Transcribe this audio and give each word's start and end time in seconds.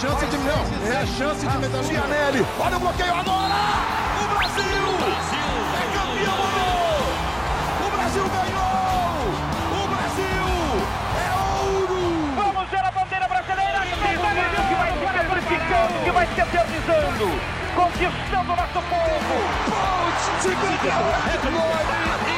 chance 0.00 0.24
de 0.24 0.38
não, 0.38 0.64
é 0.90 0.96
a 0.96 1.06
chance 1.06 1.46
de 1.46 1.58
nele. 1.58 2.46
Olha 2.58 2.76
o 2.78 2.80
bloqueio 2.80 3.14
agora! 3.14 3.54
O 4.16 4.24
Brasil! 4.32 4.64
O 4.64 4.96
Brasil 4.96 5.52
é 5.76 5.84
campeão! 5.92 6.40
O 7.84 7.90
Brasil 7.94 8.24
ganhou! 8.32 9.28
O 9.76 9.88
Brasil 9.92 10.40
é 11.20 11.28
ouro! 11.60 12.00
Vamos 12.34 12.70
ver 12.70 12.80
a 12.80 12.90
bandeira 12.90 13.28
brasileira 13.28 13.80
que 13.84 14.74
vai 14.74 14.90
se 14.90 15.04
amplificando, 15.20 15.92
que 16.02 16.10
vai 16.10 16.26
se 16.28 16.40
eternizando, 16.40 17.28
conquistando 17.76 18.52
o 18.52 18.56
nosso 18.56 18.80
povo. 18.88 19.36
Bolt, 19.68 20.20
segunda, 20.40 20.88
é 21.28 21.36
Isso 21.36 22.29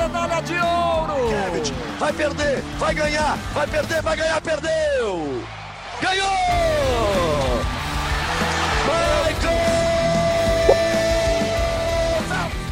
medalha 0.00 0.40
de 0.42 0.54
ouro! 0.54 1.30
Vai 1.98 2.12
perder, 2.12 2.62
vai 2.78 2.94
ganhar, 2.94 3.36
vai 3.52 3.66
perder, 3.66 4.02
vai 4.02 4.16
ganhar, 4.16 4.40
perdeu! 4.40 5.42
Ganhou! 6.00 6.30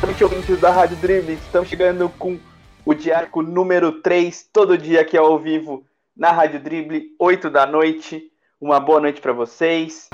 Michael! 0.03 0.25
Ouvintes 0.25 0.61
da 0.61 0.71
Rádio 0.71 0.97
Drible, 0.97 1.35
estamos 1.35 1.69
chegando 1.69 2.09
com 2.19 2.39
o 2.85 2.95
diário 2.95 3.29
número 3.43 4.01
3, 4.01 4.49
todo 4.53 4.79
dia 4.79 5.03
aqui 5.03 5.17
ao 5.17 5.39
vivo 5.39 5.85
na 6.17 6.33
Rádio 6.33 6.61
Drible, 6.61 7.15
8 7.19 7.51
da 7.51 7.67
noite. 7.67 8.23
Uma 8.61 8.81
boa 8.81 8.99
noite 9.01 9.21
para 9.21 9.33
vocês. 9.33 10.09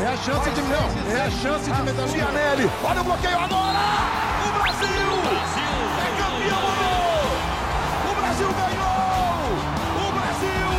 É 0.00 0.06
a 0.06 0.16
chance 0.16 0.50
de 0.50 0.62
é 1.22 1.26
a 1.26 1.30
chance 1.30 1.70
de 1.70 1.82
medalhar 1.82 2.32
nele. 2.32 2.68
Olha 2.82 3.00
o 3.00 3.04
bloqueio 3.04 3.38
agora! 3.38 3.78
O 4.42 4.50
Brasil! 4.58 4.88
é 5.98 6.08
campeão! 6.18 6.66
O 8.10 8.14
Brasil 8.18 8.50
ganhou! 8.58 9.46
O 10.02 10.12
Brasil 10.18 10.72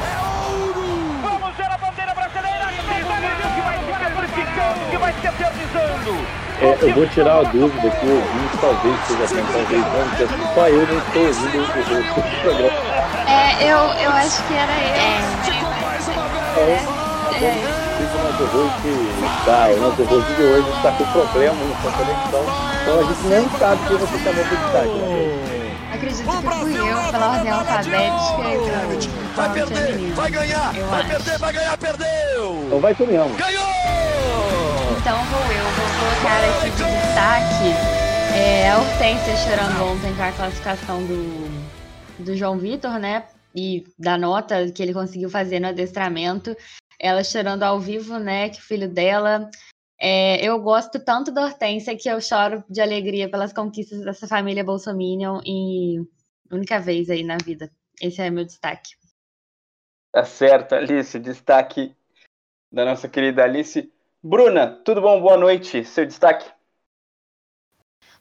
é 0.00 0.14
ouro! 0.48 0.88
Vamos 1.22 1.56
ver 1.56 1.66
a 1.70 1.76
bandeira 1.76 2.14
brasileira 2.14 2.66
que 3.54 3.60
vai 3.60 3.76
se 3.78 3.92
amplificando, 4.04 4.80
que 4.90 4.96
vai 4.96 5.12
se 5.12 5.26
eternizando. 5.26 6.12
É, 6.62 6.78
eu 6.80 6.94
vou 6.94 7.06
tirar 7.08 7.40
a 7.40 7.42
dúvida 7.42 7.90
que 7.90 8.06
o 8.06 8.16
ouvinte 8.16 8.56
talvez 8.60 9.00
esteja 9.00 9.28
pensando 9.28 9.68
não, 9.74 10.08
porque 10.08 10.54
só 10.54 10.68
eu 10.68 10.86
não 10.86 10.98
estou 10.98 11.26
ouvindo 11.26 11.58
o 11.58 11.72
do 12.14 12.40
programa. 12.40 12.70
É, 13.28 13.64
eu, 13.64 13.78
eu 14.02 14.10
acho 14.12 14.42
que 14.44 14.54
era 14.54 14.72
ele. 14.72 15.62
Mais 15.82 16.08
uma 16.08 16.28
vez! 16.28 16.82
É, 17.36 17.83
Fica 18.34 18.56
o 18.56 18.56
nosso 18.56 18.56
host, 18.56 19.44
tá, 19.44 19.68
o 19.68 19.80
nosso 19.80 20.02
host 20.02 20.34
de 20.34 20.42
hoje 20.42 20.68
está 20.76 20.90
com 20.92 21.04
problema 21.12 21.54
na 21.54 21.80
sua 21.82 21.92
conexão, 21.92 22.44
então 22.82 23.00
a 23.00 23.02
gente 23.04 23.26
nem 23.28 23.58
sabe 23.58 23.86
que 23.86 23.94
você 23.94 24.18
chamou 24.18 24.44
de 24.44 24.56
destaque. 24.56 24.88
Né? 24.88 25.54
acredito 25.94 26.24
que 26.24 26.58
fui 26.58 26.90
eu 26.90 27.12
pela 27.12 27.30
ordem 27.30 27.50
alfabética 27.52 27.94
e 28.50 29.34
Vai 29.34 29.48
nome 29.48 29.60
perder, 29.60 30.12
vai 30.14 30.30
ganhar, 30.30 30.76
Eu 30.76 30.86
vai 30.88 31.00
acho. 31.00 31.08
perder, 31.10 31.38
vai 31.38 31.52
ganhar, 31.52 31.78
perdeu! 31.78 32.64
Então 32.66 32.80
vai 32.80 32.94
tu 32.94 33.06
mesmo. 33.06 33.36
Ganhou! 33.36 33.64
Então 34.98 35.16
vou 35.24 35.40
eu, 35.40 35.64
vou 35.64 35.86
colocar 36.00 36.44
aqui 36.44 36.70
de 36.70 36.84
destaque 36.84 38.36
é, 38.36 38.70
a 38.70 38.78
Hortência 38.78 39.36
chorando 39.36 39.92
ontem 39.92 40.14
com 40.14 40.22
a 40.22 40.32
classificação 40.32 41.04
do, 41.04 42.24
do 42.24 42.36
João 42.36 42.58
Vitor, 42.58 42.98
né? 42.98 43.24
E 43.54 43.84
da 43.96 44.18
nota 44.18 44.68
que 44.72 44.82
ele 44.82 44.92
conseguiu 44.92 45.30
fazer 45.30 45.60
no 45.60 45.68
adestramento. 45.68 46.56
Ela 47.04 47.22
chorando 47.22 47.62
ao 47.64 47.78
vivo, 47.78 48.18
né? 48.18 48.48
Que 48.48 48.62
filho 48.62 48.88
dela. 48.88 49.50
É, 50.00 50.42
eu 50.42 50.58
gosto 50.58 50.98
tanto 50.98 51.30
da 51.30 51.44
Hortência 51.44 51.94
que 51.94 52.08
eu 52.08 52.18
choro 52.18 52.64
de 52.66 52.80
alegria 52.80 53.28
pelas 53.28 53.52
conquistas 53.52 54.00
dessa 54.02 54.26
família 54.26 54.64
Bolsominion 54.64 55.42
e 55.44 56.00
única 56.50 56.80
vez 56.80 57.10
aí 57.10 57.22
na 57.22 57.36
vida. 57.36 57.70
Esse 58.00 58.22
é 58.22 58.30
meu 58.30 58.46
destaque. 58.46 58.94
Tá 60.10 60.24
certo, 60.24 60.74
Alice, 60.74 61.18
destaque 61.18 61.94
da 62.72 62.86
nossa 62.86 63.06
querida 63.06 63.44
Alice. 63.44 63.92
Bruna, 64.22 64.66
tudo 64.66 65.02
bom? 65.02 65.20
Boa 65.20 65.36
noite. 65.36 65.84
Seu 65.84 66.06
destaque? 66.06 66.53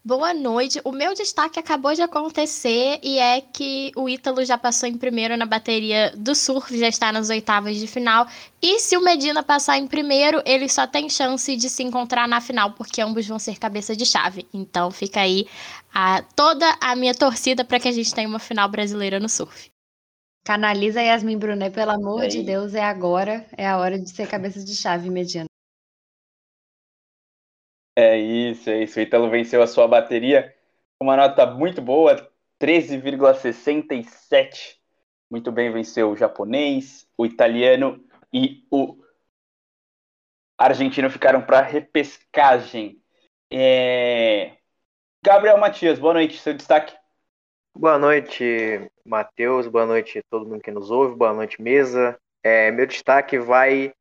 Boa 0.06 0.34
noite. 0.34 0.82
O 0.84 0.92
meu 0.92 1.14
destaque 1.14 1.58
acabou 1.58 1.94
de 1.94 2.02
acontecer 2.02 3.00
e 3.02 3.18
é 3.20 3.40
que 3.40 3.90
o 3.96 4.10
Ítalo 4.10 4.44
já 4.44 4.58
passou 4.58 4.90
em 4.90 4.98
primeiro 4.98 5.38
na 5.38 5.46
bateria 5.46 6.12
do 6.18 6.36
surf, 6.36 6.78
já 6.78 6.90
está 6.90 7.10
nas 7.10 7.30
oitavas 7.30 7.78
de 7.78 7.88
final. 7.88 8.28
E 8.62 8.80
se 8.80 8.98
o 8.98 9.02
Medina 9.02 9.42
passar 9.42 9.78
em 9.78 9.88
primeiro, 9.88 10.42
ele 10.46 10.68
só 10.68 10.86
tem 10.86 11.10
chance 11.10 11.56
de 11.56 11.70
se 11.70 11.84
encontrar 11.84 12.28
na 12.28 12.42
final, 12.42 12.74
porque 12.74 13.02
ambos 13.02 13.26
vão 13.26 13.40
ser 13.40 13.58
cabeça 13.58 13.96
de 13.96 14.06
chave. 14.06 14.46
Então 14.54 14.92
fica 14.92 15.22
aí 15.22 15.48
a, 15.94 16.22
toda 16.36 16.66
a 16.82 16.98
minha 16.98 17.16
torcida 17.16 17.64
para 17.64 17.80
que 17.80 17.88
a 17.88 17.94
gente 17.94 18.14
tenha 18.14 18.28
uma 18.28 18.40
final 18.40 18.68
brasileira 18.68 19.22
no 19.22 19.30
surf. 19.30 19.70
Canaliza 20.44 21.02
Yasmin 21.02 21.38
Brunet, 21.38 21.74
pelo 21.74 21.92
amor 21.92 22.26
É 22.26 22.28
de. 22.28 22.44
Deus, 22.44 22.74
é 22.74 22.84
agora. 22.84 23.46
É 23.58 23.66
a 23.66 23.78
hora 23.78 23.98
de 23.98 24.10
ser 24.10 24.28
cabeça 24.28 24.62
de 24.62 24.76
chave 24.76 25.10
mediana. 25.10 25.48
É 27.96 28.18
isso, 28.18 28.70
é 28.70 28.84
isso. 28.84 29.00
O 29.00 29.02
Ítalo 29.02 29.30
venceu 29.30 29.62
a 29.62 29.68
sua 29.68 29.88
bateria 29.88 30.54
com 30.98 31.06
uma 31.06 31.16
nota 31.16 31.46
muito 31.46 31.82
boa, 31.82 32.30
13,67. 32.60 34.78
Muito 35.30 35.52
bem, 35.52 35.72
venceu 35.72 36.12
o 36.12 36.16
japonês, 36.16 37.08
o 37.18 37.26
italiano 37.26 38.04
e 38.32 38.66
o 38.72 38.98
argentino 40.58 41.10
ficaram 41.10 41.42
para 41.42 41.62
repescagem. 41.62 43.02
É... 43.52 44.58
Gabriel 45.24 45.58
Matias, 45.58 46.00
boa 46.00 46.14
noite. 46.14 46.40
Seu 46.40 46.54
destaque? 46.54 46.96
Boa 47.76 47.98
noite, 47.98 48.90
Matheus. 49.06 49.68
Boa 49.68 49.86
noite 49.86 50.20
a 50.20 50.24
todo 50.30 50.48
mundo 50.48 50.62
que 50.62 50.72
nos 50.72 50.90
ouve. 50.90 51.16
Boa 51.16 51.34
noite, 51.34 51.62
mesa. 51.62 52.18
É, 52.44 52.72
meu 52.72 52.86
destaque 52.86 53.40
vai 53.40 53.94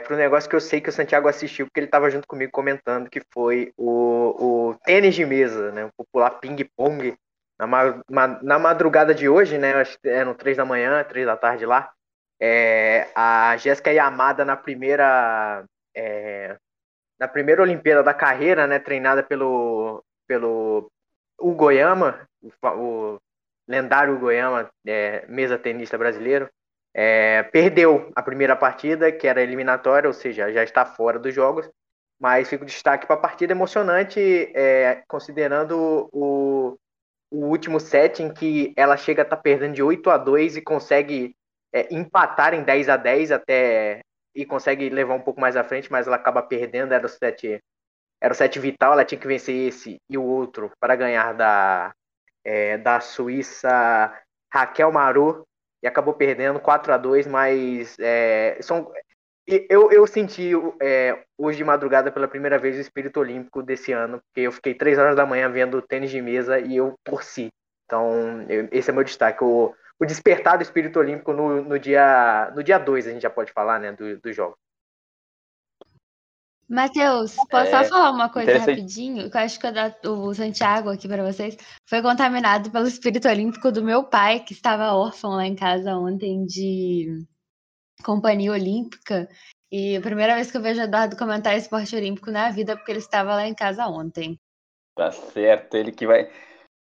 para 0.00 0.14
o 0.14 0.16
negócio 0.16 0.48
que 0.50 0.56
eu 0.56 0.60
sei 0.60 0.80
que 0.80 0.88
o 0.88 0.92
Santiago 0.92 1.28
assistiu, 1.28 1.66
porque 1.66 1.80
ele 1.80 1.86
estava 1.86 2.10
junto 2.10 2.26
comigo 2.26 2.50
comentando, 2.52 3.08
que 3.08 3.20
foi 3.32 3.72
o, 3.76 4.70
o 4.70 4.74
tênis 4.84 5.14
de 5.14 5.24
mesa, 5.24 5.70
né, 5.72 5.84
o 5.84 5.92
popular 5.96 6.30
ping-pong. 6.40 7.16
Na, 7.58 7.66
ma- 7.66 8.40
na 8.42 8.58
madrugada 8.58 9.14
de 9.14 9.28
hoje, 9.28 9.58
né, 9.58 9.74
acho 9.74 9.98
que 10.00 10.08
eram 10.08 10.32
três 10.34 10.56
da 10.56 10.64
manhã, 10.64 11.02
três 11.04 11.26
da 11.26 11.36
tarde 11.36 11.66
lá, 11.66 11.90
é, 12.40 13.08
a 13.16 13.56
Jéssica 13.56 13.92
Yamada 13.92 14.44
na 14.44 14.56
primeira 14.56 15.64
é, 15.94 16.56
na 17.18 17.28
primeira 17.28 17.62
Olimpíada 17.62 18.02
da 18.02 18.14
carreira, 18.14 18.66
né, 18.66 18.78
treinada 18.78 19.22
pelo 19.22 20.02
pelo 20.26 20.90
o 21.38 21.52
Goiama, 21.54 22.28
o, 22.42 22.50
o 22.68 23.18
lendário 23.68 24.18
Goiama, 24.18 24.70
é, 24.86 25.24
mesa 25.28 25.58
tenista 25.58 25.96
brasileiro, 25.98 26.48
é, 27.00 27.44
perdeu 27.44 28.10
a 28.16 28.20
primeira 28.20 28.56
partida, 28.56 29.12
que 29.12 29.28
era 29.28 29.40
eliminatória, 29.40 30.08
ou 30.08 30.12
seja, 30.12 30.52
já 30.52 30.64
está 30.64 30.84
fora 30.84 31.16
dos 31.16 31.32
jogos, 31.32 31.70
mas 32.18 32.48
fica 32.48 32.64
o 32.64 32.66
destaque 32.66 33.06
para 33.06 33.14
a 33.14 33.20
partida 33.20 33.52
emocionante, 33.52 34.20
é, 34.52 35.04
considerando 35.06 36.08
o, 36.12 36.76
o 37.30 37.46
último 37.46 37.78
set 37.78 38.20
em 38.20 38.34
que 38.34 38.74
ela 38.76 38.96
chega 38.96 39.22
a 39.22 39.24
estar 39.24 39.36
perdendo 39.36 39.74
de 39.74 39.82
8 39.82 40.10
a 40.10 40.18
2 40.18 40.56
e 40.56 40.60
consegue 40.60 41.36
é, 41.72 41.86
empatar 41.94 42.52
em 42.52 42.64
10 42.64 42.88
a 42.88 42.96
10 42.96 43.30
até 43.30 44.00
e 44.34 44.44
consegue 44.44 44.88
levar 44.90 45.14
um 45.14 45.22
pouco 45.22 45.40
mais 45.40 45.56
à 45.56 45.62
frente, 45.62 45.92
mas 45.92 46.08
ela 46.08 46.16
acaba 46.16 46.42
perdendo, 46.42 46.94
era 46.94 47.06
o 47.06 47.08
set 47.08 47.60
era 48.20 48.32
o 48.32 48.36
set 48.36 48.58
vital, 48.58 48.94
ela 48.94 49.04
tinha 49.04 49.20
que 49.20 49.28
vencer 49.28 49.68
esse 49.68 49.98
e 50.10 50.18
o 50.18 50.24
outro 50.24 50.72
para 50.80 50.96
ganhar 50.96 51.32
da, 51.32 51.92
é, 52.42 52.76
da 52.76 52.98
Suíça 52.98 54.12
Raquel 54.52 54.90
Maru 54.90 55.46
e 55.82 55.86
acabou 55.86 56.14
perdendo 56.14 56.60
4 56.60 56.92
a 56.92 56.96
2 56.96 57.26
mas 57.26 57.96
é, 58.00 58.58
são, 58.60 58.90
eu, 59.46 59.90
eu 59.90 60.06
senti 60.06 60.52
é, 60.80 61.24
hoje 61.38 61.58
de 61.58 61.64
madrugada 61.64 62.12
pela 62.12 62.28
primeira 62.28 62.58
vez 62.58 62.76
o 62.76 62.80
espírito 62.80 63.18
olímpico 63.20 63.62
desse 63.62 63.92
ano, 63.92 64.20
porque 64.26 64.42
eu 64.42 64.52
fiquei 64.52 64.74
3 64.74 64.98
horas 64.98 65.16
da 65.16 65.24
manhã 65.26 65.48
vendo 65.50 65.80
tênis 65.80 66.10
de 66.10 66.20
mesa 66.20 66.58
e 66.60 66.76
eu 66.76 66.94
torci. 67.02 67.48
Então, 67.86 68.42
eu- 68.48 68.68
esse 68.70 68.90
é 68.90 68.92
meu 68.92 69.04
destaque. 69.04 69.42
O, 69.42 69.74
o 69.98 70.04
despertar 70.06 70.58
do 70.58 70.62
espírito 70.62 70.98
olímpico 70.98 71.32
no, 71.32 71.62
no 71.62 71.78
dia 71.78 72.52
no 72.54 72.62
dia 72.62 72.78
2, 72.78 73.06
a 73.06 73.10
gente 73.10 73.22
já 73.22 73.30
pode 73.30 73.52
falar, 73.52 73.78
né, 73.80 73.92
do, 73.92 74.18
do 74.20 74.32
jogo. 74.32 74.56
Matheus, 76.68 77.34
posso 77.50 77.74
É, 77.74 77.84
só 77.84 77.88
falar 77.88 78.10
uma 78.10 78.28
coisa 78.28 78.58
rapidinho? 78.58 79.30
Que 79.30 79.36
eu 79.36 79.40
acho 79.40 79.58
que 79.58 79.66
eu 79.66 80.12
o 80.12 80.34
Santiago 80.34 80.90
aqui 80.90 81.08
para 81.08 81.24
vocês 81.24 81.56
foi 81.88 82.02
contaminado 82.02 82.70
pelo 82.70 82.86
espírito 82.86 83.26
olímpico 83.26 83.72
do 83.72 83.82
meu 83.82 84.04
pai, 84.04 84.40
que 84.40 84.52
estava 84.52 84.92
órfão 84.92 85.30
lá 85.30 85.46
em 85.46 85.56
casa 85.56 85.96
ontem 85.96 86.44
de 86.44 87.24
companhia 88.04 88.52
olímpica. 88.52 89.26
E 89.72 89.96
a 89.96 90.00
primeira 90.00 90.34
vez 90.34 90.50
que 90.50 90.56
eu 90.58 90.62
vejo 90.62 90.82
Eduardo 90.82 91.16
comentar 91.16 91.56
esporte 91.56 91.96
olímpico 91.96 92.30
na 92.30 92.50
vida, 92.50 92.76
porque 92.76 92.92
ele 92.92 92.98
estava 92.98 93.34
lá 93.34 93.46
em 93.46 93.54
casa 93.54 93.86
ontem. 93.86 94.38
Tá 94.94 95.10
certo, 95.10 95.74
ele 95.74 95.92
que 95.92 96.06
vai. 96.06 96.30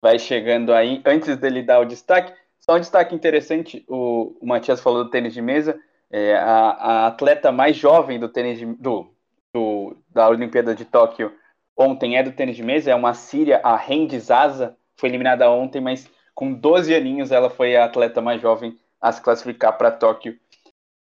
vai 0.01 0.19
chegando 0.19 0.73
aí. 0.73 1.03
Antes 1.05 1.37
dele 1.37 1.63
dar 1.63 1.81
o 1.81 1.85
destaque, 1.85 2.33
só 2.61 2.77
um 2.77 2.81
destaque 2.81 3.15
interessante: 3.15 3.85
o, 3.89 4.37
o 4.41 4.47
Matias 4.47 4.81
falou 4.81 5.05
do 5.05 5.11
tênis 5.11 5.35
de 5.35 5.43
mesa. 5.43 5.81
É, 6.09 6.37
a, 6.37 6.71
a, 6.71 7.07
atleta 7.07 7.51
mais 7.51 7.75
jovem 7.75 8.21
do 8.21 8.29
tênis 8.29 8.59
de, 8.59 8.67
do, 8.67 9.13
do, 9.55 9.97
da 10.09 10.29
Olimpíada 10.29 10.75
de 10.75 10.85
Tóquio 10.85 11.33
ontem 11.77 12.17
é 12.17 12.23
do 12.23 12.33
tênis 12.33 12.57
de 12.57 12.63
mesa, 12.63 12.91
é 12.91 12.95
uma 12.95 13.15
síria, 13.15 13.61
a 13.65 13.81
Hendi 13.89 14.19
Zaza, 14.19 14.77
foi 14.97 15.09
eliminada 15.09 15.51
ontem, 15.51 15.81
mas 15.81 16.09
com 16.35 16.53
12 16.53 16.95
aninhos 16.95 17.33
ela 17.33 17.51
foi 17.51 17.77
a 17.77 17.85
atleta 17.85 18.21
mais 18.21 18.41
jovem 18.41 18.79
a 19.01 19.11
se 19.11 19.21
classificar 19.21 19.77
para 19.77 19.91
Tóquio 19.91 20.39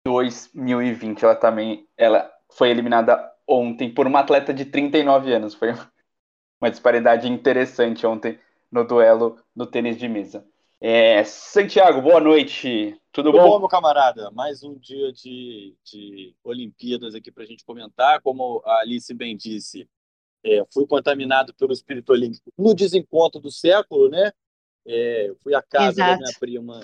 2020. 0.06 1.24
Ela 1.24 1.36
também 1.36 1.88
ela 1.98 2.30
foi 2.52 2.70
eliminada 2.70 3.32
ontem 3.48 3.94
por 3.94 4.06
uma 4.06 4.20
atleta 4.20 4.54
de 4.54 4.66
39 4.66 5.34
anos. 5.34 5.54
Foi 5.54 5.74
uma 6.62 6.70
disparidade 6.70 7.28
interessante 7.32 8.06
ontem 8.06 8.40
no 8.72 8.86
duelo 8.86 9.38
no 9.56 9.66
tênis 9.66 9.98
de 9.98 10.08
mesa. 10.08 10.46
É, 10.88 11.24
Santiago, 11.24 12.00
boa 12.00 12.20
noite. 12.20 12.96
Tudo, 13.12 13.32
Tudo 13.32 13.42
bom? 13.42 13.50
bom, 13.50 13.60
meu 13.62 13.68
camarada? 13.68 14.30
Mais 14.30 14.62
um 14.62 14.78
dia 14.78 15.12
de, 15.12 15.76
de 15.84 16.36
Olimpíadas 16.44 17.16
aqui 17.16 17.32
para 17.32 17.42
a 17.42 17.46
gente 17.48 17.66
comentar. 17.66 18.22
Como 18.22 18.62
a 18.64 18.82
Alice 18.82 19.12
bem 19.12 19.36
disse, 19.36 19.90
é, 20.44 20.64
fui 20.72 20.86
contaminado 20.86 21.56
pelo 21.56 21.74
espírito 21.74 22.12
olímpico 22.12 22.54
no 22.56 22.76
desencontro 22.76 23.42
do 23.42 23.50
século, 23.50 24.10
né? 24.10 24.32
É, 24.86 25.34
fui 25.42 25.56
à 25.56 25.62
casa 25.64 25.90
Exato. 25.90 26.12
da 26.12 26.18
minha 26.18 26.40
prima 26.40 26.80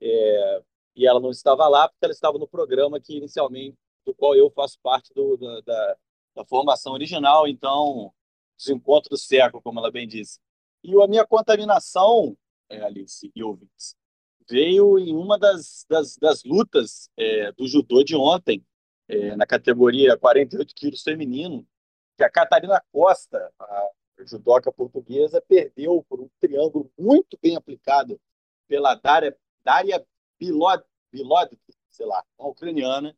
é, 0.00 0.62
e 0.96 1.06
ela 1.06 1.20
não 1.20 1.30
estava 1.30 1.68
lá 1.68 1.90
porque 1.90 2.06
ela 2.06 2.14
estava 2.14 2.38
no 2.38 2.48
programa 2.48 2.98
que 2.98 3.18
inicialmente 3.18 3.76
do 4.06 4.14
qual 4.14 4.34
eu 4.34 4.50
faço 4.50 4.78
parte 4.82 5.12
do, 5.12 5.36
da, 5.36 5.60
da, 5.60 5.96
da 6.36 6.44
formação 6.46 6.94
original. 6.94 7.46
Então, 7.46 8.14
desencontro 8.56 9.10
do 9.10 9.18
século, 9.18 9.62
como 9.62 9.78
ela 9.78 9.90
bem 9.90 10.08
disse. 10.08 10.40
E 10.82 10.98
a 11.02 11.06
minha 11.06 11.26
contaminação, 11.26 12.34
é, 12.72 12.82
Alice 12.82 13.30
e 13.34 13.42
ouvintes, 13.42 13.94
veio 14.48 14.98
em 14.98 15.14
uma 15.14 15.38
das, 15.38 15.84
das, 15.88 16.16
das 16.16 16.44
lutas 16.44 17.10
é, 17.16 17.52
do 17.52 17.66
judô 17.66 18.02
de 18.02 18.16
ontem, 18.16 18.64
é, 19.08 19.36
na 19.36 19.46
categoria 19.46 20.16
48 20.16 20.74
quilos 20.74 21.02
feminino, 21.02 21.66
que 22.16 22.24
a 22.24 22.30
Catarina 22.30 22.82
Costa, 22.90 23.52
a 23.60 23.90
judoca 24.24 24.72
portuguesa, 24.72 25.42
perdeu 25.46 26.04
por 26.08 26.20
um 26.20 26.28
triângulo 26.40 26.90
muito 26.98 27.38
bem 27.40 27.56
aplicado 27.56 28.20
pela 28.68 28.94
Daria, 28.94 29.36
Daria 29.64 30.04
Bilod, 30.38 30.82
Bilod, 31.10 31.58
sei 31.90 32.06
lá, 32.06 32.24
uma 32.38 32.48
ucraniana, 32.48 33.14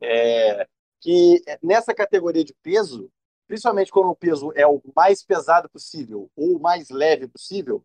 é, 0.00 0.66
que 1.00 1.42
nessa 1.62 1.94
categoria 1.94 2.44
de 2.44 2.54
peso 2.62 3.10
principalmente 3.46 3.90
quando 3.90 4.10
o 4.10 4.16
peso 4.16 4.52
é 4.54 4.66
o 4.66 4.82
mais 4.94 5.22
pesado 5.22 5.68
possível 5.68 6.30
ou 6.36 6.56
o 6.56 6.60
mais 6.60 6.90
leve 6.90 7.28
possível, 7.28 7.84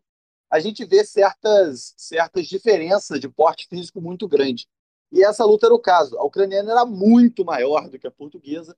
a 0.52 0.60
gente 0.60 0.84
vê 0.84 1.02
certas, 1.02 1.94
certas 1.96 2.46
diferenças 2.46 3.18
de 3.18 3.26
porte 3.26 3.66
físico 3.66 4.02
muito 4.02 4.28
grande. 4.28 4.68
E 5.10 5.24
essa 5.24 5.46
luta 5.46 5.66
era 5.66 5.74
o 5.74 5.78
caso. 5.78 6.18
A 6.18 6.24
ucraniana 6.24 6.72
era 6.72 6.84
muito 6.84 7.42
maior 7.42 7.88
do 7.88 7.98
que 7.98 8.06
a 8.06 8.10
portuguesa, 8.10 8.76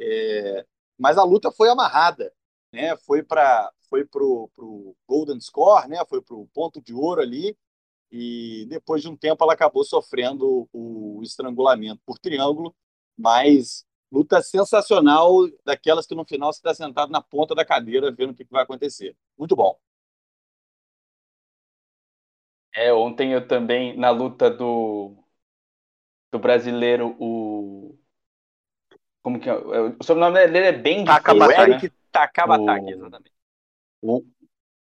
é, 0.00 0.64
mas 0.96 1.18
a 1.18 1.24
luta 1.24 1.50
foi 1.50 1.68
amarrada, 1.68 2.32
né? 2.72 2.96
Foi 2.98 3.20
para 3.24 3.72
foi 3.90 4.04
pro, 4.04 4.48
pro 4.54 4.94
golden 5.08 5.40
score, 5.40 5.88
né? 5.88 6.04
Foi 6.08 6.22
pro 6.22 6.46
ponto 6.54 6.80
de 6.80 6.94
ouro 6.94 7.20
ali. 7.20 7.58
E 8.12 8.64
depois 8.68 9.02
de 9.02 9.08
um 9.08 9.16
tempo 9.16 9.42
ela 9.42 9.54
acabou 9.54 9.84
sofrendo 9.84 10.68
o 10.72 11.20
estrangulamento 11.24 12.00
por 12.06 12.16
triângulo, 12.18 12.72
mas 13.16 13.84
luta 14.10 14.40
sensacional, 14.40 15.32
daquelas 15.64 16.06
que 16.06 16.14
no 16.14 16.24
final 16.24 16.52
você 16.52 16.60
está 16.60 16.72
sentado 16.74 17.10
na 17.10 17.20
ponta 17.20 17.56
da 17.56 17.64
cadeira 17.64 18.12
vendo 18.12 18.30
o 18.30 18.34
que, 18.34 18.44
que 18.44 18.52
vai 18.52 18.62
acontecer. 18.62 19.16
Muito 19.36 19.56
bom. 19.56 19.76
É, 22.78 22.92
ontem 22.92 23.32
eu 23.32 23.44
também, 23.44 23.96
na 23.96 24.10
luta 24.10 24.48
do, 24.48 25.16
do 26.30 26.38
brasileiro, 26.38 27.16
o. 27.18 27.98
Como 29.20 29.40
que 29.40 29.50
é? 29.50 29.52
O 29.52 30.04
sobrenome 30.04 30.46
dele 30.46 30.66
é 30.66 30.72
bem 30.72 31.02
difícil, 31.02 31.50
Eric 31.50 31.86
né? 31.86 31.92
Takabataki, 32.12 32.92
exatamente. 32.92 33.32
O, 34.00 34.22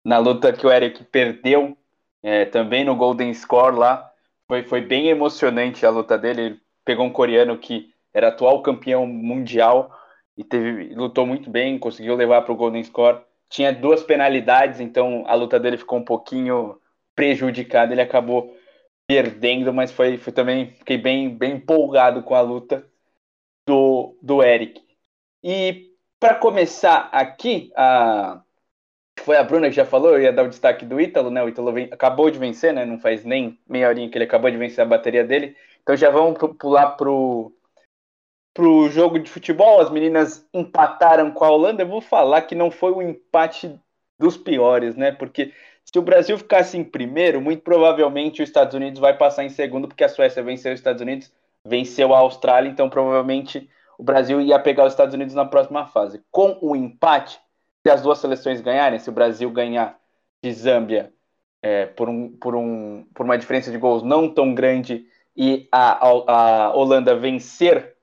na 0.06 0.20
luta 0.20 0.54
que 0.54 0.68
o 0.68 0.72
Eric 0.72 1.04
perdeu, 1.06 1.76
é, 2.22 2.46
também 2.46 2.86
no 2.86 2.96
Golden 2.96 3.34
Score 3.34 3.76
lá, 3.76 4.14
foi, 4.48 4.62
foi 4.62 4.82
bem 4.82 5.08
emocionante 5.08 5.84
a 5.84 5.90
luta 5.90 6.16
dele. 6.16 6.42
Ele 6.42 6.62
pegou 6.86 7.08
um 7.08 7.12
coreano 7.12 7.58
que 7.58 7.92
era 8.14 8.28
atual 8.28 8.62
campeão 8.62 9.08
mundial 9.08 9.92
e 10.38 10.44
teve, 10.44 10.94
lutou 10.94 11.26
muito 11.26 11.50
bem, 11.50 11.80
conseguiu 11.80 12.16
levar 12.16 12.44
para 12.44 12.54
o 12.54 12.56
Golden 12.56 12.84
Score. 12.84 13.20
Tinha 13.50 13.74
duas 13.74 14.04
penalidades, 14.04 14.80
então 14.80 15.24
a 15.26 15.34
luta 15.34 15.60
dele 15.60 15.76
ficou 15.76 15.98
um 15.98 16.06
pouquinho 16.06 16.80
prejudicada. 17.20 17.94
Ele 17.94 18.02
acabou 18.02 18.56
perdendo, 19.06 19.74
mas 19.74 19.92
foi, 19.92 20.18
foi 20.18 20.32
também 20.32 20.72
fiquei 20.72 20.98
bem, 20.98 21.30
bem 21.30 21.56
empolgado 21.56 22.24
com 22.24 22.34
a 22.34 22.40
luta 22.40 22.88
do, 23.68 24.18
do 24.22 24.42
Eric. 24.42 24.82
E 25.44 25.92
para 26.18 26.36
começar 26.36 27.10
aqui, 27.12 27.74
a, 27.76 28.42
foi 29.20 29.36
a 29.36 29.44
Bruna 29.44 29.68
que 29.68 29.76
já 29.76 29.86
falou, 29.86 30.12
eu 30.12 30.22
ia 30.22 30.32
dar 30.32 30.44
o 30.44 30.50
destaque 30.50 30.86
do 30.86 31.00
Ítalo, 31.00 31.30
né? 31.30 31.44
O 31.44 31.50
Ítalo 31.50 31.74
vem, 31.74 31.90
acabou 31.92 32.32
de 32.32 32.40
vencer, 32.40 32.74
né? 32.74 32.86
Não 32.86 33.00
faz 33.00 33.26
nem 33.26 33.60
meia 33.68 33.90
horinha 33.90 34.10
que 34.10 34.18
ele 34.18 34.24
acabou 34.24 34.50
de 34.50 34.58
vencer 34.58 34.82
a 34.82 34.88
bateria 34.88 35.26
dele. 35.26 35.58
Então 35.84 35.98
já 35.98 36.10
vamos 36.10 36.38
pular 36.58 36.92
pro 36.92 37.54
pro 38.54 38.90
jogo 38.90 39.20
de 39.20 39.30
futebol, 39.30 39.80
as 39.80 39.90
meninas 39.90 40.46
empataram 40.54 41.32
com 41.32 41.46
a 41.46 41.50
Holanda. 41.50 41.84
Eu 41.84 41.88
vou 41.88 42.02
falar 42.02 42.42
que 42.44 42.56
não 42.56 42.72
foi 42.72 42.92
um 42.92 43.02
empate 43.02 43.80
dos 44.20 44.36
piores, 44.36 44.96
né? 44.96 45.12
Porque 45.12 45.54
se 45.92 45.98
o 45.98 46.04
Brasil 46.04 46.38
ficasse 46.38 46.78
em 46.78 46.84
primeiro, 46.84 47.42
muito 47.42 47.64
provavelmente 47.64 48.44
os 48.44 48.50
Estados 48.50 48.76
Unidos 48.76 49.00
vai 49.00 49.18
passar 49.18 49.44
em 49.44 49.50
segundo, 49.50 49.88
porque 49.88 50.04
a 50.04 50.10
Suécia 50.10 50.44
venceu 50.44 50.72
os 50.72 50.80
Estados 50.80 51.02
Unidos, 51.02 51.32
venceu 51.66 52.14
a 52.14 52.20
Austrália, 52.20 52.70
então 52.70 52.88
provavelmente 52.88 53.68
o 53.98 54.04
Brasil 54.04 54.40
ia 54.40 54.60
pegar 54.60 54.86
os 54.86 54.94
Estados 54.94 55.16
Unidos 55.16 55.34
na 55.34 55.46
próxima 55.46 55.88
fase. 55.88 56.22
Com 56.30 56.60
o 56.62 56.76
empate, 56.76 57.40
se 57.82 57.90
as 57.90 58.04
duas 58.04 58.20
seleções 58.20 58.62
ganharem, 58.62 59.00
se 59.00 59.10
o 59.10 59.12
Brasil 59.12 59.50
ganhar 59.50 60.00
de 60.44 60.54
Zâmbia 60.54 61.12
é, 61.60 61.88
por, 61.88 62.08
um, 62.08 62.30
por, 62.38 62.56
um, 62.56 63.08
por 63.12 63.26
uma 63.26 63.38
diferença 63.38 63.72
de 63.72 63.78
gols 63.80 64.04
não 64.04 64.30
tão 64.30 64.54
grande 64.54 65.08
e 65.36 65.68
a, 65.72 66.08
a, 66.08 66.66
a 66.66 66.74
Holanda 66.76 67.16
vencer 67.16 67.96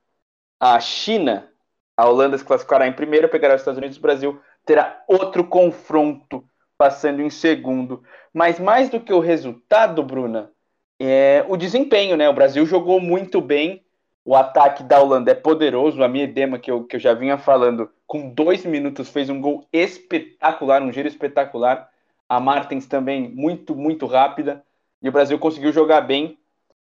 a 0.58 0.80
China, 0.80 1.48
a 1.96 2.08
Holanda 2.08 2.36
se 2.36 2.44
classificará 2.44 2.88
em 2.88 2.92
primeiro, 2.92 3.28
pegará 3.28 3.54
os 3.54 3.60
Estados 3.60 3.78
Unidos, 3.78 3.96
o 3.96 4.02
Brasil 4.02 4.40
terá 4.64 5.04
outro 5.06 5.44
confronto 5.44 6.44
passando 6.76 7.22
em 7.22 7.30
segundo. 7.30 8.02
Mas 8.32 8.58
mais 8.58 8.88
do 8.88 9.00
que 9.00 9.12
o 9.12 9.20
resultado, 9.20 10.02
Bruna, 10.02 10.50
é 10.98 11.44
o 11.48 11.56
desempenho, 11.56 12.16
né? 12.16 12.28
O 12.28 12.34
Brasil 12.34 12.64
jogou 12.66 13.00
muito 13.00 13.40
bem, 13.40 13.84
o 14.24 14.34
ataque 14.34 14.82
da 14.82 15.00
Holanda 15.00 15.30
é 15.30 15.34
poderoso, 15.34 16.02
a 16.02 16.08
minha 16.08 16.24
edema 16.24 16.58
que 16.58 16.70
eu, 16.70 16.84
que 16.84 16.96
eu 16.96 17.00
já 17.00 17.14
vinha 17.14 17.38
falando, 17.38 17.90
com 18.06 18.28
dois 18.28 18.64
minutos 18.64 19.08
fez 19.08 19.28
um 19.30 19.40
gol 19.40 19.66
espetacular, 19.72 20.82
um 20.82 20.92
giro 20.92 21.08
espetacular. 21.08 21.90
A 22.28 22.40
Martins 22.40 22.86
também 22.86 23.28
muito, 23.28 23.74
muito 23.76 24.04
rápida. 24.04 24.64
E 25.00 25.08
o 25.08 25.12
Brasil 25.12 25.38
conseguiu 25.38 25.72
jogar 25.72 26.00
bem. 26.00 26.38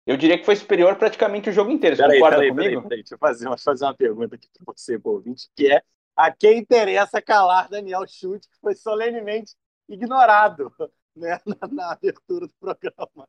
Eu 0.05 0.17
diria 0.17 0.37
que 0.37 0.45
foi 0.45 0.55
superior 0.55 0.95
praticamente 0.95 1.49
o 1.49 1.53
jogo 1.53 1.71
inteiro. 1.71 1.95
Você 1.95 2.01
peraí, 2.01 2.19
concorda 2.19 2.37
peraí, 2.37 2.49
comigo? 2.49 2.69
Peraí, 2.69 2.81
peraí, 2.81 3.01
deixa, 3.03 3.15
eu 3.15 3.19
fazer, 3.19 3.45
deixa 3.45 3.61
eu 3.61 3.63
fazer 3.63 3.85
uma 3.85 3.93
pergunta 3.93 4.35
aqui 4.35 4.47
para 4.53 4.73
você, 4.75 4.99
ouvinte, 5.01 5.49
que 5.55 5.71
é 5.71 5.81
a 6.15 6.31
quem 6.31 6.57
interessa 6.57 7.21
calar 7.21 7.69
Daniel 7.69 8.05
Chute, 8.05 8.49
que 8.49 8.57
foi 8.59 8.75
solenemente 8.75 9.53
ignorado 9.89 10.71
né, 11.15 11.39
na, 11.45 11.67
na 11.67 11.91
abertura 11.91 12.47
do 12.47 12.53
programa. 12.59 13.27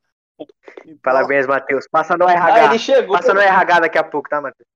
Então... 0.85 0.97
Parabéns, 1.03 1.45
Matheus. 1.45 1.87
Passa 1.87 2.17
no 2.17 2.27
RH. 2.27 2.53
Ah, 2.53 2.65
ele 2.65 2.79
chegou. 2.79 3.15
Passa 3.15 3.33
no 3.33 3.41
RH 3.41 3.79
daqui 3.81 3.97
a 3.97 4.03
pouco, 4.03 4.29
tá, 4.29 4.41
Matheus? 4.41 4.67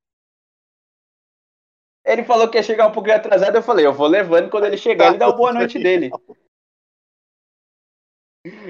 Ele 2.03 2.23
falou 2.23 2.47
que 2.47 2.57
ia 2.57 2.63
chegar 2.63 2.87
um 2.87 2.91
pouquinho 2.91 3.15
atrasado, 3.15 3.55
eu 3.55 3.63
falei, 3.63 3.83
eu 3.83 3.93
vou 3.93 4.05
levando 4.05 4.51
quando 4.51 4.65
ele 4.65 4.77
chegar, 4.77 5.07
ele 5.07 5.17
dá 5.17 5.27
o 5.27 5.35
boa 5.35 5.51
noite 5.51 5.79
dele. 5.79 6.11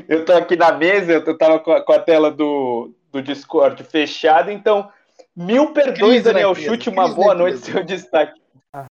Eu 0.08 0.24
tô 0.24 0.32
aqui 0.32 0.56
na 0.56 0.72
mesa, 0.72 1.12
eu 1.12 1.38
tava 1.38 1.60
com 1.60 1.92
a, 1.92 2.00
tela 2.00 2.32
do, 2.32 2.94
do 3.12 3.22
Discord 3.22 3.84
fechado. 3.84 4.50
Então, 4.50 4.90
mil 5.36 5.74
perdões, 5.74 6.24
Daniel 6.24 6.56
Chute. 6.56 6.90
Uma 6.90 7.14
boa 7.14 7.36
noite, 7.36 7.58
seu 7.58 7.84
destaque. 7.84 8.42
Ah, 8.72 8.86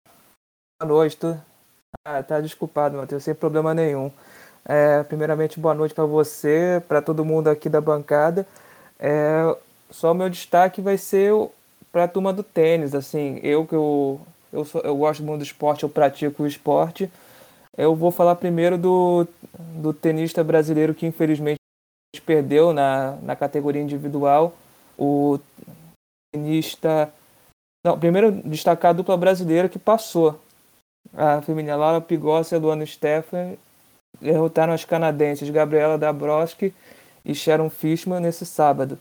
boa 0.82 0.90
noite, 0.90 1.18
tu. 1.18 1.51
Ah, 2.04 2.24
tá 2.24 2.40
desculpado, 2.40 2.98
Matheus, 2.98 3.24
sem 3.24 3.36
problema 3.36 3.74
nenhum. 3.74 4.12
É, 4.66 5.04
primeiramente, 5.04 5.60
boa 5.60 5.74
noite 5.74 5.94
para 5.94 6.06
você, 6.06 6.82
para 6.88 7.02
todo 7.02 7.26
mundo 7.26 7.48
aqui 7.48 7.70
da 7.70 7.82
bancada. 7.82 8.48
É, 9.00 9.56
só 9.90 10.12
o 10.12 10.16
meu 10.16 10.30
destaque 10.30 10.82
vai 10.82 10.98
ser 10.98 11.34
para 11.92 12.06
a 12.06 12.08
turma 12.08 12.34
do 12.34 12.44
tênis. 12.44 12.96
Assim, 12.96 13.40
eu 13.44 13.68
que 13.68 13.76
eu, 13.76 14.20
eu, 14.52 14.66
sou, 14.66 14.82
eu 14.82 14.96
gosto 14.96 15.24
muito 15.24 15.40
do 15.40 15.46
esporte, 15.46 15.84
eu 15.84 15.90
pratico 15.90 16.44
o 16.44 16.48
esporte. 16.48 17.12
Eu 17.78 17.96
vou 17.96 18.12
falar 18.12 18.36
primeiro 18.36 18.78
do, 18.78 19.28
do 19.76 19.94
tenista 19.94 20.44
brasileiro 20.44 20.96
que 20.96 21.06
infelizmente 21.06 21.60
perdeu 22.26 22.74
na, 22.74 23.18
na 23.22 23.36
categoria 23.36 23.82
individual. 23.82 24.56
O 24.98 25.40
tenista. 26.34 27.14
Não, 27.86 28.00
primeiro 28.00 28.32
destacar 28.32 28.92
a 28.92 28.94
dupla 28.94 29.18
brasileira 29.18 29.70
que 29.70 29.80
passou. 29.80 30.40
A 31.16 31.42
feminina 31.42 31.76
Laura 31.76 32.00
Pigossi 32.00 32.54
e 32.54 32.58
a 32.58 32.60
Luana 32.60 32.86
Steffen 32.86 33.58
derrotaram 34.20 34.74
as 34.74 34.86
canadenses 34.86 35.50
Gabriela 35.50 35.98
Dabrowski 35.98 36.74
e 37.26 37.36
Sharon 37.36 37.70
Fishman 37.70 38.20
nesse 38.20 38.46
sábado. 38.46 38.98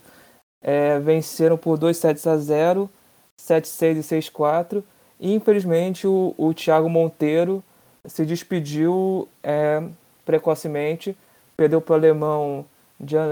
É, 0.62 0.98
venceram 0.98 1.56
por 1.56 1.78
2 1.78 1.96
sets 1.96 2.26
a 2.26 2.36
0, 2.36 2.90
7-6 3.38 3.96
e 3.96 4.20
6-4. 4.30 4.82
E 5.18 5.34
infelizmente 5.34 6.06
o, 6.06 6.34
o 6.36 6.52
Thiago 6.52 6.88
Monteiro 6.88 7.62
se 8.06 8.24
despediu 8.24 9.28
é, 9.42 9.82
precocemente, 10.24 11.16
perdeu 11.56 11.80
para 11.80 11.92
o 11.92 11.96
alemão 11.96 12.64
Jan 13.02 13.26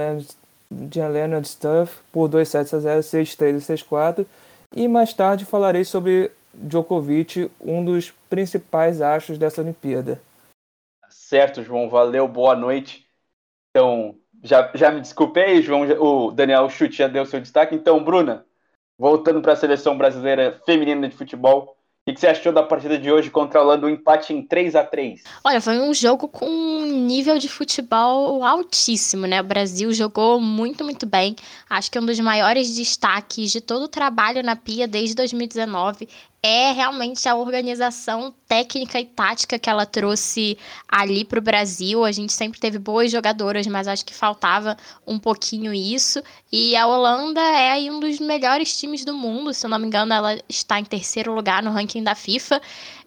Leonard 1.08 1.48
Stuff 1.48 1.96
por 2.12 2.28
2 2.28 2.48
sets 2.48 2.74
a 2.74 2.80
0, 2.80 3.00
6-3 3.00 3.56
e 3.56 3.60
6-4. 3.60 4.26
E 4.76 4.86
mais 4.86 5.14
tarde 5.14 5.44
falarei 5.44 5.84
sobre 5.84 6.30
Djokovic, 6.52 7.50
um 7.60 7.84
dos 7.84 8.12
principais 8.28 9.00
astros 9.00 9.38
dessa 9.38 9.60
Olimpíada. 9.60 10.20
Certo, 11.08 11.62
João, 11.62 11.88
valeu, 11.88 12.28
boa 12.28 12.54
noite. 12.54 13.06
Então, 13.70 14.16
já, 14.42 14.70
já 14.74 14.90
me 14.90 15.00
desculpei, 15.00 15.62
João, 15.62 15.82
o 16.00 16.30
Daniel 16.30 16.68
Chute 16.68 16.96
já 16.96 17.08
deu 17.08 17.24
seu 17.26 17.40
destaque. 17.40 17.74
Então, 17.74 18.02
Bruna, 18.02 18.44
voltando 18.98 19.40
para 19.40 19.52
a 19.52 19.56
seleção 19.56 19.96
brasileira 19.96 20.60
feminina 20.64 21.08
de 21.08 21.16
futebol, 21.16 21.76
o 22.08 22.14
que 22.14 22.18
você 22.18 22.28
achou 22.28 22.52
da 22.52 22.62
partida 22.62 22.98
de 22.98 23.12
hoje 23.12 23.30
contra 23.30 23.60
a 23.60 23.62
Holanda, 23.62 23.86
um 23.86 23.90
empate 23.90 24.32
em 24.32 24.40
3 24.42 24.74
a 24.74 24.82
3 24.82 25.22
Olha, 25.44 25.60
foi 25.60 25.78
um 25.78 25.92
jogo 25.92 26.26
com 26.26 26.46
um 26.46 26.86
nível 26.86 27.36
de 27.36 27.50
futebol 27.50 28.42
altíssimo, 28.42 29.26
né? 29.26 29.42
O 29.42 29.44
Brasil 29.44 29.92
jogou 29.92 30.40
muito, 30.40 30.82
muito 30.84 31.04
bem. 31.04 31.36
Acho 31.68 31.90
que 31.90 31.98
um 31.98 32.06
dos 32.06 32.18
maiores 32.18 32.74
destaques 32.74 33.52
de 33.52 33.60
todo 33.60 33.82
o 33.82 33.88
trabalho 33.88 34.42
na 34.42 34.56
Pia 34.56 34.88
desde 34.88 35.14
2019 35.14 36.08
é 36.42 36.72
realmente 36.72 37.28
a 37.28 37.34
organização 37.34 38.32
técnica 38.46 39.00
e 39.00 39.04
tática 39.04 39.58
que 39.58 39.68
ela 39.68 39.84
trouxe 39.84 40.56
ali 40.88 41.24
para 41.24 41.38
o 41.38 41.42
Brasil. 41.42 42.04
A 42.04 42.12
gente 42.12 42.32
sempre 42.32 42.60
teve 42.60 42.78
boas 42.78 43.10
jogadoras, 43.10 43.66
mas 43.66 43.88
acho 43.88 44.04
que 44.04 44.14
faltava 44.14 44.76
um 45.06 45.18
pouquinho 45.18 45.74
isso. 45.74 46.22
E 46.52 46.76
a 46.76 46.86
Holanda 46.86 47.40
é 47.40 47.72
aí 47.72 47.90
um 47.90 47.98
dos 47.98 48.20
melhores 48.20 48.78
times 48.78 49.04
do 49.04 49.14
mundo, 49.14 49.52
se 49.52 49.66
eu 49.66 49.70
não 49.70 49.78
me 49.78 49.86
engano, 49.86 50.12
ela 50.12 50.38
está 50.48 50.78
em 50.78 50.84
terceiro 50.84 51.34
lugar 51.34 51.62
no 51.62 51.72
ranking 51.72 52.02
da 52.04 52.14
FIFA. 52.14 52.62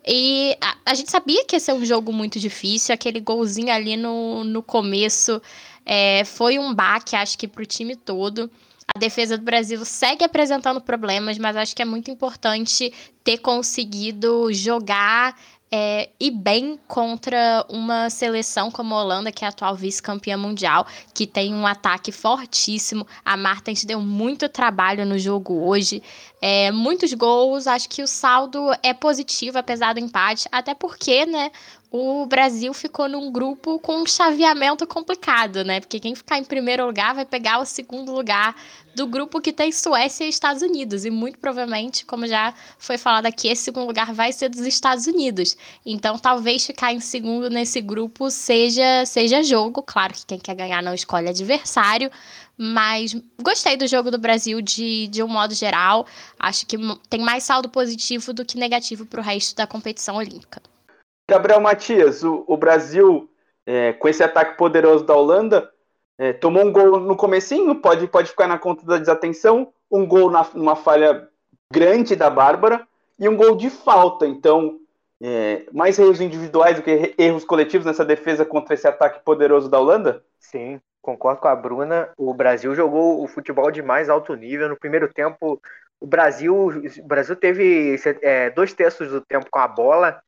E 0.06 0.58
a, 0.60 0.76
a 0.88 0.94
gente 0.94 1.12
sabia 1.12 1.46
que 1.46 1.56
ia 1.56 1.60
ser 1.60 1.74
um 1.74 1.86
jogo 1.86 2.12
muito 2.12 2.40
difícil, 2.40 2.94
aquele 2.94 3.20
golzinho 3.20 3.72
ali 3.72 3.96
no, 3.96 4.44
no 4.44 4.62
começo 4.62 5.42
é, 5.86 6.26
foi 6.26 6.60
um 6.60 6.74
baque, 6.74 7.16
acho 7.16 7.38
que, 7.38 7.48
para 7.48 7.64
o 7.64 7.66
time 7.66 7.96
todo. 7.96 8.52
A 8.96 9.00
defesa 9.00 9.38
do 9.38 9.44
Brasil 9.44 9.84
segue 9.86 10.24
apresentando 10.24 10.82
problemas, 10.82 11.38
mas 11.38 11.56
acho 11.56 11.76
que 11.76 11.82
é 11.82 11.86
muito 11.86 12.12
importante 12.12 12.94
ter 13.24 13.38
conseguido 13.38 14.52
jogar 14.54 15.36
é, 15.74 16.10
e 16.20 16.30
bem 16.30 16.78
contra 16.86 17.66
uma 17.70 18.10
seleção 18.10 18.70
como 18.70 18.94
a 18.94 19.02
Holanda, 19.02 19.32
que 19.32 19.46
é 19.46 19.48
a 19.48 19.52
atual 19.52 19.74
vice-campeã 19.74 20.36
mundial, 20.36 20.86
que 21.14 21.26
tem 21.26 21.54
um 21.54 21.66
ataque 21.66 22.12
fortíssimo. 22.12 23.08
A 23.24 23.38
Martens 23.38 23.86
deu 23.86 24.02
muito 24.02 24.50
trabalho 24.50 25.06
no 25.06 25.18
jogo 25.18 25.66
hoje, 25.66 26.04
é, 26.42 26.72
muitos 26.72 27.14
gols. 27.14 27.68
Acho 27.68 27.88
que 27.88 28.04
o 28.04 28.08
saldo 28.08 28.72
é 28.84 28.94
positivo, 28.94 29.58
apesar 29.58 29.94
do 29.94 30.02
empate, 30.02 30.50
até 30.52 30.74
porque, 30.74 31.26
né? 31.26 31.50
O 31.94 32.26
Brasil 32.26 32.74
ficou 32.74 33.10
num 33.10 33.30
grupo 33.30 33.78
com 33.80 34.02
um 34.02 34.06
chaveamento 34.06 34.88
complicado, 34.88 35.62
né? 35.66 35.82
Porque 35.82 36.00
quem 36.00 36.16
ficar 36.16 36.38
em 36.38 36.44
primeiro 36.44 36.86
lugar 36.86 37.14
vai 37.14 37.26
pegar 37.26 37.60
o 37.60 37.66
segundo 37.66 38.14
lugar 38.14 38.56
do 38.96 39.06
grupo 39.06 39.42
que 39.42 39.52
tem 39.52 39.74
Suécia 39.74 40.24
e 40.24 40.30
Estados 40.30 40.62
Unidos. 40.62 41.04
E 41.04 41.10
muito 41.10 41.38
provavelmente, 41.38 42.06
como 42.06 42.26
já 42.26 42.54
foi 42.78 42.98
falado 42.98 43.26
aqui, 43.26 43.50
esse 43.50 43.64
segundo 43.64 43.88
lugar 43.88 44.14
vai 44.14 44.32
ser 44.32 44.48
dos 44.48 44.62
Estados 44.62 45.06
Unidos. 45.06 45.58
Então, 45.86 46.18
talvez 46.18 46.66
ficar 46.66 46.94
em 46.94 47.02
segundo 47.02 47.50
nesse 47.50 47.82
grupo 47.82 48.32
seja, 48.32 49.06
seja 49.06 49.44
jogo. 49.44 49.84
Claro 49.84 50.14
que 50.14 50.26
quem 50.26 50.40
quer 50.40 50.56
ganhar 50.56 50.82
não 50.82 50.94
escolhe 50.94 51.28
adversário. 51.28 52.10
Mas 52.58 53.14
gostei 53.42 53.76
do 53.76 53.86
jogo 53.86 54.10
do 54.10 54.18
Brasil 54.18 54.62
de, 54.62 55.08
de 55.08 55.22
um 55.22 55.28
modo 55.28 55.54
geral. 55.54 56.08
Acho 56.40 56.66
que 56.66 56.78
tem 57.10 57.20
mais 57.20 57.44
saldo 57.44 57.68
positivo 57.68 58.32
do 58.32 58.46
que 58.46 58.58
negativo 58.58 59.06
para 59.06 59.20
o 59.20 59.24
resto 59.24 59.58
da 59.58 59.68
competição 59.68 60.16
olímpica. 60.16 60.62
Gabriel 61.32 61.62
Matias, 61.62 62.26
o, 62.26 62.44
o 62.46 62.58
Brasil, 62.58 63.30
é, 63.66 63.94
com 63.94 64.10
esse 64.10 64.22
ataque 64.22 64.58
poderoso 64.58 65.06
da 65.06 65.16
Holanda, 65.16 65.72
é, 66.18 66.34
tomou 66.34 66.66
um 66.66 66.74
gol 66.74 67.00
no 67.00 67.16
comecinho, 67.16 67.74
pode, 67.76 68.06
pode 68.08 68.32
ficar 68.32 68.50
na 68.50 68.60
conta 68.60 68.86
da 68.86 68.98
desatenção, 68.98 69.72
um 69.90 70.06
gol 70.06 70.30
na, 70.30 70.46
numa 70.54 70.76
falha 70.76 71.30
grande 71.72 72.18
da 72.18 72.30
Bárbara 72.30 72.86
e 73.18 73.30
um 73.30 73.38
gol 73.38 73.56
de 73.56 73.70
falta. 73.70 74.28
Então, 74.28 74.78
é, 75.24 75.66
mais 75.72 75.98
erros 75.98 76.20
individuais 76.20 76.76
do 76.76 76.84
que 76.84 77.16
erros 77.18 77.46
coletivos 77.46 77.86
nessa 77.86 78.04
defesa 78.04 78.44
contra 78.44 78.74
esse 78.74 78.86
ataque 78.86 79.24
poderoso 79.24 79.70
da 79.70 79.80
Holanda? 79.80 80.22
Sim, 80.38 80.82
concordo 81.02 81.40
com 81.40 81.48
a 81.48 81.56
Bruna. 81.56 82.10
O 82.18 82.34
Brasil 82.34 82.76
jogou 82.76 83.24
o 83.24 83.28
futebol 83.28 83.72
de 83.72 83.82
mais 83.82 84.10
alto 84.10 84.36
nível. 84.36 84.68
No 84.68 84.78
primeiro 84.78 85.08
tempo, 85.14 85.62
o 85.98 86.06
Brasil, 86.06 86.54
o 87.00 87.08
Brasil 87.08 87.38
teve 87.38 87.96
é, 88.22 88.50
dois 88.50 88.74
terços 88.74 89.10
do 89.10 89.22
tempo 89.22 89.48
com 89.50 89.60
a 89.60 89.68
bola 89.70 90.22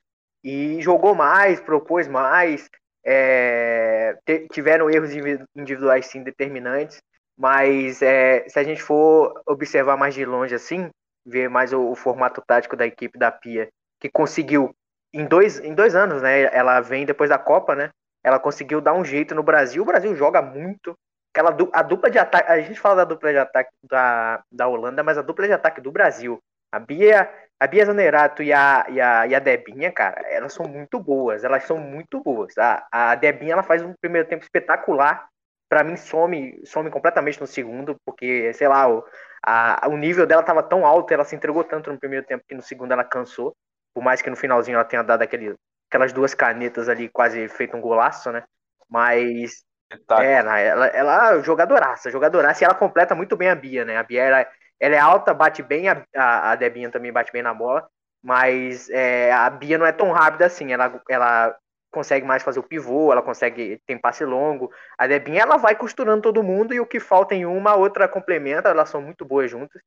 e 0.44 0.82
jogou 0.82 1.16
mais, 1.16 1.60
propôs 1.62 2.08
mais, 2.08 2.70
é, 3.06 4.18
tiveram 4.52 4.90
erros 4.90 5.12
individuais 5.56 6.06
sim 6.06 6.24
determinantes, 6.24 7.02
mas 7.38 8.02
é, 8.02 8.48
se 8.48 8.60
a 8.60 8.64
gente 8.64 8.82
for 8.82 9.42
observar 9.46 9.98
mais 9.98 10.14
de 10.14 10.26
longe 10.26 10.54
assim, 10.54 10.90
ver 11.26 11.50
mais 11.50 11.74
o, 11.74 11.92
o, 11.92 11.96
formato 11.96 12.42
tático 12.46 12.76
da 12.76 12.86
equipe 12.86 13.18
da 13.18 13.32
Pia, 13.32 13.70
que 14.00 14.10
conseguiu 14.10 14.76
em 15.14 15.26
dois, 15.26 15.60
em 15.60 15.74
dois 15.74 15.96
anos, 15.96 16.22
né? 16.22 16.44
Ela 16.56 16.82
vem 16.82 17.06
depois 17.06 17.30
da 17.30 17.38
Copa, 17.38 17.76
né? 17.76 17.90
Ela 18.24 18.40
conseguiu 18.40 18.82
dar 18.82 18.94
um 18.94 19.06
jeito 19.06 19.36
no 19.36 19.44
Brasil. 19.44 19.84
O 19.84 19.86
Brasil 19.86 20.16
joga 20.16 20.42
muito. 20.42 20.96
Aquela, 21.34 21.56
a 21.74 21.82
dupla 21.82 22.10
de 22.10 22.20
ataque. 22.20 22.52
A 22.52 22.60
gente 22.62 22.80
fala 22.80 22.98
da 22.98 23.06
dupla 23.06 23.32
de 23.32 23.38
ataque 23.38 23.72
da, 23.84 24.44
da 24.52 24.68
Holanda, 24.68 25.04
mas 25.04 25.18
a 25.18 25.22
dupla 25.22 25.46
de 25.48 25.54
ataque 25.54 25.82
do 25.82 25.92
Brasil. 25.92 26.40
A 26.72 26.80
Bia 26.80 27.30
a 27.64 27.68
Bia 27.68 27.86
Zanerato 27.86 28.44
e 28.44 28.52
a, 28.52 28.86
e, 28.90 29.00
a, 29.00 29.26
e 29.26 29.34
a 29.34 29.40
Debinha, 29.40 29.90
cara, 29.90 30.22
elas 30.28 30.52
são 30.52 30.66
muito 30.68 31.00
boas. 31.00 31.46
Elas 31.46 31.64
são 31.64 31.78
muito 31.78 32.22
boas. 32.22 32.58
A, 32.58 32.86
a 32.92 33.16
Debinha, 33.16 33.54
ela 33.54 33.64
faz 33.64 33.82
um 33.82 33.94
primeiro 34.02 34.28
tempo 34.28 34.44
espetacular. 34.44 35.30
Para 35.70 35.82
mim, 35.82 35.96
some, 35.96 36.60
some 36.66 36.90
completamente 36.92 37.40
no 37.40 37.48
segundo, 37.48 37.96
porque, 38.06 38.52
sei 38.54 38.68
lá, 38.68 38.90
o, 38.90 39.02
a, 39.42 39.88
o 39.88 39.96
nível 39.96 40.28
dela 40.28 40.44
tava 40.44 40.62
tão 40.62 40.86
alto, 40.86 41.14
ela 41.14 41.24
se 41.24 41.38
entregou 41.38 41.64
tanto 41.64 41.90
no 41.90 41.98
primeiro 41.98 42.26
tempo 42.26 42.44
que 42.46 42.54
no 42.54 42.62
segundo 42.62 42.92
ela 42.92 43.04
cansou. 43.06 43.56
Por 43.94 44.04
mais 44.04 44.22
que 44.22 44.30
no 44.30 44.36
finalzinho 44.36 44.76
ela 44.76 44.84
tenha 44.84 45.02
dado 45.02 45.22
aquele, 45.22 45.56
aquelas 45.90 46.12
duas 46.12 46.34
canetas 46.34 46.90
ali, 46.90 47.08
quase 47.08 47.48
feito 47.48 47.78
um 47.78 47.82
golaço, 47.82 48.30
né? 48.30 48.44
Mas. 48.90 49.64
Tá. 50.06 50.22
É, 50.22 50.34
ela, 50.34 50.88
ela 50.88 51.40
jogadoraça, 51.40 52.12
jogadoraça, 52.12 52.62
e 52.62 52.66
ela 52.66 52.76
completa 52.76 53.16
muito 53.16 53.38
bem 53.38 53.50
a 53.50 53.56
Bia, 53.56 53.86
né? 53.86 53.96
A 53.96 54.04
Bia 54.04 54.24
ela, 54.24 54.48
ela 54.80 54.96
é 54.96 55.00
alta, 55.00 55.34
bate 55.34 55.64
bem, 55.64 55.88
a, 55.88 56.06
a, 56.16 56.56
Debinha 56.56 56.90
também 56.90 57.12
bate 57.12 57.32
bem 57.32 57.42
na 57.42 57.54
bola, 57.54 57.88
mas 58.22 58.90
é, 58.90 59.32
a 59.32 59.50
Bia 59.50 59.78
não 59.78 59.86
é 59.86 59.92
tão 59.92 60.12
rápida 60.12 60.46
assim. 60.46 60.72
Ela, 60.72 61.02
ela 61.10 61.56
consegue 61.92 62.26
mais 62.26 62.44
fazer 62.44 62.60
o 62.60 62.64
pivô, 62.64 63.12
ela 63.12 63.22
consegue, 63.22 63.82
tem 63.86 63.98
passe 63.98 64.26
longo. 64.26 64.72
A 64.98 65.08
Debinha, 65.08 65.42
ela 65.42 65.58
vai 65.58 65.76
costurando 65.76 66.24
todo 66.24 66.44
mundo 66.44 66.74
e 66.74 66.80
o 66.80 66.86
que 66.86 67.00
falta 67.00 67.36
em 67.36 67.46
uma, 67.46 67.72
a 67.72 67.76
outra 67.76 68.08
complementa, 68.08 68.70
elas 68.70 68.90
são 68.90 69.02
muito 69.02 69.24
boas 69.24 69.50
juntas. 69.50 69.82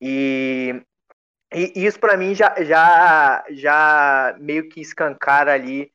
E, 0.00 0.82
e 1.52 1.84
isso 1.86 1.98
para 1.98 2.16
mim 2.16 2.34
já, 2.34 2.54
já, 2.62 3.44
já 3.50 4.36
meio 4.38 4.68
que 4.68 4.80
escancara 4.80 5.52
ali 5.52 5.90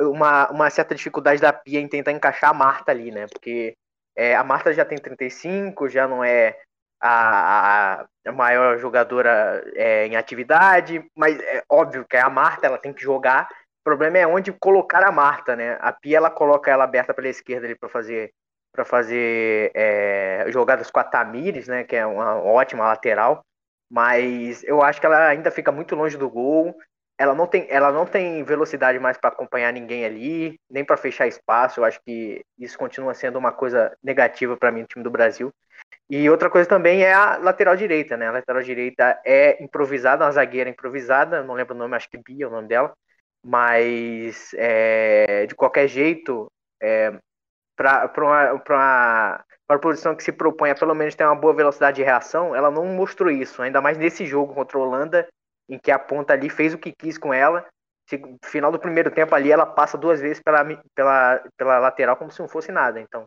uma, 0.00 0.50
uma 0.50 0.70
certa 0.70 0.94
dificuldade 0.94 1.40
da 1.40 1.52
Pia 1.52 1.80
em 1.80 1.88
tentar 1.88 2.12
encaixar 2.12 2.50
a 2.50 2.54
Marta 2.54 2.90
ali, 2.90 3.10
né? 3.10 3.26
Porque 3.28 3.76
é, 4.16 4.34
a 4.34 4.42
Marta 4.44 4.72
já 4.72 4.84
tem 4.84 4.98
35, 4.98 5.88
já 5.88 6.08
não 6.08 6.22
é 6.24 6.58
a, 7.00 8.06
a 8.26 8.32
maior 8.32 8.78
jogadora 8.78 9.62
é, 9.74 10.06
em 10.06 10.16
atividade, 10.16 11.04
mas 11.16 11.38
é 11.40 11.62
óbvio 11.68 12.04
que 12.04 12.16
a 12.16 12.28
Marta 12.28 12.66
ela 12.66 12.78
tem 12.78 12.92
que 12.92 13.02
jogar. 13.02 13.48
O 13.80 13.84
problema 13.84 14.18
é 14.18 14.26
onde 14.26 14.52
colocar 14.52 15.02
a 15.02 15.10
Marta, 15.12 15.56
né? 15.56 15.78
A 15.80 15.92
Pia 15.92 16.18
ela 16.18 16.30
coloca 16.30 16.70
ela 16.70 16.84
aberta 16.84 17.14
pela 17.14 17.28
esquerda 17.28 17.66
ali 17.66 17.74
para 17.74 17.88
fazer 17.88 18.32
para 18.72 18.84
fazer 18.84 19.72
é, 19.74 20.44
jogadas 20.48 20.90
com 20.90 21.00
a 21.00 21.04
Tamires, 21.04 21.66
né? 21.66 21.82
Que 21.84 21.96
é 21.96 22.06
uma 22.06 22.36
ótima 22.36 22.86
lateral, 22.86 23.44
mas 23.90 24.62
eu 24.64 24.82
acho 24.82 25.00
que 25.00 25.06
ela 25.06 25.26
ainda 25.26 25.50
fica 25.50 25.72
muito 25.72 25.96
longe 25.96 26.16
do 26.16 26.30
gol. 26.30 26.76
Ela 27.18 27.34
não 27.34 27.46
tem, 27.46 27.66
ela 27.68 27.92
não 27.92 28.06
tem 28.06 28.42
velocidade 28.44 28.98
mais 28.98 29.18
para 29.18 29.28
acompanhar 29.30 29.72
ninguém 29.72 30.06
ali, 30.06 30.58
nem 30.70 30.84
para 30.84 30.96
fechar 30.96 31.26
espaço. 31.26 31.80
Eu 31.80 31.84
acho 31.84 32.00
que 32.02 32.42
isso 32.58 32.78
continua 32.78 33.12
sendo 33.12 33.38
uma 33.38 33.52
coisa 33.52 33.94
negativa 34.02 34.56
para 34.56 34.70
mim 34.70 34.82
no 34.82 34.86
time 34.86 35.04
do 35.04 35.10
Brasil. 35.10 35.52
E 36.10 36.28
outra 36.28 36.50
coisa 36.50 36.68
também 36.68 37.04
é 37.04 37.12
a 37.12 37.36
lateral 37.38 37.76
direita, 37.76 38.16
né? 38.16 38.26
A 38.26 38.32
lateral 38.32 38.60
direita 38.62 39.20
é 39.24 39.62
improvisada, 39.62 40.24
uma 40.24 40.32
zagueira 40.32 40.68
improvisada, 40.68 41.44
não 41.44 41.54
lembro 41.54 41.72
o 41.72 41.78
nome, 41.78 41.94
acho 41.94 42.10
que 42.10 42.18
Bia 42.18 42.46
é 42.46 42.48
o 42.48 42.50
nome 42.50 42.66
dela. 42.66 42.92
Mas, 43.44 44.50
é, 44.54 45.46
de 45.46 45.54
qualquer 45.54 45.86
jeito, 45.86 46.50
é, 46.82 47.16
para 47.76 48.10
uma, 49.68 49.78
posição 49.80 50.16
que 50.16 50.24
se 50.24 50.32
propõe 50.32 50.70
a 50.70 50.74
pelo 50.74 50.96
menos 50.96 51.14
ter 51.14 51.24
uma 51.24 51.36
boa 51.36 51.54
velocidade 51.54 51.96
de 51.96 52.02
reação, 52.02 52.56
ela 52.56 52.72
não 52.72 52.86
mostrou 52.86 53.30
isso, 53.30 53.62
ainda 53.62 53.80
mais 53.80 53.96
nesse 53.96 54.26
jogo 54.26 54.52
contra 54.52 54.76
a 54.78 54.80
Holanda, 54.82 55.28
em 55.68 55.78
que 55.78 55.92
a 55.92 55.98
ponta 55.98 56.32
ali 56.32 56.50
fez 56.50 56.74
o 56.74 56.78
que 56.78 56.92
quis 56.92 57.16
com 57.16 57.32
ela. 57.32 57.64
Final 58.44 58.72
do 58.72 58.80
primeiro 58.80 59.12
tempo 59.12 59.32
ali, 59.32 59.52
ela 59.52 59.64
passa 59.64 59.96
duas 59.96 60.20
vezes 60.20 60.42
pela, 60.42 60.64
pela, 60.92 61.40
pela 61.56 61.78
lateral 61.78 62.16
como 62.16 62.32
se 62.32 62.40
não 62.40 62.48
fosse 62.48 62.72
nada. 62.72 63.00
Então, 63.00 63.24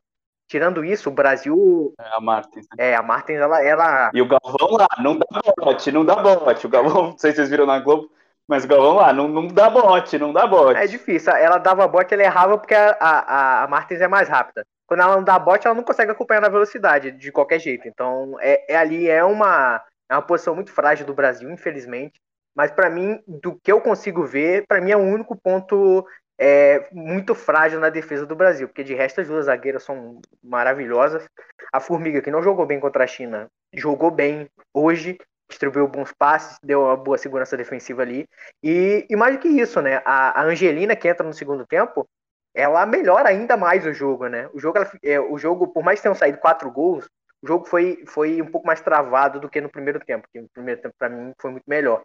tirando 0.54 0.86
isso, 0.86 1.10
o 1.10 1.12
Brasil. 1.12 1.96
É 2.00 2.16
a 2.16 2.22
Martins. 2.22 2.68
Né? 2.78 2.92
É, 2.92 2.96
a 2.96 3.02
Martins, 3.02 3.40
ela, 3.40 3.64
ela. 3.64 4.12
E 4.14 4.22
o 4.22 4.28
Galvão 4.28 4.78
lá, 4.78 4.88
não 5.00 5.18
dá 5.18 5.26
bote, 5.58 5.92
não 5.92 6.06
dá 6.06 6.16
bote. 6.16 6.68
O 6.68 6.70
Galvão, 6.70 7.04
não 7.10 7.18
sei 7.18 7.32
se 7.32 7.38
vocês 7.38 7.50
viram 7.50 7.66
na 7.66 7.80
Globo, 7.80 8.12
mas 8.48 8.64
o 8.64 8.68
Galvão 8.68 8.98
lá, 8.98 9.12
não, 9.12 9.28
não 9.28 9.48
dá 9.48 9.68
bote, 9.68 10.20
não 10.20 10.32
dá 10.32 10.46
bote. 10.46 10.80
É 10.80 10.86
difícil. 10.86 11.34
Ela 11.34 11.58
dava 11.58 11.88
bote, 11.88 12.14
ela 12.14 12.22
errava 12.22 12.56
porque 12.60 12.76
a, 12.76 12.96
a, 13.00 13.64
a 13.64 13.68
Martins 13.68 14.00
é 14.00 14.08
mais 14.08 14.30
rápida. 14.30 14.64
Quando 14.86 15.00
ela 15.02 15.16
não 15.16 15.24
dá 15.24 15.40
bote, 15.40 15.66
ela 15.66 15.76
não 15.76 15.84
consegue 15.84 16.12
acompanhar 16.12 16.42
na 16.42 16.50
velocidade, 16.50 17.10
de 17.10 17.32
qualquer 17.32 17.60
jeito. 17.60 17.88
Então, 17.88 18.38
é, 18.40 18.74
é 18.74 18.78
ali, 18.78 19.10
é 19.10 19.24
uma, 19.24 19.82
é 20.08 20.14
uma 20.14 20.22
posição 20.22 20.54
muito 20.54 20.72
frágil 20.72 21.04
do 21.04 21.16
Brasil, 21.16 21.50
infelizmente. 21.50 22.22
Mas 22.56 22.70
para 22.70 22.92
mim, 22.92 23.20
do 23.28 23.60
que 23.60 23.72
eu 23.72 23.82
consigo 23.82 24.24
ver, 24.24 24.66
para 24.68 24.80
mim 24.80 24.92
é 24.92 24.98
o 24.98 25.00
único 25.00 25.36
ponto 25.36 26.06
é, 26.46 26.90
muito 26.92 27.34
frágil 27.34 27.80
na 27.80 27.90
defesa 27.90 28.26
do 28.26 28.36
Brasil, 28.36 28.68
porque 28.68 28.84
de 28.84 28.94
resto 28.94 29.22
as 29.22 29.28
duas 29.30 29.46
zagueiras 29.46 29.84
são 29.84 30.20
maravilhosas. 30.44 31.26
A 31.72 31.80
Formiga, 31.80 32.22
que 32.22 32.30
não 32.30 32.44
jogou 32.44 32.66
bem 32.66 32.82
contra 32.82 33.06
a 33.06 33.08
China, 33.08 33.48
jogou 33.74 34.12
bem 34.12 34.50
hoje, 34.74 35.18
distribuiu 35.48 35.88
bons 35.88 36.12
passes, 36.12 36.58
deu 36.62 36.82
uma 36.82 36.98
boa 36.98 37.18
segurança 37.18 37.56
defensiva 37.56 38.02
ali. 38.02 38.28
E, 38.62 39.08
e 39.10 39.16
mais 39.16 39.38
do 39.38 39.42
que 39.42 39.48
isso, 39.48 39.82
né? 39.82 40.02
A, 40.04 40.42
a, 40.42 40.44
Angelina, 40.44 40.98
que 40.98 41.08
entra 41.08 41.26
no 41.26 41.34
segundo 41.34 41.66
tempo, 41.66 42.06
ela 42.54 42.86
melhora 42.86 43.30
ainda 43.30 43.56
mais 43.56 43.86
o 43.86 43.94
jogo, 43.94 44.28
né? 44.28 44.50
O 44.54 44.60
jogo, 44.60 44.80
ela, 44.80 44.92
é, 45.02 45.18
o 45.22 45.38
jogo 45.38 45.70
por 45.70 45.82
mais 45.82 46.00
que 46.00 46.04
tenham 46.04 46.14
saído 46.14 46.40
quatro 46.40 46.70
gols, 46.70 47.06
o 47.42 47.48
jogo 47.48 47.64
foi, 47.64 48.04
foi 48.06 48.42
um 48.42 48.52
pouco 48.52 48.68
mais 48.68 48.82
travado 48.82 49.40
do 49.40 49.48
que 49.48 49.62
no 49.62 49.70
primeiro 49.70 50.02
tempo, 50.02 50.28
que 50.30 50.42
no 50.42 50.50
primeiro 50.50 50.82
tempo, 50.82 50.96
para 51.00 51.08
mim, 51.08 51.32
foi 51.40 51.52
muito 51.52 51.66
melhor. 51.66 52.04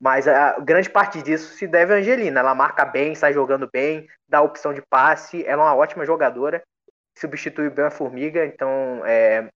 Mas 0.00 0.28
a 0.28 0.58
grande 0.60 0.90
parte 0.90 1.22
disso 1.22 1.54
se 1.54 1.66
deve 1.66 1.94
a 1.94 1.96
Angelina. 1.96 2.40
Ela 2.40 2.54
marca 2.54 2.84
bem, 2.84 3.14
sai 3.14 3.32
jogando 3.32 3.68
bem, 3.72 4.06
dá 4.28 4.42
opção 4.42 4.74
de 4.74 4.82
passe. 4.82 5.44
Ela 5.46 5.62
é 5.62 5.66
uma 5.66 5.76
ótima 5.76 6.04
jogadora, 6.04 6.62
substitui 7.16 7.70
bem 7.70 7.86
a 7.86 7.90
Formiga. 7.90 8.44
Então, 8.44 9.02
é, 9.06 9.48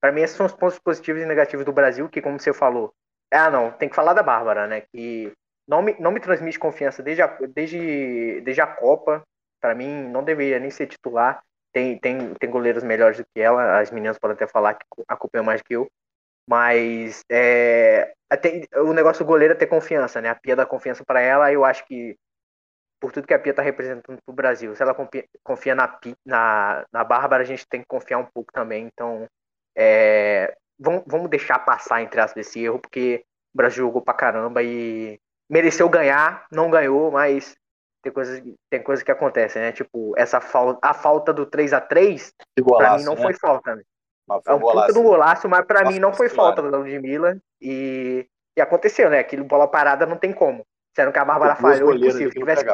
para 0.00 0.12
mim, 0.12 0.20
esses 0.20 0.36
são 0.36 0.46
os 0.46 0.52
pontos 0.52 0.78
positivos 0.78 1.22
e 1.22 1.26
negativos 1.26 1.64
do 1.64 1.72
Brasil, 1.72 2.08
que, 2.08 2.20
como 2.20 2.38
você 2.38 2.52
falou, 2.52 2.92
ah, 3.32 3.50
não, 3.50 3.72
tem 3.72 3.88
que 3.88 3.96
falar 3.96 4.12
da 4.12 4.22
Bárbara, 4.22 4.66
né? 4.66 4.82
Que 4.92 5.32
não 5.66 5.82
me, 5.82 5.96
não 5.98 6.12
me 6.12 6.20
transmite 6.20 6.58
confiança 6.58 7.02
desde 7.02 7.22
a, 7.22 7.26
desde, 7.48 8.40
desde 8.42 8.60
a 8.60 8.66
Copa. 8.66 9.22
Para 9.60 9.74
mim, 9.74 10.08
não 10.08 10.22
deveria 10.22 10.60
nem 10.60 10.70
ser 10.70 10.86
titular. 10.86 11.42
Tem, 11.72 11.98
tem, 11.98 12.34
tem 12.34 12.50
goleiros 12.50 12.84
melhores 12.84 13.18
do 13.18 13.24
que 13.24 13.40
ela. 13.40 13.80
As 13.80 13.90
meninas 13.90 14.18
podem 14.18 14.34
até 14.34 14.46
falar 14.46 14.74
que 14.74 14.86
acompanham 15.08 15.44
mais 15.44 15.62
que 15.62 15.74
eu. 15.74 15.88
Mas 16.48 17.24
é, 17.30 18.12
o 18.76 18.92
negócio 18.92 19.24
do 19.24 19.28
goleiro 19.28 19.54
é 19.54 19.56
ter 19.56 19.66
confiança, 19.66 20.20
né? 20.20 20.28
A 20.28 20.34
Pia 20.34 20.54
dá 20.54 20.64
confiança 20.64 21.04
para 21.04 21.20
ela, 21.20 21.52
eu 21.52 21.64
acho 21.64 21.84
que 21.86 22.16
por 23.00 23.12
tudo 23.12 23.26
que 23.26 23.34
a 23.34 23.38
Pia 23.38 23.52
tá 23.52 23.62
representando 23.62 24.18
pro 24.24 24.34
Brasil, 24.34 24.74
se 24.74 24.82
ela 24.82 24.94
confia 25.42 25.74
na, 25.74 25.98
na, 26.24 26.84
na 26.92 27.04
Bárbara, 27.04 27.42
a 27.42 27.46
gente 27.46 27.66
tem 27.68 27.80
que 27.80 27.86
confiar 27.86 28.18
um 28.18 28.24
pouco 28.24 28.52
também. 28.52 28.86
Então, 28.86 29.26
é, 29.76 30.56
vamos, 30.78 31.02
vamos 31.06 31.28
deixar 31.28 31.58
passar 31.58 32.02
entre 32.02 32.20
as 32.20 32.32
desse 32.32 32.62
erro, 32.64 32.78
porque 32.78 33.24
o 33.54 33.56
Brasil 33.56 33.84
jogou 33.84 34.02
pra 34.02 34.14
caramba 34.14 34.62
e 34.62 35.20
mereceu 35.48 35.88
ganhar, 35.88 36.46
não 36.50 36.70
ganhou, 36.70 37.10
mas 37.10 37.54
tem 38.02 38.12
coisas, 38.12 38.42
tem 38.70 38.82
coisas 38.82 39.02
que 39.02 39.10
acontecem, 39.10 39.60
né? 39.60 39.72
Tipo, 39.72 40.14
essa 40.16 40.40
falta, 40.40 40.78
a 40.82 40.94
falta 40.94 41.32
do 41.32 41.44
3 41.44 41.72
a 41.72 41.80
3 41.80 42.32
para 42.64 42.96
mim 42.96 43.04
não 43.04 43.14
né? 43.14 43.22
foi 43.22 43.34
falta, 43.34 43.76
é 44.46 44.54
um 44.54 44.60
puta 44.60 44.92
do 44.92 45.02
golaço, 45.02 45.48
mas 45.48 45.64
para 45.64 45.84
mim 45.88 45.98
não 45.98 46.12
foi 46.12 46.28
falta 46.28 46.62
da 46.62 46.78
Ludmilla. 46.78 47.36
E, 47.60 48.26
e 48.56 48.60
aconteceu, 48.60 49.08
né? 49.08 49.20
Aquilo 49.20 49.44
bola 49.44 49.68
parada 49.68 50.06
não 50.06 50.16
tem 50.16 50.32
como. 50.32 50.64
Sendo 50.94 51.12
que 51.12 51.18
a 51.18 51.24
Bárbara 51.24 51.54
falhou, 51.56 51.94
impossível. 51.94 52.30
Tivesse... 52.30 52.64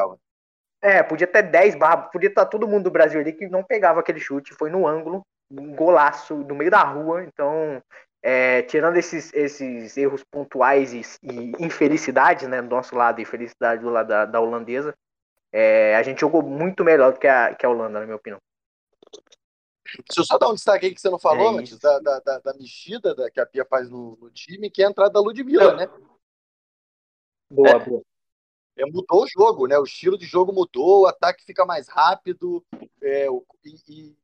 É, 0.81 1.01
podia 1.01 1.27
ter 1.27 1.43
10 1.43 1.75
barbas, 1.75 2.11
podia 2.11 2.27
estar 2.27 2.45
todo 2.45 2.67
mundo 2.67 2.85
do 2.85 2.91
Brasil 2.91 3.19
ali 3.19 3.31
que 3.31 3.47
não 3.47 3.63
pegava 3.63 4.01
aquele 4.01 4.19
chute, 4.19 4.53
foi 4.53 4.69
no 4.69 4.85
ângulo, 4.85 5.25
um 5.49 5.73
golaço 5.73 6.35
no 6.35 6.55
meio 6.55 6.69
da 6.69 6.83
rua. 6.83 7.23
Então, 7.23 7.81
é, 8.21 8.61
tirando 8.63 8.97
esses, 8.97 9.31
esses 9.33 9.95
erros 9.97 10.23
pontuais 10.23 10.93
e, 10.93 11.01
e 11.21 11.51
infelicidade, 11.59 12.47
né, 12.47 12.61
do 12.61 12.69
nosso 12.69 12.95
lado 12.95 13.21
e 13.21 13.25
felicidade 13.25 13.81
do 13.81 13.89
lado 13.89 14.07
da, 14.07 14.25
da 14.25 14.41
holandesa, 14.41 14.93
é, 15.51 15.95
a 15.95 16.03
gente 16.03 16.21
jogou 16.21 16.41
muito 16.41 16.83
melhor 16.83 17.13
do 17.13 17.19
que 17.19 17.27
a, 17.27 17.53
que 17.53 17.65
a 17.65 17.69
Holanda, 17.69 17.99
na 17.99 18.05
minha 18.05 18.15
opinião. 18.15 18.39
Deixa 19.97 20.21
eu 20.21 20.25
só 20.25 20.37
dar 20.37 20.49
um 20.49 20.55
destaque 20.55 20.87
aí 20.87 20.93
que 20.93 20.99
você 20.99 21.09
não 21.09 21.19
falou, 21.19 21.59
é 21.59 21.63
da, 21.63 21.99
da, 21.99 22.19
da, 22.19 22.39
da, 22.39 22.53
mexida 22.55 23.13
da, 23.13 23.29
que 23.29 23.39
a 23.39 23.45
Pia 23.45 23.65
faz 23.65 23.89
no, 23.89 24.17
no, 24.19 24.29
time, 24.31 24.69
que 24.69 24.81
é 24.81 24.87
a 24.87 24.89
entrada 24.89 25.11
da 25.11 25.19
Ludmilla, 25.19 25.75
né? 25.75 25.87
Boa, 27.51 27.69
é, 27.69 27.79
boa. 27.79 28.01
É, 28.75 28.85
mudou 28.85 29.23
o 29.23 29.27
jogo, 29.27 29.67
né? 29.67 29.77
O 29.77 29.83
estilo 29.83 30.17
de 30.17 30.25
jogo 30.25 30.51
mudou, 30.51 31.01
o 31.01 31.07
ataque 31.07 31.45
fica 31.45 31.65
mais 31.65 31.87
rápido, 31.87 32.65
é, 33.01 33.29
o, 33.29 33.45
e, 33.63 34.15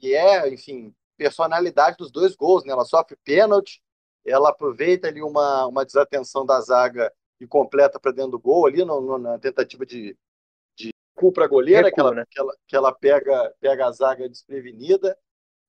e, 0.00 0.14
é, 0.14 0.48
enfim, 0.48 0.94
personalidade 1.16 1.96
dos 1.98 2.10
dois 2.10 2.34
gols, 2.34 2.64
né? 2.64 2.72
Ela 2.72 2.84
sofre 2.84 3.16
pênalti, 3.22 3.82
ela 4.24 4.48
aproveita 4.48 5.08
ali 5.08 5.22
uma, 5.22 5.66
uma 5.66 5.84
desatenção 5.84 6.46
da 6.46 6.60
zaga 6.60 7.12
e 7.38 7.46
completa 7.46 8.00
para 8.00 8.12
dentro 8.12 8.32
do 8.32 8.40
gol 8.40 8.66
ali 8.66 8.84
no, 8.84 9.00
no, 9.00 9.18
na 9.18 9.38
tentativa 9.38 9.84
de, 9.84 10.16
recuo 11.22 11.32
para 11.32 11.44
a 11.44 11.48
goleira, 11.48 11.82
Recuo, 11.82 11.94
que, 11.94 12.00
ela, 12.00 12.14
né? 12.14 12.24
que, 12.28 12.40
ela, 12.40 12.56
que 12.66 12.76
ela 12.76 12.92
pega, 12.92 13.54
pega 13.60 13.86
a 13.86 13.92
zaga 13.92 14.28
desprevenida. 14.28 15.16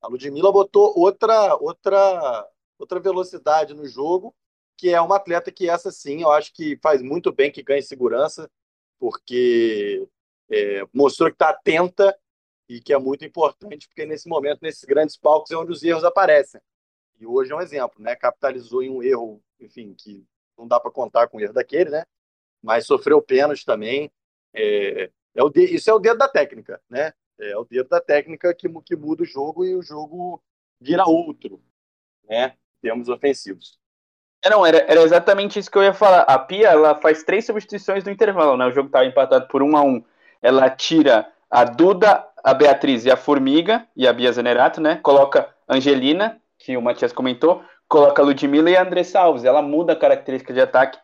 A 0.01 0.07
Ludmilla 0.07 0.51
botou 0.51 0.93
outra, 0.97 1.55
outra, 1.57 2.49
outra 2.77 2.99
velocidade 2.99 3.73
no 3.73 3.85
jogo, 3.85 4.35
que 4.75 4.89
é 4.89 4.99
uma 4.99 5.17
atleta 5.17 5.51
que 5.51 5.69
essa 5.69 5.91
sim, 5.91 6.23
eu 6.23 6.31
acho 6.31 6.53
que 6.53 6.77
faz 6.81 7.01
muito 7.01 7.31
bem 7.31 7.51
que 7.51 7.63
ganhe 7.63 7.81
segurança, 7.81 8.49
porque 8.99 10.07
é, 10.49 10.83
mostrou 10.93 11.29
que 11.29 11.35
está 11.35 11.49
atenta 11.49 12.17
e 12.67 12.81
que 12.81 12.93
é 12.93 12.97
muito 12.97 13.23
importante, 13.23 13.87
porque 13.87 14.05
nesse 14.05 14.27
momento, 14.27 14.59
nesses 14.61 14.83
grandes 14.83 15.15
palcos, 15.15 15.51
é 15.51 15.57
onde 15.57 15.71
os 15.71 15.83
erros 15.83 16.03
aparecem. 16.03 16.59
E 17.19 17.25
hoje 17.25 17.51
é 17.51 17.55
um 17.55 17.61
exemplo, 17.61 18.01
né? 18.01 18.15
Capitalizou 18.15 18.81
em 18.81 18.89
um 18.89 19.03
erro, 19.03 19.41
enfim, 19.59 19.93
que 19.93 20.25
não 20.57 20.67
dá 20.67 20.79
para 20.79 20.91
contar 20.91 21.27
com 21.27 21.37
o 21.37 21.41
erro 21.41 21.53
daquele, 21.53 21.89
né? 21.89 22.03
Mas 22.61 22.85
sofreu 22.85 23.21
pênalti 23.21 23.65
também. 23.65 24.11
É, 24.53 25.09
é 25.35 25.43
o 25.43 25.49
de, 25.49 25.63
isso 25.63 25.89
é 25.89 25.93
o 25.93 25.99
dedo 25.99 26.17
da 26.17 26.27
técnica, 26.27 26.79
né? 26.89 27.13
É 27.39 27.57
o 27.57 27.65
dedo 27.65 27.89
da 27.89 27.99
técnica 27.99 28.53
que, 28.53 28.69
que 28.85 28.95
muda 28.95 29.23
o 29.23 29.25
jogo 29.25 29.65
e 29.65 29.75
o 29.75 29.81
jogo 29.81 30.41
vira 30.79 31.03
outro, 31.05 31.61
né? 32.29 32.53
Temos 32.81 33.09
ofensivos. 33.09 33.79
É, 34.43 34.49
não, 34.49 34.65
era, 34.65 34.79
era 34.79 35.01
exatamente 35.01 35.57
isso 35.57 35.71
que 35.71 35.77
eu 35.77 35.83
ia 35.83 35.93
falar. 35.93 36.21
A 36.21 36.37
Pia, 36.37 36.67
ela 36.67 36.95
faz 36.95 37.23
três 37.23 37.45
substituições 37.45 38.03
no 38.03 38.11
intervalo, 38.11 38.57
né? 38.57 38.65
O 38.65 38.71
jogo 38.71 38.87
estava 38.87 39.05
empatado 39.05 39.47
por 39.47 39.63
um 39.63 39.77
a 39.77 39.81
um. 39.81 40.03
Ela 40.41 40.69
tira 40.69 41.31
a 41.49 41.63
Duda, 41.63 42.27
a 42.43 42.53
Beatriz 42.53 43.05
e 43.05 43.11
a 43.11 43.15
Formiga, 43.15 43.87
e 43.95 44.05
a 44.05 44.11
Bia 44.11 44.31
Zanerato, 44.31 44.81
né? 44.81 44.99
Coloca 45.01 45.49
Angelina, 45.67 46.41
que 46.57 46.75
o 46.75 46.81
Matias 46.81 47.13
comentou, 47.13 47.63
coloca 47.87 48.21
Ludmilla 48.21 48.69
e 48.69 48.75
a 48.75 48.81
Andressa 48.81 49.21
Alves. 49.21 49.45
Ela 49.45 49.61
muda 49.61 49.93
a 49.93 49.95
característica 49.95 50.53
de 50.53 50.59
ataque. 50.59 50.99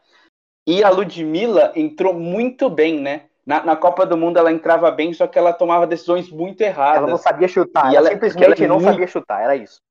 E 0.67 0.83
a 0.83 0.89
Ludmilla 0.89 1.71
entrou 1.75 2.13
muito 2.13 2.69
bem, 2.69 2.99
né? 2.99 3.28
Na, 3.49 3.63
na, 3.63 3.75
Copa 3.75 4.05
do 4.05 4.15
Mundo 4.15 4.37
ela 4.37 4.51
entrava 4.51 4.91
bem, 4.91 5.11
só 5.11 5.25
que 5.25 5.35
ela 5.35 5.51
tomava 5.51 5.87
decisões 5.87 6.29
muito 6.29 6.61
erradas. 6.61 6.97
Ela 6.99 7.07
não 7.07 7.17
sabia 7.17 7.47
chutar, 7.47 7.91
e 7.91 7.95
ela, 7.95 8.11
simplesmente 8.11 8.63
ela 8.63 8.67
não 8.67 8.79
muito... 8.79 8.91
sabia 8.91 9.07
chutar, 9.07 9.41
era 9.41 9.55
isso. 9.55 9.81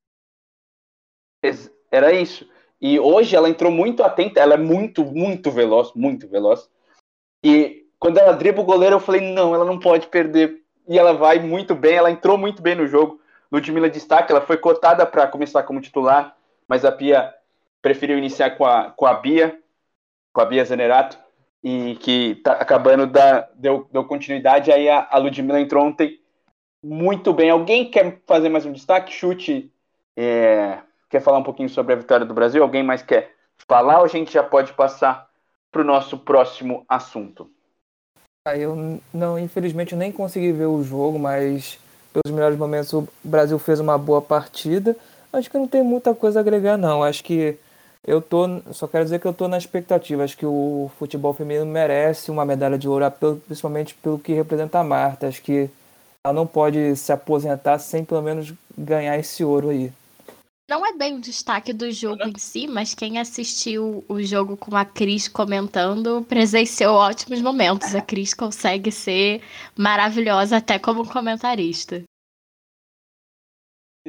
Era 1.91 2.13
isso. 2.13 2.49
E 2.81 3.01
hoje 3.01 3.35
ela 3.35 3.49
entrou 3.49 3.73
muito 3.73 4.05
atenta, 4.05 4.39
ela 4.39 4.55
é 4.55 4.57
muito, 4.57 5.05
muito 5.05 5.51
veloz, 5.51 5.93
muito 5.93 6.29
veloz. 6.29 6.71
E 7.43 7.85
quando 7.99 8.19
ela 8.19 8.33
dribla 8.33 8.63
o 8.63 8.65
goleiro, 8.65 8.95
eu 8.95 9.01
falei, 9.01 9.23
não, 9.33 9.53
ela 9.53 9.65
não 9.65 9.81
pode 9.81 10.07
perder. 10.07 10.63
E 10.87 10.97
ela 10.97 11.13
vai 11.13 11.41
muito 11.41 11.75
bem, 11.75 11.97
ela 11.97 12.13
entrou 12.13 12.39
muito 12.39 12.63
bem 12.63 12.77
no 12.77 12.87
jogo. 12.87 13.21
Ludmilla 13.51 13.91
destaque, 13.91 14.31
ela 14.31 14.41
foi 14.41 14.59
cotada 14.59 15.05
para 15.05 15.27
começar 15.27 15.65
como 15.65 15.81
titular, 15.81 16.37
mas 16.69 16.85
a 16.85 16.93
Pia 16.93 17.35
preferiu 17.83 18.19
iniciar 18.19 18.51
com 18.51 18.65
a, 18.65 18.93
com 18.93 19.05
a 19.05 19.15
Bia, 19.15 19.59
com 20.33 20.41
a 20.41 20.45
Bia 20.45 20.65
Zenerato 20.65 21.19
e 21.63 21.97
que 21.97 22.37
tá 22.37 22.53
acabando 22.53 23.07
da 23.07 23.49
deu, 23.55 23.89
deu 23.93 24.05
continuidade 24.05 24.71
aí 24.71 24.89
a, 24.89 25.09
a 25.11 25.19
Ludmilla 25.19 25.61
entrou 25.61 25.85
ontem 25.85 26.21
muito 26.83 27.33
bem. 27.33 27.51
Alguém 27.51 27.91
quer 27.91 28.21
fazer 28.27 28.49
mais 28.49 28.65
um 28.65 28.73
destaque? 28.73 29.13
Chute. 29.13 29.73
É, 30.17 30.79
quer 31.09 31.21
falar 31.21 31.39
um 31.39 31.43
pouquinho 31.43 31.69
sobre 31.69 31.93
a 31.93 31.97
vitória 31.97 32.27
do 32.27 32.35
Brasil? 32.35 32.63
Alguém 32.63 32.83
mais 32.83 33.03
quer 33.03 33.33
falar 33.69 33.99
ou 33.99 34.05
a 34.05 34.09
gente 34.09 34.33
já 34.33 34.43
pode 34.43 34.73
passar 34.73 35.29
para 35.71 35.83
o 35.83 35.85
nosso 35.85 36.19
próximo 36.19 36.85
assunto? 36.89 37.51
Ah, 38.47 38.57
eu 38.57 39.01
não, 39.13 39.39
infelizmente 39.39 39.95
nem 39.95 40.11
consegui 40.11 40.53
ver 40.53 40.67
o 40.67 40.83
jogo, 40.83 41.19
mas 41.19 41.79
pelos 42.13 42.35
melhores 42.35 42.59
momentos 42.59 42.93
o 42.93 43.07
Brasil 43.23 43.59
fez 43.59 43.81
uma 43.81 43.99
boa 43.99 44.23
partida. 44.23 44.97
Acho 45.33 45.51
que 45.51 45.59
não 45.59 45.69
tem 45.69 45.83
muita 45.83 46.15
coisa 46.15 46.39
a 46.39 46.43
agregar, 46.43 46.79
não. 46.79 47.03
Acho 47.03 47.23
que 47.23 47.59
eu 48.07 48.23
tô, 48.23 48.47
só 48.73 48.87
quero 48.87 49.05
dizer 49.05 49.21
que 49.21 49.27
eu 49.27 49.35
tô 49.35 49.49
na 49.49 49.59
expectativa. 49.59 50.25
Acho 50.25 50.37
que 50.37 50.47
o 50.47 50.91
futebol 50.99 51.35
feminino 51.35 51.67
merece 51.67 52.31
uma 52.31 52.45
medalha 52.45 52.79
de 52.79 52.89
ouro, 52.89 53.05
principalmente 53.47 53.95
pelo 53.95 54.19
que 54.19 54.33
representa 54.33 54.79
a 54.79 54.85
Marta. 54.85 55.29
Acho 55.29 55.43
que 55.43 55.71
ela 56.25 56.35
não 56.35 56.47
pode 56.47 56.97
se 56.97 57.13
aposentar 57.13 57.79
sem 57.79 58.05
pelo 58.05 58.23
menos 58.23 58.53
ganhar 58.77 59.19
esse 59.19 59.45
ouro 59.45 59.71
aí. 59.71 59.93
não 60.71 60.85
é 60.87 60.93
bem 60.93 61.17
o 61.17 61.21
destaque 61.21 61.73
do 61.73 61.91
jogo 61.91 62.23
em 62.25 62.39
si, 62.39 62.67
mas 62.67 62.95
quem 62.95 63.19
assistiu 63.19 64.05
o 64.09 64.23
jogo 64.23 64.57
com 64.57 64.77
a 64.77 64.85
Cris 64.85 65.29
comentando 65.29 66.25
presenciou 66.29 66.95
ótimos 66.95 67.41
momentos. 67.41 67.95
A 67.95 68.01
Cris 68.03 68.35
consegue 68.35 68.91
ser 68.93 69.43
maravilhosa 69.77 70.59
até 70.59 70.79
como 70.79 71.09
comentarista. 71.09 72.03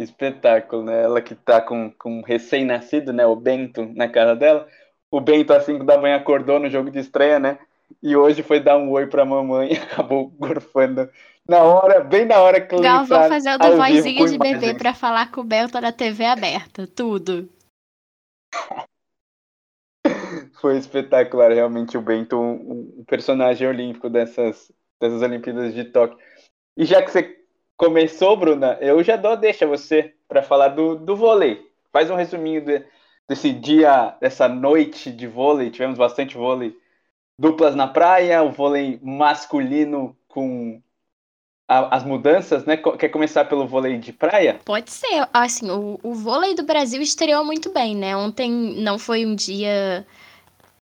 Espetáculo, 0.02 0.84
né? 0.84 1.04
Ela 1.04 1.22
que 1.22 1.36
tá 1.36 1.62
com, 1.62 1.92
com 1.92 2.20
um 2.20 2.22
recém-nascido, 2.22 3.12
né? 3.12 3.26
O 3.26 3.36
Bento 3.36 3.86
na 3.96 4.08
cara 4.08 4.36
dela. 4.36 4.68
O 5.12 5.20
Bento, 5.20 5.52
às 5.54 5.64
5 5.64 5.84
da 5.84 5.98
manhã, 5.98 6.16
acordou 6.16 6.60
no 6.60 6.70
jogo 6.70 6.90
de 6.90 7.00
estreia, 7.00 7.40
né? 7.40 7.60
E 8.02 8.16
hoje 8.16 8.44
foi 8.44 8.60
dar 8.60 8.78
um 8.78 8.92
oi 8.92 9.08
pra 9.08 9.26
mamãe 9.26 9.74
e 9.74 9.78
acabou 9.78 10.28
gorfando 10.28 11.10
na 11.48 11.64
hora, 11.64 12.02
bem 12.04 12.26
na 12.26 12.40
hora 12.40 12.62
que 12.62 12.80
Gal, 12.80 13.06
vou 13.06 13.28
fazer 13.28 13.56
o 13.56 13.58
do 13.58 13.76
vozinha 13.76 14.28
de 14.28 14.38
bebê 14.38 14.76
pra 14.76 14.94
falar 14.94 15.32
com 15.32 15.42
o 15.42 15.44
Bento 15.44 15.82
na 15.82 15.92
TV 15.92 16.24
aberta. 16.26 16.86
Tudo. 16.86 17.50
Foi 20.62 20.78
espetacular, 20.78 21.52
realmente, 21.52 21.98
o 21.98 22.02
Bento, 22.02 22.38
um, 22.40 23.00
um 23.00 23.04
personagem 23.06 23.68
olímpico 23.68 24.10
dessas, 24.10 24.72
dessas 25.02 25.24
Olimpíadas 25.24 25.74
de 25.74 25.86
Tóquio. 25.86 26.20
E 26.78 26.86
já 26.86 27.02
que 27.02 27.10
você 27.10 27.39
começou, 27.80 28.36
Bruna, 28.36 28.78
eu 28.82 29.02
já 29.02 29.16
dou 29.16 29.38
deixa 29.38 29.66
você 29.66 30.14
para 30.28 30.44
falar 30.44 30.68
do, 30.68 30.98
do 30.98 31.16
vôlei. 31.16 31.66
Faz 31.94 32.12
um 32.12 32.16
resuminho 32.16 32.62
de, 32.62 32.84
desse 33.28 33.54
dia, 33.54 34.18
dessa 34.20 34.50
noite 34.50 35.10
de 35.10 35.26
vôlei. 35.26 35.72
Tivemos 35.72 35.98
bastante 35.98 36.36
vôlei 36.36 36.78
duplas 37.40 37.76
na 37.76 37.88
praia, 37.88 38.44
o 38.44 38.52
vôlei 38.52 39.00
masculino 39.02 40.14
com 40.28 40.82
a, 41.70 41.96
as 41.96 42.04
mudanças, 42.04 42.66
né? 42.66 42.76
Quer 42.76 43.08
começar 43.08 43.46
pelo 43.46 43.66
vôlei 43.66 43.98
de 43.98 44.12
praia? 44.12 44.60
Pode 44.66 44.92
ser. 44.92 45.26
Assim, 45.34 45.72
o, 45.72 45.98
o 46.04 46.14
vôlei 46.14 46.56
do 46.56 46.64
Brasil 46.64 47.02
estreou 47.02 47.46
muito 47.46 47.72
bem, 47.72 47.96
né? 47.96 48.14
Ontem 48.14 48.52
não 48.52 49.00
foi 49.00 49.26
um 49.26 49.34
dia 49.34 50.06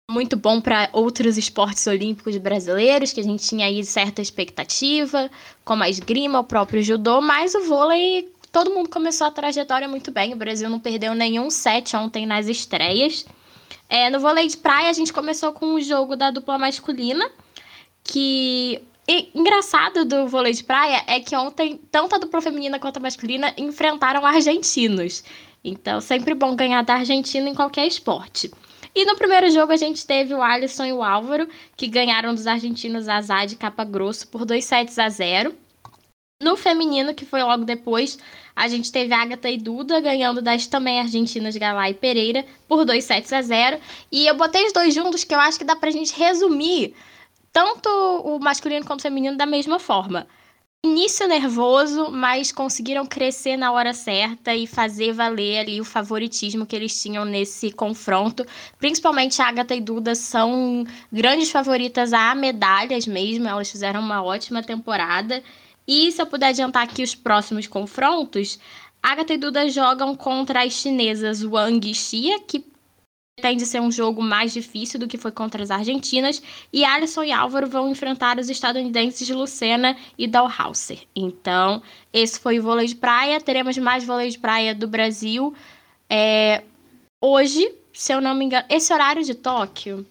muito 0.09 0.37
bom 0.37 0.61
para 0.61 0.89
outros 0.93 1.37
esportes 1.37 1.85
olímpicos 1.85 2.37
brasileiros, 2.37 3.11
que 3.11 3.19
a 3.19 3.23
gente 3.23 3.45
tinha 3.45 3.65
aí 3.65 3.83
certa 3.83 4.21
expectativa, 4.21 5.29
como 5.65 5.83
a 5.83 5.89
esgrima, 5.89 6.39
o 6.39 6.45
próprio 6.45 6.81
judô, 6.81 7.19
mas 7.19 7.53
o 7.53 7.65
vôlei, 7.65 8.31
todo 8.49 8.73
mundo 8.73 8.89
começou 8.89 9.27
a 9.27 9.31
trajetória 9.31 9.85
muito 9.85 10.09
bem. 10.09 10.33
O 10.33 10.37
Brasil 10.37 10.69
não 10.69 10.79
perdeu 10.79 11.13
nenhum 11.13 11.49
set 11.49 11.93
ontem 11.93 12.25
nas 12.25 12.47
estreias. 12.47 13.25
É, 13.89 14.09
no 14.09 14.21
vôlei 14.21 14.47
de 14.47 14.55
praia, 14.55 14.89
a 14.89 14.93
gente 14.93 15.11
começou 15.11 15.51
com 15.51 15.73
o 15.73 15.81
jogo 15.81 16.15
da 16.15 16.31
dupla 16.31 16.57
masculina, 16.57 17.29
que 18.01 18.81
e, 19.05 19.29
engraçado 19.35 20.05
do 20.05 20.25
vôlei 20.25 20.53
de 20.53 20.63
praia 20.63 21.03
é 21.05 21.19
que 21.19 21.35
ontem, 21.35 21.81
tanto 21.91 22.15
a 22.15 22.17
dupla 22.17 22.41
feminina 22.41 22.79
quanto 22.79 22.95
a 22.95 23.01
masculina 23.01 23.53
enfrentaram 23.57 24.25
argentinos. 24.25 25.21
Então, 25.61 25.99
sempre 25.99 26.33
bom 26.33 26.55
ganhar 26.55 26.81
da 26.81 26.93
Argentina 26.93 27.49
em 27.49 27.53
qualquer 27.53 27.85
esporte. 27.85 28.49
E 28.97 29.05
no 29.05 29.15
primeiro 29.15 29.47
jogo 29.51 29.71
a 29.71 29.77
gente 29.77 30.07
teve 30.07 30.33
o 30.33 30.41
Alisson 30.41 30.85
e 30.85 30.91
o 30.91 31.03
Álvaro, 31.03 31.47
que 31.75 31.85
ganharam 31.85 32.33
dos 32.33 32.47
argentinos 32.47 33.07
Azad 33.07 33.53
e 33.53 33.55
Capa 33.55 33.83
Grosso 33.83 34.27
por 34.27 34.43
2 34.43 34.65
sets 34.65 34.97
a 34.97 35.07
0. 35.07 35.55
No 36.41 36.57
feminino, 36.57 37.13
que 37.13 37.23
foi 37.23 37.43
logo 37.43 37.63
depois, 37.63 38.17
a 38.55 38.67
gente 38.67 38.91
teve 38.91 39.13
Agatha 39.13 39.51
e 39.51 39.59
Duda 39.59 40.01
ganhando 40.01 40.41
das 40.41 40.65
também 40.65 40.99
argentinas 40.99 41.55
Galá 41.55 41.87
e 41.91 41.93
Pereira 41.93 42.43
por 42.67 42.85
2 42.85 43.03
sets 43.03 43.31
a 43.31 43.39
0. 43.39 43.79
E 44.11 44.25
eu 44.25 44.33
botei 44.33 44.65
os 44.65 44.73
dois 44.73 44.95
juntos 44.95 45.23
que 45.23 45.35
eu 45.35 45.39
acho 45.39 45.59
que 45.59 45.63
dá 45.63 45.75
pra 45.75 45.91
gente 45.91 46.17
resumir 46.17 46.95
tanto 47.53 47.87
o 47.89 48.39
masculino 48.39 48.83
quanto 48.83 49.01
o 49.01 49.03
feminino 49.03 49.37
da 49.37 49.45
mesma 49.45 49.77
forma. 49.77 50.25
Início 50.89 51.27
nervoso, 51.27 52.09
mas 52.11 52.49
conseguiram 52.53 53.05
crescer 53.05 53.57
na 53.57 53.73
hora 53.73 53.93
certa 53.93 54.55
e 54.55 54.65
fazer 54.65 55.11
valer 55.11 55.59
ali 55.59 55.81
o 55.81 55.85
favoritismo 55.85 56.65
que 56.65 56.73
eles 56.73 56.99
tinham 56.99 57.25
nesse 57.25 57.73
confronto. 57.73 58.45
Principalmente 58.79 59.41
a 59.41 59.49
Agatha 59.49 59.75
e 59.75 59.81
Duda 59.81 60.15
são 60.15 60.85
grandes 61.11 61.51
favoritas 61.51 62.13
a 62.13 62.33
medalhas 62.33 63.05
mesmo, 63.05 63.49
elas 63.49 63.69
fizeram 63.69 63.99
uma 63.99 64.23
ótima 64.23 64.63
temporada. 64.63 65.43
E 65.85 66.09
se 66.09 66.21
eu 66.21 66.25
puder 66.25 66.47
adiantar 66.47 66.83
aqui 66.83 67.03
os 67.03 67.13
próximos 67.13 67.67
confrontos, 67.67 68.57
Agatha 69.03 69.33
e 69.33 69.37
Duda 69.37 69.69
jogam 69.69 70.15
contra 70.15 70.63
as 70.63 70.71
chinesas 70.71 71.43
Wang 71.43 71.91
e 71.91 71.93
Xia, 71.93 72.39
que 72.39 72.65
tende 73.39 73.63
a 73.63 73.67
ser 73.67 73.79
um 73.79 73.91
jogo 73.91 74.21
mais 74.21 74.51
difícil 74.51 74.99
do 74.99 75.07
que 75.07 75.17
foi 75.17 75.31
contra 75.31 75.61
as 75.61 75.69
argentinas, 75.69 76.41
e 76.73 76.83
Alisson 76.83 77.23
e 77.23 77.31
Álvaro 77.31 77.67
vão 77.67 77.89
enfrentar 77.89 78.39
os 78.39 78.49
estadunidenses 78.49 79.29
Lucena 79.29 79.95
e 80.17 80.27
Dalhauser. 80.27 80.99
Então, 81.15 81.81
esse 82.11 82.39
foi 82.39 82.57
o 82.59 82.63
vôlei 82.63 82.87
de 82.87 82.95
praia. 82.95 83.39
Teremos 83.39 83.77
mais 83.77 84.03
vôlei 84.03 84.29
de 84.29 84.39
praia 84.39 84.73
do 84.73 84.87
Brasil. 84.87 85.53
É... 86.09 86.63
Hoje, 87.21 87.71
se 87.93 88.11
eu 88.11 88.19
não 88.19 88.33
me 88.33 88.45
engano, 88.45 88.65
esse 88.69 88.91
horário 88.91 89.23
de 89.23 89.35
Tóquio, 89.35 90.05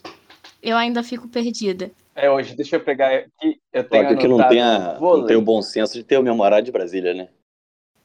eu 0.62 0.76
ainda 0.76 1.02
fico 1.02 1.28
perdida. 1.28 1.90
É 2.14 2.30
hoje, 2.30 2.54
deixa 2.54 2.76
eu 2.76 2.80
pegar 2.80 3.12
aqui. 3.12 3.60
Eu 3.72 3.84
tenho 3.84 4.02
Tóquio 4.04 4.18
que 4.18 4.28
não 4.28 4.48
tem, 4.48 4.62
a, 4.62 4.98
não 5.00 5.26
tem 5.26 5.36
o 5.36 5.42
bom 5.42 5.60
senso 5.60 5.94
de 5.94 6.04
ter 6.04 6.16
o 6.16 6.22
mesmo 6.22 6.42
horário 6.42 6.64
de 6.64 6.72
Brasília, 6.72 7.12
né? 7.12 7.28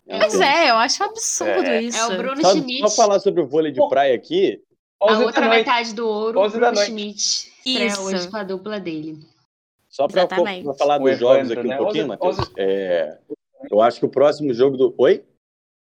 Pois 0.05 0.39
é, 0.41 0.71
eu 0.71 0.75
acho 0.75 1.03
absurdo 1.03 1.63
é. 1.63 1.83
isso. 1.83 1.97
É 1.97 2.07
o 2.07 2.17
Bruno 2.17 2.41
Só, 2.41 2.51
Schmidt. 2.51 2.89
só 2.89 2.89
falar 2.89 3.19
sobre 3.19 3.41
o 3.41 3.47
vôlei 3.47 3.71
de 3.71 3.79
praia 3.87 4.13
aqui, 4.13 4.61
A 5.01 5.19
outra 5.19 5.49
metade 5.49 5.93
do 5.95 6.07
ouro, 6.07 6.39
11 6.39 6.59
da 6.59 6.71
Bruno 6.71 6.75
noite. 6.75 6.91
Schmidt. 6.91 7.51
Isso. 7.65 8.01
hoje 8.03 8.29
com 8.29 8.37
a 8.37 8.43
dupla 8.43 8.79
dele. 8.79 9.17
Só 9.89 10.07
para 10.07 10.27
falar 10.77 11.01
O 11.01 11.03
dos 11.03 11.19
jogos 11.19 11.51
aqui 11.51 11.67
né? 11.67 11.75
um 11.75 11.83
pouquinho, 11.83 12.07
Matheus. 12.07 12.37
É, 12.55 13.17
eu 13.69 13.81
acho 13.81 13.99
que 13.99 14.05
o 14.05 14.09
próximo 14.09 14.53
jogo 14.53 14.77
do. 14.77 14.95
Oi? 14.97 15.25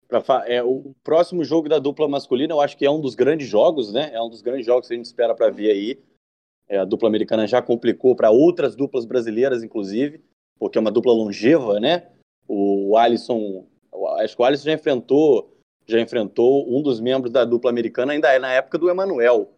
Pra 0.06 0.22
fa... 0.22 0.44
é, 0.46 0.62
o 0.62 0.94
próximo 1.04 1.44
jogo 1.44 1.68
da 1.68 1.78
dupla 1.78 2.08
masculina, 2.08 2.54
eu 2.54 2.60
acho 2.60 2.76
que 2.76 2.86
é 2.86 2.90
um 2.90 3.00
dos 3.00 3.14
grandes 3.14 3.46
jogos, 3.46 3.92
né? 3.92 4.10
É 4.14 4.22
um 4.22 4.30
dos 4.30 4.40
grandes 4.40 4.64
jogos 4.64 4.88
que 4.88 4.94
a 4.94 4.96
gente 4.96 5.06
espera 5.06 5.34
para 5.34 5.50
ver 5.50 5.70
aí. 5.70 6.02
É, 6.68 6.78
a 6.78 6.84
dupla 6.84 7.08
americana 7.08 7.46
já 7.46 7.60
complicou 7.60 8.14
para 8.14 8.30
outras 8.30 8.74
duplas 8.76 9.04
brasileiras, 9.04 9.62
inclusive, 9.62 10.22
porque 10.58 10.78
é 10.78 10.80
uma 10.80 10.90
dupla 10.90 11.12
longeva, 11.12 11.80
né? 11.80 12.08
O 12.46 12.96
Alisson, 12.96 13.66
acho 14.18 14.36
que 14.36 14.42
o 14.42 14.44
Alisson 14.44 14.64
já 14.64 14.72
enfrentou, 14.72 15.57
já 15.88 15.98
enfrentou 16.00 16.68
um 16.68 16.82
dos 16.82 17.00
membros 17.00 17.32
da 17.32 17.44
dupla 17.44 17.70
americana 17.70 18.12
ainda 18.12 18.32
é 18.32 18.38
na 18.38 18.52
época 18.52 18.78
do 18.78 18.90
Emanuel. 18.90 19.50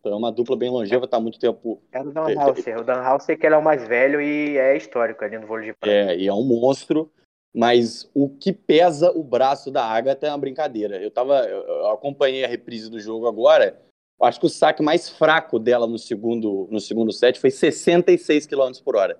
Então 0.00 0.12
é 0.12 0.16
uma 0.16 0.32
dupla 0.32 0.56
bem 0.56 0.70
longeva, 0.70 1.04
está 1.04 1.16
há 1.16 1.20
muito 1.20 1.38
tempo 1.38 1.82
É 1.92 2.00
o 2.00 2.12
Dan 2.12 2.40
Hauser. 2.40 2.80
O 2.80 2.84
Dan 2.84 3.00
Hauser 3.00 3.38
que 3.38 3.46
ele 3.46 3.54
é 3.54 3.58
o 3.58 3.62
mais 3.62 3.86
velho 3.86 4.20
e 4.20 4.56
é 4.56 4.76
histórico 4.76 5.24
ali 5.24 5.38
no 5.38 5.46
vôlei 5.46 5.66
de 5.66 5.74
praia. 5.74 6.12
É, 6.12 6.16
e 6.16 6.26
é 6.26 6.32
um 6.32 6.44
monstro, 6.44 7.10
mas 7.54 8.08
o 8.14 8.28
que 8.28 8.52
pesa 8.52 9.10
o 9.10 9.22
braço 9.22 9.70
da 9.70 9.84
Agatha 9.84 10.26
é 10.26 10.30
uma 10.30 10.38
brincadeira. 10.38 10.96
Eu 11.02 11.10
tava, 11.10 11.40
eu 11.46 11.90
acompanhei 11.90 12.44
a 12.44 12.48
reprise 12.48 12.90
do 12.90 13.00
jogo 13.00 13.26
agora. 13.26 13.80
eu 14.20 14.26
Acho 14.26 14.40
que 14.40 14.46
o 14.46 14.50
saque 14.50 14.82
mais 14.82 15.08
fraco 15.08 15.58
dela 15.58 15.86
no 15.86 15.98
segundo, 15.98 16.68
no 16.70 16.80
segundo 16.80 17.12
set 17.12 17.38
foi 17.38 17.50
66 17.50 18.46
km 18.46 18.72
por 18.84 18.96
hora. 18.96 19.18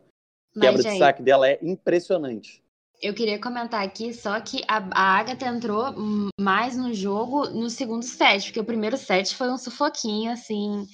A 0.56 0.60
quebra 0.60 0.72
Mas, 0.72 0.84
de 0.84 0.90
gente, 0.90 0.98
saque 0.98 1.22
dela 1.22 1.48
é 1.48 1.58
impressionante. 1.62 2.62
Eu 3.00 3.14
queria 3.14 3.40
comentar 3.40 3.84
aqui 3.84 4.12
só 4.12 4.40
que 4.40 4.62
a, 4.66 4.78
a 4.92 5.18
Agatha 5.18 5.46
entrou 5.46 5.94
mais 6.38 6.76
no 6.76 6.92
jogo 6.92 7.48
no 7.50 7.70
segundo 7.70 8.02
set, 8.02 8.46
porque 8.46 8.60
o 8.60 8.64
primeiro 8.64 8.96
set 8.96 9.34
foi 9.34 9.50
um 9.50 9.58
sufoquinho, 9.58 10.32
assim, 10.32 10.84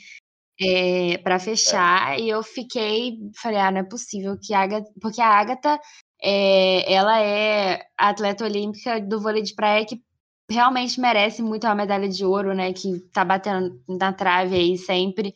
é, 0.61 1.19
para 1.19 1.39
fechar, 1.39 2.19
e 2.21 2.29
eu 2.29 2.43
fiquei, 2.43 3.19
falei, 3.41 3.59
ah, 3.59 3.71
não 3.71 3.81
é 3.81 3.85
possível 3.85 4.39
que 4.41 4.53
a 4.55 4.61
Agatha, 4.61 4.91
porque 5.01 5.21
a 5.21 5.29
Agatha, 5.29 5.81
é, 6.23 6.93
ela 6.93 7.21
é 7.21 7.87
atleta 7.97 8.45
olímpica 8.45 9.01
do 9.01 9.21
vôlei 9.21 9.43
de 9.43 9.55
praia 9.55 9.85
que 9.85 10.01
realmente 10.51 11.01
merece 11.01 11.43
muito 11.43 11.65
a 11.65 11.75
medalha 11.75 12.09
de 12.09 12.25
ouro, 12.25 12.55
né, 12.55 12.73
que 12.73 13.01
tá 13.13 13.25
batendo 13.25 13.83
na 13.89 14.13
trave 14.13 14.55
aí 14.57 14.77
sempre, 14.77 15.33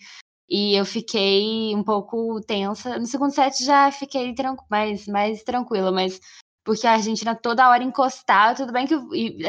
e 0.48 0.74
eu 0.78 0.84
fiquei 0.84 1.74
um 1.74 1.82
pouco 1.82 2.40
tensa. 2.42 2.98
No 2.98 3.06
segundo 3.06 3.34
set 3.34 3.64
já 3.64 3.90
fiquei 3.90 4.34
mais, 4.70 5.06
mais 5.06 5.42
tranquila, 5.42 5.92
mas 5.92 6.20
porque 6.68 6.86
a 6.86 6.92
Argentina 6.92 7.34
toda 7.34 7.66
hora 7.70 7.82
encostava, 7.82 8.54
tudo 8.54 8.70
bem 8.70 8.86
que 8.86 8.94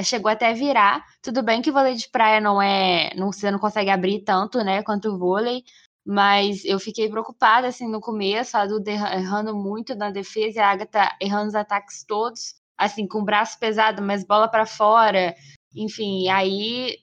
chegou 0.05 0.31
até 0.31 0.53
virar, 0.53 1.03
tudo 1.21 1.43
bem 1.43 1.61
que 1.61 1.69
o 1.69 1.73
vôlei 1.73 1.93
de 1.93 2.07
praia 2.09 2.39
não 2.39 2.61
é, 2.61 3.13
não 3.13 3.29
você 3.29 3.51
não 3.51 3.59
consegue 3.59 3.89
abrir 3.89 4.21
tanto, 4.23 4.63
né, 4.63 4.81
quanto 4.83 5.09
o 5.09 5.17
vôlei, 5.19 5.61
mas 6.07 6.63
eu 6.63 6.79
fiquei 6.79 7.09
preocupada 7.09 7.67
assim 7.67 7.89
no 7.89 7.99
começo, 7.99 8.55
a 8.55 8.65
Duda 8.65 8.89
erra- 8.89 9.15
errando 9.15 9.53
muito 9.53 9.93
na 9.95 10.09
defesa 10.11 10.59
e 10.59 10.61
a 10.61 10.71
Agatha 10.71 11.13
errando 11.21 11.49
os 11.49 11.55
ataques 11.55 12.05
todos, 12.05 12.55
assim, 12.77 13.05
com 13.05 13.19
o 13.19 13.25
braço 13.25 13.59
pesado, 13.59 14.01
mas 14.01 14.23
bola 14.25 14.47
para 14.47 14.65
fora, 14.65 15.35
enfim, 15.75 16.29
aí 16.29 16.99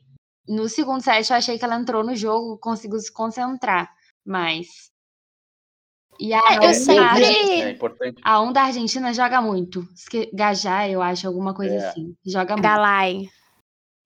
no 0.49 0.67
segundo 0.67 1.03
set 1.03 1.29
eu 1.29 1.37
achei 1.37 1.59
que 1.59 1.65
ela 1.67 1.77
entrou 1.77 2.03
no 2.03 2.17
jogo, 2.17 2.57
conseguiu 2.59 2.99
se 3.01 3.13
concentrar, 3.13 3.93
mas 4.25 4.67
e 6.21 6.33
a 6.33 6.39
É, 6.39 6.57
eu 6.57 6.63
onda- 6.63 6.75
sempre- 6.75 7.25
É 7.25 7.71
importante. 7.71 8.21
a 8.25 8.41
onda 8.41 8.61
argentina 8.63 9.13
joga 9.13 9.41
muito. 9.43 9.87
Gajá, 10.33 10.89
eu 10.89 11.03
acho, 11.03 11.27
alguma 11.27 11.55
coisa 11.55 11.75
É. 11.75 11.89
assim. 11.89 12.15
Joga 12.25 12.55
muito. 12.55 12.63
Galai. 12.65 13.23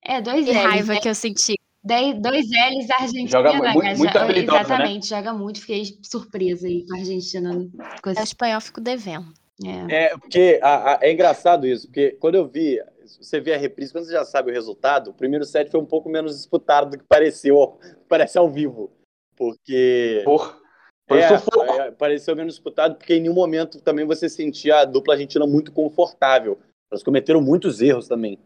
É, 0.05 0.21
dois 0.21 0.45
Que 0.45 0.53
L's. 0.53 0.63
raiva 0.65 0.95
né? 0.95 1.01
que 1.01 1.09
eu 1.09 1.15
senti. 1.15 1.55
Dois 1.83 2.47
L's 2.47 2.91
Argentina. 2.91 3.29
Joga 3.29 3.53
mu- 3.55 3.63
muito- 3.63 3.81
Gajá. 3.81 3.97
muito 3.99 4.17
habilidosa, 4.19 4.59
né? 4.59 4.65
Exatamente, 4.65 5.09
joga 5.09 5.33
muito. 5.33 5.61
Fiquei 5.61 5.85
surpresa 6.03 6.67
aí 6.67 6.87
com 6.87 6.95
a 6.95 6.99
Argentina. 6.99 7.51
Com 8.03 8.11
É 8.11 8.13
o 8.13 8.13
esse... 8.13 8.23
espanhol 8.25 8.61
fico 8.61 8.81
devendo. 8.81 9.27
é. 9.65 10.05
É, 10.05 10.19
porque 10.19 10.59
a- 10.63 10.93
a- 10.95 10.99
é 11.03 11.13
engraçado 11.13 11.67
isso, 11.67 11.87
porque 11.87 12.13
quando 12.21 12.35
eu 12.35 12.47
vi, 12.49 12.79
você 13.21 13.41
vê 13.41 13.53
a 13.55 13.59
reprise, 13.59 13.93
quando 13.93 14.05
você 14.07 14.13
já 14.13 14.25
sabe 14.25 14.51
o 14.51 14.55
resultado, 14.55 15.11
o 15.11 15.15
primeiro 15.15 15.45
set 15.45 15.71
foi 15.71 15.79
um 15.81 15.85
pouco 15.87 16.09
menos 16.09 16.37
disputado 16.37 16.91
do 16.91 16.99
que 16.99 17.05
pareceu, 17.05 17.79
parece 18.09 18.39
ao 18.39 18.51
vivo. 18.51 18.91
Porque. 19.37 20.23
Porra. 20.25 20.60
É, 21.11 21.89
é, 21.89 21.91
pareceu 21.91 22.37
menos 22.37 22.55
disputado, 22.55 22.95
porque 22.97 23.15
em 23.15 23.21
nenhum 23.21 23.35
momento 23.35 23.81
também 23.81 24.05
você 24.05 24.29
sentia 24.29 24.81
a 24.81 24.85
dupla 24.85 25.15
argentina 25.15 25.47
muito 25.47 25.73
confortável. 25.73 26.59
Elas 26.91 27.03
cometeram 27.03 27.41
muitos 27.41 27.81
erros 27.81 28.09
também. 28.09 28.39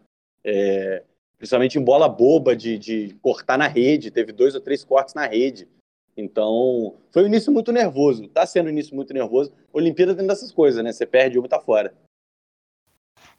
É, 0.43 1.03
principalmente 1.37 1.79
em 1.79 1.85
bola 1.85 2.09
boba, 2.09 2.55
de, 2.57 2.79
de 2.79 3.17
cortar 3.21 3.59
na 3.59 3.67
rede. 3.67 4.11
Teve 4.11 4.33
dois 4.33 4.55
ou 4.55 4.61
três 4.61 4.85
cortes 4.85 5.15
na 5.15 5.27
rede. 5.27 5.69
Então, 6.17 6.95
foi 7.11 7.25
um 7.25 7.27
início 7.27 7.53
muito 7.53 7.73
nervoso. 7.73 8.29
Tá 8.29 8.47
sendo 8.47 8.67
um 8.67 8.71
início 8.71 8.95
muito 8.95 9.13
nervoso. 9.13 9.53
Olimpíada 9.73 10.15
tem 10.15 10.27
dessas 10.27 10.53
coisas, 10.53 10.83
né? 10.83 10.93
Você 10.93 11.05
perde 11.05 11.39
uma 11.39 11.47
e 11.47 11.51
tá 11.51 11.61
fora. 11.61 11.93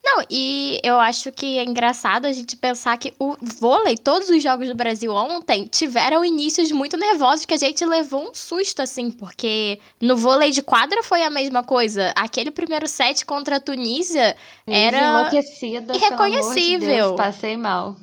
Não, 0.05 0.23
e 0.29 0.79
eu 0.83 0.99
acho 0.99 1.31
que 1.31 1.57
é 1.57 1.63
engraçado 1.63 2.27
a 2.27 2.31
gente 2.31 2.55
pensar 2.55 2.95
que 2.95 3.11
o 3.19 3.35
vôlei, 3.59 3.97
todos 3.97 4.29
os 4.29 4.43
jogos 4.43 4.67
do 4.67 4.75
Brasil 4.75 5.11
ontem, 5.11 5.65
tiveram 5.65 6.23
inícios 6.23 6.71
muito 6.71 6.95
nervosos 6.95 7.43
que 7.43 7.55
a 7.55 7.57
gente 7.57 7.83
levou 7.83 8.29
um 8.29 8.33
susto, 8.33 8.83
assim, 8.83 9.09
porque 9.09 9.79
no 9.99 10.15
vôlei 10.15 10.51
de 10.51 10.61
quadra 10.61 11.01
foi 11.01 11.23
a 11.23 11.29
mesma 11.31 11.63
coisa. 11.63 12.13
Aquele 12.15 12.51
primeiro 12.51 12.87
set 12.87 13.25
contra 13.25 13.55
a 13.55 13.59
Tunísia 13.59 14.37
era 14.67 15.21
enlouquecida, 15.21 15.95
irreconhecível. 15.95 16.79
De 16.79 16.85
Deus, 16.85 17.15
passei 17.15 17.57
mal. 17.57 17.95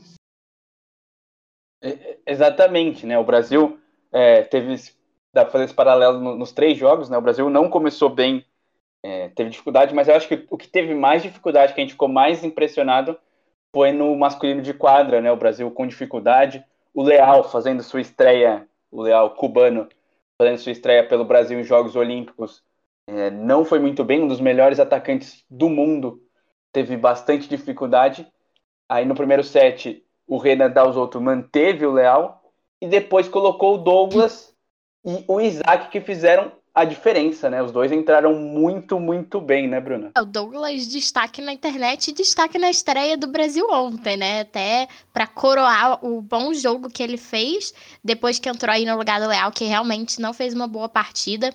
É, 1.80 2.18
exatamente, 2.26 3.06
né? 3.06 3.16
O 3.16 3.24
Brasil 3.24 3.78
é, 4.10 4.42
teve, 4.42 4.74
dá 5.32 5.44
pra 5.44 5.52
fazer 5.52 5.66
esse 5.66 5.74
paralelo 5.74 6.36
nos 6.36 6.50
três 6.50 6.76
jogos, 6.76 7.08
né? 7.08 7.16
O 7.16 7.22
Brasil 7.22 7.48
não 7.48 7.70
começou 7.70 8.08
bem 8.08 8.44
é, 9.02 9.28
teve 9.30 9.50
dificuldade, 9.50 9.94
mas 9.94 10.08
eu 10.08 10.14
acho 10.14 10.28
que 10.28 10.46
o 10.50 10.56
que 10.56 10.68
teve 10.68 10.94
mais 10.94 11.22
dificuldade, 11.22 11.74
que 11.74 11.80
a 11.80 11.84
gente 11.84 11.94
ficou 11.94 12.08
mais 12.08 12.44
impressionado, 12.44 13.18
foi 13.72 13.90
no 13.90 14.14
masculino 14.16 14.62
de 14.62 14.74
quadra, 14.74 15.20
né? 15.20 15.32
O 15.32 15.36
Brasil 15.36 15.70
com 15.70 15.86
dificuldade. 15.86 16.64
O 16.94 17.02
Leal 17.02 17.44
fazendo 17.44 17.82
sua 17.82 18.00
estreia, 18.00 18.68
o 18.90 19.00
Leal 19.02 19.30
cubano, 19.34 19.88
fazendo 20.38 20.58
sua 20.58 20.72
estreia 20.72 21.06
pelo 21.06 21.24
Brasil 21.24 21.58
em 21.58 21.64
Jogos 21.64 21.96
Olímpicos, 21.96 22.62
é, 23.06 23.30
não 23.30 23.64
foi 23.64 23.78
muito 23.78 24.04
bem, 24.04 24.22
um 24.22 24.28
dos 24.28 24.40
melhores 24.40 24.78
atacantes 24.78 25.44
do 25.50 25.68
mundo, 25.68 26.22
teve 26.72 26.96
bastante 26.96 27.48
dificuldade. 27.48 28.26
Aí 28.88 29.04
no 29.04 29.14
primeiro 29.14 29.42
set, 29.42 30.04
o 30.26 30.38
Renan 30.38 30.70
Dalzotto 30.70 31.20
manteve 31.20 31.86
o 31.86 31.92
Leal 31.92 32.42
e 32.80 32.86
depois 32.86 33.28
colocou 33.28 33.74
o 33.74 33.78
Douglas 33.78 34.54
e 35.04 35.24
o 35.26 35.40
Isaac 35.40 35.90
que 35.90 36.00
fizeram 36.00 36.52
a 36.74 36.84
diferença, 36.84 37.50
né? 37.50 37.62
Os 37.62 37.70
dois 37.70 37.92
entraram 37.92 38.34
muito, 38.34 38.98
muito 38.98 39.40
bem, 39.40 39.68
né, 39.68 39.78
Bruna? 39.80 40.10
É, 40.16 40.22
o 40.22 40.24
Douglas 40.24 40.88
destaque 40.88 41.42
na 41.42 41.52
internet 41.52 42.08
e 42.08 42.12
destaque 42.12 42.58
na 42.58 42.70
estreia 42.70 43.16
do 43.16 43.26
Brasil 43.26 43.66
ontem, 43.70 44.16
né? 44.16 44.40
Até 44.40 44.88
para 45.12 45.26
coroar 45.26 46.04
o 46.04 46.22
bom 46.22 46.54
jogo 46.54 46.88
que 46.88 47.02
ele 47.02 47.18
fez, 47.18 47.74
depois 48.02 48.38
que 48.38 48.48
entrou 48.48 48.72
aí 48.72 48.86
no 48.86 48.96
lugar 48.96 49.20
do 49.20 49.28
Leal, 49.28 49.52
que 49.52 49.64
realmente 49.64 50.20
não 50.20 50.32
fez 50.32 50.54
uma 50.54 50.66
boa 50.66 50.88
partida. 50.88 51.54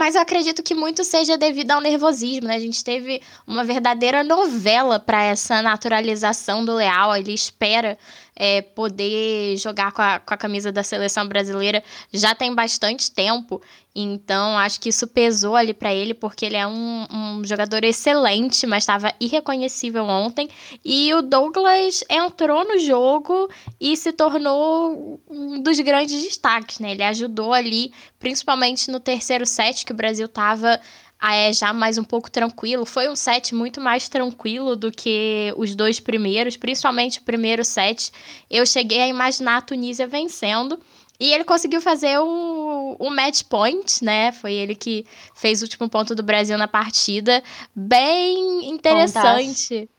Mas 0.00 0.14
eu 0.14 0.20
acredito 0.20 0.62
que 0.62 0.76
muito 0.76 1.02
seja 1.02 1.36
devido 1.36 1.72
ao 1.72 1.80
nervosismo, 1.80 2.46
né? 2.46 2.54
A 2.54 2.60
gente 2.60 2.84
teve 2.84 3.20
uma 3.44 3.64
verdadeira 3.64 4.22
novela 4.22 5.00
para 5.00 5.24
essa 5.24 5.60
naturalização 5.60 6.64
do 6.64 6.74
Leal. 6.74 7.16
Ele 7.16 7.32
espera 7.32 7.98
é, 8.38 8.62
poder 8.62 9.56
jogar 9.56 9.90
com 9.90 10.00
a, 10.00 10.20
com 10.20 10.32
a 10.32 10.36
camisa 10.36 10.70
da 10.70 10.84
seleção 10.84 11.26
brasileira 11.26 11.82
já 12.12 12.34
tem 12.36 12.54
bastante 12.54 13.10
tempo. 13.10 13.60
Então, 13.92 14.56
acho 14.56 14.80
que 14.80 14.90
isso 14.90 15.08
pesou 15.08 15.56
ali 15.56 15.74
para 15.74 15.92
ele, 15.92 16.14
porque 16.14 16.46
ele 16.46 16.54
é 16.54 16.64
um, 16.64 17.06
um 17.10 17.44
jogador 17.44 17.82
excelente, 17.82 18.64
mas 18.64 18.84
estava 18.84 19.12
irreconhecível 19.18 20.04
ontem. 20.04 20.48
E 20.84 21.12
o 21.14 21.20
Douglas 21.20 22.04
entrou 22.08 22.64
no 22.64 22.78
jogo 22.78 23.50
e 23.80 23.96
se 23.96 24.12
tornou 24.12 25.20
um 25.28 25.60
dos 25.60 25.80
grandes 25.80 26.22
destaques, 26.22 26.78
né? 26.78 26.92
Ele 26.92 27.02
ajudou 27.02 27.52
ali, 27.52 27.92
principalmente 28.20 28.88
no 28.88 29.00
terceiro 29.00 29.44
set, 29.44 29.84
que 29.84 29.92
o 29.92 29.96
Brasil 29.96 30.26
estava 30.26 30.80
é 31.22 31.52
já 31.52 31.72
mais 31.72 31.98
um 31.98 32.04
pouco 32.04 32.30
tranquilo. 32.30 32.86
Foi 32.86 33.08
um 33.08 33.16
set 33.16 33.54
muito 33.54 33.80
mais 33.80 34.08
tranquilo 34.08 34.76
do 34.76 34.92
que 34.92 35.52
os 35.56 35.74
dois 35.74 35.98
primeiros, 35.98 36.56
principalmente 36.56 37.18
o 37.18 37.22
primeiro 37.22 37.64
set. 37.64 38.12
Eu 38.48 38.64
cheguei 38.64 39.00
a 39.00 39.08
imaginar 39.08 39.58
a 39.58 39.62
Tunísia 39.62 40.06
vencendo. 40.06 40.78
E 41.20 41.32
ele 41.32 41.42
conseguiu 41.42 41.80
fazer 41.80 42.16
o, 42.20 42.96
o 42.96 43.10
match 43.10 43.42
point, 43.42 44.04
né? 44.04 44.30
Foi 44.30 44.52
ele 44.52 44.76
que 44.76 45.04
fez 45.34 45.60
o 45.60 45.64
último 45.64 45.88
ponto 45.88 46.14
do 46.14 46.22
Brasil 46.22 46.56
na 46.56 46.68
partida. 46.68 47.42
Bem 47.74 48.70
interessante. 48.70 49.90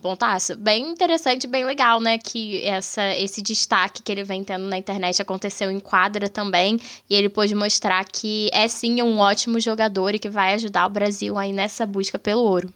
Pontaço. 0.00 0.56
Bem 0.56 0.88
interessante, 0.88 1.46
bem 1.46 1.64
legal, 1.64 2.00
né? 2.00 2.16
Que 2.18 2.64
essa, 2.64 3.14
esse 3.16 3.42
destaque 3.42 4.02
que 4.02 4.10
ele 4.10 4.24
vem 4.24 4.42
tendo 4.42 4.64
na 4.64 4.78
internet 4.78 5.20
aconteceu 5.20 5.70
em 5.70 5.78
quadra 5.78 6.28
também. 6.28 6.78
E 7.08 7.14
ele 7.14 7.28
pôde 7.28 7.54
mostrar 7.54 8.04
que 8.06 8.48
é 8.52 8.66
sim 8.66 9.02
um 9.02 9.18
ótimo 9.18 9.60
jogador 9.60 10.14
e 10.14 10.18
que 10.18 10.30
vai 10.30 10.54
ajudar 10.54 10.86
o 10.86 10.90
Brasil 10.90 11.36
aí 11.36 11.52
nessa 11.52 11.84
busca 11.84 12.18
pelo 12.18 12.42
ouro. 12.42 12.72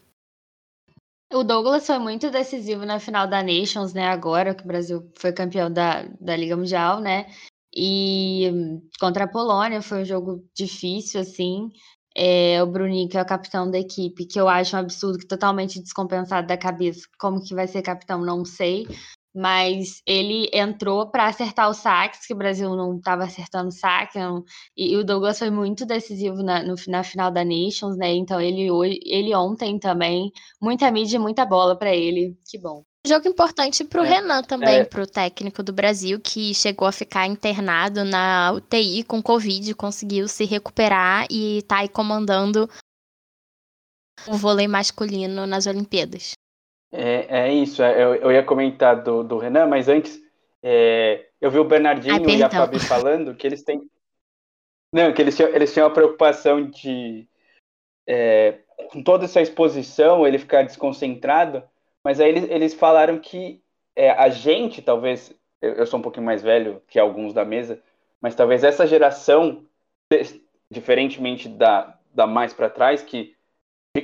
O 1.32 1.42
Douglas 1.42 1.87
foi 1.87 1.98
muito 1.98 2.30
decisivo 2.30 2.84
na 2.84 3.00
final 3.00 3.26
da 3.26 3.42
Nations, 3.42 3.92
né? 3.94 4.06
Agora 4.06 4.54
que 4.54 4.62
o 4.62 4.66
Brasil 4.66 5.10
foi 5.16 5.32
campeão 5.32 5.72
da, 5.72 6.02
da 6.20 6.37
Liga 6.37 6.56
Mundial, 6.56 7.00
né? 7.00 7.26
E 7.74 8.80
contra 9.00 9.24
a 9.24 9.28
Polônia 9.28 9.82
foi 9.82 10.02
um 10.02 10.04
jogo 10.04 10.44
difícil, 10.54 11.20
assim. 11.20 11.70
É, 12.16 12.62
o 12.62 12.66
Bruninho, 12.66 13.09
que 13.09 13.18
é 13.18 13.22
o 13.22 13.27
capitão 13.27 13.70
da 13.70 13.79
equipe, 13.79 14.27
que 14.27 14.40
eu 14.40 14.48
acho 14.48 14.77
um 14.77 14.81
absurdo, 14.81 15.18
que 15.18 15.27
totalmente 15.27 15.81
descompensado 15.81 16.46
da 16.46 16.57
cabeça. 16.57 17.09
Como 17.18 17.42
que 17.42 17.55
vai 17.55 17.66
ser 17.66 17.83
capitão, 17.83 18.20
não 18.24 18.44
sei. 18.44 18.87
Mas 19.35 20.00
ele 20.07 20.48
entrou 20.53 21.11
para 21.11 21.27
acertar 21.27 21.68
os 21.68 21.79
saques, 21.79 22.24
que 22.27 22.33
o 22.33 22.37
Brasil 22.37 22.77
não 22.77 22.96
estava 22.98 23.24
acertando 23.24 23.72
saque. 23.72 24.18
Não, 24.18 24.44
e, 24.77 24.92
e, 24.92 24.96
o 24.96 25.05
Douglas 25.05 25.38
foi 25.38 25.50
muito 25.50 25.85
decisivo 25.85 26.42
na, 26.42 26.62
no, 26.62 26.77
na 26.88 27.03
final 27.03 27.31
da 27.33 27.44
Nations, 27.44 27.96
né? 27.96 28.12
Então 28.14 28.40
ele, 28.40 28.68
ele 29.05 29.35
ontem 29.35 29.79
também, 29.79 30.31
muita 30.62 30.90
mídia 30.92 31.16
e 31.16 31.20
muita 31.20 31.44
bola 31.44 31.77
para 31.77 31.94
ele. 31.94 32.38
Que 32.48 32.59
bom. 32.59 32.85
Jogo 33.07 33.29
importante 33.29 33.85
para 33.85 34.01
o 34.01 34.05
é, 34.05 34.09
Renan 34.09 34.43
também, 34.43 34.81
é. 34.81 34.85
para 34.85 35.03
o 35.03 35.07
técnico 35.07 35.62
do 35.62 35.75
Brasil, 35.75 36.19
que 36.19 36.55
chegou 36.55 36.88
a 36.88 36.93
ficar 36.93 37.27
internado 37.27 38.03
na 38.03 38.53
UTI 38.53 39.05
com 39.05 39.23
Covid, 39.23 39.75
conseguiu 39.75 40.27
se 40.27 40.47
recuperar 40.47 41.27
e 41.31 41.59
está 41.59 41.81
aí 41.81 41.88
comandando 41.88 42.69
o 44.27 44.37
vôlei 44.37 44.67
masculino 44.67 45.47
nas 45.47 45.67
Olimpíadas. 45.67 46.33
É, 46.90 47.49
é 47.49 47.53
isso, 47.53 47.83
é, 47.83 48.03
eu, 48.03 48.14
eu 48.14 48.33
ia 48.33 48.43
comentar 48.43 49.03
do, 49.03 49.23
do 49.23 49.37
Renan, 49.37 49.67
mas 49.67 49.88
antes 49.88 50.19
é, 50.62 51.27
eu 51.40 51.51
vi 51.51 51.59
o 51.59 51.64
Bernardinho 51.64 52.14
Ai, 52.14 52.37
e 52.37 52.43
a 52.43 52.49
Fabi 52.49 52.79
falando 52.79 53.35
que 53.35 53.47
eles 53.47 53.62
têm. 53.62 53.87
Não, 54.90 55.12
que 55.12 55.21
eles 55.21 55.37
tinham, 55.37 55.51
eles 55.51 55.73
tinham 55.75 55.88
a 55.88 55.90
preocupação 55.90 56.71
de, 56.71 57.29
é, 58.07 58.61
com 58.90 59.03
toda 59.03 59.27
essa 59.27 59.43
exposição, 59.43 60.27
ele 60.27 60.38
ficar 60.38 60.62
desconcentrado 60.62 61.62
mas 62.05 62.21
aí 62.21 62.29
eles, 62.29 62.51
eles 62.51 62.75
falaram 62.75 63.19
que 63.19 63.62
é, 63.97 64.11
a 64.11 64.29
gente, 64.29 64.83
talvez, 64.83 65.35
eu, 65.61 65.73
eu, 65.73 65.87
sou 65.87 65.99
um 65.99 66.03
pouquinho 66.03 66.27
mais 66.27 66.43
velho 66.43 66.83
que 66.87 66.99
alguns 66.99 67.33
da 67.33 67.45
mesa, 67.45 67.81
mas 68.21 68.35
talvez 68.35 68.62
essa 68.62 68.87
geração, 68.87 69.64
diferentemente 70.71 71.49
da, 71.49 71.97
da 72.12 72.27
mais 72.27 72.53
para 72.53 72.69
trás, 72.69 73.03
que 73.03 73.35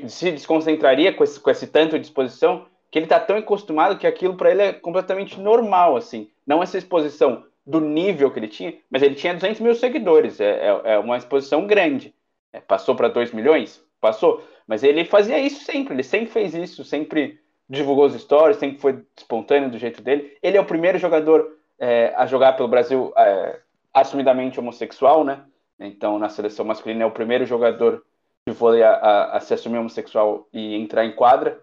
se 0.08 0.30
desconcentraria 0.30 1.12
com 1.12 1.24
esse, 1.24 1.38
com 1.38 1.50
esse 1.50 1.66
tanto 1.66 1.98
de 1.98 2.06
exposição, 2.06 2.66
que 2.90 2.98
ele 2.98 3.06
está 3.06 3.20
tão 3.20 3.36
acostumado 3.36 3.98
que 3.98 4.06
aquilo 4.06 4.36
para 4.36 4.50
ele 4.50 4.62
é 4.62 4.72
completamente 4.72 5.38
normal, 5.38 5.96
assim. 5.96 6.30
Não 6.46 6.62
essa 6.62 6.78
exposição 6.78 7.44
do 7.66 7.80
nível 7.80 8.30
que 8.30 8.38
ele 8.38 8.48
tinha, 8.48 8.74
mas 8.90 9.02
ele 9.02 9.14
tinha 9.14 9.34
200 9.34 9.60
mil 9.60 9.74
seguidores, 9.74 10.40
é, 10.40 10.66
é, 10.66 10.92
é 10.94 10.98
uma 10.98 11.16
exposição 11.16 11.66
grande. 11.66 12.14
É, 12.52 12.60
passou 12.60 12.94
para 12.94 13.08
2 13.08 13.32
milhões? 13.32 13.84
Passou. 14.00 14.42
Mas 14.66 14.82
ele 14.82 15.04
fazia 15.04 15.38
isso 15.38 15.64
sempre, 15.64 15.94
ele 15.94 16.02
sempre 16.02 16.30
fez 16.30 16.54
isso, 16.54 16.84
sempre 16.84 17.40
divulgou 17.70 18.06
os 18.06 18.20
stories, 18.20 18.56
sempre 18.56 18.78
foi 18.78 19.04
espontâneo 19.16 19.70
do 19.70 19.78
jeito 19.78 20.02
dele. 20.02 20.36
Ele 20.42 20.56
é 20.56 20.60
o 20.60 20.66
primeiro 20.66 20.98
jogador 20.98 21.56
é, 21.78 22.12
a 22.16 22.26
jogar 22.26 22.54
pelo 22.54 22.68
Brasil 22.68 23.12
é, 23.16 23.60
assumidamente 23.94 24.58
homossexual, 24.58 25.22
né? 25.22 25.44
Então, 25.78 26.18
na 26.18 26.28
seleção 26.28 26.64
masculina, 26.64 27.04
é 27.04 27.06
o 27.06 27.12
primeiro 27.12 27.46
jogador 27.46 28.04
de 28.46 28.52
vôlei 28.52 28.82
a, 28.82 28.90
a, 28.90 29.36
a 29.36 29.40
se 29.40 29.54
assumir 29.54 29.78
homossexual 29.78 30.48
e 30.52 30.74
entrar 30.74 31.06
em 31.06 31.12
quadra. 31.12 31.60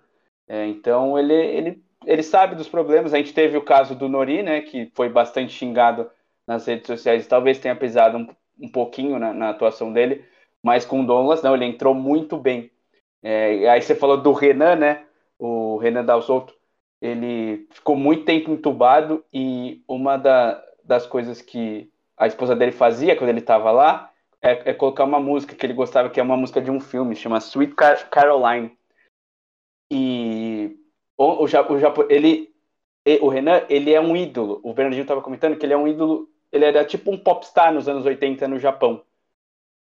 É, 0.47 0.65
então, 0.65 1.19
ele, 1.19 1.33
ele, 1.33 1.83
ele 2.05 2.23
sabe 2.23 2.55
dos 2.55 2.69
problemas. 2.69 3.13
A 3.13 3.17
gente 3.17 3.33
teve 3.33 3.57
o 3.57 3.61
caso 3.61 3.93
do 3.93 4.07
Nori, 4.07 4.41
né? 4.41 4.61
Que 4.61 4.89
foi 4.95 5.09
bastante 5.09 5.51
xingado 5.51 6.09
nas 6.47 6.65
redes 6.65 6.87
sociais. 6.87 7.27
Talvez 7.27 7.59
tenha 7.59 7.75
pesado 7.75 8.17
um, 8.17 8.27
um 8.61 8.69
pouquinho 8.69 9.19
na, 9.19 9.33
na, 9.33 9.49
atuação 9.49 9.91
dele. 9.91 10.23
Mas 10.63 10.85
com 10.85 11.01
o 11.01 11.05
Douglas, 11.05 11.43
não, 11.43 11.53
ele 11.53 11.65
entrou 11.65 11.93
muito 11.93 12.37
bem. 12.37 12.71
É, 13.21 13.69
aí 13.69 13.81
você 13.81 13.93
falou 13.93 14.17
do 14.17 14.31
Renan, 14.31 14.77
né? 14.77 15.06
O 15.39 15.78
Renan 15.78 16.04
Dalzotto, 16.04 16.54
ele 17.02 17.67
ficou 17.71 17.95
muito 17.95 18.26
tempo 18.26 18.52
entubado 18.52 19.23
e 19.32 19.84
uma 19.88 20.17
da, 20.17 20.63
das 20.84 21.06
coisas 21.06 21.41
que 21.41 21.91
a 22.15 22.26
esposa 22.26 22.56
dele 22.56 22.71
fazia 22.71 23.15
quando 23.15 23.30
ele 23.30 23.39
estava 23.39 23.71
lá 23.71 24.12
é, 24.41 24.71
é, 24.71 24.73
colocar 24.73 25.04
uma 25.04 25.19
música 25.19 25.56
que 25.56 25.65
ele 25.65 25.73
gostava, 25.73 26.10
que 26.10 26.19
é 26.19 26.23
uma 26.23 26.38
música 26.38 26.62
de 26.62 26.71
um 26.71 26.80
filme, 26.80 27.15
chama 27.15 27.38
Sweet 27.38 27.76
Caroline. 28.10 28.78
E 29.91 30.78
o, 31.17 31.43
o, 31.43 31.45
o, 31.45 32.08
ele, 32.10 32.54
o 33.21 33.28
Renan, 33.28 33.63
ele 33.69 33.93
é 33.93 34.02
um 34.02 34.15
ídolo. 34.15 34.60
O 34.63 34.73
Bernardinho 34.73 35.04
estava 35.04 35.21
comentando 35.21 35.58
que 35.58 35.65
ele 35.65 35.73
é 35.73 35.78
um 35.78 35.88
ídolo. 35.88 36.30
Ele 36.52 36.65
era 36.65 36.86
tipo 36.86 37.12
um 37.12 37.17
popstar 37.17 37.73
nos 37.73 37.88
anos 37.88 38.06
80 38.06 38.47
no 38.47 38.60
Japão. 38.60 39.04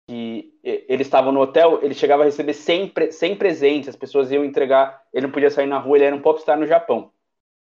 E 0.07 0.53
eles 0.63 1.07
estavam 1.07 1.31
no 1.31 1.41
hotel, 1.41 1.79
ele 1.81 1.93
chegava 1.93 2.23
a 2.23 2.25
receber 2.25 2.53
100, 2.53 2.93
100 3.11 3.35
presentes, 3.35 3.89
as 3.89 3.95
pessoas 3.95 4.31
iam 4.31 4.45
entregar, 4.45 5.03
ele 5.11 5.25
não 5.25 5.33
podia 5.33 5.49
sair 5.49 5.65
na 5.65 5.79
rua, 5.79 5.97
ele 5.97 6.05
era 6.05 6.15
um 6.15 6.21
popstar 6.21 6.59
no 6.59 6.67
Japão. 6.67 7.11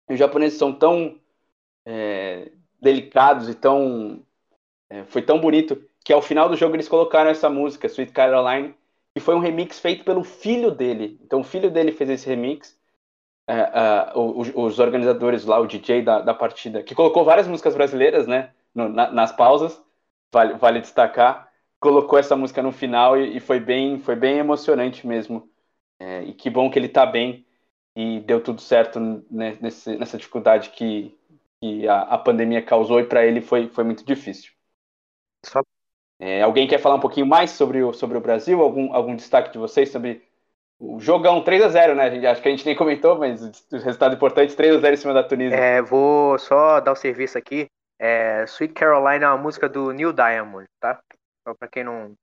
E 0.10 0.14
os 0.14 0.20
japoneses 0.20 0.58
são 0.58 0.72
tão 0.72 1.20
é, 1.86 2.52
delicados 2.82 3.50
e 3.50 3.56
tão. 3.56 4.24
É, 4.90 5.04
foi 5.06 5.22
tão 5.22 5.40
bonito 5.40 5.82
que 6.04 6.14
ao 6.14 6.22
final 6.22 6.48
do 6.48 6.56
jogo 6.56 6.76
eles 6.76 6.88
colocaram 6.88 7.30
essa 7.30 7.50
música, 7.50 7.88
Sweet 7.88 8.12
Caroline, 8.12 8.74
que 9.14 9.20
foi 9.20 9.36
um 9.36 9.40
remix 9.40 9.80
feito 9.80 10.06
pelo 10.06 10.24
filho 10.24 10.72
dele. 10.72 11.20
Então 11.24 11.42
o 11.42 11.44
filho 11.44 11.70
dele 11.70 11.92
fez 11.92 12.10
esse 12.10 12.28
remix. 12.28 12.78
É, 13.50 14.12
os, 14.14 14.52
os, 14.54 14.80
organizadores 14.80 15.46
lá, 15.46 15.58
o 15.58 15.66
DJ 15.66 16.02
da, 16.02 16.20
da, 16.20 16.34
partida, 16.34 16.84
que 16.84 16.94
colocou 16.94 17.24
várias 17.24 17.48
músicas 17.48 17.74
brasileiras, 17.74 18.28
né, 18.28 18.52
no, 18.76 18.90
na, 18.90 19.10
nas 19.10 19.32
pausas, 19.32 19.82
vale, 20.34 20.56
vale 20.56 20.82
destacar, 20.82 21.47
colocou 21.80 22.18
essa 22.18 22.36
música 22.36 22.62
no 22.62 22.72
final 22.72 23.18
e, 23.18 23.38
e 23.38 23.40
foi 23.40 23.60
bem, 23.60 24.00
foi 24.00 24.16
bem 24.16 24.38
emocionante 24.38 25.06
mesmo. 25.06 25.50
É, 26.00 26.24
e 26.24 26.34
que 26.34 26.50
bom 26.50 26.70
que 26.70 26.78
ele 26.78 26.90
tá 26.90 27.06
bem 27.06 27.46
e 27.96 28.20
deu 28.20 28.42
tudo 28.42 28.62
certo 28.62 29.00
né, 29.32 29.58
nesse, 29.60 29.96
nessa 29.98 30.18
dificuldade 30.18 30.70
que, 30.70 31.18
que 31.60 31.88
a, 31.88 32.02
a 32.02 32.18
pandemia 32.18 32.62
causou 32.62 33.00
e 33.00 33.06
para 33.06 33.26
ele 33.26 33.42
foi, 33.42 33.68
foi 33.70 33.84
muito 33.84 34.06
difícil. 34.06 34.52
Só 35.44 35.62
é, 36.20 36.42
alguém 36.42 36.68
quer 36.68 36.80
falar 36.80 36.96
um 36.96 37.00
pouquinho 37.00 37.28
mais 37.28 37.52
sobre 37.52 37.84
o, 37.84 37.94
sobre 37.94 38.18
o 38.18 38.22
Brasil? 38.22 38.62
Algum, 38.62 38.94
algum 38.94 39.16
destaque 39.16 39.52
de 39.52 39.58
vocês 39.58 39.92
sobre 39.92 40.24
o 40.80 41.00
jogão 41.00 41.44
3 41.44 41.64
a 41.64 41.70
0 41.70 41.96
né? 41.96 42.10
Gente, 42.10 42.26
acho 42.26 42.42
que 42.42 42.48
a 42.48 42.52
gente 42.52 42.66
nem 42.66 42.76
comentou, 42.76 43.18
mas 43.18 43.42
o 43.72 43.78
resultado 43.78 44.16
importante 44.16 44.56
3 44.56 44.76
a 44.76 44.80
0 44.80 44.94
em 44.94 44.98
cima 44.98 45.14
da 45.14 45.24
Tunísia. 45.24 45.56
É, 45.56 45.82
vou 45.82 46.38
só 46.40 46.80
dar 46.80 46.92
o 46.92 46.94
um 46.94 46.98
serviço 46.98 47.38
aqui. 47.38 47.68
É, 48.00 48.44
Sweet 48.46 48.74
Caroline 48.74 49.24
é 49.24 49.28
uma 49.28 49.38
música 49.38 49.68
do 49.68 49.92
Neil 49.92 50.14
Diamond, 50.14 50.66
tá? 50.80 51.00
Para 51.56 51.68
quem 51.68 51.84
não, 51.84 52.16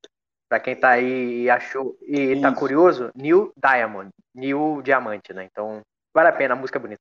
para 0.49 0.61
quem 0.61 0.77
tá 0.77 0.91
aí 0.91 1.43
e 1.43 1.51
achou 1.51 1.97
e 2.03 2.33
Isso. 2.33 2.43
tá 2.43 2.53
curioso, 2.53 3.11
Neil 3.15 3.53
Diamond, 3.57 4.11
Neil 4.35 4.83
Diamante, 4.83 5.33
né? 5.33 5.49
Então 5.51 5.81
vale 6.15 6.29
a 6.29 6.33
pena, 6.33 6.55
a 6.55 6.57
música 6.57 6.79
é 6.79 6.83
bonita. 6.83 7.01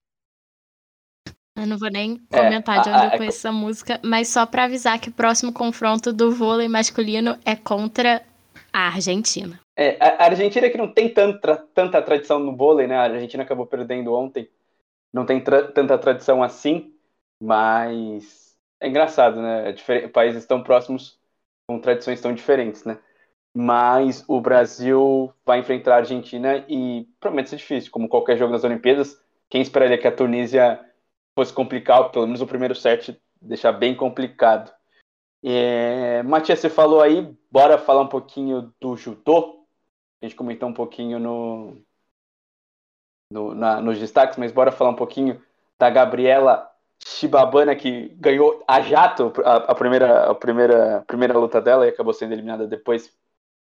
Eu 1.56 1.68
não 1.68 1.78
vou 1.78 1.90
nem 1.90 2.20
é, 2.32 2.38
comentar 2.38 2.80
é, 2.80 2.82
de 2.82 2.90
onde 2.90 3.00
a, 3.00 3.06
eu 3.06 3.18
conheço 3.18 3.38
essa 3.38 3.52
música, 3.52 4.00
mas 4.04 4.28
só 4.28 4.46
para 4.46 4.64
avisar 4.64 5.00
que 5.00 5.10
o 5.10 5.14
próximo 5.14 5.54
confronto 5.54 6.12
do 6.12 6.32
vôlei 6.32 6.68
masculino 6.68 7.38
é 7.46 7.56
contra 7.56 8.24
a 8.72 8.88
Argentina. 8.88 9.60
É, 9.78 9.98
a 10.04 10.26
Argentina 10.26 10.70
que 10.70 10.78
não 10.78 10.92
tem 10.92 11.14
tanta, 11.14 11.58
tanta 11.74 12.02
tradição 12.02 12.40
no 12.40 12.56
vôlei, 12.56 12.88
né? 12.88 12.98
A 12.98 13.04
Argentina 13.04 13.44
acabou 13.44 13.68
perdendo 13.68 14.14
ontem. 14.14 14.50
Não 15.12 15.26
tem 15.26 15.44
tra 15.44 15.68
tanta 15.72 15.98
tradição 15.98 16.42
assim, 16.42 16.92
mas 17.40 18.56
é 18.80 18.88
engraçado, 18.88 19.40
né? 19.40 19.76
É 19.92 20.08
países 20.08 20.46
tão 20.46 20.64
próximos 20.64 21.20
com 21.68 21.80
tradições 21.80 22.22
tão 22.22 22.34
diferentes, 22.34 22.84
né? 22.84 23.00
Mas 23.54 24.24
o 24.28 24.42
Brasil 24.42 25.34
vai 25.46 25.60
enfrentar 25.60 25.94
a 25.94 25.98
Argentina 25.98 26.66
e 26.68 27.08
promete 27.20 27.50
ser 27.50 27.58
difícil, 27.58 27.92
como 27.92 28.10
qualquer 28.10 28.38
jogo 28.38 28.52
das 28.52 28.64
Olimpíadas. 28.64 29.22
Quem 29.50 29.62
esperaria 29.62 29.98
que 29.98 30.08
a 30.08 30.12
Tunísia 30.12 30.84
fosse 31.36 31.54
complicar, 31.54 32.10
pelo 32.12 32.26
menos 32.26 32.42
o 32.42 32.48
primeiro 32.48 32.74
set, 32.74 33.20
deixar 33.40 33.72
bem 33.72 33.96
complicado. 33.96 34.74
É, 35.44 36.24
Matias, 36.24 36.60
você 36.60 36.70
falou 36.70 37.02
aí, 37.02 37.36
bora 37.52 37.78
falar 37.78 38.02
um 38.02 38.08
pouquinho 38.08 38.74
do 38.80 38.96
judô. 38.96 39.68
A 40.22 40.26
gente 40.26 40.36
comentou 40.36 40.70
um 40.70 40.74
pouquinho 40.74 41.20
no, 41.20 41.78
no 43.30 43.54
na, 43.54 43.82
nos 43.82 44.00
destaques, 44.00 44.38
mas 44.38 44.52
bora 44.52 44.72
falar 44.72 44.92
um 44.92 44.96
pouquinho 44.96 45.44
da 45.78 45.90
Gabriela 45.90 46.73
Shibabana, 47.06 47.76
que 47.76 48.10
ganhou 48.20 48.64
a 48.68 48.82
jato 48.82 49.34
a, 49.44 49.56
a, 49.56 49.76
primeira, 49.76 50.32
a 50.32 50.36
primeira, 50.36 50.98
a 50.98 51.02
primeira 51.02 51.38
luta 51.38 51.62
dela 51.62 51.86
e 51.86 51.90
acabou 51.90 52.14
sendo 52.14 52.34
eliminada 52.34 52.68
depois 52.68 53.12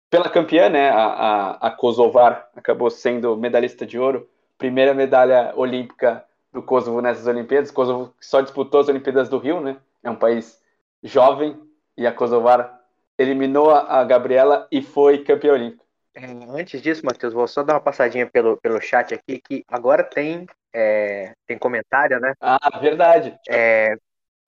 pela 0.09 0.29
campeã, 0.29 0.69
né? 0.69 0.89
A, 0.89 1.05
a, 1.05 1.51
a 1.67 1.71
Kosovar 1.71 2.49
acabou 2.55 2.89
sendo 2.89 3.35
medalhista 3.35 3.85
de 3.85 3.99
ouro, 3.99 4.29
primeira 4.57 4.93
medalha 4.93 5.53
olímpica 5.55 6.23
do 6.53 6.61
Kosovo 6.61 7.01
nessas 7.01 7.27
Olimpíadas. 7.27 7.71
Kosovo 7.71 8.13
só 8.19 8.41
disputou 8.41 8.79
as 8.79 8.87
Olimpíadas 8.87 9.27
do 9.29 9.37
Rio, 9.37 9.59
né? 9.59 9.77
É 10.03 10.09
um 10.09 10.15
país 10.15 10.61
jovem 11.03 11.59
e 11.97 12.07
a 12.07 12.11
Kosovar 12.11 12.81
eliminou 13.17 13.71
a 13.71 14.03
Gabriela 14.03 14.67
e 14.71 14.81
foi 14.81 15.23
campeã 15.23 15.53
olímpica. 15.53 15.85
É, 16.15 16.25
antes 16.49 16.81
disso, 16.81 17.05
Matheus, 17.05 17.33
vou 17.33 17.45
só 17.45 17.61
dar 17.61 17.73
uma 17.73 17.81
passadinha 17.81 18.25
pelo, 18.25 18.55
pelo 18.57 18.79
chat 18.79 19.13
aqui, 19.13 19.41
que 19.41 19.65
agora 19.67 20.01
tem, 20.01 20.47
é, 20.75 21.33
tem 21.47 21.57
comentário, 21.57 22.19
né? 22.19 22.33
Ah, 22.41 22.79
verdade. 22.81 23.37
É... 23.49 23.95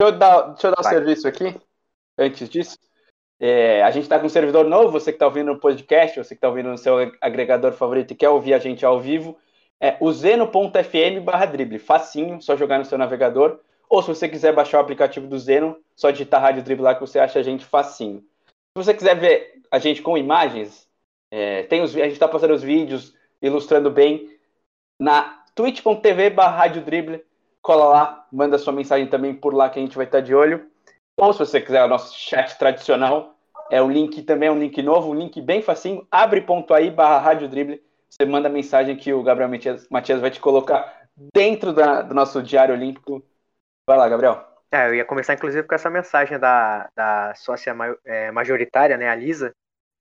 eu 0.00 0.12
dar, 0.12 0.42
deixa 0.48 0.66
eu 0.66 0.70
dar 0.70 0.82
o 0.82 0.86
um 0.86 0.90
serviço 0.90 1.26
aqui, 1.26 1.60
antes 2.18 2.48
disso. 2.48 2.78
É, 3.40 3.82
a 3.82 3.90
gente 3.90 4.02
está 4.02 4.18
com 4.18 4.26
um 4.26 4.30
servidor 4.30 4.66
novo, 4.66 4.92
você 4.92 5.10
que 5.10 5.16
está 5.16 5.26
ouvindo 5.26 5.52
no 5.52 5.60
podcast, 5.60 6.18
você 6.18 6.30
que 6.30 6.38
está 6.38 6.48
ouvindo 6.48 6.68
no 6.68 6.78
seu 6.78 6.96
agregador 7.20 7.72
favorito 7.72 8.12
e 8.12 8.16
quer 8.16 8.28
ouvir 8.28 8.52
a 8.52 8.58
gente 8.58 8.84
ao 8.84 9.00
vivo, 9.00 9.38
é 9.80 9.96
o 10.00 10.12
zeno.fm 10.12 11.20
barra 11.24 11.46
drible, 11.46 11.78
facinho, 11.78 12.42
só 12.42 12.56
jogar 12.56 12.78
no 12.78 12.84
seu 12.84 12.98
navegador. 12.98 13.60
Ou 13.88 14.02
se 14.02 14.08
você 14.08 14.28
quiser 14.28 14.52
baixar 14.52 14.78
o 14.78 14.80
aplicativo 14.82 15.26
do 15.26 15.38
Zeno, 15.38 15.78
só 15.96 16.10
digitar 16.10 16.42
Rádio 16.42 16.62
Drible 16.62 16.84
lá 16.84 16.94
que 16.94 17.00
você 17.00 17.18
acha 17.18 17.38
a 17.38 17.42
gente 17.42 17.64
facinho. 17.64 18.20
Se 18.20 18.84
você 18.84 18.92
quiser 18.92 19.18
ver 19.18 19.62
a 19.70 19.78
gente 19.78 20.02
com 20.02 20.18
imagens, 20.18 20.86
é, 21.30 21.62
tem 21.62 21.80
os, 21.80 21.96
a 21.96 22.00
gente 22.00 22.12
está 22.12 22.28
fazendo 22.28 22.52
os 22.52 22.62
vídeos 22.62 23.14
ilustrando 23.40 23.90
bem 23.90 24.36
na 25.00 25.37
twitch.tv 25.58 26.30
barra. 26.30 26.72
Cola 27.60 27.84
lá, 27.86 28.26
manda 28.32 28.56
sua 28.56 28.72
mensagem 28.72 29.08
também 29.08 29.34
por 29.34 29.52
lá 29.52 29.68
que 29.68 29.80
a 29.80 29.82
gente 29.82 29.96
vai 29.96 30.06
estar 30.06 30.20
de 30.20 30.32
olho. 30.32 30.64
Ou 31.16 31.32
se 31.32 31.40
você 31.40 31.60
quiser 31.60 31.84
o 31.84 31.88
nosso 31.88 32.16
chat 32.16 32.56
tradicional, 32.56 33.34
é 33.68 33.82
o 33.82 33.90
link 33.90 34.22
também, 34.22 34.48
é 34.48 34.52
um 34.52 34.58
link 34.58 34.80
novo, 34.80 35.10
um 35.10 35.14
link 35.14 35.42
bem 35.42 35.60
facinho, 35.60 36.06
abre.ai 36.12 36.90
barra 36.90 37.34
você 37.34 38.24
manda 38.24 38.48
mensagem 38.48 38.96
que 38.96 39.12
o 39.12 39.22
Gabriel 39.22 39.50
Matias, 39.50 39.86
Matias 39.90 40.20
vai 40.20 40.30
te 40.30 40.40
colocar 40.40 41.02
dentro 41.34 41.74
da, 41.74 42.00
do 42.02 42.14
nosso 42.14 42.42
diário 42.42 42.74
olímpico. 42.74 43.22
Vai 43.86 43.98
lá, 43.98 44.08
Gabriel. 44.08 44.42
É, 44.70 44.86
eu 44.86 44.94
ia 44.94 45.04
começar 45.04 45.34
inclusive 45.34 45.66
com 45.66 45.74
essa 45.74 45.90
mensagem 45.90 46.38
da, 46.38 46.88
da 46.94 47.34
sócia 47.34 47.74
é, 48.04 48.30
majoritária, 48.30 48.96
né, 48.96 49.08
a 49.08 49.14
Lisa, 49.14 49.52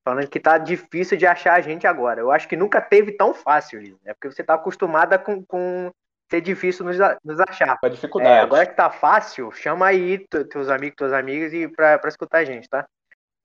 falando 0.07 0.29
que 0.29 0.39
tá 0.39 0.57
difícil 0.57 1.17
de 1.17 1.27
achar 1.27 1.55
a 1.55 1.61
gente 1.61 1.85
agora. 1.85 2.21
Eu 2.21 2.31
acho 2.31 2.47
que 2.47 2.55
nunca 2.55 2.79
teve 2.79 3.11
tão 3.11 3.33
fácil, 3.33 3.81
Lisa, 3.81 3.99
né? 4.05 4.13
Porque 4.13 4.33
você 4.33 4.41
tá 4.41 4.53
acostumada 4.53 5.19
com, 5.19 5.43
com 5.43 5.91
ser 6.31 6.39
difícil 6.39 6.85
nos, 6.85 6.97
nos 7.25 7.39
achar. 7.41 7.77
Com 7.77 7.85
a 7.85 7.89
dificuldade. 7.89 8.35
É, 8.35 8.39
agora 8.39 8.65
que 8.65 8.73
tá 8.73 8.89
fácil, 8.89 9.51
chama 9.51 9.87
aí 9.87 10.25
teus 10.49 10.69
amigos, 10.69 10.95
tuas 10.95 11.11
amigas 11.11 11.51
e 11.51 11.67
pra, 11.67 11.99
pra 11.99 12.09
escutar 12.09 12.37
a 12.37 12.45
gente, 12.45 12.69
tá? 12.69 12.87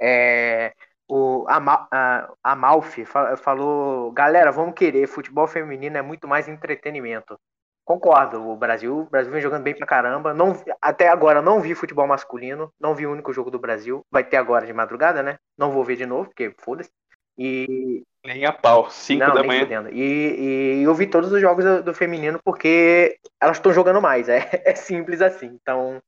É, 0.00 0.72
o 1.08 1.44
a 1.48 2.56
Malfi 2.56 3.04
falou, 3.04 4.12
galera, 4.12 4.52
vamos 4.52 4.74
querer, 4.74 5.08
futebol 5.08 5.48
feminino 5.48 5.98
é 5.98 6.02
muito 6.02 6.28
mais 6.28 6.46
entretenimento. 6.46 7.36
Concordo, 7.84 8.48
o 8.48 8.56
Brasil, 8.56 9.00
o 9.00 9.10
Brasil 9.10 9.32
vem 9.32 9.40
jogando 9.40 9.62
bem 9.62 9.74
pra 9.74 9.86
caramba. 9.86 10.32
Não, 10.32 10.56
até 10.80 11.08
agora 11.08 11.42
não 11.42 11.60
vi 11.60 11.74
futebol 11.74 12.06
masculino, 12.06 12.72
não 12.80 12.94
vi 12.94 13.06
o 13.06 13.12
único 13.12 13.32
jogo 13.32 13.50
do 13.50 13.58
Brasil. 13.58 14.04
Vai 14.10 14.22
ter 14.22 14.36
agora 14.36 14.64
de 14.64 14.72
madrugada, 14.72 15.22
né? 15.22 15.38
Não 15.58 15.72
vou 15.72 15.84
ver 15.84 15.96
de 15.96 16.06
novo, 16.06 16.26
porque 16.26 16.54
foda-se. 16.58 16.90
E. 17.36 18.02
Nem 18.24 18.46
a 18.46 18.52
pau, 18.52 18.88
5 18.88 19.34
da 19.34 19.42
manhã. 19.42 19.88
E, 19.90 20.78
e, 20.78 20.82
eu 20.84 20.94
vi 20.94 21.08
todos 21.08 21.32
os 21.32 21.40
jogos 21.40 21.64
do, 21.64 21.82
do 21.82 21.94
feminino 21.94 22.38
porque 22.44 23.18
elas 23.40 23.56
estão 23.56 23.72
jogando 23.72 24.00
mais. 24.00 24.28
É, 24.28 24.48
é 24.64 24.74
simples 24.76 25.20
assim. 25.20 25.58
Então, 25.60 26.00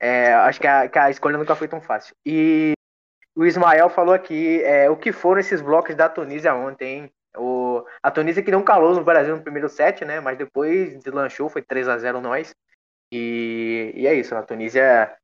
é, 0.00 0.32
acho 0.32 0.60
que 0.60 0.66
a, 0.66 0.88
que 0.88 0.98
a 0.98 1.10
escolha 1.10 1.38
nunca 1.38 1.54
foi 1.54 1.68
tão 1.68 1.80
fácil. 1.80 2.12
E 2.26 2.72
o 3.36 3.46
Ismael 3.46 3.88
falou 3.88 4.12
aqui 4.12 4.62
é, 4.64 4.90
o 4.90 4.96
que 4.96 5.12
foram 5.12 5.40
esses 5.40 5.60
blocos 5.60 5.94
da 5.94 6.08
Tunísia 6.08 6.54
ontem, 6.54 7.10
O, 7.36 7.84
a 8.02 8.10
Tunísia 8.10 8.42
que 8.42 8.50
não 8.50 8.62
calou 8.62 8.94
no 8.94 9.04
Brasil 9.04 9.36
no 9.36 9.42
primeiro 9.42 9.68
set, 9.68 10.04
né? 10.04 10.20
Mas 10.20 10.38
depois 10.38 10.98
deslanchou, 11.02 11.48
foi 11.48 11.62
3 11.62 11.88
a 11.88 11.98
0 11.98 12.20
nós. 12.20 12.54
E, 13.12 13.92
e 13.94 14.06
é 14.06 14.14
isso, 14.14 14.34
a 14.34 14.42
Tunísia. 14.42 15.16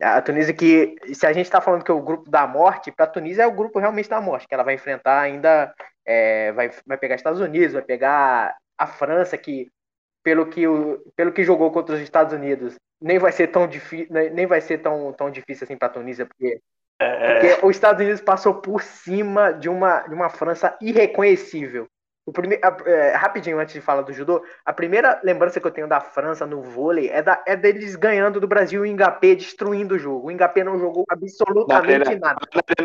A 0.00 0.20
Tunísia 0.20 0.52
que, 0.52 0.96
se 1.14 1.26
a 1.26 1.32
gente 1.32 1.46
está 1.46 1.60
falando 1.60 1.84
que 1.84 1.90
é 1.90 1.94
o 1.94 2.02
grupo 2.02 2.28
da 2.28 2.46
morte, 2.46 2.90
para 2.90 3.04
a 3.04 3.08
Tunísia 3.08 3.44
é 3.44 3.46
o 3.46 3.54
grupo 3.54 3.78
realmente 3.78 4.08
da 4.08 4.20
morte, 4.20 4.48
que 4.48 4.54
ela 4.54 4.64
vai 4.64 4.74
enfrentar 4.74 5.20
ainda. 5.20 5.72
É, 6.04 6.50
vai, 6.52 6.70
vai 6.84 6.98
pegar 6.98 7.14
Estados 7.14 7.40
Unidos, 7.40 7.74
vai 7.74 7.82
pegar 7.82 8.56
a 8.76 8.86
França, 8.86 9.38
que 9.38 9.70
pelo 10.22 10.46
que, 10.46 10.66
o, 10.66 10.98
pelo 11.16 11.32
que 11.32 11.44
jogou 11.44 11.70
contra 11.70 11.94
os 11.94 12.00
Estados 12.00 12.32
Unidos, 12.32 12.76
nem 13.00 13.18
vai 13.18 13.32
ser 13.32 13.48
tão 13.48 13.66
difícil, 13.66 14.08
nem 14.32 14.46
vai 14.46 14.60
ser 14.60 14.78
tão, 14.78 15.12
tão 15.12 15.30
difícil 15.30 15.64
assim 15.64 15.76
para 15.76 15.88
a 15.88 15.90
Tunísia, 15.90 16.26
porque 16.26 16.60
porque 17.32 17.46
é. 17.46 17.58
os 17.62 17.76
Estados 17.76 18.00
Unidos 18.00 18.20
passou 18.20 18.54
por 18.54 18.82
cima 18.82 19.52
de 19.52 19.68
uma, 19.68 20.00
de 20.00 20.14
uma 20.14 20.28
França 20.28 20.76
irreconhecível. 20.80 21.86
O 22.24 22.32
primeiro, 22.32 22.62
é, 22.86 23.16
rapidinho, 23.16 23.58
antes 23.58 23.74
de 23.74 23.80
falar 23.80 24.02
do 24.02 24.12
judô, 24.12 24.44
a 24.64 24.72
primeira 24.72 25.20
lembrança 25.24 25.60
que 25.60 25.66
eu 25.66 25.72
tenho 25.72 25.88
da 25.88 26.00
França 26.00 26.46
no 26.46 26.62
vôlei 26.62 27.08
é, 27.08 27.20
da, 27.20 27.42
é 27.44 27.56
deles 27.56 27.96
ganhando 27.96 28.40
do 28.40 28.46
Brasil 28.46 28.82
o 28.82 28.86
Ngapé 28.86 29.34
destruindo 29.34 29.96
o 29.96 29.98
jogo. 29.98 30.28
O 30.28 30.32
Ngapé 30.32 30.62
não 30.62 30.78
jogou 30.78 31.04
absolutamente 31.08 32.14
nada. 32.20 32.38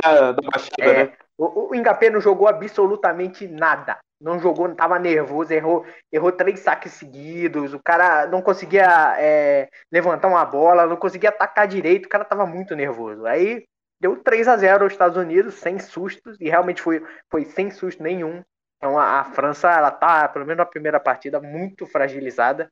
Na, 0.04 0.12
na, 0.12 0.32
na, 0.34 0.40
é, 0.80 1.04
né? 1.04 1.14
o, 1.38 1.72
o 1.72 1.76
Ngapé 1.80 2.10
não 2.10 2.20
jogou 2.20 2.48
absolutamente 2.48 3.48
nada. 3.48 4.00
não 4.20 4.40
jogou, 4.40 4.68
não 4.68 4.76
tava 4.76 4.98
nervoso, 4.98 5.54
errou, 5.54 5.86
errou 6.12 6.32
três 6.32 6.60
saques 6.62 6.94
seguidos, 6.94 7.76
o 7.76 7.80
cara 7.80 8.26
não 8.26 8.42
conseguia 8.42 9.16
é, 9.20 9.70
levantar 9.92 10.30
uma 10.30 10.44
bola, 10.46 10.88
não 10.88 10.96
conseguia 10.96 11.30
atacar 11.30 11.68
direito, 11.68 12.08
o 12.08 12.10
cara 12.10 12.26
tava 12.26 12.48
muito 12.48 12.76
nervoso. 12.76 13.28
Aí 13.28 13.64
deu 14.00 14.16
3 14.18 14.48
a 14.48 14.58
0 14.58 14.84
aos 14.84 14.94
Estados 14.94 15.18
Unidos, 15.18 15.56
sem 15.56 15.80
sustos, 15.80 16.38
e 16.40 16.50
realmente 16.50 16.82
foi, 16.82 17.04
foi 17.30 17.46
sem 17.46 17.72
susto 17.72 18.02
nenhum. 18.02 18.44
Então 18.78 18.98
a, 18.98 19.20
a 19.20 19.24
França, 19.26 19.70
ela 19.72 19.92
tá, 19.92 20.28
pelo 20.28 20.46
menos 20.46 20.60
na 20.60 20.66
primeira 20.66 21.00
partida, 21.00 21.40
muito 21.40 21.86
fragilizada. 21.86 22.70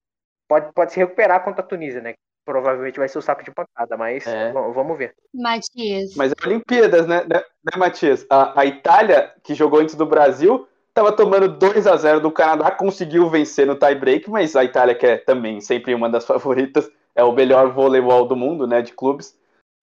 Pode, 0.48 0.72
pode 0.74 0.94
se 0.94 1.00
recuperar 1.00 1.44
contra 1.44 1.62
a 1.62 1.68
Tunísia, 1.68 2.02
né? 2.02 2.14
Provavelmente 2.46 3.00
vai 3.00 3.10
ser 3.10 3.18
o 3.18 3.24
saco 3.24 3.44
de 3.44 3.50
pancada, 3.50 3.98
mas 3.98 4.28
é. 4.28 4.52
vamos 4.52 4.96
ver. 4.96 5.16
Matias. 5.34 6.16
Mas 6.16 6.32
é 6.32 6.48
Olimpíadas, 6.48 7.08
né, 7.08 7.24
né, 7.28 7.40
né 7.40 7.78
Matias? 7.78 8.24
A, 8.30 8.62
a 8.62 8.66
Itália, 8.66 9.34
que 9.44 9.56
jogou 9.56 9.80
antes 9.80 9.96
do 9.96 10.06
Brasil, 10.06 10.68
estava 10.90 11.12
tomando 11.12 11.50
2 11.50 11.88
a 11.88 11.98
0 11.98 12.20
do 12.20 12.32
Canadá, 12.32 12.70
conseguiu 12.70 13.28
vencer 13.28 13.66
no 13.66 13.76
tie-break, 13.76 14.30
mas 14.30 14.56
a 14.56 14.64
Itália, 14.64 14.94
que 14.94 15.08
é 15.08 15.18
também 15.18 15.60
sempre 15.60 15.96
uma 15.96 16.08
das 16.08 16.24
favoritas, 16.28 16.88
é 17.16 17.24
o 17.24 17.32
melhor 17.32 17.72
voleibol 17.72 18.28
do 18.28 18.36
mundo, 18.36 18.68
né, 18.68 18.84
de 18.84 18.94
clubes, 18.94 19.36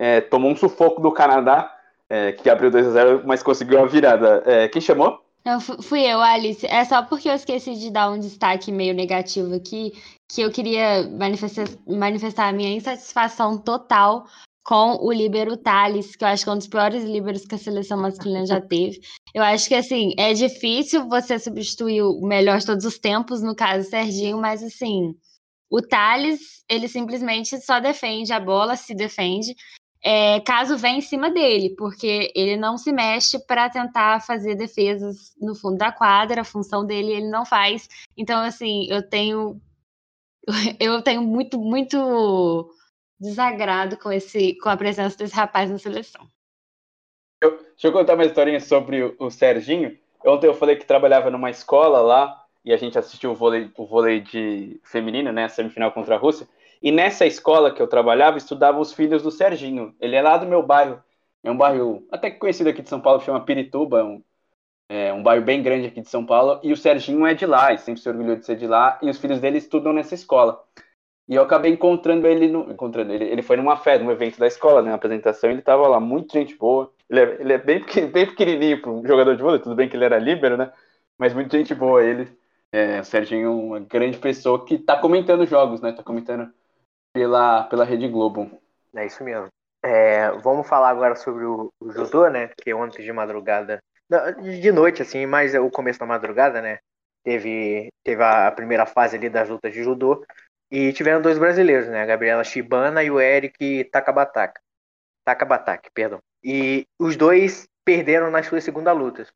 é, 0.02 0.20
tomou 0.20 0.50
um 0.50 0.56
sufoco 0.56 1.00
do 1.00 1.12
Canadá, 1.12 1.72
é, 2.10 2.32
que 2.32 2.50
abriu 2.50 2.72
2 2.72 2.88
a 2.88 2.90
0 2.90 3.22
mas 3.24 3.40
conseguiu 3.40 3.80
a 3.80 3.86
virada. 3.86 4.42
É, 4.44 4.66
quem 4.66 4.82
chamou? 4.82 5.22
Não, 5.44 5.60
fui 5.60 6.02
eu, 6.02 6.20
Alice. 6.20 6.66
É 6.66 6.84
só 6.84 7.04
porque 7.04 7.28
eu 7.28 7.34
esqueci 7.34 7.76
de 7.76 7.88
dar 7.88 8.10
um 8.10 8.18
destaque 8.18 8.72
meio 8.72 8.94
negativo 8.94 9.54
aqui, 9.54 9.92
que 10.28 10.42
eu 10.42 10.50
queria 10.50 11.08
manifestar, 11.08 11.66
manifestar 11.86 12.48
a 12.48 12.52
minha 12.52 12.74
insatisfação 12.74 13.56
total 13.56 14.26
com 14.64 14.96
o 15.00 15.12
líbero 15.12 15.56
Thales, 15.56 16.16
que 16.16 16.24
eu 16.24 16.28
acho 16.28 16.42
que 16.42 16.50
é 16.50 16.52
um 16.52 16.58
dos 16.58 16.68
piores 16.68 17.04
líberos 17.04 17.46
que 17.46 17.54
a 17.54 17.58
seleção 17.58 18.00
masculina 18.00 18.44
já 18.44 18.60
teve. 18.60 19.00
Eu 19.32 19.44
acho 19.44 19.68
que, 19.68 19.74
assim, 19.76 20.14
é 20.18 20.34
difícil 20.34 21.08
você 21.08 21.38
substituir 21.38 22.02
o 22.02 22.26
melhor 22.26 22.58
de 22.58 22.66
todos 22.66 22.84
os 22.84 22.98
tempos, 22.98 23.40
no 23.40 23.54
caso 23.54 23.88
Serginho, 23.88 24.38
mas, 24.38 24.64
assim, 24.64 25.14
o 25.70 25.80
Thales, 25.80 26.64
ele 26.68 26.86
simplesmente 26.88 27.60
só 27.60 27.80
defende 27.80 28.32
a 28.32 28.38
bola, 28.38 28.76
se 28.76 28.94
defende, 28.94 29.54
é, 30.04 30.40
caso 30.40 30.76
venha 30.76 30.98
em 30.98 31.02
cima 31.02 31.30
dele, 31.30 31.70
porque 31.76 32.32
ele 32.34 32.56
não 32.56 32.76
se 32.76 32.92
mexe 32.92 33.38
para 33.38 33.70
tentar 33.70 34.20
fazer 34.20 34.56
defesas 34.56 35.32
no 35.40 35.54
fundo 35.54 35.78
da 35.78 35.92
quadra, 35.92 36.40
a 36.40 36.44
função 36.44 36.84
dele 36.84 37.12
ele 37.12 37.28
não 37.28 37.46
faz. 37.46 37.88
Então, 38.16 38.42
assim, 38.42 38.86
eu 38.90 39.08
tenho 39.08 39.60
eu 40.80 41.00
tenho 41.02 41.22
muito, 41.22 41.58
muito 41.58 42.74
desagrado 43.20 43.96
com 43.96 44.10
esse 44.10 44.54
com 44.58 44.68
a 44.68 44.76
presença 44.76 45.16
desse 45.16 45.34
rapaz 45.34 45.70
na 45.70 45.78
seleção. 45.78 46.26
Eu, 47.40 47.58
deixa 47.58 47.88
eu 47.88 47.92
contar 47.92 48.14
uma 48.14 48.24
historinha 48.24 48.60
sobre 48.60 49.02
o, 49.02 49.14
o 49.18 49.30
Serginho. 49.30 49.96
Ontem 50.24 50.46
eu 50.48 50.54
falei 50.54 50.76
que 50.76 50.84
trabalhava 50.84 51.30
numa 51.30 51.50
escola 51.50 52.00
lá 52.00 52.44
e 52.64 52.72
a 52.72 52.76
gente 52.76 52.98
assistiu 52.98 53.32
o 53.32 53.34
vôlei, 53.34 53.70
o 53.76 53.86
vôlei 53.86 54.20
de 54.20 54.80
feminino, 54.84 55.32
né, 55.32 55.48
semifinal 55.48 55.92
contra 55.92 56.14
a 56.14 56.18
Rússia. 56.18 56.48
E 56.82 56.90
nessa 56.90 57.24
escola 57.24 57.72
que 57.72 57.80
eu 57.80 57.86
trabalhava, 57.86 58.38
estudavam 58.38 58.80
os 58.80 58.92
filhos 58.92 59.22
do 59.22 59.30
Serginho. 59.30 59.94
Ele 60.00 60.16
é 60.16 60.22
lá 60.22 60.36
do 60.36 60.46
meu 60.46 60.62
bairro. 60.62 61.02
É 61.42 61.50
um 61.50 61.56
bairro 61.56 62.06
até 62.10 62.30
que 62.30 62.38
conhecido 62.38 62.68
aqui 62.70 62.82
de 62.82 62.88
São 62.88 63.00
Paulo, 63.00 63.20
chama 63.20 63.44
Pirituba. 63.44 64.00
É 64.00 64.04
um, 64.04 64.22
é 64.88 65.12
um 65.12 65.22
bairro 65.22 65.44
bem 65.44 65.62
grande 65.62 65.86
aqui 65.86 66.00
de 66.00 66.08
São 66.08 66.26
Paulo. 66.26 66.60
E 66.62 66.72
o 66.72 66.76
Serginho 66.76 67.26
é 67.26 67.34
de 67.34 67.46
lá, 67.46 67.72
e 67.72 67.78
sempre 67.78 68.00
se 68.00 68.08
orgulhou 68.08 68.36
de 68.36 68.44
ser 68.44 68.56
de 68.56 68.66
lá. 68.66 68.98
E 69.00 69.08
os 69.08 69.18
filhos 69.18 69.40
dele 69.40 69.58
estudam 69.58 69.92
nessa 69.92 70.14
escola. 70.14 70.62
E 71.28 71.34
eu 71.34 71.42
acabei 71.42 71.72
encontrando 71.72 72.26
ele, 72.26 72.48
no, 72.48 72.70
encontrando 72.70 73.12
ele, 73.12 73.24
ele 73.24 73.42
foi 73.42 73.56
numa 73.56 73.76
festa, 73.76 74.04
num 74.04 74.10
evento 74.10 74.38
da 74.38 74.46
escola, 74.46 74.82
né, 74.82 74.90
uma 74.90 74.96
apresentação, 74.96 75.50
ele 75.50 75.62
tava 75.62 75.86
lá, 75.86 76.00
muito 76.00 76.32
gente 76.32 76.56
boa. 76.56 76.92
Ele 77.08 77.20
é, 77.20 77.36
ele 77.40 77.52
é 77.52 77.58
bem, 77.58 77.84
bem 78.12 78.26
pequenininho 78.26 78.82
para 78.82 78.90
um 78.90 79.06
jogador 79.06 79.36
de 79.36 79.42
vôlei, 79.42 79.60
tudo 79.60 79.74
bem 79.76 79.88
que 79.88 79.96
ele 79.96 80.04
era 80.04 80.18
líbero, 80.18 80.56
né? 80.56 80.72
Mas 81.16 81.32
muito 81.32 81.56
gente 81.56 81.74
boa 81.74 82.02
ele. 82.04 82.28
É, 82.72 83.00
o 83.00 83.04
Serginho 83.04 83.46
é 83.46 83.50
uma 83.50 83.80
grande 83.80 84.18
pessoa 84.18 84.64
que 84.64 84.78
tá 84.78 84.96
comentando 84.98 85.46
jogos, 85.46 85.80
né? 85.80 85.92
Tá 85.92 86.02
comentando 86.02 86.50
pela, 87.12 87.64
pela 87.64 87.84
Rede 87.84 88.08
Globo. 88.08 88.50
É 88.94 89.06
isso 89.06 89.22
mesmo. 89.22 89.48
É, 89.82 90.30
vamos 90.38 90.68
falar 90.68 90.90
agora 90.90 91.16
sobre 91.16 91.44
o, 91.44 91.72
o, 91.80 91.90
judô, 91.90 92.28
né? 92.28 92.48
Que 92.56 92.72
ontem 92.72 93.02
de 93.02 93.12
madrugada, 93.12 93.82
de 94.40 94.70
noite 94.70 95.02
assim, 95.02 95.26
mas 95.26 95.54
é 95.54 95.60
o 95.60 95.70
começo 95.70 95.98
da 95.98 96.06
madrugada, 96.06 96.62
né? 96.62 96.78
Teve, 97.24 97.88
teve 98.04 98.22
a 98.22 98.50
primeira 98.52 98.86
fase 98.86 99.16
ali 99.16 99.28
das 99.28 99.48
lutas 99.48 99.72
de 99.72 99.82
judô 99.82 100.24
e 100.70 100.92
tiveram 100.92 101.20
dois 101.20 101.38
brasileiros, 101.38 101.88
né? 101.88 102.02
A 102.02 102.06
Gabriela 102.06 102.44
Shibana 102.44 103.02
e 103.02 103.10
o 103.10 103.20
Eric 103.20 103.84
Takabataka. 103.84 104.60
Takabataki, 105.24 105.90
perdão. 105.92 106.20
E 106.42 106.86
os 106.98 107.16
dois 107.16 107.66
perderam 107.84 108.30
nas 108.30 108.46
suas 108.46 108.64
segundas 108.64 108.96
lutas. 108.96 109.32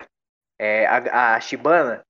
É, 0.59 0.87
a, 0.87 1.35
a 1.35 1.41
Shibana 1.41 2.03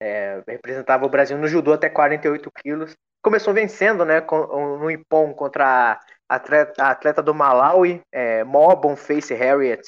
é, 0.00 0.42
representava 0.46 1.04
o 1.04 1.08
Brasil 1.08 1.36
no 1.36 1.46
judô 1.46 1.72
até 1.72 1.88
48 1.88 2.50
quilos 2.52 2.96
começou 3.22 3.54
vencendo, 3.54 4.04
né, 4.04 4.20
no 4.20 4.90
Ippon 4.90 5.32
contra 5.32 6.00
a 6.28 6.34
atleta, 6.34 6.82
a 6.82 6.90
atleta 6.90 7.22
do 7.22 7.34
Malawi, 7.34 8.02
é, 8.12 8.42
Face 8.96 9.32
Harriet. 9.32 9.82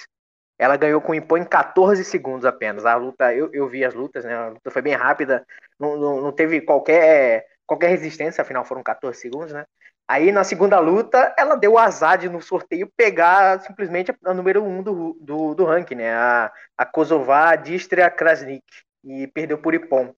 Ela 0.59 0.77
ganhou 0.77 1.01
com 1.01 1.13
o 1.13 1.37
em 1.37 1.45
14 1.45 2.05
segundos 2.05 2.47
apenas. 2.47 2.87
A 2.87 2.95
luta, 2.95 3.35
eu, 3.35 3.51
eu 3.53 3.69
vi 3.69 3.85
as 3.85 3.93
lutas, 3.93 4.25
né, 4.25 4.35
a 4.35 4.49
luta 4.49 4.71
foi 4.71 4.81
bem 4.81 4.95
rápida, 4.95 5.45
não, 5.79 5.97
não, 5.97 6.21
não 6.21 6.33
teve 6.33 6.61
qualquer, 6.61 7.45
qualquer 7.67 7.89
resistência, 7.89 8.43
afinal 8.43 8.65
foram 8.65 8.83
14 8.83 9.19
segundos, 9.19 9.53
né. 9.53 9.65
Aí 10.07 10.31
na 10.31 10.45
segunda 10.45 10.79
luta, 10.79 11.35
ela 11.37 11.57
deu 11.57 11.79
azar 11.79 12.19
de 12.19 12.29
no 12.29 12.41
sorteio 12.41 12.91
pegar 12.95 13.61
simplesmente 13.63 14.11
a, 14.11 14.31
a 14.31 14.35
número 14.35 14.63
1 14.63 14.69
um 14.69 14.83
do, 14.83 15.19
do, 15.21 15.55
do 15.55 15.65
ranking, 15.65 15.95
né? 15.95 16.15
A, 16.15 16.53
a 16.77 16.85
Kosovar 16.85 17.63
Distria 17.63 18.11
Krasnik. 18.11 18.63
E 19.03 19.27
perdeu 19.29 19.57
por 19.57 19.75
Ippon 19.75 20.15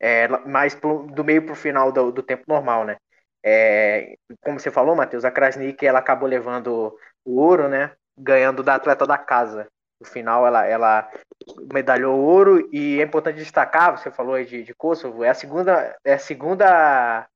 é, 0.00 0.28
mais 0.46 0.74
pro, 0.74 1.06
do 1.06 1.24
meio 1.24 1.42
para 1.42 1.52
o 1.52 1.56
final 1.56 1.90
do, 1.92 2.12
do, 2.12 2.22
tempo 2.22 2.44
normal, 2.46 2.84
né? 2.84 2.96
É, 3.44 4.16
como 4.40 4.58
você 4.58 4.70
falou, 4.70 4.94
Matheus, 4.96 5.24
a 5.24 5.30
Krasnik 5.30 5.86
ela 5.86 5.98
acabou 5.98 6.28
levando 6.28 6.96
o 7.24 7.40
ouro, 7.40 7.68
né? 7.68 7.92
Ganhando 8.16 8.62
da 8.62 8.74
atleta 8.76 9.06
da 9.06 9.18
casa. 9.18 9.66
No 10.00 10.06
final, 10.06 10.46
ela, 10.46 10.64
ela 10.64 11.10
medalhou 11.72 12.18
ouro 12.20 12.68
e 12.72 13.00
é 13.00 13.02
importante 13.02 13.38
destacar, 13.38 13.98
você 13.98 14.10
falou 14.10 14.42
de, 14.44 14.62
de 14.62 14.74
Kosovo, 14.74 15.24
é 15.24 15.30
a 15.30 15.34
segunda, 15.34 15.96
é 16.04 16.14
a 16.14 16.18
segunda 16.18 17.28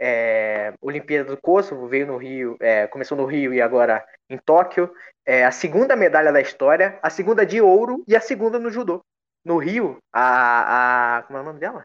é, 0.00 0.72
Olimpíada 0.80 1.30
do 1.30 1.40
Kosovo, 1.40 1.86
veio 1.86 2.06
no 2.06 2.16
Rio, 2.16 2.56
é, 2.60 2.86
começou 2.86 3.16
no 3.16 3.26
Rio 3.26 3.52
e 3.54 3.60
agora 3.60 4.04
em 4.28 4.38
Tóquio. 4.38 4.90
É 5.26 5.44
a 5.44 5.50
segunda 5.52 5.94
medalha 5.94 6.32
da 6.32 6.40
história, 6.40 6.98
a 7.02 7.10
segunda 7.10 7.44
de 7.44 7.60
ouro 7.60 8.02
e 8.08 8.16
a 8.16 8.20
segunda 8.20 8.58
no 8.58 8.70
judô. 8.70 9.04
No 9.44 9.58
Rio, 9.58 9.98
a, 10.12 11.18
a 11.18 11.22
como 11.24 11.38
é 11.38 11.42
o 11.42 11.44
nome 11.44 11.60
dela? 11.60 11.84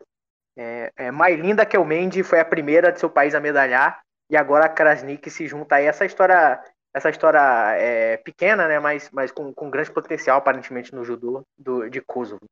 É, 0.57 0.91
é, 0.95 1.11
Mailinda 1.11 1.65
Kelmendi 1.65 2.23
foi 2.23 2.39
a 2.39 2.45
primeira 2.45 2.91
de 2.91 2.99
seu 2.99 3.09
país 3.09 3.35
a 3.35 3.39
medalhar 3.39 3.99
e 4.29 4.37
agora 4.37 4.65
a 4.65 4.69
Krasnik 4.69 5.29
se 5.29 5.47
junta 5.47 5.75
aí. 5.75 5.85
Essa 5.85 6.05
história, 6.05 6.61
essa 6.93 7.09
história 7.09 7.39
é 7.75 8.17
pequena, 8.17 8.67
né, 8.67 8.79
mas, 8.79 9.09
mas 9.11 9.31
com, 9.31 9.53
com 9.53 9.69
grande 9.69 9.91
potencial 9.91 10.37
aparentemente 10.37 10.95
no 10.95 11.03
judô 11.03 11.43
do, 11.57 11.89
de 11.89 12.01
Kosovo. 12.01 12.45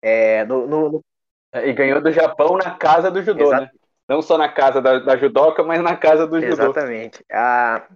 É, 0.00 0.44
no, 0.44 0.66
no, 0.66 0.90
no... 0.90 1.04
É, 1.52 1.68
e 1.68 1.72
ganhou 1.72 2.00
do 2.00 2.12
Japão 2.12 2.56
na 2.56 2.70
casa 2.76 3.10
do 3.10 3.22
judô, 3.22 3.46
Exato. 3.46 3.62
né? 3.62 3.70
Não 4.08 4.22
só 4.22 4.36
na 4.36 4.48
casa 4.48 4.80
da, 4.80 4.98
da 4.98 5.16
judoca, 5.16 5.62
mas 5.62 5.80
na 5.80 5.96
casa 5.96 6.26
do 6.26 6.40
judô. 6.40 6.52
Exatamente. 6.52 7.24
A, 7.30 7.86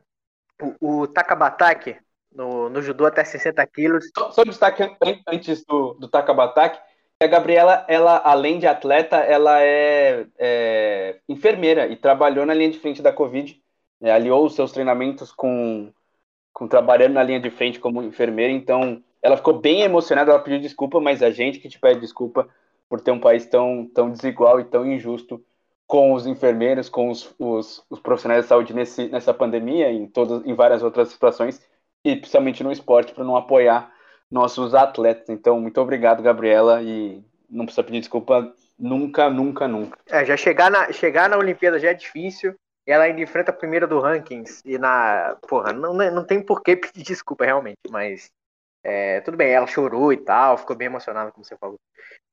o, 0.80 1.00
o 1.02 1.06
Takabataki, 1.08 1.96
no, 2.32 2.68
no 2.68 2.82
judô 2.82 3.06
até 3.06 3.24
60 3.24 3.66
quilos. 3.68 4.10
Só, 4.16 4.30
só 4.30 4.44
destaque 4.44 4.82
antes 5.26 5.64
do, 5.64 5.94
do 5.94 6.08
Takabataki, 6.08 6.80
a 7.20 7.26
Gabriela, 7.26 7.84
ela, 7.88 8.18
além 8.24 8.58
de 8.58 8.66
atleta, 8.66 9.16
ela 9.16 9.60
é, 9.62 10.26
é 10.38 11.20
enfermeira 11.28 11.86
e 11.86 11.96
trabalhou 11.96 12.44
na 12.44 12.54
linha 12.54 12.70
de 12.70 12.78
frente 12.78 13.02
da 13.02 13.12
Covid. 13.12 13.60
Né, 14.00 14.10
aliou 14.10 14.44
os 14.44 14.54
seus 14.54 14.72
treinamentos 14.72 15.32
com, 15.32 15.92
com 16.52 16.68
trabalhando 16.68 17.14
na 17.14 17.22
linha 17.22 17.40
de 17.40 17.50
frente 17.50 17.78
como 17.78 18.02
enfermeira. 18.02 18.52
Então, 18.52 19.02
ela 19.22 19.36
ficou 19.36 19.58
bem 19.58 19.82
emocionada. 19.82 20.30
Ela 20.30 20.40
pediu 20.40 20.60
desculpa, 20.60 21.00
mas 21.00 21.22
a 21.22 21.30
gente 21.30 21.58
que 21.58 21.68
te 21.68 21.78
pede 21.78 22.00
desculpa 22.00 22.48
por 22.88 23.00
ter 23.00 23.10
um 23.10 23.20
país 23.20 23.46
tão, 23.46 23.88
tão 23.94 24.10
desigual 24.10 24.60
e 24.60 24.64
tão 24.64 24.86
injusto 24.86 25.42
com 25.86 26.12
os 26.12 26.26
enfermeiros, 26.26 26.88
com 26.88 27.10
os, 27.10 27.34
os, 27.38 27.84
os 27.88 28.00
profissionais 28.00 28.42
de 28.42 28.48
saúde 28.48 28.74
nesse, 28.74 29.08
nessa 29.08 29.32
pandemia, 29.32 29.90
em 29.92 30.06
todas, 30.06 30.44
em 30.44 30.54
várias 30.54 30.82
outras 30.82 31.08
situações, 31.08 31.60
e 32.04 32.16
principalmente 32.16 32.64
no 32.64 32.72
esporte, 32.72 33.14
para 33.14 33.24
não 33.24 33.36
apoiar 33.36 33.93
nossos 34.34 34.74
atletas. 34.74 35.28
Então, 35.28 35.60
muito 35.60 35.80
obrigado, 35.80 36.20
Gabriela, 36.20 36.82
e 36.82 37.22
não 37.48 37.64
precisa 37.64 37.84
pedir 37.84 38.00
desculpa 38.00 38.52
nunca, 38.76 39.30
nunca, 39.30 39.68
nunca. 39.68 39.96
É, 40.08 40.24
já 40.24 40.36
chegar 40.36 40.70
na, 40.70 40.90
chegar 40.90 41.28
na 41.28 41.38
Olimpíada 41.38 41.78
já 41.78 41.90
é 41.90 41.94
difícil. 41.94 42.52
Ela 42.84 43.04
ainda 43.04 43.20
enfrenta 43.20 43.52
a 43.52 43.54
primeira 43.54 43.86
do 43.86 44.00
rankings 44.00 44.60
e 44.64 44.76
na. 44.76 45.36
Porra, 45.48 45.72
não, 45.72 45.94
não 45.94 46.24
tem 46.24 46.42
por 46.42 46.62
que 46.62 46.74
pedir 46.76 47.04
desculpa 47.04 47.44
realmente, 47.44 47.78
mas. 47.88 48.30
É, 48.82 49.22
tudo 49.22 49.38
bem, 49.38 49.50
ela 49.50 49.66
chorou 49.66 50.12
e 50.12 50.18
tal, 50.18 50.58
ficou 50.58 50.76
bem 50.76 50.86
emocionada, 50.86 51.30
como 51.32 51.42
você 51.42 51.56
falou. 51.56 51.78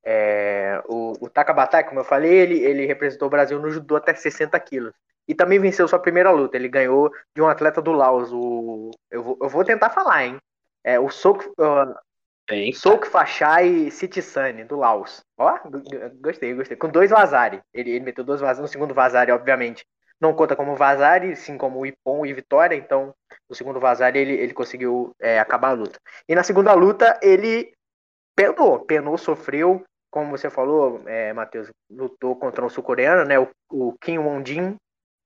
É, 0.04 0.84
o, 0.86 1.14
o 1.22 1.30
Takabata, 1.30 1.82
como 1.82 2.02
eu 2.02 2.04
falei, 2.04 2.34
ele, 2.34 2.60
ele 2.60 2.86
representou 2.86 3.30
o 3.30 3.32
Brasil 3.32 3.58
no 3.58 3.70
judô 3.70 3.95
até 3.95 4.14
60 4.14 4.60
quilos. 4.60 4.91
E 5.26 5.34
também 5.34 5.60
venceu 5.60 5.88
sua 5.88 5.99
primeira 5.99 6.30
luta. 6.30 6.58
Ele 6.58 6.68
ganhou 6.68 7.10
de 7.34 7.41
um 7.41 7.47
atleta 7.47 7.82
do 7.82 7.93
Laos. 7.93 8.34
O, 8.34 8.91
eu, 9.10 9.24
vou, 9.24 9.38
eu 9.41 9.47
vou 9.47 9.64
tentar 9.64 9.91
falar, 9.91 10.26
hein? 10.26 10.38
É, 10.84 11.00
o 11.00 11.10
Sok. 11.10 11.46
Uh. 11.60 11.96
Souk 12.74 13.08
Fachai 13.08 13.90
Sitisani, 13.90 14.66
do 14.66 14.76
Laos. 14.76 15.24
Ó, 15.38 15.58
gostei, 16.20 16.54
gostei. 16.54 16.76
Com 16.76 16.90
dois 16.90 17.10
Vazari. 17.10 17.62
Ele, 17.74 17.92
ele 17.92 18.06
meteu 18.06 18.24
dois 18.24 18.42
Vazari. 18.42 18.62
No 18.62 18.68
segundo 18.68 18.94
Vazari, 18.94 19.32
obviamente, 19.32 19.86
não 20.20 20.34
conta 20.34 20.56
como 20.56 20.76
Vazari, 20.76 21.36
sim 21.36 21.58
como 21.58 21.80
o 21.80 21.86
Ipon 21.86 22.26
e 22.26 22.34
Vitória. 22.34 22.76
Então, 22.76 23.14
no 23.50 23.56
segundo 23.56 23.80
Vazari, 23.80 24.20
ele, 24.20 24.34
ele 24.34 24.54
conseguiu 24.54 25.16
é, 25.20 25.40
acabar 25.40 25.70
a 25.70 25.74
luta. 25.74 25.98
E 26.28 26.36
na 26.36 26.44
segunda 26.44 26.74
luta, 26.74 27.18
ele 27.22 27.74
penou, 28.36 28.80
penou, 28.80 29.18
sofreu. 29.18 29.84
Como 30.10 30.32
você 30.32 30.50
falou, 30.50 31.02
é, 31.06 31.32
Matheus, 31.32 31.70
lutou 31.90 32.36
contra 32.36 32.66
um 32.66 32.70
sul-coreano, 32.70 33.24
né? 33.24 33.40
O, 33.40 33.50
o 33.72 33.94
Kim 33.94 34.18
Won-jin. 34.18 34.76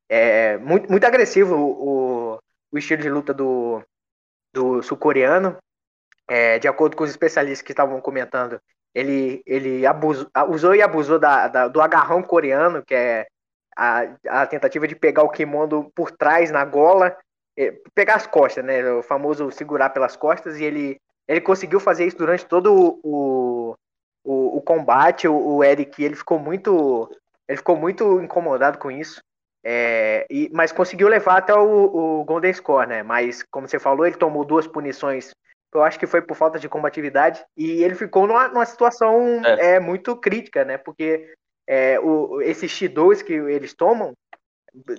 É, 0.07 0.57
muito, 0.59 0.91
muito 0.91 1.05
agressivo 1.05 1.55
o, 1.55 2.39
o 2.71 2.77
estilo 2.77 3.01
de 3.01 3.09
luta 3.09 3.33
do, 3.33 3.81
do 4.55 4.81
sul-coreano. 4.81 5.57
É, 6.27 6.57
de 6.57 6.67
acordo 6.67 6.95
com 6.95 7.03
os 7.03 7.11
especialistas 7.11 7.63
que 7.63 7.71
estavam 7.71 8.01
comentando, 8.01 8.59
ele, 8.95 9.43
ele 9.45 9.85
abusou, 9.85 10.27
usou 10.49 10.73
e 10.73 10.81
abusou 10.81 11.19
da, 11.19 11.47
da, 11.47 11.67
do 11.67 11.79
agarrão 11.81 12.23
coreano, 12.23 12.83
que 12.83 12.95
é 12.95 13.27
a, 13.77 14.07
a 14.27 14.47
tentativa 14.47 14.87
de 14.87 14.95
pegar 14.95 15.21
o 15.21 15.29
kimono 15.29 15.91
por 15.93 16.09
trás 16.09 16.49
na 16.49 16.65
gola, 16.65 17.15
pegar 17.93 18.15
as 18.15 18.25
costas, 18.25 18.65
né? 18.65 18.89
O 18.91 19.03
famoso 19.03 19.51
segurar 19.51 19.89
pelas 19.89 20.15
costas, 20.15 20.57
e 20.57 20.63
ele, 20.63 20.99
ele 21.27 21.41
conseguiu 21.41 21.79
fazer 21.79 22.05
isso 22.05 22.17
durante 22.17 22.45
todo 22.45 22.99
o, 23.03 23.75
o, 24.23 24.57
o 24.57 24.61
combate. 24.61 25.27
O, 25.27 25.57
o 25.57 25.63
Eric 25.63 26.03
ele 26.03 26.15
ficou 26.15 26.39
muito. 26.39 27.11
Ele 27.47 27.57
ficou 27.57 27.77
muito 27.77 28.19
incomodado 28.19 28.79
com 28.79 28.89
isso. 28.89 29.21
É, 29.67 30.27
e, 30.29 30.49
mas 30.53 30.71
conseguiu 30.71 31.07
levar 31.07 31.37
até 31.37 31.53
o, 31.53 32.19
o 32.19 32.23
Golden 32.23 32.53
Score, 32.53 32.87
né? 32.87 33.01
Mas, 33.01 33.41
como 33.49 33.67
você 33.67 33.79
falou, 33.79 34.05
ele 34.05 34.15
tomou 34.15 34.45
duas 34.45 34.67
punições 34.67 35.31
eu 35.75 35.83
acho 35.83 35.99
que 35.99 36.07
foi 36.07 36.21
por 36.21 36.35
falta 36.35 36.57
de 36.57 36.69
combatividade, 36.69 37.43
e 37.55 37.83
ele 37.83 37.95
ficou 37.95 38.25
numa, 38.25 38.47
numa 38.47 38.65
situação 38.65 39.41
é. 39.43 39.75
é. 39.75 39.79
muito 39.79 40.15
crítica, 40.15 40.63
né? 40.63 40.77
Porque 40.77 41.33
é, 41.67 41.99
o, 41.99 42.41
esses 42.41 42.71
X2 42.71 43.23
que 43.23 43.33
eles 43.33 43.73
tomam, 43.73 44.13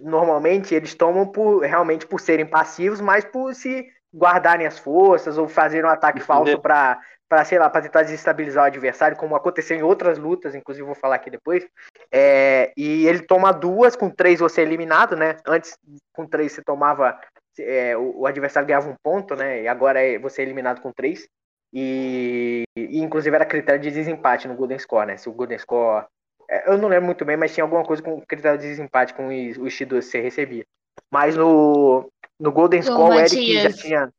normalmente 0.02 0.74
eles 0.74 0.94
tomam 0.94 1.26
por 1.26 1.60
realmente 1.60 2.06
por 2.06 2.20
serem 2.20 2.46
passivos, 2.46 3.00
mas 3.00 3.24
por 3.24 3.54
se 3.54 3.86
guardarem 4.16 4.66
as 4.66 4.78
forças 4.78 5.36
ou 5.36 5.48
fazerem 5.48 5.86
um 5.86 5.92
ataque 5.92 6.20
falso 6.20 6.58
para 6.60 6.98
para 7.28 7.44
sei 7.44 7.58
lá 7.58 7.68
para 7.68 7.82
tentar 7.82 8.02
desestabilizar 8.02 8.62
o 8.62 8.66
adversário 8.68 9.16
como 9.16 9.34
aconteceu 9.34 9.76
em 9.76 9.82
outras 9.82 10.16
lutas 10.16 10.54
inclusive 10.54 10.86
vou 10.86 10.94
falar 10.94 11.16
aqui 11.16 11.28
depois 11.28 11.66
é, 12.12 12.72
e 12.76 13.04
ele 13.04 13.18
toma 13.20 13.52
duas 13.52 13.96
com 13.96 14.08
três 14.08 14.38
você 14.38 14.60
é 14.60 14.64
eliminado 14.64 15.16
né 15.16 15.36
antes 15.44 15.76
com 16.12 16.24
três 16.24 16.52
você 16.52 16.62
tomava 16.62 17.18
é, 17.58 17.96
o, 17.96 18.20
o, 18.20 18.26
adversário 18.26 18.66
ganhava 18.66 18.88
um 18.88 18.96
ponto, 19.02 19.34
né? 19.34 19.62
E 19.62 19.68
agora 19.68 20.00
é 20.00 20.18
você 20.18 20.42
é 20.42 20.44
eliminado 20.44 20.80
com 20.80 20.92
três. 20.92 21.28
E, 21.72 22.64
e, 22.76 22.98
inclusive 23.00 23.34
era 23.34 23.44
critério 23.44 23.80
de 23.80 23.90
desempate 23.90 24.48
no 24.48 24.54
Golden 24.54 24.78
Score, 24.78 25.06
né? 25.06 25.16
Se 25.16 25.28
o 25.28 25.32
Golden 25.32 25.58
Score. 25.58 26.06
É, 26.48 26.70
eu 26.70 26.78
não 26.78 26.88
lembro 26.88 27.06
muito 27.06 27.24
bem, 27.24 27.36
mas 27.36 27.52
tinha 27.52 27.64
alguma 27.64 27.84
coisa 27.84 28.02
com 28.02 28.20
critério 28.20 28.58
de 28.58 28.68
desempate 28.68 29.14
com 29.14 29.28
o 29.28 29.30
X2 29.30 29.88
que 29.88 30.02
você 30.02 30.20
recebia. 30.20 30.64
Mas 31.10 31.36
no, 31.36 32.10
no 32.38 32.52
Golden 32.52 32.82
Score, 32.82 33.16
o 33.16 33.20
Eric 33.20 33.62
já 33.62 33.72
tinha. 33.72 34.12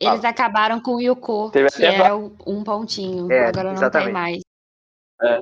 Eles 0.00 0.24
ah. 0.24 0.28
acabaram 0.30 0.80
com 0.80 0.96
o 0.96 1.00
Yuko, 1.00 1.50
Teve 1.50 1.70
que 1.70 1.84
era 1.84 2.16
um 2.16 2.64
pontinho. 2.64 3.30
É, 3.30 3.46
agora 3.46 3.68
não 3.68 3.74
exatamente. 3.74 4.06
tem 4.06 4.12
mais. 4.12 4.42
É, 5.22 5.40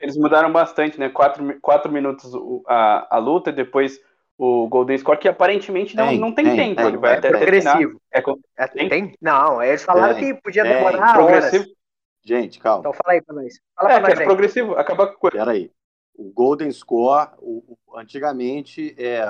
eles 0.00 0.16
mudaram 0.16 0.50
bastante, 0.50 0.98
né? 0.98 1.08
Quatro, 1.08 1.60
quatro 1.60 1.92
minutos 1.92 2.32
a, 2.66 3.16
a 3.16 3.18
luta, 3.18 3.52
depois 3.52 4.00
o 4.36 4.66
Golden 4.68 4.98
Score, 4.98 5.18
que 5.18 5.28
aparentemente 5.28 5.94
não 5.94 6.08
tem, 6.08 6.18
não 6.18 6.34
tem, 6.34 6.44
tem 6.46 6.74
tempo. 6.74 6.88
ele 6.88 6.96
vai 6.96 7.14
é 7.14 7.18
até 7.18 7.28
progressivo. 7.28 8.00
É, 8.10 8.22
é, 8.56 8.66
tem? 8.66 8.88
tem? 8.88 9.14
Não, 9.20 9.62
eles 9.62 9.84
falaram 9.84 10.18
que 10.18 10.34
podia 10.34 10.64
demorar 10.64 11.12
progressivo. 11.12 11.64
horas. 11.64 11.76
Gente, 12.24 12.58
calma. 12.58 12.80
Então 12.80 12.92
fala 12.92 13.12
aí 13.12 13.22
pra 13.22 13.34
nós. 13.34 13.60
Fala 13.76 13.92
é, 13.92 14.00
pra 14.00 14.08
nós 14.08 14.20
é 14.20 14.24
progressivo, 14.24 14.74
acaba 14.74 15.06
com 15.06 15.18
coisa. 15.18 15.36
Peraí. 15.36 15.70
O 16.14 16.32
Golden 16.32 16.70
Score, 16.72 17.30
o, 17.38 17.76
o, 17.86 17.98
antigamente, 17.98 18.94
é, 18.98 19.24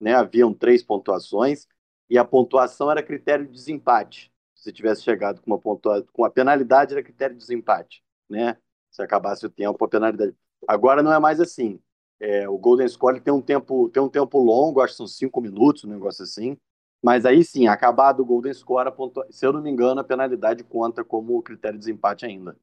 né, 0.00 0.14
haviam 0.14 0.52
três 0.52 0.82
pontuações 0.82 1.66
e 2.08 2.18
a 2.18 2.24
pontuação 2.24 2.90
era 2.90 3.02
critério 3.02 3.46
de 3.46 3.52
desempate. 3.52 4.32
Se 4.54 4.72
tivesse 4.72 5.02
chegado 5.02 5.40
com 5.40 5.50
uma 5.50 5.58
pontuação, 5.58 6.06
com 6.12 6.24
a 6.24 6.30
penalidade 6.30 6.92
era 6.92 7.02
critério 7.02 7.34
de 7.36 7.40
desempate, 7.40 8.02
né? 8.28 8.56
Se 8.90 9.02
acabasse 9.02 9.44
o 9.46 9.50
tempo, 9.50 9.84
a 9.84 9.88
penalidade. 9.88 10.34
Agora 10.66 11.02
não 11.02 11.12
é 11.12 11.18
mais 11.18 11.40
assim. 11.40 11.80
É, 12.18 12.48
o 12.48 12.56
Golden 12.58 12.88
Score 12.88 13.20
tem 13.20 13.32
um 13.32 13.42
tempo 13.42 13.88
tem 13.90 14.02
um 14.02 14.08
tempo 14.08 14.38
longo, 14.38 14.80
acho 14.80 14.94
que 14.94 14.96
são 14.96 15.06
cinco 15.06 15.40
minutos, 15.40 15.84
um 15.84 15.88
negócio 15.90 16.22
assim. 16.24 16.56
Mas 17.02 17.24
aí 17.26 17.44
sim, 17.44 17.68
acabado 17.68 18.20
o 18.20 18.24
Golden 18.24 18.52
Score, 18.54 18.90
pontua... 18.92 19.26
se 19.30 19.46
eu 19.46 19.52
não 19.52 19.62
me 19.62 19.70
engano, 19.70 20.00
a 20.00 20.04
penalidade 20.04 20.64
conta 20.64 21.04
como 21.04 21.42
critério 21.42 21.78
de 21.78 21.84
desempate 21.84 22.24
ainda. 22.26 22.56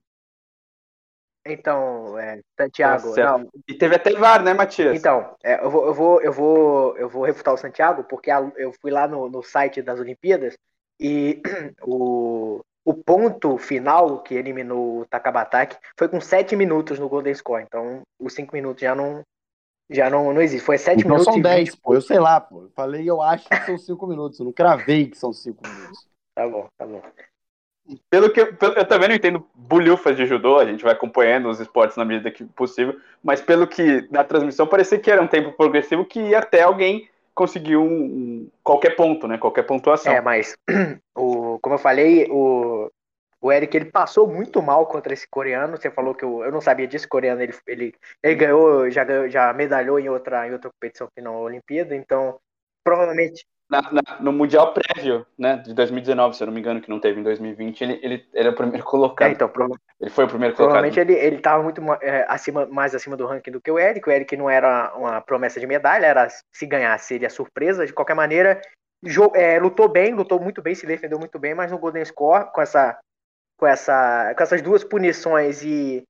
Então, 1.45 2.17
é, 2.17 2.39
Santiago. 2.59 3.13
Não. 3.15 3.49
E 3.67 3.73
teve 3.73 3.95
até 3.95 4.13
VAR, 4.13 4.41
né, 4.43 4.53
Matias? 4.53 4.97
Então, 4.97 5.35
é, 5.43 5.63
eu, 5.63 5.69
vou, 5.69 5.85
eu, 5.85 5.93
vou, 5.93 6.21
eu, 6.21 6.33
vou, 6.33 6.97
eu 6.97 7.09
vou 7.09 7.23
refutar 7.23 7.53
o 7.53 7.57
Santiago, 7.57 8.03
porque 8.05 8.31
a, 8.31 8.39
eu 8.55 8.71
fui 8.81 8.91
lá 8.91 9.07
no, 9.07 9.29
no 9.29 9.43
site 9.43 9.81
das 9.81 9.99
Olimpíadas 9.99 10.55
e 10.99 11.41
o, 11.83 12.61
o 12.85 12.93
ponto 12.93 13.57
final 13.57 14.21
que 14.21 14.35
eliminou 14.35 15.01
o 15.01 15.05
Takabataki 15.05 15.77
foi 15.97 16.07
com 16.07 16.21
sete 16.21 16.55
minutos 16.55 16.97
no 16.97 17.09
Golden 17.09 17.35
Score. 17.35 17.63
Então, 17.63 18.01
os 18.17 18.33
cinco 18.33 18.55
minutos 18.55 18.81
já 18.81 18.95
não, 18.95 19.21
já 19.89 20.09
não, 20.09 20.33
não 20.33 20.41
existe. 20.41 20.65
Foi 20.65 20.77
7 20.77 20.99
então 20.99 21.11
minutos. 21.11 21.33
São 21.33 21.41
10, 21.41 21.75
pô. 21.75 21.93
Eu 21.93 22.01
sei 22.01 22.19
lá, 22.19 22.39
pô. 22.39 22.63
Eu 22.63 22.71
falei, 22.75 23.09
eu 23.09 23.21
acho 23.21 23.47
que 23.47 23.65
são 23.65 23.77
5 23.77 24.07
minutos. 24.07 24.39
Eu 24.39 24.45
não 24.45 24.53
cravei 24.53 25.07
que 25.07 25.17
são 25.17 25.33
5 25.33 25.61
minutos. 25.67 26.07
Tá 26.33 26.47
bom, 26.47 26.67
tá 26.77 26.85
bom. 26.85 27.01
Pelo 28.09 28.31
que 28.31 28.39
eu, 28.39 28.55
eu, 28.61 28.85
também 28.85 29.09
não 29.09 29.15
entendo 29.15 29.45
bulhufas 29.53 30.15
de 30.15 30.25
judô, 30.25 30.57
a 30.57 30.65
gente 30.65 30.83
vai 30.83 30.93
acompanhando 30.93 31.49
os 31.49 31.59
esportes 31.59 31.97
na 31.97 32.05
medida 32.05 32.31
que 32.31 32.45
possível, 32.45 32.95
mas 33.21 33.41
pelo 33.41 33.67
que 33.67 34.07
na 34.09 34.23
transmissão 34.23 34.65
parecia 34.65 34.97
que 34.97 35.11
era 35.11 35.21
um 35.21 35.27
tempo 35.27 35.51
progressivo 35.51 36.05
que 36.05 36.19
ia 36.19 36.39
até 36.39 36.61
alguém 36.61 37.09
conseguir 37.35 37.77
um, 37.77 37.83
um, 37.85 38.49
qualquer 38.63 38.95
ponto, 38.95 39.27
né? 39.27 39.37
Qualquer 39.37 39.63
pontuação. 39.63 40.13
É, 40.13 40.21
mas 40.21 40.55
o, 41.15 41.59
como 41.59 41.75
eu 41.75 41.79
falei, 41.79 42.27
o, 42.29 42.89
o 43.41 43.51
Eric 43.51 43.75
ele 43.75 43.91
passou 43.91 44.27
muito 44.27 44.61
mal 44.61 44.85
contra 44.87 45.13
esse 45.13 45.27
coreano. 45.27 45.75
Você 45.75 45.91
falou 45.91 46.15
que 46.15 46.23
eu, 46.23 46.43
eu 46.43 46.51
não 46.51 46.61
sabia 46.61 46.87
disso. 46.87 47.09
Coreano 47.09 47.41
ele, 47.41 47.53
ele, 47.67 47.95
ele 48.21 48.35
ganhou, 48.35 48.89
já 48.89 49.03
ganhou, 49.03 49.29
já 49.29 49.51
medalhou 49.53 49.99
em 49.99 50.09
outra, 50.09 50.47
em 50.47 50.53
outra 50.53 50.69
competição 50.69 51.09
que 51.13 51.21
não 51.21 51.35
a 51.35 51.41
Olimpíada. 51.41 51.95
Então, 51.95 52.39
provavelmente. 52.83 53.45
Na, 53.81 53.91
na, 53.91 54.19
no 54.19 54.31
Mundial 54.31 54.73
prévio, 54.73 55.25
né, 55.37 55.57
de 55.57 55.73
2019, 55.73 56.35
se 56.35 56.43
eu 56.43 56.47
não 56.47 56.53
me 56.53 56.59
engano, 56.59 56.81
que 56.81 56.89
não 56.89 56.99
teve 56.99 57.19
em 57.19 57.23
2020, 57.23 57.81
ele, 57.81 57.99
ele, 58.03 58.25
ele 58.33 58.47
é 58.47 58.51
o 58.51 58.55
primeiro 58.55 58.83
colocado. 58.85 59.29
É, 59.29 59.31
então, 59.31 59.49
prova... 59.49 59.75
Ele 59.99 60.11
foi 60.11 60.25
o 60.25 60.27
primeiro 60.27 60.55
colocado. 60.55 60.73
Provavelmente 60.73 60.99
ele, 60.99 61.13
ele 61.13 61.37
estava 61.37 61.63
muito 61.63 61.81
é, 62.01 62.25
acima, 62.29 62.65
mais 62.67 62.93
acima 62.93 63.17
do 63.17 63.25
ranking 63.25 63.51
do 63.51 63.61
que 63.61 63.71
o 63.71 63.79
Eric. 63.79 64.07
O 64.07 64.11
Eric 64.11 64.37
não 64.37 64.49
era 64.49 64.93
uma 64.95 65.21
promessa 65.21 65.59
de 65.59 65.65
medalha, 65.65 66.05
era 66.05 66.27
se 66.29 66.65
ganhar 66.65 66.97
seria 66.99 67.29
surpresa. 67.29 67.85
De 67.85 67.93
qualquer 67.93 68.15
maneira, 68.15 68.61
é, 69.33 69.59
lutou 69.59 69.89
bem, 69.89 70.13
lutou 70.13 70.39
muito 70.39 70.61
bem, 70.61 70.75
se 70.75 70.85
defendeu 70.85 71.17
muito 71.17 71.39
bem, 71.39 71.53
mas 71.55 71.71
no 71.71 71.77
Golden 71.77 72.05
Score, 72.05 72.51
com 72.51 72.61
essa 72.61 72.97
com, 73.57 73.67
essa, 73.67 74.33
com 74.35 74.43
essas 74.43 74.61
duas 74.61 74.83
punições 74.83 75.63
e, 75.63 76.03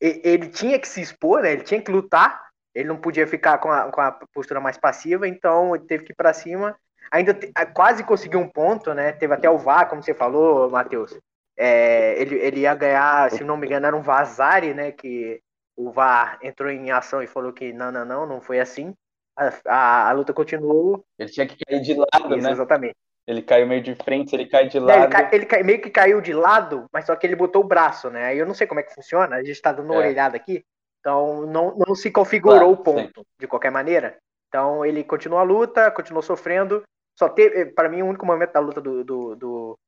e, 0.00 0.20
ele 0.22 0.48
tinha 0.48 0.78
que 0.78 0.86
se 0.86 1.00
expor, 1.00 1.42
né? 1.42 1.52
Ele 1.52 1.62
tinha 1.62 1.82
que 1.82 1.90
lutar. 1.90 2.48
Ele 2.72 2.88
não 2.88 2.96
podia 2.96 3.26
ficar 3.26 3.58
com 3.58 3.70
a, 3.70 3.90
com 3.90 4.00
a 4.00 4.12
postura 4.32 4.60
mais 4.60 4.78
passiva, 4.78 5.26
então 5.26 5.74
ele 5.74 5.86
teve 5.86 6.04
que 6.04 6.12
ir 6.12 6.14
para 6.14 6.32
cima. 6.32 6.76
Ainda 7.10 7.34
te, 7.34 7.52
quase 7.74 8.04
conseguiu 8.04 8.40
um 8.40 8.48
ponto, 8.48 8.94
né? 8.94 9.12
Teve 9.12 9.34
até 9.34 9.50
o 9.50 9.58
VAR, 9.58 9.88
como 9.88 10.02
você 10.02 10.14
falou, 10.14 10.70
Matheus. 10.70 11.18
É, 11.56 12.20
ele, 12.20 12.36
ele 12.36 12.60
ia 12.60 12.74
ganhar, 12.74 13.30
se 13.30 13.44
não 13.44 13.56
me 13.56 13.66
engano, 13.66 13.86
era 13.86 13.96
um 13.96 14.02
Vazari, 14.02 14.72
né? 14.72 14.92
Que 14.92 15.40
o 15.76 15.90
VAR 15.90 16.38
entrou 16.42 16.70
em 16.70 16.90
ação 16.90 17.22
e 17.22 17.26
falou 17.26 17.52
que 17.52 17.72
não, 17.72 17.90
não, 17.90 18.04
não, 18.04 18.26
não 18.26 18.40
foi 18.40 18.60
assim. 18.60 18.94
A, 19.36 19.52
a, 19.66 20.08
a 20.10 20.12
luta 20.12 20.32
continuou. 20.32 21.04
Ele 21.18 21.30
tinha 21.30 21.46
que 21.46 21.56
cair 21.64 21.80
de 21.80 21.94
lado, 21.94 22.36
Isso, 22.36 22.46
né? 22.46 22.52
Exatamente. 22.52 22.96
Ele 23.26 23.42
caiu 23.42 23.66
meio 23.66 23.82
de 23.82 23.94
frente, 23.94 24.34
ele 24.34 24.46
cai 24.46 24.68
de 24.68 24.78
lado. 24.78 24.90
É, 24.90 25.02
ele, 25.02 25.08
cai, 25.08 25.28
ele 25.32 25.46
cai, 25.46 25.62
meio 25.62 25.80
que 25.80 25.90
caiu 25.90 26.20
de 26.20 26.32
lado, 26.32 26.86
mas 26.92 27.06
só 27.06 27.14
que 27.14 27.26
ele 27.26 27.36
botou 27.36 27.62
o 27.62 27.66
braço, 27.66 28.10
né? 28.10 28.26
Aí 28.26 28.38
eu 28.38 28.46
não 28.46 28.54
sei 28.54 28.66
como 28.66 28.80
é 28.80 28.82
que 28.82 28.94
funciona, 28.94 29.36
a 29.36 29.42
gente 29.44 29.60
tá 29.60 29.72
dando 29.72 29.86
uma 29.86 29.94
é. 29.96 29.98
orelhada 29.98 30.36
aqui. 30.36 30.64
Então 31.00 31.46
não, 31.46 31.76
não 31.76 31.94
se 31.94 32.10
configurou 32.10 32.58
claro, 32.58 32.72
o 32.72 32.76
ponto, 32.76 33.20
sim. 33.20 33.26
de 33.38 33.46
qualquer 33.46 33.70
maneira. 33.70 34.18
Então 34.50 34.84
ele 34.84 35.04
continuou 35.04 35.40
a 35.40 35.44
luta, 35.44 35.90
continuou 35.92 36.22
sofrendo. 36.22 36.82
Só 37.16 37.28
teve, 37.28 37.66
para 37.66 37.88
mim, 37.88 38.02
o 38.02 38.06
único 38.06 38.26
momento 38.26 38.52
da 38.52 38.60
luta 38.60 38.80
do, 38.80 39.04
do, 39.04 39.36
do 39.36 39.78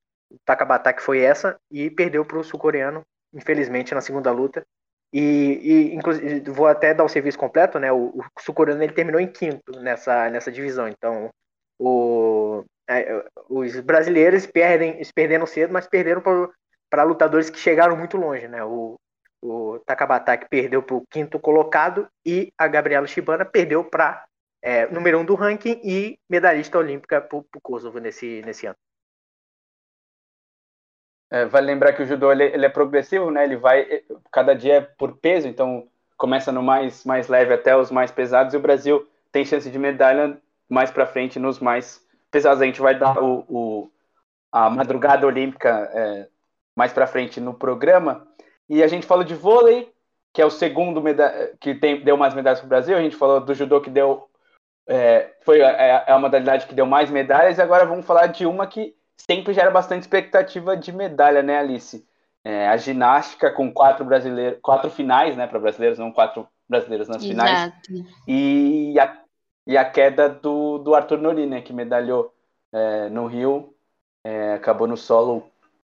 Takabata 0.45 0.93
que 0.93 1.03
foi 1.03 1.21
essa, 1.21 1.59
e 1.71 1.91
perdeu 1.91 2.25
pro 2.25 2.45
sul-coreano, 2.45 3.03
infelizmente, 3.35 3.93
na 3.93 4.01
segunda 4.01 4.31
luta. 4.31 4.65
E, 5.13 5.61
e, 5.63 5.95
inclusive, 5.95 6.41
vou 6.51 6.67
até 6.67 6.95
dar 6.95 7.05
o 7.05 7.09
serviço 7.09 7.39
completo, 7.39 7.79
né? 7.79 7.93
O, 7.93 8.19
o 8.19 8.25
sul-coreano 8.39 8.83
ele 8.83 8.93
terminou 8.93 9.21
em 9.21 9.27
quinto 9.27 9.79
nessa, 9.81 10.31
nessa 10.31 10.51
divisão. 10.51 10.89
Então, 10.89 11.29
o, 11.79 12.65
é, 12.89 13.25
os 13.49 13.79
brasileiros 13.81 14.47
perdem, 14.47 15.03
perderam 15.15 15.47
cedo, 15.47 15.73
mas 15.73 15.87
perderam 15.87 16.23
para 16.89 17.03
lutadores 17.03 17.51
que 17.51 17.59
chegaram 17.59 17.97
muito 17.97 18.17
longe, 18.17 18.47
né? 18.47 18.65
O, 18.65 18.97
o 19.43 19.81
Takabata 19.85 20.37
que 20.37 20.49
perdeu 20.49 20.83
para 20.83 20.97
o 20.97 21.05
quinto 21.11 21.39
colocado 21.41 22.07
e 22.25 22.53
a 22.57 22.69
Gabriela 22.69 23.07
Shibana 23.07 23.45
perdeu 23.45 23.85
para 23.85 24.25
é, 24.63 24.87
número 24.87 25.19
um 25.19 25.25
do 25.25 25.35
ranking 25.35 25.81
e 25.83 26.19
medalhista 26.31 26.79
olímpica 26.79 27.21
para 27.21 27.37
o 27.37 27.61
Kosovo 27.61 27.99
nesse, 27.99 28.41
nesse 28.43 28.67
ano. 28.67 28.77
É, 31.31 31.47
vale 31.47 31.67
lembrar 31.67 31.95
que 31.95 32.03
o 32.03 32.07
judô 32.07 32.31
ele, 32.31 32.45
ele, 32.45 32.67
é 32.67 32.69
progressivo, 32.69 33.31
né? 33.31 33.43
Ele 33.43 33.57
vai 33.57 34.03
cada 34.31 34.55
dia 34.55 34.75
é 34.75 34.81
por 34.81 35.17
peso, 35.17 35.49
então 35.49 35.89
começa 36.17 36.53
no 36.53 36.63
mais 36.63 37.05
mais 37.05 37.27
leve 37.27 37.55
até 37.55 37.75
os 37.77 37.91
mais 37.91 38.11
pesados 38.13 38.55
e 38.55 38.57
o 38.57 38.61
Brasil 38.61 39.09
tem 39.33 39.45
chance 39.45 39.69
de 39.71 39.79
medalha 39.79 40.39
mais 40.69 40.91
para 40.91 41.07
frente 41.07 41.39
nos 41.39 41.59
mais 41.59 42.07
pesados. 42.31 42.61
A 42.61 42.67
gente 42.67 42.83
vai 42.83 42.97
dar 42.99 43.19
o, 43.19 43.45
o 43.49 43.91
a 44.53 44.69
madrugada 44.69 45.27
olímpica 45.27 45.91
é, 45.95 46.29
mais 46.77 46.93
para 46.93 47.07
frente 47.07 47.41
no 47.41 47.55
programa. 47.55 48.29
E 48.69 48.83
a 48.83 48.87
gente 48.87 49.07
falou 49.07 49.25
de 49.25 49.35
vôlei, 49.35 49.91
que 50.33 50.43
é 50.43 50.45
o 50.45 50.51
segundo 50.51 51.03
que 51.59 51.75
tem, 51.75 52.05
deu 52.05 52.17
mais 52.17 52.35
medalhas 52.35 52.61
para 52.61 52.67
o 52.67 52.69
Brasil. 52.69 52.97
A 52.97 53.01
gente 53.01 53.17
falou 53.17 53.41
do 53.41 53.55
judô 53.55 53.81
que 53.81 53.91
deu 53.91 54.29
é, 54.89 55.33
foi 55.43 55.61
é, 55.61 56.05
é 56.07 56.13
a 56.13 56.19
modalidade 56.19 56.67
que 56.67 56.75
deu 56.75 56.87
mais 56.87 57.11
medalhas. 57.11 57.59
E 57.59 57.63
agora 57.63 57.85
vamos 57.85 58.07
falar 58.07 58.27
de 58.27 58.47
uma 58.47 58.67
que 58.67 58.95
sempre 59.17 59.53
gera 59.53 59.71
bastante 59.71 60.03
expectativa 60.03 60.77
de 60.77 60.93
medalha, 60.93 61.43
né, 61.43 61.59
Alice? 61.59 62.05
É, 62.45 62.69
a 62.69 62.77
ginástica 62.77 63.53
com 63.53 63.73
quatro 63.73 64.05
brasileiros, 64.05 64.59
quatro 64.61 64.91
finais, 64.91 65.37
né, 65.37 65.47
para 65.47 65.61
brasileiros, 65.61 65.99
não 65.99 66.11
quatro 66.11 66.47
brasileiros 66.69 67.09
nas 67.09 67.25
finais. 67.25 67.73
Exato. 67.89 68.09
E 68.27 68.99
a, 68.99 69.17
e 69.67 69.77
a 69.77 69.85
queda 69.85 70.29
do, 70.29 70.79
do 70.79 70.95
Arthur 70.95 71.19
Nori, 71.19 71.47
né, 71.47 71.61
que 71.61 71.73
medalhou 71.73 72.35
é, 72.73 73.09
no 73.11 73.27
Rio, 73.27 73.73
é, 74.25 74.55
acabou 74.55 74.89
no 74.89 74.97
solo 74.97 75.49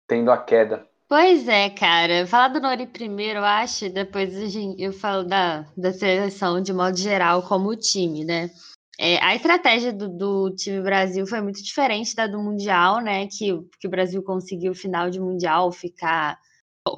tendo 0.06 0.30
a 0.30 0.38
queda. 0.38 0.86
Pois 1.08 1.48
é, 1.48 1.70
cara. 1.70 2.26
Falar 2.26 2.48
do 2.48 2.60
Nori 2.60 2.86
primeiro, 2.86 3.40
eu 3.40 3.44
acho, 3.44 3.88
depois 3.90 4.32
eu 4.78 4.92
falo 4.92 5.24
da, 5.24 5.64
da 5.76 5.92
seleção 5.92 6.60
de 6.60 6.72
modo 6.72 6.96
geral 6.96 7.42
como 7.42 7.76
time, 7.76 8.24
né? 8.24 8.50
É, 8.98 9.22
a 9.22 9.34
estratégia 9.34 9.92
do, 9.92 10.08
do, 10.08 10.54
time 10.54 10.80
Brasil 10.80 11.26
foi 11.26 11.40
muito 11.40 11.62
diferente 11.62 12.14
da 12.14 12.26
do 12.26 12.38
Mundial, 12.38 13.00
né? 13.00 13.26
Que, 13.26 13.52
que 13.78 13.86
o 13.86 13.90
Brasil 13.90 14.22
conseguiu 14.22 14.74
final 14.74 15.10
de 15.10 15.20
Mundial 15.20 15.70
ficar 15.70 16.38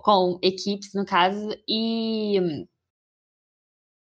com 0.03 0.39
equipes, 0.43 0.93
no 0.95 1.05
caso, 1.05 1.49
e 1.67 2.67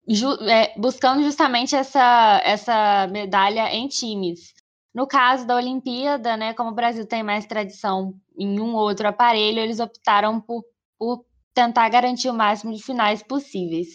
ju, 0.08 0.34
é, 0.50 0.74
buscando 0.78 1.24
justamente 1.24 1.76
essa, 1.76 2.42
essa 2.44 3.08
medalha 3.08 3.74
em 3.74 3.88
times. 3.88 4.54
No 4.94 5.06
caso 5.06 5.46
da 5.46 5.56
Olimpíada, 5.56 6.36
né, 6.36 6.54
como 6.54 6.72
o 6.72 6.76
Brasil 6.76 7.06
tem 7.06 7.22
mais 7.22 7.46
tradição 7.46 8.16
em 8.38 8.60
um 8.60 8.74
ou 8.74 8.82
outro 8.82 9.08
aparelho, 9.08 9.60
eles 9.60 9.80
optaram 9.80 10.42
por, 10.42 10.64
por 10.98 11.24
tentar 11.54 11.88
garantir 11.90 12.30
o 12.30 12.34
máximo 12.34 12.74
de 12.74 12.82
finais 12.82 13.22
possíveis. 13.22 13.90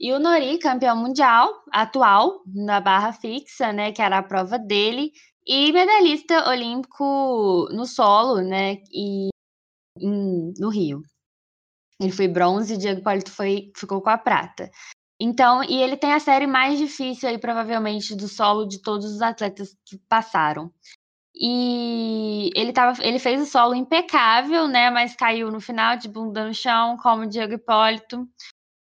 E 0.00 0.12
o 0.14 0.18
Nori, 0.18 0.58
campeão 0.58 0.96
mundial 0.96 1.62
atual 1.70 2.42
na 2.46 2.80
barra 2.80 3.12
fixa, 3.12 3.70
né, 3.70 3.92
que 3.92 4.00
era 4.00 4.18
a 4.18 4.22
prova 4.22 4.58
dele, 4.58 5.12
e 5.46 5.70
medalhista 5.72 6.48
olímpico 6.48 7.68
no 7.70 7.84
solo, 7.84 8.40
né, 8.40 8.78
e 8.90 9.28
em, 10.00 10.54
no 10.58 10.70
Rio. 10.70 11.02
Ele 12.00 12.12
foi 12.12 12.28
bronze 12.28 12.78
Diego 12.78 13.02
Polito 13.02 13.30
foi, 13.30 13.70
ficou 13.76 14.00
com 14.00 14.08
a 14.08 14.16
prata. 14.16 14.70
Então, 15.20 15.62
e 15.62 15.82
ele 15.82 15.98
tem 15.98 16.14
a 16.14 16.18
série 16.18 16.46
mais 16.46 16.78
difícil 16.78 17.28
aí, 17.28 17.36
provavelmente, 17.36 18.16
do 18.16 18.26
solo 18.26 18.66
de 18.66 18.80
todos 18.80 19.04
os 19.04 19.20
atletas 19.20 19.76
que 19.84 19.98
passaram. 20.08 20.72
E 21.34 22.50
ele, 22.54 22.72
tava, 22.72 23.02
ele 23.04 23.18
fez 23.18 23.40
o 23.42 23.46
solo 23.46 23.74
impecável, 23.74 24.66
né? 24.66 24.90
Mas 24.90 25.14
caiu 25.14 25.50
no 25.50 25.60
final 25.60 25.96
de 25.98 26.08
bunda 26.08 26.46
no 26.46 26.54
chão, 26.54 26.96
como 26.96 27.24
o 27.24 27.26
Diego 27.26 27.52
Hipólito. 27.52 28.26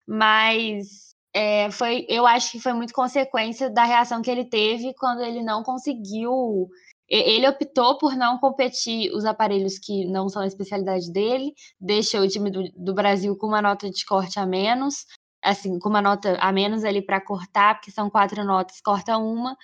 Mas 0.07 1.06
é, 1.37 1.69
foi, 1.69 2.03
eu 2.09 2.25
acho 2.25 2.51
que 2.51 2.59
foi 2.59 2.73
muito 2.73 2.91
consequência 2.91 3.69
da 3.69 3.83
reação 3.83 4.23
que 4.23 4.31
ele 4.31 4.43
teve 4.43 4.91
quando 4.95 5.21
ele 5.21 5.43
não 5.43 5.61
conseguiu. 5.61 6.67
Ele 7.07 7.47
optou 7.47 7.95
por 7.99 8.15
não 8.15 8.39
competir 8.39 9.11
os 9.13 9.23
aparelhos 9.23 9.77
que 9.77 10.05
não 10.05 10.27
são 10.29 10.41
a 10.41 10.47
especialidade 10.47 11.11
dele, 11.13 11.53
deixa 11.79 12.19
o 12.19 12.27
time 12.27 12.49
do, 12.49 12.63
do 12.75 12.93
Brasil 12.93 13.37
com 13.37 13.47
uma 13.47 13.61
nota 13.61 13.87
de 13.87 14.03
corte 14.03 14.39
a 14.39 14.47
menos, 14.47 15.05
assim, 15.43 15.77
com 15.77 15.89
uma 15.89 16.01
nota 16.01 16.37
a 16.41 16.51
menos 16.51 16.83
ali 16.83 17.05
para 17.05 17.21
cortar, 17.23 17.75
porque 17.75 17.91
são 17.91 18.09
quatro 18.09 18.43
notas, 18.43 18.81
corta 18.81 19.17
uma, 19.17 19.55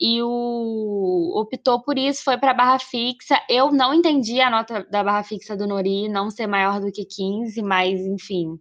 e 0.00 0.22
o 0.22 1.40
optou 1.40 1.82
por 1.82 1.98
isso, 1.98 2.24
foi 2.24 2.38
para 2.38 2.52
a 2.52 2.54
barra 2.54 2.78
fixa. 2.78 3.38
Eu 3.50 3.70
não 3.70 3.92
entendi 3.92 4.40
a 4.40 4.50
nota 4.50 4.82
da 4.90 5.04
barra 5.04 5.22
fixa 5.24 5.56
do 5.56 5.66
Nori 5.66 6.08
não 6.08 6.30
ser 6.30 6.46
maior 6.46 6.80
do 6.80 6.90
que 6.90 7.04
15, 7.04 7.60
mas 7.62 8.00
enfim, 8.00 8.58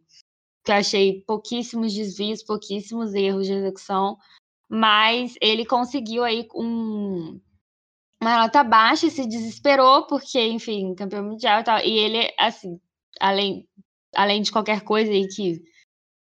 que 0.68 0.72
eu 0.72 0.76
achei 0.76 1.22
pouquíssimos 1.22 1.94
desvios, 1.94 2.44
pouquíssimos 2.44 3.14
erros 3.14 3.48
de 3.48 3.54
execução, 3.54 4.18
mas 4.70 5.34
ele 5.42 5.66
conseguiu 5.66 6.26
aí 6.26 6.46
um, 6.54 7.40
uma 8.22 8.40
nota 8.40 8.66
baixa 8.66 9.08
e 9.08 9.10
se 9.10 9.26
desesperou, 9.26 10.08
porque, 10.08 10.46
enfim, 10.46 10.94
campeão 10.94 11.24
mundial 11.24 11.62
e 11.62 11.64
tal. 11.64 11.80
E 11.80 11.98
ele, 11.98 12.34
assim, 12.38 12.82
além, 13.18 13.66
além 14.14 14.42
de 14.42 14.52
qualquer 14.52 14.82
coisa 14.82 15.10
aí 15.10 15.26
que 15.30 15.64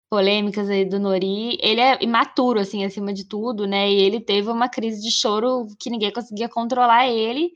polêmicas 0.09 0.69
aí 0.69 0.85
do 0.85 0.97
Nori, 0.97 1.57
ele 1.61 1.81
é 1.81 2.01
imaturo, 2.01 2.61
assim, 2.61 2.85
acima 2.85 3.13
de 3.13 3.27
tudo, 3.27 3.67
né? 3.67 3.91
E 3.91 3.95
ele 3.95 4.21
teve 4.21 4.49
uma 4.49 4.69
crise 4.69 5.01
de 5.01 5.11
choro 5.11 5.67
que 5.77 5.89
ninguém 5.89 6.13
conseguia 6.13 6.47
controlar 6.47 7.09
ele. 7.09 7.51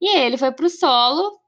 E 0.00 0.16
ele 0.18 0.36
foi 0.36 0.50
pro 0.50 0.68
solo 0.68 1.38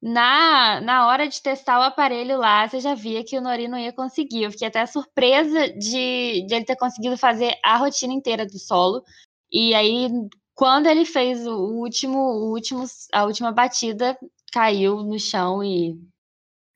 na, 0.00 0.80
na 0.80 1.06
hora 1.06 1.26
de 1.28 1.40
testar 1.40 1.78
o 1.78 1.82
aparelho 1.82 2.38
lá, 2.38 2.68
você 2.68 2.80
já 2.80 2.94
via 2.94 3.24
que 3.24 3.38
o 3.38 3.40
Nori 3.40 3.68
não 3.68 3.78
ia 3.78 3.92
conseguir. 3.92 4.44
Eu 4.44 4.50
fiquei 4.50 4.68
até 4.68 4.84
surpresa 4.86 5.68
de, 5.70 6.46
de 6.46 6.54
ele 6.54 6.64
ter 6.64 6.76
conseguido 6.76 7.16
fazer 7.16 7.58
a 7.64 7.76
rotina 7.76 8.12
inteira 8.12 8.46
do 8.46 8.58
solo. 8.58 9.02
E 9.50 9.74
aí, 9.74 10.08
quando 10.54 10.86
ele 10.86 11.04
fez 11.04 11.46
o 11.46 11.56
último, 11.56 12.18
o 12.18 12.52
último, 12.52 12.84
a 13.12 13.24
última 13.24 13.52
batida, 13.52 14.18
caiu 14.52 15.02
no 15.02 15.18
chão 15.18 15.62
e 15.64 15.98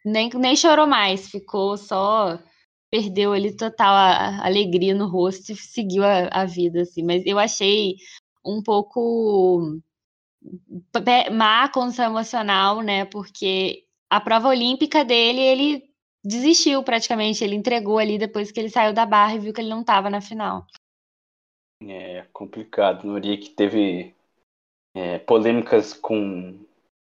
nem, 0.05 0.31
nem 0.31 0.57
chorou 0.57 0.87
mais, 0.87 1.29
ficou 1.29 1.77
só. 1.77 2.39
Perdeu 2.91 3.33
ali 3.33 3.57
total 3.57 3.95
a, 3.95 4.41
a 4.41 4.47
alegria 4.47 4.95
no 4.95 5.09
rosto 5.09 5.53
e 5.53 5.57
seguiu 5.57 6.05
a, 6.05 6.29
a 6.33 6.45
vida, 6.45 6.83
assim. 6.83 7.05
Mas 7.05 7.25
eu 7.27 7.39
achei 7.39 7.97
um 8.45 8.63
pouco 8.63 9.81
má 11.33 11.69
condição 11.69 12.07
emocional, 12.07 12.81
né? 12.81 13.05
Porque 13.05 13.85
a 14.09 14.21
prova 14.21 14.49
olímpica 14.49 15.05
dele, 15.05 15.41
ele 15.41 15.91
desistiu 16.25 16.83
praticamente, 16.83 17.43
ele 17.43 17.55
entregou 17.55 17.99
ali 17.99 18.19
depois 18.19 18.51
que 18.51 18.61
ele 18.61 18.71
saiu 18.71 18.93
da 18.93 19.07
barra 19.07 19.35
e 19.35 19.39
viu 19.39 19.53
que 19.53 19.61
ele 19.61 19.71
não 19.71 19.81
estava 19.81 20.11
na 20.11 20.21
final. 20.21 20.67
É 21.83 22.27
complicado. 22.33 23.05
Noria 23.05 23.39
que 23.39 23.51
teve 23.51 24.15
é, 24.95 25.19
polêmicas 25.19 25.95
com 25.95 26.59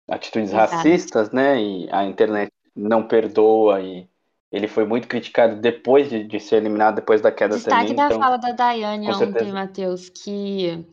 atitudes 0.10 0.52
Exato. 0.52 0.76
racistas, 0.76 1.32
né? 1.32 1.62
E 1.62 1.90
a 1.92 2.06
internet 2.06 2.52
não 2.76 3.06
perdoa 3.06 3.82
e 3.82 4.08
ele 4.52 4.68
foi 4.68 4.86
muito 4.86 5.08
criticado 5.08 5.56
depois 5.56 6.10
de, 6.10 6.24
de 6.24 6.40
ser 6.40 6.58
eliminado, 6.58 6.96
depois 6.96 7.22
da 7.22 7.32
queda 7.32 7.56
Destaque 7.56 7.72
também. 7.72 7.96
Destaque 7.96 8.10
da 8.10 8.16
então, 8.16 8.22
fala 8.22 8.38
da 8.38 8.52
Daiane 8.52 9.10
ontem, 9.10 9.52
Matheus, 9.52 10.10
que 10.10 10.86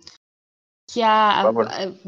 que 0.91 1.03
a, 1.03 1.43
a, 1.43 1.53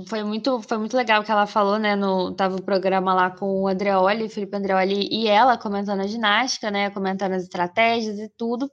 foi 0.09 0.25
muito 0.25 0.63
foi 0.63 0.79
muito 0.79 0.97
legal 0.97 1.23
que 1.23 1.31
ela 1.31 1.47
falou, 1.47 1.79
né, 1.79 1.95
no 1.95 2.35
tava 2.35 2.57
o 2.57 2.63
programa 2.63 3.13
lá 3.13 3.31
com 3.31 3.63
o 3.63 3.69
Andreoli, 3.69 4.29
Felipe 4.31 4.57
Andreoli 4.57 5.07
e 5.13 5.29
ela 5.29 5.59
comentando 5.59 6.01
a 6.01 6.07
ginástica, 6.07 6.71
né, 6.71 6.89
comentando 6.91 7.33
as 7.33 7.43
estratégias 7.43 8.19
e 8.19 8.29
tudo. 8.39 8.71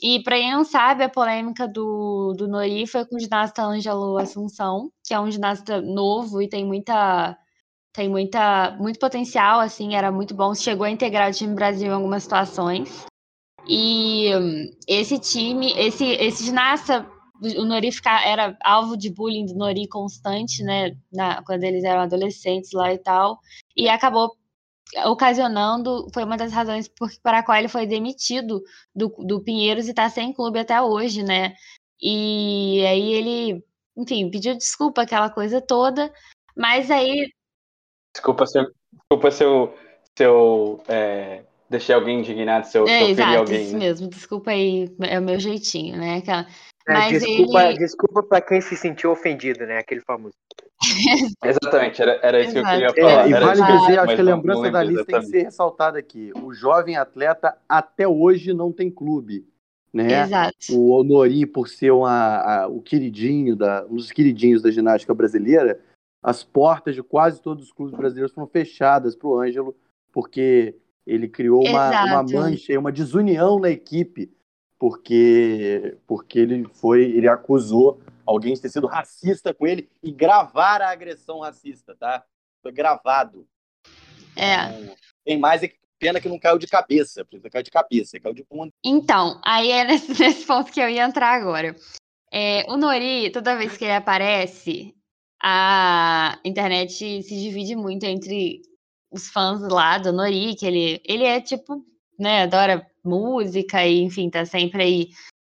E 0.00 0.22
para 0.22 0.36
quem 0.36 0.52
não 0.52 0.64
sabe, 0.64 1.04
a 1.04 1.08
polêmica 1.08 1.68
do, 1.68 2.34
do 2.36 2.48
Nori 2.48 2.86
foi 2.86 3.06
com 3.06 3.16
o 3.16 3.20
ginasta 3.20 3.62
Ângelo 3.62 4.18
Assunção, 4.18 4.90
que 5.04 5.14
é 5.14 5.20
um 5.20 5.30
ginasta 5.30 5.80
novo 5.80 6.42
e 6.42 6.48
tem 6.48 6.64
muita 6.64 7.36
tem 7.92 8.08
muita 8.08 8.72
muito 8.80 8.98
potencial, 8.98 9.60
assim, 9.60 9.94
era 9.94 10.10
muito 10.10 10.34
bom, 10.34 10.54
chegou 10.54 10.84
a 10.86 10.90
integrar 10.90 11.30
o 11.30 11.34
time 11.34 11.54
Brasil 11.54 11.88
em 11.88 11.94
algumas 11.94 12.22
situações. 12.24 13.06
E 13.68 14.34
hum, 14.36 14.70
esse 14.88 15.18
time, 15.18 15.72
esse 15.76 16.04
esse 16.04 16.44
ginasta 16.44 17.06
o 17.58 17.64
Nori 17.64 17.92
ficar, 17.92 18.26
era 18.26 18.56
alvo 18.62 18.96
de 18.96 19.10
bullying 19.10 19.46
do 19.46 19.54
Nori 19.54 19.86
constante, 19.86 20.62
né, 20.62 20.96
na, 21.12 21.42
quando 21.44 21.64
eles 21.64 21.84
eram 21.84 22.02
adolescentes 22.02 22.72
lá 22.72 22.92
e 22.92 22.98
tal, 22.98 23.38
e 23.76 23.88
acabou 23.88 24.36
ocasionando, 25.06 26.06
foi 26.12 26.24
uma 26.24 26.36
das 26.36 26.52
razões 26.52 26.88
por, 26.88 27.10
para 27.22 27.38
a 27.38 27.42
qual 27.42 27.58
ele 27.58 27.68
foi 27.68 27.86
demitido 27.86 28.62
do, 28.94 29.08
do 29.18 29.42
Pinheiros 29.42 29.86
e 29.86 29.90
está 29.90 30.08
sem 30.08 30.32
clube 30.32 30.58
até 30.58 30.80
hoje, 30.80 31.22
né, 31.22 31.54
e 32.00 32.84
aí 32.86 33.12
ele, 33.12 33.64
enfim, 33.96 34.30
pediu 34.30 34.56
desculpa, 34.56 35.02
aquela 35.02 35.30
coisa 35.30 35.60
toda, 35.60 36.12
mas 36.56 36.90
aí... 36.90 37.30
Desculpa 38.14 38.46
se 38.46 38.58
eu, 38.58 38.70
desculpa 38.92 39.30
se 39.30 39.44
eu, 39.44 39.74
se 40.16 40.24
eu 40.24 40.82
é, 40.88 41.44
deixei 41.68 41.94
alguém 41.94 42.20
indignado, 42.20 42.66
se 42.66 42.78
eu, 42.78 42.84
é, 42.84 42.98
se 42.98 43.04
eu 43.04 43.08
exato, 43.08 43.38
alguém. 43.38 43.62
Isso 43.62 43.72
né? 43.72 43.78
mesmo, 43.78 44.08
desculpa 44.08 44.50
aí, 44.52 44.94
é 45.00 45.18
o 45.18 45.22
meu 45.22 45.38
jeitinho, 45.38 45.96
né, 45.96 46.18
aquela... 46.18 46.46
É, 46.86 46.92
Mas 46.92 47.22
desculpa, 47.22 47.64
ele... 47.64 47.78
desculpa 47.78 48.22
para 48.22 48.40
quem 48.42 48.60
se 48.60 48.76
sentiu 48.76 49.10
ofendido, 49.10 49.64
né? 49.64 49.78
Aquele 49.78 50.02
famoso. 50.02 50.34
exatamente, 51.42 52.02
era, 52.02 52.20
era 52.22 52.40
isso 52.40 52.58
Exato. 52.58 52.78
que 52.78 52.84
eu 52.84 52.92
queria 52.92 53.08
falar. 53.10 53.24
É, 53.24 53.28
e 53.28 53.32
vale 53.32 53.78
dizer, 53.80 53.98
acho 53.98 54.14
que 54.14 54.20
a 54.20 54.24
lembrança 54.24 54.70
da 54.70 54.82
lista 54.82 55.04
tem 55.04 55.20
que 55.20 55.26
ser 55.26 55.42
ressaltada 55.44 55.98
aqui. 55.98 56.30
O 56.42 56.52
jovem 56.52 56.96
atleta 56.96 57.56
até 57.66 58.06
hoje 58.06 58.52
não 58.52 58.70
tem 58.70 58.90
clube. 58.90 59.46
Né? 59.92 60.24
Exato. 60.24 60.56
O 60.72 60.90
Honori, 60.90 61.46
por 61.46 61.68
ser 61.68 61.92
uma, 61.92 62.38
a, 62.38 62.68
o 62.68 62.82
queridinho 62.82 63.56
da, 63.56 63.86
um 63.88 63.94
dos 63.96 64.10
queridinhos 64.10 64.60
da 64.60 64.70
ginástica 64.70 65.14
brasileira, 65.14 65.80
as 66.22 66.42
portas 66.42 66.94
de 66.94 67.02
quase 67.02 67.40
todos 67.40 67.64
os 67.64 67.72
clubes 67.72 67.96
brasileiros 67.96 68.34
foram 68.34 68.48
fechadas 68.48 69.14
para 69.14 69.28
o 69.28 69.38
Ângelo, 69.38 69.74
porque 70.12 70.74
ele 71.06 71.28
criou 71.28 71.64
uma, 71.64 71.90
uma 71.90 72.22
mancha 72.22 72.72
e 72.72 72.78
uma 72.78 72.90
desunião 72.90 73.60
na 73.60 73.70
equipe, 73.70 74.32
porque, 74.84 75.96
porque 76.06 76.38
ele 76.38 76.68
foi, 76.74 77.04
ele 77.04 77.26
acusou 77.26 78.02
alguém 78.26 78.52
de 78.52 78.60
ter 78.60 78.68
sido 78.68 78.86
racista 78.86 79.54
com 79.54 79.66
ele 79.66 79.88
e 80.02 80.12
gravar 80.12 80.82
a 80.82 80.90
agressão 80.90 81.40
racista, 81.40 81.96
tá? 81.98 82.22
Foi 82.62 82.70
gravado. 82.70 83.48
É. 84.36 84.82
Então, 84.82 84.94
tem 85.24 85.38
mais 85.38 85.62
é 85.62 85.72
pena 85.98 86.20
que 86.20 86.28
não 86.28 86.38
caiu 86.38 86.58
de 86.58 86.66
cabeça, 86.66 87.24
porque 87.24 87.48
caiu 87.48 87.62
de 87.62 87.70
cabeça, 87.70 88.20
caiu 88.20 88.34
de 88.34 88.44
ponta. 88.44 88.74
Então, 88.84 89.40
aí 89.42 89.70
é 89.70 89.84
nesse, 89.84 90.12
nesse 90.20 90.44
ponto 90.44 90.70
que 90.70 90.80
eu 90.80 90.90
ia 90.90 91.06
entrar 91.06 91.32
agora. 91.32 91.74
É, 92.30 92.70
o 92.70 92.76
Nori, 92.76 93.30
toda 93.30 93.56
vez 93.56 93.78
que 93.78 93.84
ele 93.84 93.94
aparece, 93.94 94.94
a 95.42 96.38
internet 96.44 97.22
se 97.22 97.40
divide 97.40 97.74
muito 97.74 98.04
entre 98.04 98.60
os 99.10 99.28
fãs 99.28 99.62
lá 99.62 99.96
do 99.96 100.12
Nori, 100.12 100.54
que 100.54 100.66
ele, 100.66 101.00
ele 101.06 101.24
é 101.24 101.40
tipo, 101.40 101.82
né, 102.18 102.42
adora 102.42 102.86
música 103.04 103.84
e, 103.86 104.02
enfim, 104.02 104.30
tá 104.30 104.44
sempre 104.44 104.82
aí 104.82 105.08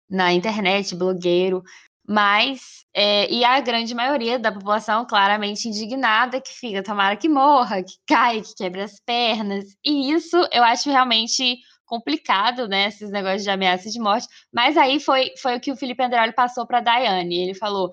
na 0.10 0.34
internet, 0.34 0.96
blogueiro. 0.96 1.64
Mas, 2.08 2.86
é, 2.94 3.32
e 3.32 3.44
a 3.44 3.60
grande 3.62 3.96
maioria 3.96 4.38
da 4.38 4.52
população 4.52 5.06
claramente 5.06 5.68
indignada, 5.68 6.40
que 6.40 6.52
fica, 6.52 6.84
tomara 6.84 7.16
que 7.16 7.28
morra, 7.28 7.82
que 7.84 7.96
cai, 8.08 8.42
que 8.42 8.54
quebre 8.56 8.82
as 8.82 9.00
pernas. 9.04 9.66
E 9.84 10.12
isso 10.12 10.38
eu 10.52 10.64
acho 10.64 10.90
realmente 10.90 11.58
complicado, 11.86 12.68
né, 12.68 12.88
esses 12.88 13.12
negócios 13.12 13.44
de 13.44 13.50
ameaça 13.50 13.90
de 13.90 14.00
morte. 14.00 14.28
Mas 14.54 14.78
aí 14.78 15.00
foi, 15.00 15.32
foi 15.42 15.58
o 15.58 15.60
que 15.60 15.72
o 15.72 15.76
Felipe 15.76 16.04
Andreoli 16.04 16.34
passou 16.34 16.66
para 16.68 16.82
Daiane. 16.82 17.44
Ele 17.44 17.54
falou: 17.56 17.92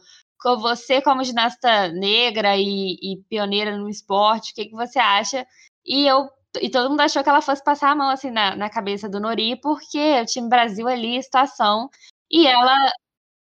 você, 0.60 1.00
como 1.00 1.24
ginasta 1.24 1.88
negra 1.88 2.56
e, 2.56 2.94
e 3.02 3.22
pioneira 3.28 3.76
no 3.76 3.88
esporte, 3.88 4.52
o 4.52 4.54
que, 4.54 4.66
que 4.66 4.74
você 4.74 4.98
acha? 4.98 5.46
E 5.86 6.06
eu 6.06 6.28
e 6.60 6.70
todo 6.70 6.90
mundo 6.90 7.00
achou 7.00 7.22
que 7.22 7.28
ela 7.28 7.40
fosse 7.40 7.62
passar 7.62 7.90
a 7.90 7.96
mão 7.96 8.10
assim 8.10 8.30
na, 8.30 8.54
na 8.56 8.68
cabeça 8.70 9.08
do 9.08 9.20
Nori, 9.20 9.56
porque 9.60 10.20
o 10.20 10.26
time 10.26 10.48
Brasil 10.48 10.86
ali, 10.88 11.22
situação. 11.22 11.88
E 12.30 12.46
ela 12.46 12.92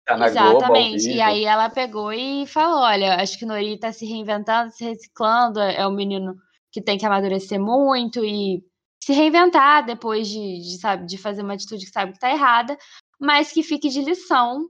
Tá 0.04 0.26
Exatamente. 0.26 1.04
Globo, 1.04 1.16
e 1.16 1.20
aí 1.20 1.44
ela 1.44 1.70
pegou 1.70 2.12
e 2.12 2.44
falou: 2.46 2.80
olha, 2.80 3.22
acho 3.22 3.38
que 3.38 3.44
o 3.44 3.48
Nori 3.48 3.78
tá 3.78 3.92
se 3.92 4.04
reinventando, 4.04 4.72
se 4.72 4.84
reciclando, 4.84 5.60
é 5.60 5.86
um 5.86 5.92
menino 5.92 6.34
que 6.72 6.82
tem 6.82 6.98
que 6.98 7.06
amadurecer 7.06 7.60
muito 7.60 8.24
e 8.24 8.64
se 9.02 9.12
reinventar 9.12 9.84
depois 9.84 10.28
de, 10.28 10.60
de, 10.60 10.78
sabe, 10.78 11.06
de 11.06 11.18
fazer 11.18 11.42
uma 11.42 11.54
atitude 11.54 11.84
que 11.84 11.92
sabe 11.92 12.12
que 12.12 12.18
tá 12.18 12.30
errada, 12.30 12.76
mas 13.20 13.52
que 13.52 13.62
fique 13.62 13.88
de 13.88 14.00
lição, 14.02 14.68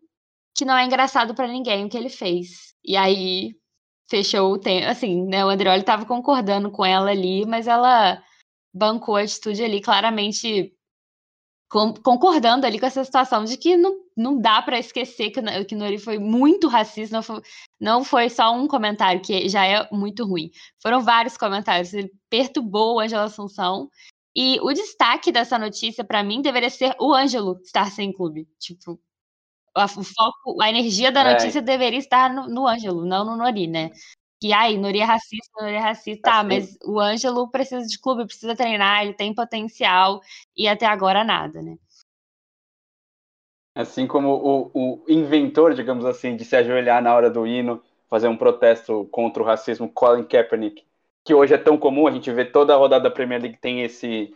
que 0.55 0.65
não 0.65 0.77
é 0.77 0.85
engraçado 0.85 1.35
para 1.35 1.49
ninguém 1.49 1.85
o 1.85 1.89
que 1.89 1.97
ele 1.97 2.11
fez. 2.11 2.75
E 2.85 2.97
aí 2.97 3.55
fechou 4.13 4.53
o 4.53 4.59
tempo. 4.59 4.89
Assim, 4.89 5.25
né? 5.25 5.43
O 5.43 5.49
Andreoli 5.49 5.83
tava 5.83 6.05
concordando 6.05 6.71
com 6.71 6.85
ela 6.85 7.11
ali, 7.11 7.47
mas 7.47 7.67
ela 7.67 8.23
bancou 8.75 9.17
a 9.17 9.23
atitude 9.23 9.65
ali, 9.65 9.81
claramente 9.81 10.75
concordando 11.71 12.67
ali 12.67 12.79
com 12.79 12.85
essa 12.85 13.03
situação 13.03 13.45
de 13.45 13.57
que 13.57 13.79
não, 13.79 13.99
não 14.15 14.39
dá 14.39 14.61
para 14.61 14.79
esquecer 14.79 15.31
que, 15.31 15.41
que 15.65 15.75
Nori 15.75 15.97
foi 15.97 16.19
muito 16.19 16.69
racista, 16.69 17.17
não 17.17 17.23
foi, 17.23 17.41
não 17.81 18.05
foi 18.05 18.29
só 18.29 18.55
um 18.55 18.69
comentário, 18.69 19.23
que 19.23 19.49
já 19.49 19.65
é 19.65 19.89
muito 19.91 20.27
ruim. 20.27 20.51
Foram 20.83 21.01
vários 21.01 21.39
comentários. 21.39 21.95
Ele 21.95 22.13
perturbou 22.29 22.97
o 22.97 23.01
Ângelo 23.01 23.23
Assunção. 23.23 23.89
E 24.37 24.61
o 24.61 24.71
destaque 24.75 25.33
dessa 25.33 25.59
notícia, 25.59 26.05
para 26.05 26.23
mim, 26.23 26.43
deveria 26.43 26.69
ser 26.69 26.95
o 27.01 27.15
Ângelo 27.15 27.59
estar 27.65 27.91
sem 27.91 28.13
clube. 28.13 28.47
Tipo, 28.59 29.01
a, 29.75 29.85
o 29.85 30.05
foco, 30.05 30.61
a 30.61 30.69
energia 30.69 31.11
da 31.11 31.23
é. 31.23 31.33
notícia 31.33 31.59
é. 31.61 31.63
deveria 31.63 31.99
estar 31.99 32.33
no, 32.33 32.49
no 32.49 32.67
Ângelo, 32.67 33.05
não 33.05 33.25
no 33.25 33.37
Nori, 33.37 33.67
né? 33.67 33.91
Que 34.41 34.53
ai, 34.53 34.77
Nori 34.77 35.01
é 35.01 35.05
racista, 35.05 35.61
Nori 35.61 35.75
é 35.75 35.79
racista, 35.79 36.31
tá, 36.31 36.39
assim. 36.41 36.49
mas 36.49 36.79
o 36.85 37.01
Ângelo 37.01 37.49
precisa 37.49 37.87
de 37.87 37.99
clube, 37.99 38.27
precisa 38.27 38.57
treinar, 38.57 39.03
ele 39.03 39.15
tem 39.15 39.35
potencial 39.35 40.21
e 40.57 40.69
até 40.69 40.87
agora 40.87 41.25
nada, 41.25 41.63
né? 41.63 41.77
Assim 43.75 44.07
como 44.07 44.29
o, 44.29 44.71
o 44.75 45.05
inventor, 45.09 45.73
digamos 45.75 46.05
assim, 46.05 46.37
de 46.37 46.45
se 46.45 46.55
ajoelhar 46.55 47.03
na 47.03 47.15
hora 47.15 47.31
do 47.31 47.47
hino, 47.47 47.83
fazer 48.09 48.29
um 48.29 48.37
protesto 48.37 49.09
contra 49.11 49.43
o 49.43 49.47
racismo, 49.47 49.89
Colin 49.89 50.25
Kaepernick, 50.25 50.85
que 51.25 51.33
hoje 51.33 51.55
é 51.55 51.59
tão 51.59 51.79
comum, 51.79 52.07
a 52.07 52.11
gente 52.11 52.31
vê 52.31 52.45
toda 52.45 52.75
a 52.75 52.77
rodada 52.77 53.05
da 53.05 53.11
Premier 53.11 53.41
League 53.41 53.59
tem 53.59 53.83
esse 53.83 54.35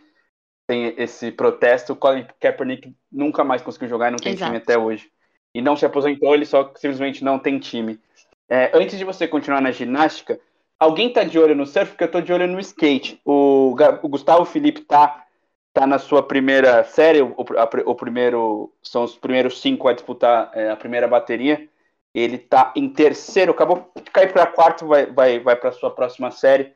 tem 0.65 0.93
esse 0.97 1.31
protesto, 1.31 1.93
o 1.93 1.95
Colin 1.95 2.25
Kaepernick 2.41 2.93
nunca 3.11 3.43
mais 3.43 3.61
conseguiu 3.61 3.87
jogar 3.87 4.07
e 4.07 4.11
não 4.11 4.17
tem 4.17 4.33
Exato. 4.33 4.51
time 4.51 4.57
até 4.57 4.77
hoje 4.77 5.09
e 5.57 5.61
não 5.61 5.75
se 5.75 5.85
aposentou, 5.87 6.35
ele 6.35 6.45
só 6.45 6.71
simplesmente 6.75 7.23
não 7.23 7.39
tem 7.39 7.57
time. 7.57 7.99
É, 8.47 8.69
antes 8.75 8.95
de 8.95 9.03
você 9.03 9.27
continuar 9.27 9.59
na 9.59 9.71
ginástica, 9.71 10.39
alguém 10.79 11.11
tá 11.11 11.23
de 11.23 11.39
olho 11.39 11.55
no 11.55 11.65
surf? 11.65 11.93
Porque 11.93 12.03
eu 12.03 12.11
tô 12.11 12.21
de 12.21 12.31
olho 12.31 12.45
no 12.45 12.59
skate. 12.59 13.19
O, 13.25 13.75
o 14.03 14.07
Gustavo 14.07 14.45
Felipe 14.45 14.81
tá, 14.81 15.25
tá 15.73 15.87
na 15.87 15.97
sua 15.97 16.21
primeira 16.21 16.83
série, 16.83 17.23
o, 17.23 17.33
a, 17.57 17.67
o 17.89 17.95
primeiro, 17.95 18.71
são 18.83 19.03
os 19.03 19.15
primeiros 19.15 19.59
cinco 19.59 19.87
a 19.87 19.93
disputar 19.93 20.51
é, 20.53 20.69
a 20.69 20.75
primeira 20.75 21.07
bateria. 21.07 21.67
Ele 22.13 22.37
tá 22.37 22.71
em 22.75 22.87
terceiro, 22.87 23.51
acabou 23.51 23.91
de 23.95 24.11
cair 24.11 24.31
para 24.31 24.45
quarto, 24.45 24.85
vai, 24.85 25.07
vai, 25.07 25.39
vai 25.39 25.55
para 25.55 25.71
sua 25.71 25.89
próxima 25.89 26.29
série, 26.29 26.71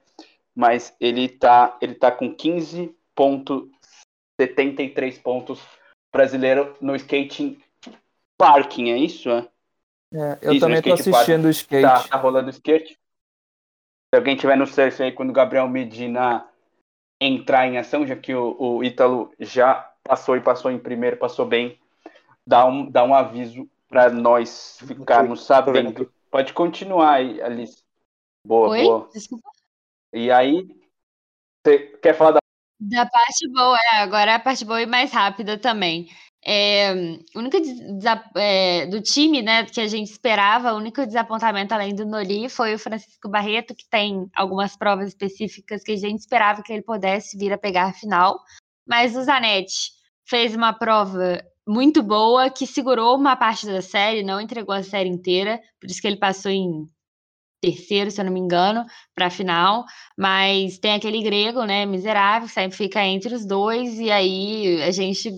mas 0.55 0.95
ele 0.99 1.29
tá, 1.29 1.77
ele 1.79 1.93
tá 1.93 2.09
com 2.09 2.35
15,73 2.35 5.21
pontos 5.21 5.61
brasileiro 6.11 6.75
no 6.81 6.95
skating 6.95 7.59
parking, 8.41 8.91
é 8.91 8.97
isso? 8.97 9.29
É, 9.29 9.43
é 10.13 10.39
eu 10.41 10.53
isso, 10.53 10.59
também 10.59 10.81
tô 10.81 10.93
assistindo 10.93 11.45
o 11.45 11.49
skate. 11.49 11.83
Tá, 11.83 12.07
tá 12.07 12.17
rolando 12.17 12.49
skate. 12.49 12.99
Se 14.13 14.17
alguém 14.17 14.35
tiver 14.35 14.57
no 14.57 14.65
surf 14.65 15.01
aí, 15.01 15.11
quando 15.11 15.29
o 15.29 15.33
Gabriel 15.33 15.67
Medina 15.69 16.45
entrar 17.19 17.67
em 17.67 17.77
ação, 17.77 18.05
já 18.05 18.15
que 18.15 18.33
o, 18.33 18.55
o 18.59 18.83
Ítalo 18.83 19.31
já 19.39 19.89
passou 20.03 20.35
e 20.35 20.41
passou 20.41 20.71
em 20.71 20.79
primeiro, 20.79 21.17
passou 21.17 21.45
bem, 21.45 21.79
dá 22.45 22.65
um, 22.65 22.89
dá 22.89 23.03
um 23.03 23.13
aviso 23.13 23.69
para 23.87 24.09
nós 24.09 24.79
ficarmos 24.85 25.45
sabendo. 25.45 26.11
Pode 26.31 26.53
continuar 26.53 27.13
aí, 27.13 27.41
Alice. 27.41 27.83
Boa, 28.45 28.69
Oi? 28.69 28.83
boa. 28.83 29.09
Desculpa. 29.13 29.49
E 30.11 30.31
aí, 30.31 30.67
você 31.63 31.79
quer 32.01 32.13
falar 32.13 32.31
da. 32.31 32.41
Da 32.83 33.05
parte 33.05 33.47
boa, 33.53 33.77
é, 33.93 33.97
agora 33.97 34.31
é 34.31 34.35
a 34.35 34.39
parte 34.39 34.65
boa 34.65 34.81
e 34.81 34.87
mais 34.87 35.11
rápida 35.11 35.57
também. 35.57 36.09
É, 36.43 36.91
única 37.35 37.59
é, 38.35 38.87
do 38.87 38.99
time, 38.99 39.43
né, 39.43 39.63
que 39.65 39.79
a 39.79 39.87
gente 39.87 40.09
esperava, 40.09 40.73
o 40.73 40.77
único 40.77 41.05
desapontamento 41.05 41.73
além 41.73 41.93
do 41.93 42.05
Nori 42.05 42.49
foi 42.49 42.73
o 42.73 42.79
Francisco 42.79 43.29
Barreto, 43.29 43.75
que 43.75 43.87
tem 43.87 44.27
algumas 44.35 44.75
provas 44.75 45.09
específicas 45.09 45.83
que 45.83 45.91
a 45.91 45.97
gente 45.97 46.19
esperava 46.19 46.63
que 46.63 46.73
ele 46.73 46.81
pudesse 46.81 47.37
vir 47.37 47.53
a 47.53 47.57
pegar 47.57 47.85
a 47.85 47.93
final. 47.93 48.39
Mas 48.87 49.15
o 49.15 49.23
Zanetti 49.23 49.91
fez 50.27 50.55
uma 50.55 50.73
prova 50.73 51.43
muito 51.67 52.01
boa, 52.01 52.49
que 52.49 52.65
segurou 52.65 53.15
uma 53.15 53.35
parte 53.35 53.67
da 53.67 53.81
série, 53.81 54.23
não 54.23 54.41
entregou 54.41 54.73
a 54.73 54.83
série 54.83 55.09
inteira, 55.09 55.61
por 55.79 55.89
isso 55.89 56.01
que 56.01 56.07
ele 56.07 56.17
passou 56.17 56.51
em 56.51 56.87
terceiro, 57.61 58.09
se 58.09 58.19
eu 58.19 58.25
não 58.25 58.33
me 58.33 58.39
engano, 58.39 58.83
para 59.13 59.27
a 59.27 59.29
final, 59.29 59.85
mas 60.17 60.79
tem 60.79 60.93
aquele 60.93 61.21
grego, 61.21 61.63
né, 61.63 61.85
miserável, 61.85 62.47
que 62.47 62.53
sempre 62.53 62.75
fica 62.75 63.05
entre 63.05 63.35
os 63.35 63.45
dois, 63.45 63.99
e 63.99 64.09
aí 64.09 64.81
a 64.81 64.89
gente 64.89 65.31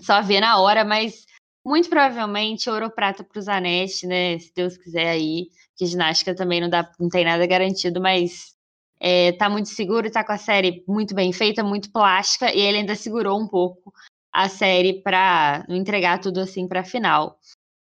só 0.00 0.22
vê 0.22 0.40
na 0.40 0.60
hora, 0.60 0.84
mas 0.84 1.26
muito 1.64 1.88
provavelmente 1.88 2.70
ouro 2.70 2.86
ou 2.86 2.90
prata 2.90 3.22
para 3.22 3.38
o 3.38 3.42
Zanetti, 3.42 4.06
né? 4.06 4.38
Se 4.38 4.52
Deus 4.54 4.76
quiser 4.76 5.08
aí, 5.08 5.48
que 5.76 5.86
ginástica 5.86 6.34
também 6.34 6.60
não, 6.60 6.68
dá, 6.68 6.90
não 6.98 7.08
tem 7.08 7.24
nada 7.24 7.46
garantido, 7.46 8.00
mas 8.00 8.54
é, 9.00 9.32
tá 9.32 9.48
muito 9.48 9.68
seguro, 9.68 10.10
tá 10.10 10.24
com 10.24 10.32
a 10.32 10.38
série 10.38 10.82
muito 10.88 11.14
bem 11.14 11.32
feita, 11.32 11.62
muito 11.62 11.92
plástica, 11.92 12.52
e 12.52 12.60
ele 12.60 12.78
ainda 12.78 12.94
segurou 12.94 13.40
um 13.40 13.46
pouco 13.46 13.92
a 14.32 14.48
série 14.48 15.02
para 15.02 15.64
entregar 15.68 16.20
tudo 16.20 16.40
assim 16.40 16.66
para 16.66 16.80
a 16.80 16.84
final. 16.84 17.38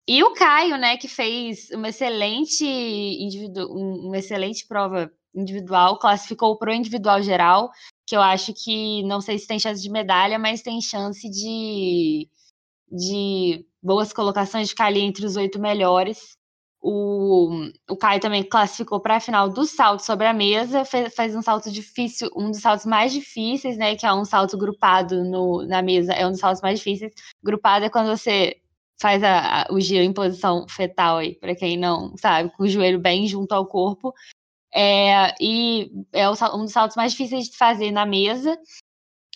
E 0.07 0.23
o 0.23 0.35
Caio, 0.35 0.77
né, 0.77 0.97
que 0.97 1.09
fez 1.09 1.71
uma 1.71 1.89
excelente 1.89 2.65
individu 2.65 3.67
uma 3.73 4.19
excelente 4.19 4.67
prova 4.67 5.11
individual, 5.35 5.99
classificou 5.99 6.57
pro 6.59 6.73
individual 6.73 7.23
geral, 7.23 7.71
que 8.07 8.17
eu 8.17 8.21
acho 8.21 8.53
que 8.53 9.03
não 9.05 9.21
sei 9.21 9.39
se 9.39 9.47
tem 9.47 9.59
chance 9.59 9.83
de 9.83 9.91
medalha, 9.91 10.39
mas 10.39 10.63
tem 10.63 10.81
chance 10.81 11.29
de, 11.29 12.29
de 12.91 13.67
boas 13.83 14.13
colocações, 14.13 14.69
de 14.69 14.71
ficar 14.71 14.87
ali 14.87 15.01
entre 15.01 15.25
os 15.27 15.37
oito 15.37 15.59
melhores. 15.61 16.37
O, 16.87 17.71
o 17.89 17.97
Caio 17.97 18.21
também 18.21 18.43
classificou 18.45 19.01
para 19.01 19.17
a 19.17 19.21
final 19.21 19.49
do 19.49 19.65
salto 19.65 20.01
sobre 20.01 20.27
a 20.27 20.35
mesa, 20.35 20.85
fez, 20.85 21.15
faz 21.15 21.35
um 21.35 21.41
salto 21.41 21.71
difícil, 21.71 22.29
um 22.37 22.51
dos 22.51 22.61
saltos 22.61 22.85
mais 22.85 23.11
difíceis, 23.13 23.79
né? 23.79 23.97
Que 23.97 24.05
é 24.05 24.13
um 24.13 24.25
salto 24.25 24.59
grupado 24.59 25.25
no, 25.25 25.67
na 25.67 25.81
mesa, 25.81 26.13
é 26.13 26.27
um 26.27 26.31
dos 26.31 26.41
saltos 26.41 26.61
mais 26.61 26.79
difíceis. 26.79 27.13
Grupado 27.43 27.87
é 27.87 27.91
quando 27.91 28.09
você 28.09 28.57
faz 29.01 29.23
a, 29.23 29.63
a, 29.63 29.73
o 29.73 29.81
giro 29.81 30.05
em 30.05 30.13
posição 30.13 30.67
fetal 30.69 31.19
aí, 31.19 31.35
para 31.37 31.55
quem 31.55 31.79
não 31.79 32.15
sabe, 32.19 32.51
com 32.57 32.65
o 32.65 32.69
joelho 32.69 33.01
bem 33.01 33.27
junto 33.27 33.53
ao 33.53 33.67
corpo. 33.67 34.13
É, 34.75 35.35
e 35.41 35.91
é 36.13 36.29
um 36.29 36.65
dos 36.65 36.73
saltos 36.73 36.97
mais 36.97 37.13
difíceis 37.13 37.49
de 37.49 37.57
fazer 37.57 37.93
na 37.93 38.05
mesa. 38.05 38.59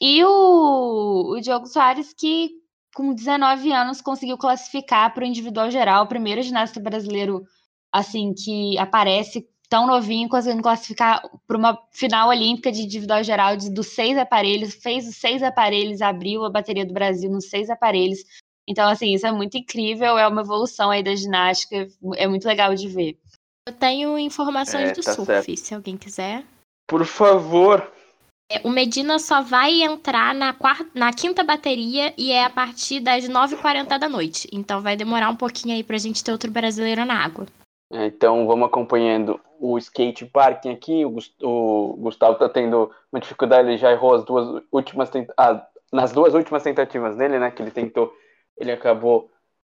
E 0.00 0.24
o, 0.24 1.34
o 1.36 1.40
Diogo 1.40 1.66
Soares, 1.66 2.12
que 2.12 2.50
com 2.94 3.14
19 3.14 3.72
anos 3.72 4.00
conseguiu 4.00 4.36
classificar 4.36 5.14
para 5.14 5.22
o 5.22 5.26
individual 5.26 5.70
geral, 5.70 6.04
o 6.04 6.08
primeiro 6.08 6.42
ginasta 6.42 6.80
brasileiro 6.80 7.44
assim 7.92 8.34
que 8.34 8.76
aparece 8.78 9.46
tão 9.68 9.86
novinho, 9.86 10.28
conseguindo 10.28 10.62
classificar 10.62 11.22
para 11.46 11.56
uma 11.56 11.78
final 11.92 12.30
olímpica 12.30 12.72
de 12.72 12.82
individual 12.82 13.22
geral 13.22 13.56
de, 13.56 13.70
dos 13.70 13.88
seis 13.88 14.16
aparelhos, 14.16 14.74
fez 14.74 15.06
os 15.06 15.16
seis 15.16 15.42
aparelhos, 15.42 16.00
abriu 16.00 16.44
a 16.44 16.50
bateria 16.50 16.86
do 16.86 16.94
Brasil 16.94 17.30
nos 17.30 17.48
seis 17.50 17.68
aparelhos. 17.68 18.20
Então, 18.66 18.88
assim, 18.88 19.12
isso 19.12 19.26
é 19.26 19.32
muito 19.32 19.56
incrível, 19.56 20.18
é 20.18 20.26
uma 20.26 20.40
evolução 20.40 20.90
aí 20.90 21.02
da 21.02 21.14
ginástica, 21.14 21.86
é 22.16 22.26
muito 22.26 22.46
legal 22.46 22.74
de 22.74 22.88
ver. 22.88 23.18
Eu 23.68 23.72
tenho 23.74 24.18
informações 24.18 24.90
é, 24.90 24.92
do 24.94 25.02
tá 25.02 25.12
surf, 25.12 25.26
certo. 25.26 25.56
se 25.58 25.74
alguém 25.74 25.94
quiser. 25.94 26.42
Por 26.86 27.04
favor. 27.04 27.92
É, 28.50 28.66
o 28.66 28.70
Medina 28.70 29.18
só 29.18 29.42
vai 29.42 29.82
entrar 29.82 30.34
na, 30.34 30.54
quarta, 30.54 30.86
na 30.94 31.12
quinta 31.12 31.44
bateria 31.44 32.14
e 32.16 32.32
é 32.32 32.44
a 32.44 32.48
partir 32.48 33.00
das 33.00 33.28
9h40 33.28 33.98
da 33.98 34.08
noite. 34.08 34.48
Então 34.50 34.80
vai 34.80 34.96
demorar 34.96 35.28
um 35.28 35.36
pouquinho 35.36 35.74
aí 35.74 35.84
pra 35.84 35.98
gente 35.98 36.24
ter 36.24 36.32
outro 36.32 36.50
brasileiro 36.50 37.04
na 37.04 37.22
água. 37.22 37.46
É, 37.92 38.06
então 38.06 38.46
vamos 38.46 38.68
acompanhando 38.68 39.38
o 39.60 39.76
skate 39.76 40.24
parking 40.24 40.70
aqui. 40.70 41.04
O, 41.04 41.18
o 41.42 41.96
Gustavo 41.98 42.32
está 42.32 42.48
tendo 42.48 42.90
uma 43.12 43.20
dificuldade, 43.20 43.68
ele 43.68 43.76
já 43.76 43.92
errou 43.92 44.14
as 44.14 44.24
duas 44.24 44.62
últimas 44.72 45.10
ah, 45.36 45.62
nas 45.92 46.10
duas 46.10 46.32
últimas 46.32 46.62
tentativas 46.62 47.16
dele, 47.16 47.38
né? 47.38 47.50
Que 47.50 47.60
ele 47.60 47.70
tentou, 47.70 48.16
ele 48.56 48.72
acabou 48.72 49.30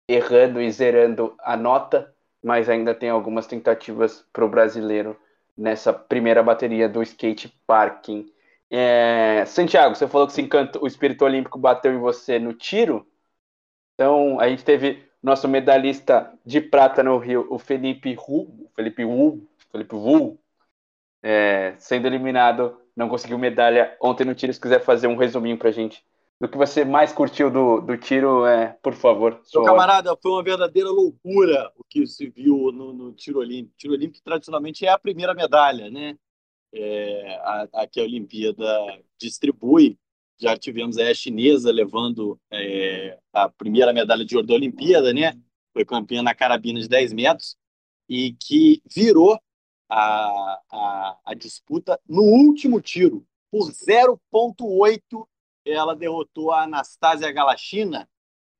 errando 0.08 0.62
e 0.62 0.72
zerando 0.72 1.34
a 1.40 1.58
nota, 1.58 2.10
mas 2.42 2.68
ainda 2.68 2.94
tem 2.94 3.08
algumas 3.08 3.46
tentativas 3.46 4.24
para 4.32 4.44
o 4.44 4.48
brasileiro 4.48 5.16
nessa 5.56 5.92
primeira 5.92 6.42
bateria 6.42 6.88
do 6.88 7.02
skate 7.02 7.48
parking. 7.66 8.30
É, 8.70 9.44
Santiago, 9.46 9.94
você 9.94 10.08
falou 10.08 10.26
que 10.26 10.32
se 10.32 10.40
encanta, 10.42 10.82
o 10.82 10.86
espírito 10.86 11.24
olímpico 11.24 11.58
bateu 11.58 11.92
em 11.92 11.98
você 11.98 12.38
no 12.38 12.52
tiro. 12.52 13.06
Então 13.94 14.40
a 14.40 14.48
gente 14.48 14.64
teve 14.64 15.04
nosso 15.22 15.46
medalhista 15.46 16.32
de 16.44 16.60
prata 16.60 17.02
no 17.02 17.16
Rio, 17.18 17.46
o 17.50 17.58
Felipe 17.58 18.16
Hu, 18.16 18.68
Felipe 18.74 19.04
Wu, 19.04 19.46
Felipe 19.70 19.94
Wu, 19.94 20.38
é, 21.22 21.74
sendo 21.78 22.06
eliminado, 22.06 22.80
não 22.96 23.08
conseguiu 23.08 23.38
medalha 23.38 23.96
ontem 24.00 24.24
no 24.24 24.34
tiro. 24.34 24.52
Se 24.52 24.60
quiser 24.60 24.80
fazer 24.80 25.06
um 25.06 25.16
resuminho 25.16 25.56
pra 25.56 25.70
gente 25.70 26.04
do 26.42 26.48
que 26.48 26.58
você 26.58 26.84
mais 26.84 27.12
curtiu 27.12 27.48
do, 27.48 27.80
do 27.80 27.96
tiro, 27.96 28.44
é, 28.44 28.76
por 28.82 28.94
favor. 28.94 29.40
Meu 29.54 29.62
camarada, 29.62 30.18
foi 30.20 30.32
uma 30.32 30.42
verdadeira 30.42 30.90
loucura 30.90 31.70
o 31.76 31.84
que 31.88 32.04
se 32.04 32.28
viu 32.28 32.72
no, 32.72 32.92
no 32.92 33.12
tiro 33.12 33.38
olímpico. 33.38 33.76
Tiro 33.78 33.92
olímpico 33.92 34.24
tradicionalmente 34.24 34.84
é 34.84 34.88
a 34.88 34.98
primeira 34.98 35.34
medalha, 35.34 35.88
né? 35.88 36.16
É, 36.74 37.36
a, 37.44 37.68
a 37.74 37.86
que 37.86 38.00
a 38.00 38.02
Olimpíada 38.02 38.66
distribui 39.20 39.96
já 40.40 40.56
tivemos 40.56 40.98
a 40.98 41.14
chinesa 41.14 41.70
levando 41.70 42.36
é, 42.52 43.16
a 43.32 43.48
primeira 43.48 43.92
medalha 43.92 44.24
de 44.24 44.34
ouro 44.34 44.48
da 44.48 44.54
Olimpíada, 44.54 45.12
né? 45.12 45.40
Foi 45.72 45.84
campeã 45.84 46.24
na 46.24 46.34
carabina 46.34 46.80
de 46.80 46.88
10 46.88 47.12
metros 47.12 47.56
e 48.08 48.32
que 48.32 48.82
virou 48.92 49.38
a, 49.88 50.60
a, 50.68 51.18
a 51.24 51.34
disputa 51.34 52.00
no 52.08 52.22
último 52.22 52.80
tiro. 52.80 53.24
Por 53.48 53.70
0,8, 53.70 55.24
ela 55.64 55.94
derrotou 55.94 56.50
a 56.50 56.64
Anastasia 56.64 57.30
Galachina, 57.32 58.08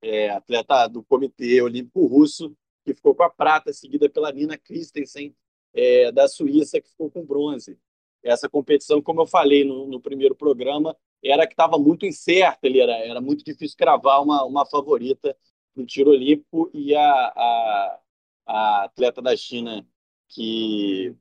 é, 0.00 0.30
atleta 0.30 0.88
do 0.88 1.02
Comitê 1.02 1.60
Olímpico 1.62 2.06
Russo, 2.06 2.56
que 2.84 2.94
ficou 2.94 3.14
com 3.14 3.22
a 3.22 3.30
prata, 3.30 3.72
seguida 3.72 4.08
pela 4.08 4.32
Nina 4.32 4.58
Christensen, 4.58 5.34
é, 5.72 6.10
da 6.12 6.28
Suíça, 6.28 6.80
que 6.80 6.88
ficou 6.88 7.10
com 7.10 7.24
bronze. 7.24 7.78
Essa 8.22 8.48
competição, 8.48 9.00
como 9.02 9.22
eu 9.22 9.26
falei 9.26 9.64
no, 9.64 9.86
no 9.86 10.00
primeiro 10.00 10.34
programa, 10.34 10.96
era 11.22 11.46
que 11.46 11.52
estava 11.52 11.78
muito 11.78 12.04
incerta, 12.04 12.66
ele 12.66 12.80
era, 12.80 12.92
era 12.92 13.20
muito 13.20 13.44
difícil 13.44 13.76
cravar 13.76 14.22
uma, 14.22 14.44
uma 14.44 14.66
favorita 14.66 15.36
no 15.74 15.86
tiro 15.86 16.10
olímpico 16.10 16.70
e 16.74 16.94
a, 16.94 17.02
a, 17.02 18.00
a 18.46 18.84
atleta 18.84 19.22
da 19.22 19.36
China 19.36 19.86
que 20.28 21.14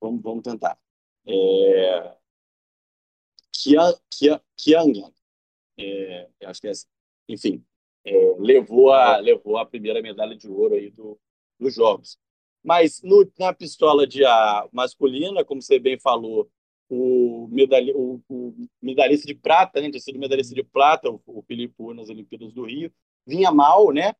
vamos, 0.00 0.22
vamos 0.22 0.42
tentar 0.42 0.78
é, 1.26 2.16
Qian, 3.62 3.94
Qian, 4.10 4.40
Qian, 4.56 5.12
é, 5.78 6.28
acho 6.44 6.60
que 6.60 6.68
é 6.68 6.70
assim. 6.70 6.86
enfim 7.28 7.64
é, 8.04 8.36
levou 8.38 8.92
a 8.92 9.18
levou 9.18 9.56
a 9.56 9.66
primeira 9.66 10.02
medalha 10.02 10.36
de 10.36 10.48
ouro 10.48 10.74
aí 10.74 10.90
do, 10.90 11.18
dos 11.58 11.74
jogos 11.74 12.18
mas 12.62 13.00
no, 13.02 13.30
na 13.38 13.52
pistola 13.52 14.06
de 14.06 14.24
a 14.24 14.68
masculina 14.72 15.44
como 15.44 15.62
você 15.62 15.78
bem 15.78 15.98
falou 15.98 16.50
o, 16.94 17.48
o, 17.94 18.22
o 18.28 18.54
medalhista 18.82 19.26
de 19.26 19.34
prata, 19.34 19.80
né, 19.80 19.88
tinha 19.88 20.00
sido 20.00 20.18
medalhista 20.18 20.54
de 20.54 20.62
prata, 20.62 21.10
o, 21.10 21.20
o 21.26 21.42
Felipe 21.42 21.74
nas 21.94 22.10
Olimpíadas 22.10 22.52
do 22.52 22.64
Rio, 22.64 22.92
vinha 23.26 23.50
mal, 23.50 23.90
né? 23.92 24.14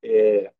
É, 0.00 0.52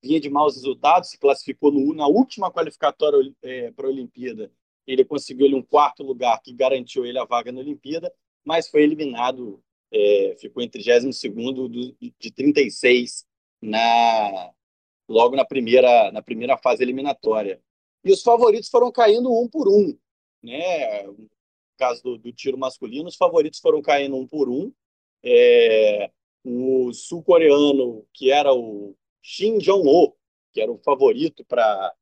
vinha 0.00 0.20
de 0.20 0.30
maus 0.30 0.54
resultados, 0.54 1.10
se 1.10 1.18
classificou 1.18 1.72
no, 1.72 1.92
na 1.94 2.06
última 2.06 2.52
qualificatória 2.52 3.18
é, 3.42 3.72
para 3.72 3.86
a 3.86 3.90
Olimpíada. 3.90 4.52
Ele 4.86 5.04
conseguiu 5.04 5.46
um 5.56 5.62
quarto 5.62 6.02
lugar 6.02 6.40
que 6.42 6.52
garantiu 6.52 7.06
ele 7.06 7.18
a 7.18 7.24
vaga 7.24 7.50
na 7.50 7.60
Olimpíada, 7.60 8.12
mas 8.44 8.68
foi 8.68 8.82
eliminado, 8.82 9.62
é, 9.92 10.36
ficou 10.38 10.62
em 10.62 10.68
32 10.68 11.94
de 12.18 12.30
36 12.30 13.26
na, 13.62 14.50
logo 15.08 15.36
na 15.36 15.44
primeira, 15.44 16.12
na 16.12 16.22
primeira 16.22 16.56
fase 16.58 16.82
eliminatória. 16.82 17.60
E 18.04 18.12
os 18.12 18.22
favoritos 18.22 18.68
foram 18.68 18.92
caindo 18.92 19.32
um 19.32 19.48
por 19.48 19.68
um 19.68 19.96
né? 20.44 21.02
No 21.04 21.28
caso 21.78 22.02
do, 22.02 22.18
do 22.18 22.32
tiro 22.32 22.58
masculino, 22.58 23.08
os 23.08 23.16
favoritos 23.16 23.58
foram 23.58 23.80
caindo 23.80 24.16
um 24.16 24.26
por 24.26 24.48
um. 24.48 24.70
É, 25.22 26.10
o 26.44 26.92
sul-coreano, 26.92 28.06
que 28.12 28.30
era 28.30 28.52
o 28.52 28.94
Shin 29.22 29.58
Jong-ho, 29.58 30.14
que 30.52 30.60
era 30.60 30.70
o 30.70 30.78
favorito 30.78 31.44
para 31.46 31.94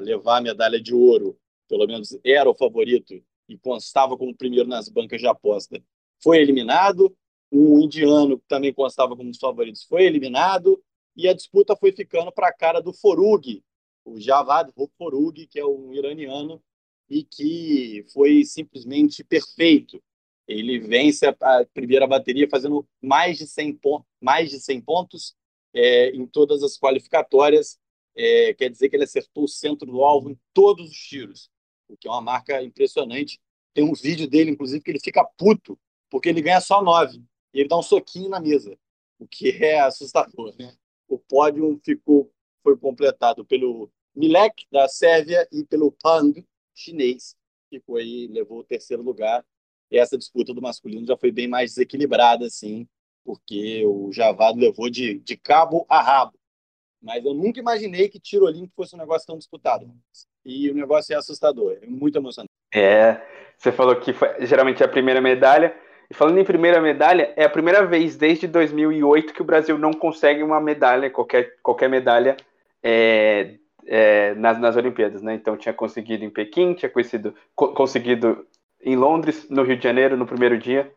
levar 0.00 0.38
a 0.38 0.40
medalha 0.40 0.80
de 0.80 0.94
ouro, 0.94 1.36
pelo 1.68 1.86
menos 1.86 2.18
era 2.24 2.48
o 2.48 2.54
favorito 2.54 3.22
e 3.48 3.56
constava 3.58 4.16
como 4.16 4.36
primeiro 4.36 4.68
nas 4.68 4.88
bancas 4.88 5.20
de 5.20 5.26
aposta, 5.26 5.82
foi 6.22 6.38
eliminado. 6.38 7.14
O 7.50 7.78
indiano, 7.80 8.38
que 8.38 8.44
também 8.46 8.74
constava 8.74 9.16
como 9.16 9.28
um 9.28 9.30
dos 9.30 9.40
favoritos, 9.40 9.84
foi 9.84 10.04
eliminado. 10.04 10.82
E 11.16 11.26
a 11.26 11.32
disputa 11.32 11.74
foi 11.76 11.92
ficando 11.92 12.30
para 12.30 12.48
a 12.48 12.52
cara 12.52 12.80
do 12.80 12.92
Forug, 12.92 13.62
o 14.04 14.20
Javad 14.20 14.70
Forug, 14.96 15.46
que 15.46 15.58
é 15.58 15.66
um 15.66 15.92
iraniano 15.92 16.62
e 17.08 17.24
que 17.24 18.04
foi 18.12 18.44
simplesmente 18.44 19.24
perfeito. 19.24 20.02
Ele 20.46 20.78
vence 20.78 21.26
a, 21.26 21.66
primeira 21.72 22.06
bateria 22.06 22.48
fazendo 22.48 22.86
mais 23.02 23.38
de 23.38 23.46
100, 23.46 23.74
pon 23.76 24.04
mais 24.20 24.50
de 24.50 24.60
100 24.60 24.80
pontos 24.82 25.34
é, 25.74 26.10
em 26.10 26.26
todas 26.26 26.62
as 26.62 26.78
qualificatórias. 26.78 27.78
É, 28.14 28.54
quer 28.54 28.70
dizer 28.70 28.88
que 28.88 28.96
ele 28.96 29.04
acertou 29.04 29.44
o 29.44 29.48
centro 29.48 29.86
do 29.86 30.02
alvo 30.02 30.30
em 30.30 30.38
todos 30.52 30.90
os 30.90 30.96
tiros, 30.96 31.50
que 31.96 32.08
é 32.08 32.10
uma 32.10 32.20
marca 32.20 32.62
impressionante. 32.62 33.40
Tem 33.74 33.84
um 33.84 33.92
vídeo 33.92 34.28
dele, 34.28 34.50
inclusive, 34.50 34.82
que 34.82 34.90
ele 34.90 35.00
fica 35.00 35.24
puto, 35.36 35.78
porque 36.10 36.28
ele 36.28 36.42
ganha 36.42 36.60
só 36.60 36.82
nove. 36.82 37.22
E 37.52 37.60
ele 37.60 37.68
dá 37.68 37.78
um 37.78 37.82
soquinho 37.82 38.28
na 38.28 38.40
mesa, 38.40 38.76
o 39.18 39.26
que 39.26 39.50
é 39.50 39.80
assustador. 39.80 40.54
Né? 40.58 40.74
O 41.08 41.18
pódio 41.18 41.80
ficou, 41.84 42.30
foi 42.62 42.76
completado 42.76 43.44
pelo 43.44 43.90
Milek, 44.14 44.66
da 44.70 44.88
Sérvia, 44.88 45.46
e 45.52 45.64
pelo 45.64 45.92
Pang, 45.92 46.44
chinês, 46.74 47.36
que 47.70 47.80
foi 47.80 48.28
levou 48.30 48.60
o 48.60 48.64
terceiro 48.64 49.02
lugar. 49.02 49.44
E 49.90 49.98
essa 49.98 50.18
disputa 50.18 50.52
do 50.52 50.60
masculino 50.60 51.06
já 51.06 51.16
foi 51.16 51.30
bem 51.30 51.48
mais 51.48 51.70
desequilibrada, 51.70 52.46
assim, 52.46 52.86
porque 53.24 53.86
o 53.86 54.12
Javado 54.12 54.58
levou 54.58 54.90
de, 54.90 55.18
de 55.20 55.36
cabo 55.36 55.86
a 55.88 56.02
rabo. 56.02 56.38
Mas 57.00 57.24
eu 57.24 57.32
nunca 57.32 57.60
imaginei 57.60 58.08
que 58.08 58.18
tiro 58.18 58.44
olímpico 58.44 58.74
fosse 58.74 58.94
um 58.94 58.98
negócio 58.98 59.26
tão 59.26 59.38
disputado. 59.38 59.90
E 60.48 60.70
o 60.70 60.74
negócio 60.74 61.12
é 61.12 61.16
assustador, 61.18 61.76
é 61.82 61.86
muito 61.86 62.16
emocionante. 62.16 62.50
É, 62.74 63.20
você 63.54 63.70
falou 63.70 63.94
que 63.96 64.14
foi, 64.14 64.46
geralmente 64.46 64.82
é 64.82 64.86
a 64.86 64.88
primeira 64.88 65.20
medalha. 65.20 65.76
E 66.10 66.14
falando 66.14 66.38
em 66.38 66.44
primeira 66.44 66.80
medalha, 66.80 67.34
é 67.36 67.44
a 67.44 67.50
primeira 67.50 67.84
vez 67.84 68.16
desde 68.16 68.46
2008 68.46 69.34
que 69.34 69.42
o 69.42 69.44
Brasil 69.44 69.76
não 69.76 69.92
consegue 69.92 70.42
uma 70.42 70.58
medalha, 70.58 71.10
qualquer, 71.10 71.56
qualquer 71.62 71.90
medalha, 71.90 72.34
é, 72.82 73.56
é, 73.86 74.34
nas, 74.36 74.58
nas 74.58 74.74
Olimpíadas, 74.74 75.20
né? 75.20 75.34
Então 75.34 75.54
tinha 75.54 75.74
conseguido 75.74 76.24
em 76.24 76.30
Pequim, 76.30 76.72
tinha 76.72 76.88
conseguido, 76.88 77.34
co 77.54 77.74
conseguido 77.74 78.46
em 78.82 78.96
Londres, 78.96 79.46
no 79.50 79.62
Rio 79.64 79.76
de 79.76 79.84
Janeiro, 79.84 80.16
no 80.16 80.24
primeiro 80.24 80.56
dia, 80.56 80.90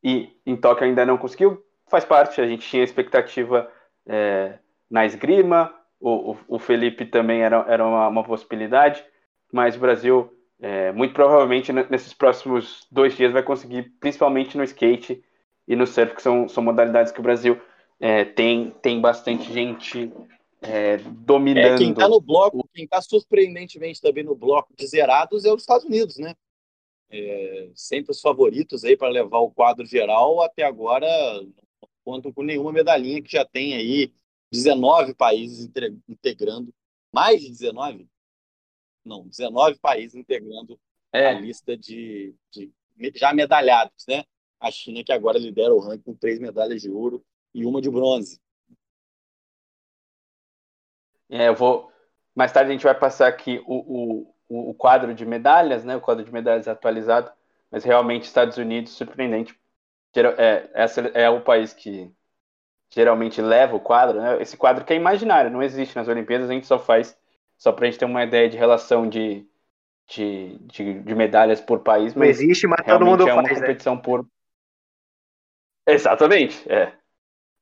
e 0.00 0.30
em 0.46 0.54
Tóquio 0.54 0.86
ainda 0.86 1.04
não 1.04 1.18
conseguiu. 1.18 1.60
Faz 1.88 2.04
parte, 2.04 2.40
a 2.40 2.46
gente 2.46 2.68
tinha 2.68 2.84
expectativa 2.84 3.68
é, 4.06 4.58
na 4.88 5.04
esgrima, 5.04 5.74
o, 6.02 6.36
o, 6.48 6.58
Felipe 6.58 7.06
também 7.06 7.42
era, 7.42 7.64
era 7.68 7.86
uma, 7.86 8.08
uma 8.08 8.24
possibilidade, 8.24 9.04
mas 9.52 9.76
o 9.76 9.78
Brasil, 9.78 10.36
é, 10.60 10.90
muito 10.90 11.14
provavelmente 11.14 11.72
nesses 11.72 12.12
próximos 12.12 12.86
dois 12.90 13.16
dias, 13.16 13.32
vai 13.32 13.42
conseguir, 13.42 13.84
principalmente 14.00 14.56
no 14.56 14.64
skate 14.64 15.22
e 15.68 15.76
no 15.76 15.86
surf, 15.86 16.16
que 16.16 16.22
são, 16.22 16.48
são 16.48 16.62
modalidades 16.62 17.12
que 17.12 17.20
o 17.20 17.22
Brasil 17.22 17.60
é, 18.00 18.24
tem, 18.24 18.70
tem 18.82 19.00
bastante 19.00 19.52
gente 19.52 20.12
é, 20.60 20.96
dominando. 20.98 21.74
É, 21.74 21.78
quem 21.78 21.90
está 21.90 22.08
no 22.08 22.20
bloco, 22.20 22.68
quem 22.74 22.84
está 22.84 23.00
surpreendentemente 23.00 24.00
também 24.00 24.24
no 24.24 24.34
bloco 24.34 24.74
de 24.76 24.86
zerados 24.86 25.44
é 25.44 25.52
os 25.52 25.62
Estados 25.62 25.84
Unidos, 25.84 26.18
né? 26.18 26.34
É, 27.10 27.68
sempre 27.74 28.10
os 28.10 28.20
favoritos 28.20 28.84
aí 28.84 28.96
para 28.96 29.08
levar 29.08 29.38
o 29.38 29.50
quadro 29.50 29.84
geral, 29.86 30.42
até 30.42 30.64
agora 30.64 31.06
não 31.42 31.88
contam 32.04 32.32
com 32.32 32.42
nenhuma 32.42 32.72
medalhinha, 32.72 33.22
que 33.22 33.30
já 33.30 33.44
tem 33.44 33.74
aí 33.74 34.12
19 34.52 35.14
países 35.14 35.68
integrando, 36.08 36.74
mais 37.12 37.40
de 37.40 37.48
19, 37.48 38.08
não, 39.04 39.26
19 39.26 39.78
países 39.78 40.14
integrando 40.14 40.78
É. 41.12 41.28
a 41.28 41.32
lista 41.32 41.76
de, 41.76 42.34
de 42.50 42.72
já 43.14 43.32
medalhados, 43.32 44.04
né? 44.06 44.24
A 44.60 44.70
China 44.70 45.02
que 45.02 45.12
agora 45.12 45.38
lidera 45.38 45.74
o 45.74 45.80
ranking 45.80 46.02
com 46.02 46.14
três 46.14 46.38
medalhas 46.38 46.80
de 46.80 46.90
ouro 46.90 47.24
e 47.52 47.64
uma 47.66 47.80
de 47.82 47.90
bronze. 47.90 48.40
É, 51.28 51.48
eu 51.48 51.54
vou. 51.54 51.90
Mais 52.34 52.52
tarde 52.52 52.70
a 52.70 52.72
gente 52.72 52.84
vai 52.84 52.96
passar 52.98 53.26
aqui 53.26 53.60
o, 53.66 54.28
o, 54.48 54.70
o 54.70 54.74
quadro 54.74 55.14
de 55.14 55.24
medalhas, 55.26 55.84
né? 55.84 55.96
O 55.96 56.00
quadro 56.00 56.24
de 56.24 56.32
medalhas 56.32 56.68
atualizado. 56.68 57.32
Mas 57.70 57.84
realmente, 57.84 58.24
Estados 58.24 58.56
Unidos, 58.58 58.92
surpreendente. 58.92 59.58
É, 60.14 60.70
essa 60.74 61.00
é 61.00 61.28
o 61.30 61.40
país 61.42 61.72
que 61.72 62.12
geralmente 62.92 63.42
leva 63.42 63.76
o 63.76 63.80
quadro, 63.80 64.20
né? 64.20 64.40
Esse 64.42 64.56
quadro 64.56 64.84
que 64.84 64.92
é 64.92 64.96
imaginário, 64.96 65.50
não 65.50 65.62
existe 65.62 65.96
nas 65.96 66.08
Olimpíadas, 66.08 66.50
a 66.50 66.52
gente 66.52 66.66
só 66.66 66.78
faz 66.78 67.18
só 67.58 67.72
para 67.72 67.86
a 67.86 67.90
gente 67.90 67.98
ter 68.00 68.04
uma 68.06 68.24
ideia 68.24 68.48
de 68.48 68.56
relação 68.56 69.08
de, 69.08 69.46
de, 70.08 70.58
de, 70.60 71.00
de 71.02 71.14
medalhas 71.14 71.60
por 71.60 71.80
país. 71.80 72.14
Não 72.14 72.24
existe, 72.24 72.66
mas 72.66 72.86
todo 72.86 73.06
mundo 73.06 73.22
é 73.28 73.32
uma 73.34 73.42
faz, 73.42 73.60
né? 73.60 73.66
competição 73.66 73.98
por. 73.98 74.26
Exatamente, 75.86 76.70
é. 76.70 76.92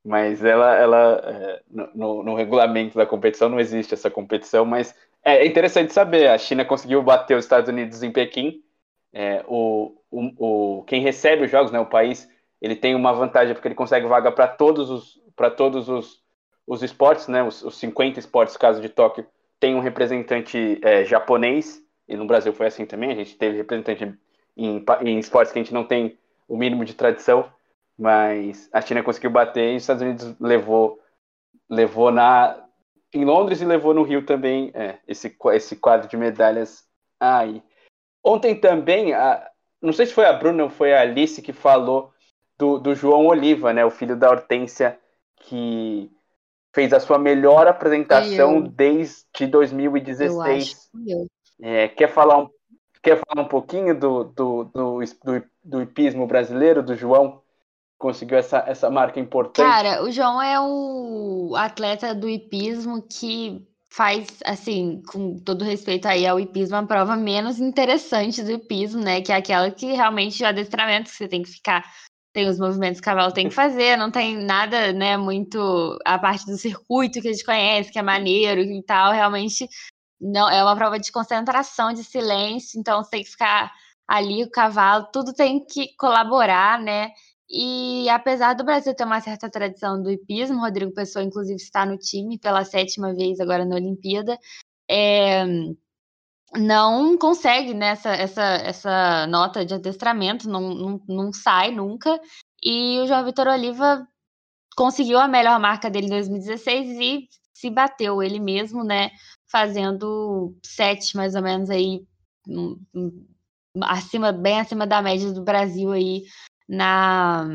Mas 0.05 0.45
ela, 0.45 0.75
ela 0.77 1.23
é, 1.25 1.63
no- 1.71 1.91
no, 1.95 2.25
no 2.25 2.37
regulamento 2.37 2.97
da 2.99 3.07
competição 3.07 3.49
não 3.49 3.61
existe 3.61 3.95
essa 3.95 4.11
competição, 4.11 4.65
mas 4.67 4.95
é 5.25 5.47
interessante 5.47 5.93
saber. 5.93 6.29
A 6.29 6.39
China 6.39 6.65
conseguiu 6.65 7.03
bater 7.03 7.37
os 7.37 7.45
Estados 7.45 7.69
Unidos 7.71 8.03
em 8.03 8.13
Pequim. 8.13 8.63
É, 9.13 9.45
o, 9.49 9.97
o, 10.11 10.81
o, 10.81 10.85
quem 10.85 11.03
recebe 11.03 11.45
os 11.45 11.51
jogos, 11.51 11.73
né, 11.73 11.81
o 11.81 11.87
país, 11.87 12.29
ele 12.61 12.77
tem 12.77 12.95
uma 12.95 13.13
vantagem 13.13 13.55
porque 13.55 13.69
ele 13.69 13.75
consegue 13.75 14.07
vaga 14.07 14.31
para 14.31 14.47
todos 14.47 14.91
os 14.91 15.21
para 15.41 15.51
todos 15.51 15.89
os, 15.89 16.23
os 16.67 16.83
esportes, 16.83 17.27
né, 17.27 17.43
os, 17.43 17.63
os 17.63 17.79
50 17.79 18.19
esportes, 18.21 18.59
caso 18.59 18.79
de 18.79 18.91
Tóquio, 18.91 19.27
tem 19.59 19.75
um 19.75 19.81
representante 19.81 20.79
é, 20.83 21.03
japonês, 21.03 21.83
e 22.07 22.15
no 22.15 22.27
Brasil 22.27 22.53
foi 22.53 22.67
assim 22.67 22.85
também, 22.85 23.11
a 23.11 23.15
gente 23.15 23.39
teve 23.39 23.57
representante 23.57 24.19
em, 24.55 24.85
em 25.01 25.19
esportes 25.19 25.51
que 25.51 25.59
a 25.59 25.63
gente 25.63 25.73
não 25.73 25.85
tem 25.85 26.19
o 26.47 26.59
mínimo 26.59 26.85
de 26.85 26.93
tradição, 26.93 27.51
mas 27.99 28.69
a 28.71 28.83
China 28.83 29.03
conseguiu 29.03 29.31
bater 29.31 29.73
e 29.73 29.77
os 29.77 29.83
Estados 29.83 30.03
Unidos 30.03 30.35
levou 30.39 31.01
levou 31.69 32.11
na 32.11 32.63
em 33.15 33.25
Londres 33.25 33.61
e 33.61 33.65
levou 33.65 33.95
no 33.95 34.03
Rio 34.03 34.27
também 34.27 34.71
é, 34.75 34.99
esse 35.09 35.35
esse 35.53 35.77
quadro 35.77 36.09
de 36.09 36.17
medalhas 36.17 36.85
aí. 37.19 37.63
Ontem 38.23 38.55
também, 38.55 39.15
a, 39.15 39.49
não 39.81 39.93
sei 39.93 40.07
se 40.07 40.13
foi 40.13 40.27
a 40.27 40.33
Bruna 40.33 40.65
ou 40.65 40.71
foi 40.71 40.93
a 40.93 41.01
Alice 41.01 41.41
que 41.41 41.53
falou 41.53 42.13
do, 42.61 42.79
do 42.79 42.95
João 42.95 43.27
Oliva, 43.27 43.73
né, 43.73 43.83
o 43.87 43.91
filho 43.91 44.15
da 44.15 44.29
Hortência, 44.29 44.99
que 45.37 46.13
fez 46.75 46.93
a 46.93 47.01
sua 47.01 47.19
melhor 47.19 47.67
apresentação 47.67 48.57
eu. 48.57 48.69
desde 48.69 49.25
Eu 49.41 49.49
2016. 49.49 50.39
acho. 50.39 50.77
que 50.93 51.11
eu. 51.11 51.27
É, 51.63 51.89
quer 51.89 52.09
falar 52.13 52.39
um, 52.39 52.49
quer 53.03 53.19
falar 53.27 53.47
um 53.47 53.49
pouquinho 53.49 53.99
do, 53.99 54.25
do, 54.25 54.65
do, 54.65 55.01
do, 55.01 55.45
do 55.65 55.83
hipismo 55.83 56.27
brasileiro, 56.27 56.83
do 56.83 56.95
João? 56.95 57.41
Conseguiu 57.99 58.39
essa, 58.39 58.65
essa 58.67 58.91
marca 58.91 59.19
importante? 59.19 59.67
Cara, 59.67 60.03
o 60.03 60.11
João 60.11 60.41
é 60.41 60.61
o 60.61 61.55
atleta 61.57 62.15
do 62.15 62.29
hipismo 62.29 63.03
que 63.03 63.67
faz, 63.91 64.39
assim, 64.45 65.03
com 65.09 65.37
todo 65.39 65.65
respeito 65.65 66.07
aí 66.07 66.27
ao 66.27 66.39
hipismo, 66.39 66.77
a 66.77 66.87
prova 66.87 67.17
menos 67.17 67.59
interessante 67.59 68.43
do 68.43 68.53
hipismo, 68.53 69.03
né? 69.03 69.21
Que 69.21 69.33
é 69.33 69.37
aquela 69.37 69.71
que 69.71 69.93
realmente 69.93 70.43
o 70.43 70.47
adestramento, 70.47 71.11
que 71.11 71.17
você 71.17 71.29
tem 71.29 71.43
que 71.43 71.51
ficar, 71.51 71.85
tem 72.33 72.49
os 72.49 72.59
movimentos 72.59 73.01
que 73.01 73.05
o 73.05 73.11
cavalo 73.11 73.33
tem 73.33 73.49
que 73.49 73.55
fazer, 73.55 73.97
não 73.97 74.11
tem 74.11 74.37
nada, 74.37 74.93
né, 74.93 75.17
muito 75.17 75.99
a 76.05 76.19
parte 76.19 76.47
do 76.47 76.57
circuito 76.57 77.21
que 77.21 77.29
a 77.29 77.33
gente 77.33 77.45
conhece, 77.45 77.91
que 77.91 77.99
é 77.99 78.03
maneiro 78.03 78.61
e 78.61 78.83
tal, 78.83 79.13
realmente 79.13 79.69
não 80.21 80.49
é 80.49 80.63
uma 80.63 80.77
prova 80.77 80.99
de 80.99 81.11
concentração, 81.11 81.93
de 81.93 82.05
silêncio, 82.05 82.79
então 82.79 83.03
você 83.03 83.11
tem 83.11 83.25
que 83.25 83.31
ficar 83.31 83.73
ali, 84.07 84.45
o 84.45 84.51
cavalo, 84.51 85.07
tudo 85.13 85.33
tem 85.33 85.65
que 85.65 85.95
colaborar, 85.97 86.81
né? 86.81 87.13
E 87.49 88.09
apesar 88.11 88.55
do 88.55 88.65
Brasil 88.65 88.95
ter 88.95 89.05
uma 89.05 89.21
certa 89.21 89.51
tradição 89.51 90.01
do 90.01 90.11
hipismo, 90.11 90.61
Rodrigo 90.61 90.93
Pessoa, 90.93 91.25
inclusive, 91.25 91.57
está 91.57 91.85
no 91.87 91.99
time 91.99 92.39
pela 92.39 92.65
sétima 92.65 93.15
vez 93.15 93.41
agora 93.41 93.65
na 93.65 93.77
Olimpíada, 93.77 94.39
é, 94.89 95.45
não 96.55 97.17
consegue 97.17 97.75
né, 97.75 97.91
essa, 97.91 98.11
essa, 98.11 98.43
essa 98.43 99.27
nota 99.27 99.65
de 99.65 99.75
adestramento, 99.75 100.49
não, 100.49 100.75
não, 100.75 101.03
não 101.09 101.33
sai 101.33 101.71
nunca. 101.71 102.21
E 102.63 102.99
o 103.01 103.07
João 103.07 103.25
Vitor 103.25 103.47
Oliva 103.47 104.07
conseguiu 104.77 105.19
a 105.19 105.29
melhor 105.29 105.59
marca 105.61 105.89
dele 105.89 106.07
em 106.07 106.11
2016 106.11 106.99
e 107.01 107.29
se 107.55 107.71
bateu 107.71 108.23
ele 108.23 108.41
mesmo, 108.41 108.83
né? 108.83 109.11
Fazendo 109.51 110.57
sete, 110.65 111.17
mais 111.17 111.35
ou 111.35 111.43
menos, 111.43 111.71
aí, 111.71 112.05
acima, 113.83 114.33
bem 114.33 114.61
acima 114.61 114.87
da 114.87 115.03
média 115.03 115.33
do 115.33 115.43
Brasil 115.43 115.93
aí 115.93 116.25
na 116.69 117.47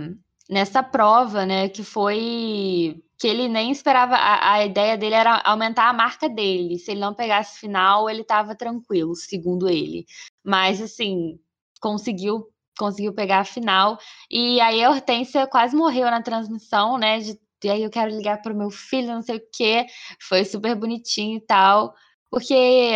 nessa 0.50 0.84
prova, 0.84 1.46
né? 1.46 1.70
Que 1.70 1.84
foi 1.84 3.04
que 3.18 3.28
ele 3.28 3.48
nem 3.48 3.72
esperava. 3.72 4.16
A, 4.16 4.54
a 4.54 4.66
ideia 4.66 4.98
dele 4.98 5.16
era 5.16 5.42
aumentar 5.46 5.90
a 5.90 5.94
marca 5.94 6.30
dele. 6.30 6.80
Se 6.80 6.92
ele 6.92 7.00
não 7.00 7.14
pegasse 7.14 7.60
final, 7.60 8.10
ele 8.10 8.22
estava 8.22 8.56
tranquilo, 8.56 9.16
segundo 9.16 9.70
ele. 9.70 10.06
Mas 10.44 10.82
assim, 10.82 11.40
conseguiu 11.82 12.48
conseguiu 12.78 13.14
pegar 13.14 13.40
a 13.40 13.46
final. 13.46 13.98
E 14.30 14.60
aí 14.62 14.84
a 14.84 14.90
Hortência 14.90 15.48
quase 15.48 15.76
morreu 15.76 16.06
na 16.12 16.22
transmissão, 16.22 16.98
né? 16.98 17.20
De, 17.20 17.40
e 17.64 17.70
aí 17.70 17.84
eu 17.84 17.90
quero 17.90 18.16
ligar 18.16 18.42
para 18.42 18.54
o 18.54 18.58
meu 18.58 18.70
filho, 18.70 19.08
não 19.08 19.22
sei 19.22 19.38
o 19.38 19.44
quê. 19.52 19.86
Foi 20.22 20.44
super 20.46 20.76
bonitinho 20.76 21.38
e 21.38 21.42
tal. 21.42 21.96
Porque 22.30 22.94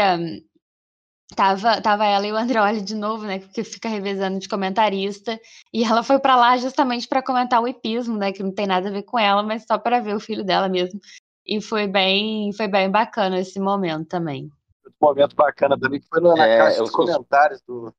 tava, 1.36 1.82
tava 1.82 2.06
ela 2.06 2.26
e 2.26 2.32
o 2.32 2.38
Andreoli 2.38 2.82
de 2.82 2.96
novo, 2.96 3.26
né? 3.26 3.40
Porque 3.40 3.64
fica 3.64 3.88
revezando 3.88 4.40
de 4.40 4.48
comentarista. 4.48 5.40
E 5.74 5.84
ela 5.84 6.04
foi 6.04 6.20
para 6.20 6.36
lá 6.36 6.58
justamente 6.58 7.08
para 7.08 7.24
comentar 7.24 7.62
o 7.62 7.68
hipismo, 7.68 8.18
né? 8.18 8.32
Que 8.32 8.44
não 8.44 8.52
tem 8.52 8.68
nada 8.68 8.90
a 8.90 8.92
ver 8.92 9.04
com 9.04 9.18
ela, 9.18 9.44
mas 9.44 9.64
só 9.66 9.78
para 9.78 10.00
ver 10.00 10.16
o 10.16 10.20
filho 10.20 10.44
dela 10.44 10.68
mesmo. 10.68 11.00
E 11.46 11.62
foi 11.62 11.88
bem, 11.88 12.52
foi 12.54 12.68
bem 12.68 12.90
bacana 12.90 13.40
esse 13.40 13.60
momento 13.60 14.08
também. 14.08 14.52
Outro 14.84 14.98
momento 15.02 15.36
bacana 15.36 15.80
também 15.80 16.00
que 16.00 16.08
foi 16.08 16.22
na 16.22 16.46
É, 16.46 16.58
caixa 16.58 16.84
de 16.84 16.92
comentários 16.92 17.62
do, 17.62 17.94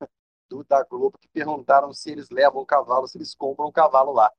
do 0.49 0.65
da 0.65 0.85
Globo 0.85 1.19
que 1.19 1.29
perguntaram 1.29 1.93
se 1.93 2.11
eles 2.11 2.31
levam 2.31 2.63
o 2.63 2.67
cavalo, 2.67 3.07
se 3.07 3.19
eles 3.19 3.35
compram 3.35 3.67
o 3.67 3.73
cavalo 3.73 4.13
lá. 4.13 4.31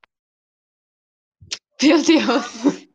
Meu 1.82 2.02
Deus! 2.02 2.86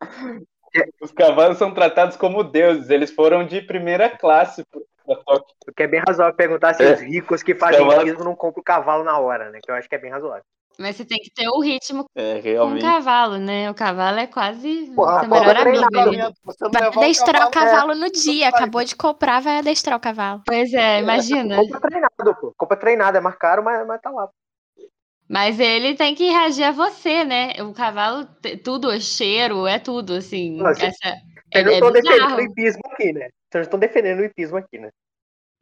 Os 1.00 1.10
cavalos 1.12 1.58
são 1.58 1.72
tratados 1.72 2.16
como 2.16 2.42
deuses, 2.44 2.90
eles 2.90 3.10
foram 3.10 3.44
de 3.46 3.60
primeira 3.62 4.08
classe 4.10 4.64
Tóquio. 5.24 5.54
O 5.68 5.72
que 5.72 5.84
é 5.84 5.86
bem 5.86 6.02
razoável 6.04 6.34
perguntar 6.34 6.74
se 6.74 6.82
É. 6.82 6.94
os 6.94 7.00
ricos 7.00 7.40
que 7.40 7.54
fazem 7.54 7.78
Cavalo- 7.78 8.02
hipismo 8.02 8.24
não 8.24 8.34
compram 8.34 8.60
o 8.60 8.64
cavalo 8.64 9.04
na 9.04 9.16
hora, 9.18 9.50
né? 9.50 9.60
Que 9.62 9.70
eu 9.70 9.76
acho 9.76 9.88
que 9.88 9.94
é 9.94 9.98
bem 9.98 10.10
razoável. 10.10 10.42
Mas 10.78 10.96
você 10.96 11.04
tem 11.04 11.18
que 11.18 11.30
ter 11.30 11.48
o 11.48 11.60
ritmo 11.60 12.04
É, 12.14 12.40
com 12.42 12.74
o 12.74 12.80
cavalo, 12.80 13.38
né? 13.38 13.70
O 13.70 13.74
cavalo 13.74 14.18
é 14.18 14.26
quase 14.26 14.92
Porra, 14.94 15.20
seu 15.20 15.28
melhor 15.30 15.56
amigo. 15.56 16.34
Vai 16.72 16.82
adestrar 16.88 17.46
o 17.46 17.50
cavalo 17.50 17.92
é, 17.92 17.94
no 17.94 18.10
dia. 18.10 18.48
Acabou 18.48 18.84
de 18.84 18.94
comprar, 18.96 19.40
vai 19.40 19.58
adestrar 19.58 19.96
o 19.96 20.00
cavalo. 20.00 20.42
Pois 20.44 20.74
é, 20.74 21.00
imagina. 21.00 21.56
Compra 21.56 21.80
treinado, 21.80 22.36
pô. 22.40 22.52
Compra 22.58 22.76
treinado, 22.76 23.16
é 23.16 23.20
mais 23.20 23.36
caro, 23.36 23.62
mas, 23.62 23.86
mas 23.86 24.00
tá 24.02 24.10
lá. 24.10 24.28
Mas 25.28 25.58
ele 25.58 25.94
tem 25.94 26.14
que 26.14 26.30
reagir 26.30 26.64
a 26.64 26.70
você, 26.72 27.24
né? 27.24 27.52
O 27.62 27.72
cavalo, 27.72 28.28
tudo, 28.62 28.88
o 28.88 29.00
cheiro, 29.00 29.66
é 29.66 29.78
tudo, 29.78 30.14
assim. 30.14 30.56
Mas 30.60 30.78
você- 30.78 30.86
essa, 30.86 31.16
é, 31.52 31.62
não 31.64 31.70
é 31.72 31.74
estão 31.74 31.92
defendendo 31.92 32.36
o 32.36 32.40
hipismo 32.40 32.82
aqui, 32.86 33.12
né? 33.12 33.20
Vocês 33.20 33.32
não 33.54 33.60
estão 33.62 33.78
defendendo 33.78 34.20
o 34.20 34.24
hipismo 34.24 34.56
aqui, 34.56 34.78
né? 34.78 34.90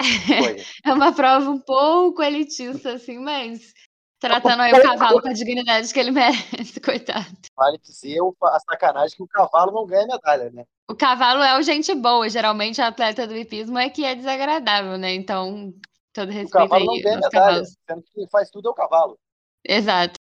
É 0.85 0.93
uma 0.93 1.13
prova 1.15 1.49
um 1.49 1.61
pouco 1.61 2.23
elitista, 2.23 2.93
assim, 2.95 3.19
mas 3.19 3.73
tratando 4.21 4.61
aí 4.61 4.73
o 4.73 4.83
cavalo 4.83 5.23
com 5.23 5.29
a 5.29 5.33
dignidade 5.33 5.93
que 5.93 6.01
ele 6.01 6.11
merece, 6.61 6.81
coitado. 6.81 7.27
Vale 7.57 7.79
dizer 7.79 8.21
o- 8.21 8.35
a 8.43 8.59
sacanagem 8.61 9.17
que 9.17 9.23
o 9.23 9.29
cavalo 9.29 9.73
não 9.73 9.87
ganha 9.87 10.07
medalha, 10.07 10.51
né? 10.51 10.65
O 10.91 10.95
cavalo 10.95 11.43
é 11.43 11.59
o 11.59 11.63
gente 11.63 11.95
boa, 11.95 12.29
geralmente 12.29 12.83
a 12.83 12.89
atleta 12.89 13.27
do 13.27 13.35
hipismo 13.37 13.79
é 13.79 13.89
que 13.89 14.05
é 14.05 14.15
desagradável, 14.15 14.99
né? 14.99 15.15
Então, 15.15 15.73
todo 16.13 16.29
O 16.29 16.33
respeito 16.33 16.53
cavalo 16.69 16.83
aí 16.83 16.87
não 16.87 17.03
ganha 17.03 17.17
medalha, 17.17 17.31
cavalos. 17.31 17.77
sendo 17.89 18.03
que 18.03 18.13
quem 18.15 18.29
faz 18.29 18.51
tudo 18.51 18.69
é 18.69 18.71
o 18.71 18.75
cavalo. 18.75 19.19
Exato. 19.65 20.15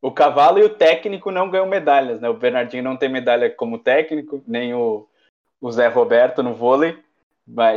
O 0.00 0.12
cavalo 0.12 0.58
e 0.58 0.64
o 0.64 0.74
técnico 0.76 1.30
não 1.30 1.50
ganham 1.50 1.66
medalhas, 1.66 2.20
né? 2.20 2.28
O 2.28 2.34
Bernardinho 2.36 2.82
não 2.82 2.96
tem 2.96 3.08
medalha 3.08 3.50
como 3.50 3.78
técnico, 3.78 4.42
nem 4.46 4.74
o, 4.74 5.08
o 5.60 5.72
Zé 5.72 5.88
Roberto 5.88 6.42
no 6.42 6.54
vôlei. 6.54 6.98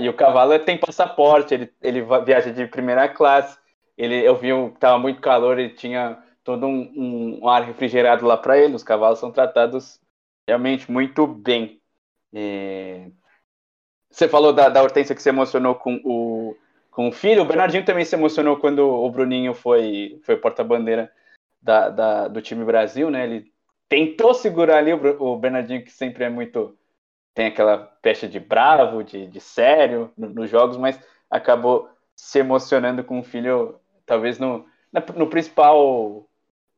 E 0.02 0.10
o 0.10 0.16
cavalo 0.16 0.58
tem 0.60 0.78
passaporte, 0.80 1.54
ele, 1.54 1.74
ele 1.82 2.02
viaja 2.26 2.52
de 2.52 2.68
primeira 2.68 3.10
classe. 3.10 3.58
Ele, 3.98 4.16
eu 4.28 4.36
vi 4.38 4.50
estava 4.50 5.00
muito 5.00 5.22
calor, 5.22 5.60
ele 5.60 5.76
tinha 5.76 6.22
todo 6.44 6.68
um, 6.68 7.40
um- 7.44 7.50
ar 7.50 7.64
refrigerado 7.64 8.26
lá 8.26 8.38
para 8.38 8.58
ele. 8.58 8.76
Os 8.76 8.84
cavalos 8.84 9.20
são 9.20 9.32
tratados 9.32 10.00
realmente 10.48 10.92
muito 10.92 11.28
bem. 11.28 11.82
É, 12.34 13.10
Você 14.12 14.28
falou 14.28 14.54
da, 14.54 14.70
da 14.70 14.82
Hortência 14.82 15.16
que 15.16 15.22
se 15.22 15.30
emocionou 15.30 15.76
com 15.76 16.00
o, 16.04 16.56
com 16.92 17.08
o 17.08 17.12
filho. 17.12 17.42
O 17.42 17.46
Bernardinho 17.46 17.86
também 17.86 18.06
se 18.06 18.16
emocionou 18.16 18.58
quando 18.58 18.80
o 18.80 19.10
Bruninho 19.10 19.54
foi, 19.54 20.20
foi 20.24 20.38
porta-bandeira 20.38 21.12
da, 21.62 21.90
da- 21.90 22.28
do 22.28 22.42
time 22.42 22.64
Brasil, 22.66 23.10
né? 23.10 23.24
Ele 23.26 23.52
tentou 23.88 24.34
segurar 24.34 24.78
ali 24.78 24.94
o, 24.94 25.24
o 25.24 25.38
Bernardinho, 25.38 25.84
que 25.84 25.92
sempre 25.92 26.24
é 26.24 26.30
muito 26.30 26.76
tem 27.34 27.48
aquela 27.48 27.78
pecha 28.02 28.28
de 28.28 28.40
bravo, 28.40 29.04
de, 29.04 29.28
de 29.28 29.40
sério 29.40 30.12
no, 30.18 30.30
nos 30.30 30.50
jogos, 30.50 30.76
mas 30.78 31.00
acabou 31.30 31.90
se 32.16 32.40
emocionando 32.40 33.04
com 33.04 33.20
o 33.20 33.24
filho, 33.24 33.80
talvez 34.06 34.38
no, 34.38 34.66
na, 34.92 35.02
no 35.16 35.28
principal 35.28 36.28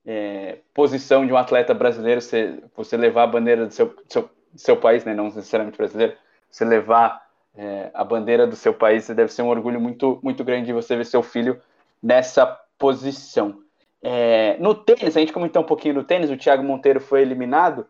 é, 0.05 0.59
posição 0.73 1.25
de 1.25 1.33
um 1.33 1.37
atleta 1.37 1.73
brasileiro, 1.73 2.21
você, 2.21 2.61
você 2.75 2.95
levar 2.97 3.23
a 3.23 3.27
bandeira 3.27 3.65
do 3.65 3.73
seu, 3.73 3.95
seu, 4.07 4.23
do 4.23 4.59
seu 4.59 4.77
país, 4.77 5.03
né, 5.05 5.13
não 5.13 5.25
necessariamente 5.25 5.77
brasileiro, 5.77 6.15
você 6.49 6.65
levar 6.65 7.27
é, 7.55 7.89
a 7.93 8.03
bandeira 8.03 8.47
do 8.47 8.55
seu 8.55 8.73
país, 8.73 9.07
deve 9.07 9.31
ser 9.31 9.41
um 9.41 9.49
orgulho 9.49 9.79
muito, 9.79 10.19
muito 10.23 10.43
grande 10.43 10.67
de 10.67 10.73
você 10.73 10.95
ver 10.95 11.05
seu 11.05 11.21
filho 11.21 11.61
nessa 12.01 12.45
posição. 12.77 13.59
É, 14.01 14.57
no 14.59 14.73
tênis, 14.73 15.15
a 15.15 15.19
gente 15.19 15.33
comentou 15.33 15.61
um 15.61 15.65
pouquinho 15.65 15.95
do 15.95 16.03
tênis, 16.03 16.31
o 16.31 16.37
Thiago 16.37 16.63
Monteiro 16.63 16.99
foi 16.99 17.21
eliminado, 17.21 17.85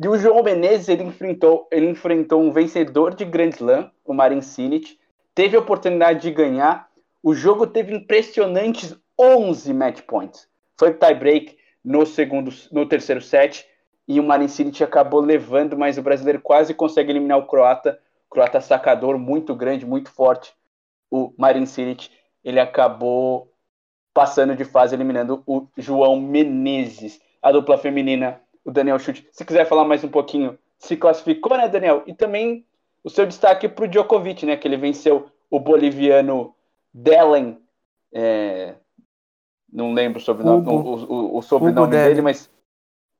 e 0.00 0.06
o 0.06 0.16
João 0.16 0.44
Menezes 0.44 0.88
ele 0.88 1.02
enfrentou, 1.02 1.66
ele 1.72 1.88
enfrentou 1.88 2.40
um 2.40 2.52
vencedor 2.52 3.14
de 3.14 3.24
Grand 3.24 3.50
Slam, 3.50 3.90
o 4.04 4.14
Marin 4.14 4.40
Cilic, 4.40 4.96
teve 5.34 5.56
a 5.56 5.60
oportunidade 5.60 6.22
de 6.22 6.30
ganhar. 6.30 6.88
O 7.20 7.34
jogo 7.34 7.66
teve 7.66 7.92
impressionantes 7.92 8.96
11 9.18 9.74
match 9.74 10.02
points. 10.02 10.46
Foi 10.76 10.94
tie 10.94 11.14
break 11.14 11.58
no 11.84 12.06
segundo, 12.06 12.52
no 12.70 12.86
terceiro 12.86 13.20
set 13.20 13.66
e 14.06 14.20
o 14.20 14.22
Marin 14.22 14.46
Cilic 14.48 14.82
acabou 14.82 15.20
levando, 15.20 15.76
mas 15.76 15.98
o 15.98 16.02
brasileiro 16.02 16.40
quase 16.40 16.72
consegue 16.72 17.10
eliminar 17.10 17.38
o 17.38 17.46
croata. 17.46 17.98
Croata 18.30 18.60
sacador 18.60 19.18
muito 19.18 19.54
grande, 19.54 19.86
muito 19.86 20.10
forte. 20.10 20.54
O 21.10 21.32
Marin 21.36 21.66
Cilic, 21.66 22.10
ele 22.44 22.60
acabou 22.60 23.52
passando 24.12 24.54
de 24.56 24.64
fase 24.64 24.94
eliminando 24.94 25.42
o 25.46 25.66
João 25.76 26.20
Menezes. 26.20 27.20
A 27.40 27.52
dupla 27.52 27.78
feminina 27.78 28.40
o 28.64 28.70
Daniel 28.70 28.98
Chute. 28.98 29.26
Se 29.32 29.44
quiser 29.44 29.64
falar 29.66 29.84
mais 29.84 30.04
um 30.04 30.08
pouquinho, 30.08 30.58
se 30.78 30.96
classificou, 30.96 31.56
né, 31.56 31.68
Daniel? 31.68 32.02
E 32.06 32.12
também 32.12 32.66
o 33.02 33.08
seu 33.08 33.24
destaque 33.24 33.68
para 33.68 33.84
o 33.84 33.88
Djokovic, 33.88 34.44
né? 34.44 34.56
Que 34.56 34.68
ele 34.68 34.76
venceu 34.76 35.30
o 35.50 35.58
boliviano 35.58 36.54
Dellen. 36.92 37.58
É, 38.12 38.74
não 39.72 39.92
lembro 39.92 40.18
o 40.18 40.22
sobrenome, 40.22 40.66
o, 40.68 40.72
o, 40.72 41.38
o 41.38 41.42
sobrenome 41.42 41.90
dele, 41.90 42.22
mas 42.22 42.50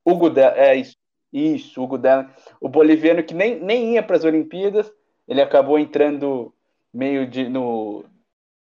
Hugo 0.04 0.30
Dellen, 0.30 0.58
é 0.58 0.74
isso, 0.76 0.96
isso, 1.32 1.82
Hugo 1.82 1.98
Dellen. 1.98 2.28
O 2.60 2.68
boliviano 2.68 3.22
que 3.22 3.34
nem, 3.34 3.58
nem 3.60 3.94
ia 3.94 4.02
para 4.02 4.16
as 4.16 4.24
Olimpíadas, 4.24 4.92
ele 5.28 5.42
acabou 5.42 5.78
entrando 5.78 6.52
meio 6.92 7.26
de 7.26 7.48
no 7.48 8.04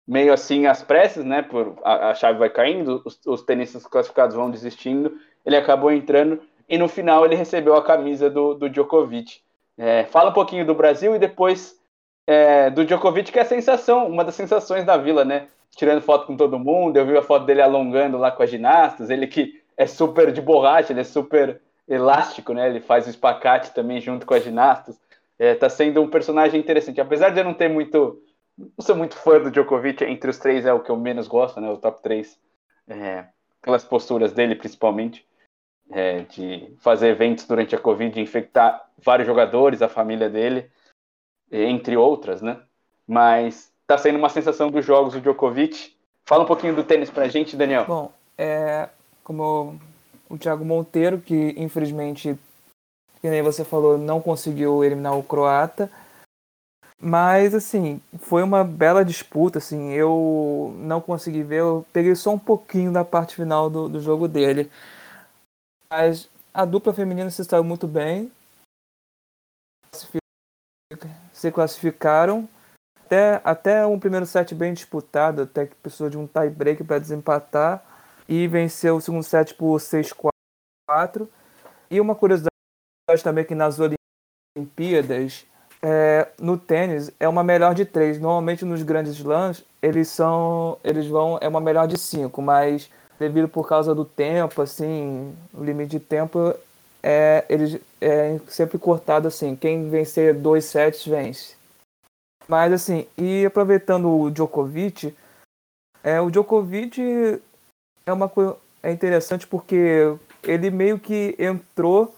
meio 0.07 0.33
assim 0.33 0.65
às 0.65 0.83
pressas, 0.83 1.23
né? 1.23 1.41
Por 1.41 1.77
a, 1.83 2.09
a 2.09 2.15
chave 2.15 2.39
vai 2.39 2.49
caindo, 2.49 3.01
os, 3.05 3.19
os 3.25 3.43
tenistas 3.43 3.85
classificados 3.85 4.35
vão 4.35 4.49
desistindo. 4.49 5.13
Ele 5.45 5.55
acabou 5.55 5.91
entrando 5.91 6.41
e 6.67 6.77
no 6.77 6.87
final 6.87 7.25
ele 7.25 7.35
recebeu 7.35 7.75
a 7.75 7.83
camisa 7.83 8.29
do, 8.29 8.53
do 8.55 8.69
Djokovic. 8.69 9.41
É, 9.77 10.05
fala 10.05 10.31
um 10.31 10.33
pouquinho 10.33 10.65
do 10.65 10.73
Brasil 10.73 11.15
e 11.15 11.19
depois 11.19 11.79
é, 12.25 12.69
do 12.69 12.85
Djokovic, 12.85 13.31
que 13.31 13.39
é 13.39 13.43
a 13.43 13.45
sensação, 13.45 14.07
uma 14.07 14.23
das 14.23 14.35
sensações 14.35 14.83
da 14.83 14.97
vila, 14.97 15.23
né? 15.23 15.47
Tirando 15.75 16.01
foto 16.01 16.25
com 16.25 16.37
todo 16.37 16.57
mundo, 16.57 16.97
eu 16.97 17.05
vi 17.05 17.17
a 17.17 17.21
foto 17.21 17.45
dele 17.45 17.61
alongando 17.61 18.17
lá 18.17 18.31
com 18.31 18.41
as 18.41 18.49
ginastas, 18.49 19.09
ele 19.09 19.27
que 19.27 19.61
é 19.77 19.85
super 19.85 20.31
de 20.31 20.41
borracha, 20.41 20.93
ele 20.93 21.01
é 21.01 21.03
super 21.03 21.61
elástico, 21.87 22.53
né? 22.53 22.69
Ele 22.69 22.79
faz 22.79 23.05
o 23.05 23.09
espacate 23.09 23.73
também 23.73 23.99
junto 23.99 24.25
com 24.25 24.33
as 24.33 24.43
ginastas. 24.43 24.99
É, 25.37 25.53
tá 25.53 25.69
sendo 25.69 26.01
um 26.01 26.09
personagem 26.09 26.59
interessante. 26.59 27.01
Apesar 27.01 27.29
de 27.29 27.39
eu 27.39 27.43
não 27.43 27.53
ter 27.53 27.69
muito. 27.69 28.21
Não 28.57 28.69
sou 28.85 28.95
muito 28.95 29.15
fã 29.17 29.39
do 29.39 29.51
Djokovic, 29.51 30.03
entre 30.05 30.29
os 30.29 30.37
três 30.37 30.65
é 30.65 30.73
o 30.73 30.79
que 30.79 30.89
eu 30.89 30.95
menos 30.95 31.27
gosto, 31.27 31.59
né? 31.59 31.69
O 31.69 31.77
top 31.77 32.01
3. 32.01 32.39
É, 32.87 33.25
aquelas 33.61 33.83
posturas 33.83 34.31
dele, 34.31 34.55
principalmente 34.55 35.27
é, 35.91 36.19
de 36.19 36.73
fazer 36.79 37.09
eventos 37.09 37.45
durante 37.45 37.75
a 37.75 37.79
Covid, 37.79 38.19
infectar 38.19 38.89
vários 38.97 39.27
jogadores, 39.27 39.81
a 39.81 39.89
família 39.89 40.29
dele, 40.29 40.69
entre 41.51 41.97
outras, 41.97 42.41
né? 42.41 42.61
Mas 43.07 43.71
tá 43.85 43.97
sendo 43.97 44.17
uma 44.17 44.29
sensação 44.29 44.69
dos 44.69 44.85
jogos 44.85 45.13
do 45.13 45.21
Djokovic. 45.21 45.95
Fala 46.23 46.43
um 46.43 46.47
pouquinho 46.47 46.75
do 46.75 46.83
tênis 46.83 47.09
pra 47.09 47.27
gente, 47.27 47.55
Daniel. 47.55 47.85
Bom, 47.85 48.11
é, 48.37 48.89
como 49.23 49.79
o 50.29 50.37
Thiago 50.37 50.65
Monteiro, 50.65 51.19
que 51.19 51.53
infelizmente, 51.57 52.37
que 53.25 53.29
nem 53.31 53.41
você 53.41 53.65
falou, 53.65 53.97
não 53.97 54.21
conseguiu 54.21 54.83
eliminar 54.83 55.17
o 55.17 55.23
croata. 55.23 55.89
Mas, 57.01 57.55
assim, 57.55 57.99
foi 58.19 58.43
uma 58.43 58.63
bela 58.63 59.03
disputa, 59.03 59.57
assim, 59.57 59.91
eu 59.93 60.75
não 60.77 61.01
consegui 61.01 61.41
ver, 61.41 61.61
eu 61.61 61.85
peguei 61.91 62.15
só 62.15 62.31
um 62.31 62.39
pouquinho 62.39 62.93
da 62.93 63.03
parte 63.03 63.35
final 63.35 63.67
do, 63.67 63.89
do 63.89 63.99
jogo 63.99 64.27
dele. 64.27 64.71
Mas 65.89 66.29
a 66.53 66.65
dupla 66.65 66.93
feminina 66.93 67.31
se 67.31 67.43
saiu 67.43 67.63
muito 67.63 67.87
bem. 67.87 68.31
Se 71.33 71.51
classificaram. 71.51 72.47
Até, 73.05 73.41
até 73.43 73.85
um 73.87 73.99
primeiro 73.99 74.27
set 74.27 74.53
bem 74.53 74.71
disputado, 74.71 75.41
até 75.41 75.65
que 75.65 75.75
precisou 75.75 76.11
de 76.11 76.17
um 76.17 76.27
tie 76.27 76.49
break 76.49 76.83
para 76.83 76.99
desempatar. 76.99 77.83
E 78.29 78.47
venceu 78.47 78.97
o 78.97 79.01
segundo 79.01 79.23
set 79.23 79.55
por 79.55 79.79
6-4. 79.79 81.27
E 81.89 81.99
uma 81.99 82.13
curiosidade 82.13 82.54
também 83.23 83.45
que 83.45 83.53
nas 83.53 83.77
Olimpíadas, 84.57 85.45
é, 85.81 86.27
no 86.39 86.57
tênis, 86.57 87.11
é 87.19 87.27
uma 87.27 87.43
melhor 87.43 87.75
de 87.75 87.85
três. 87.85 88.19
Normalmente 88.19 88.65
nos 88.65 88.81
grandes 88.81 89.13
slams, 89.13 89.63
eles 89.81 90.07
são. 90.07 90.77
Eles 90.83 91.07
vão. 91.07 91.37
É 91.41 91.47
uma 91.47 91.61
melhor 91.61 91.87
de 91.87 91.97
cinco, 91.99 92.41
mas 92.41 92.89
devido 93.19 93.47
por 93.47 93.67
causa 93.67 93.93
do 93.93 94.03
tempo, 94.03 94.61
assim, 94.61 95.33
o 95.53 95.63
limite 95.63 95.91
de 95.91 95.99
tempo 95.99 96.53
é, 97.01 97.45
ele 97.47 97.81
é 98.01 98.39
sempre 98.47 98.79
cortado 98.79 99.27
assim, 99.27 99.55
quem 99.55 99.89
vencer 99.89 100.33
dois 100.33 100.65
sets 100.65 101.05
vence. 101.05 101.55
Mas 102.47 102.73
assim, 102.73 103.07
e 103.17 103.45
aproveitando 103.45 104.09
o 104.09 104.31
Djokovic, 104.31 105.15
é, 106.03 106.19
o 106.19 106.31
Djokovic 106.31 107.39
é 108.05 108.11
uma 108.11 108.31
é 108.81 108.91
interessante 108.91 109.47
porque 109.47 110.15
ele 110.43 110.69
meio 110.69 110.99
que 110.99 111.35
entrou 111.39 112.13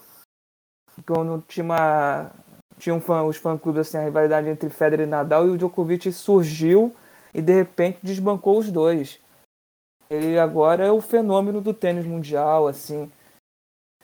quando 1.06 1.42
tinha 1.46 1.64
uma 1.64 2.30
tinha 2.78 2.94
um 2.94 3.00
fã, 3.00 3.24
os 3.24 3.36
fã-clubes 3.36 3.80
assim, 3.80 3.98
a 3.98 4.04
rivalidade 4.04 4.48
entre 4.48 4.70
Federer 4.70 5.06
e 5.06 5.10
Nadal 5.10 5.46
e 5.46 5.50
o 5.50 5.58
Djokovic 5.58 6.12
surgiu 6.12 6.94
e 7.34 7.42
de 7.42 7.52
repente 7.52 7.98
desbancou 8.02 8.58
os 8.58 8.70
dois 8.70 9.18
ele 10.10 10.38
agora 10.38 10.86
é 10.86 10.90
o 10.90 11.00
fenômeno 11.00 11.60
do 11.60 11.74
tênis 11.74 12.06
mundial, 12.06 12.66
assim. 12.66 13.10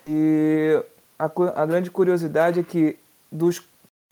E 0.06 0.82
a, 1.18 1.24
a 1.24 1.66
grande 1.66 1.90
curiosidade 1.90 2.60
é 2.60 2.62
que 2.62 2.98
dos 3.32 3.62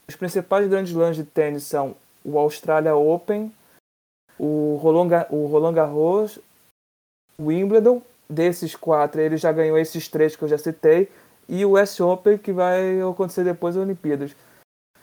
os 0.08 0.16
principais 0.16 0.68
grandes 0.68 0.92
lãs 0.92 1.14
de 1.16 1.24
tênis 1.24 1.62
são 1.62 1.94
o 2.24 2.36
Australia 2.38 2.94
Open, 2.94 3.52
o 4.38 4.76
Roland, 4.82 5.26
o 5.30 5.46
Roland 5.46 5.74
Garros, 5.74 6.38
o 7.38 7.46
Wimbledon. 7.46 8.02
Desses 8.28 8.74
quatro, 8.74 9.20
ele 9.20 9.36
já 9.36 9.52
ganhou 9.52 9.76
esses 9.76 10.08
três 10.08 10.34
que 10.34 10.42
eu 10.42 10.48
já 10.48 10.56
citei, 10.56 11.10
e 11.48 11.64
o 11.64 11.80
US 11.80 12.00
Open, 12.00 12.38
que 12.38 12.52
vai 12.52 13.00
acontecer 13.00 13.44
depois 13.44 13.74
das 13.74 13.84
Olimpíadas. 13.84 14.34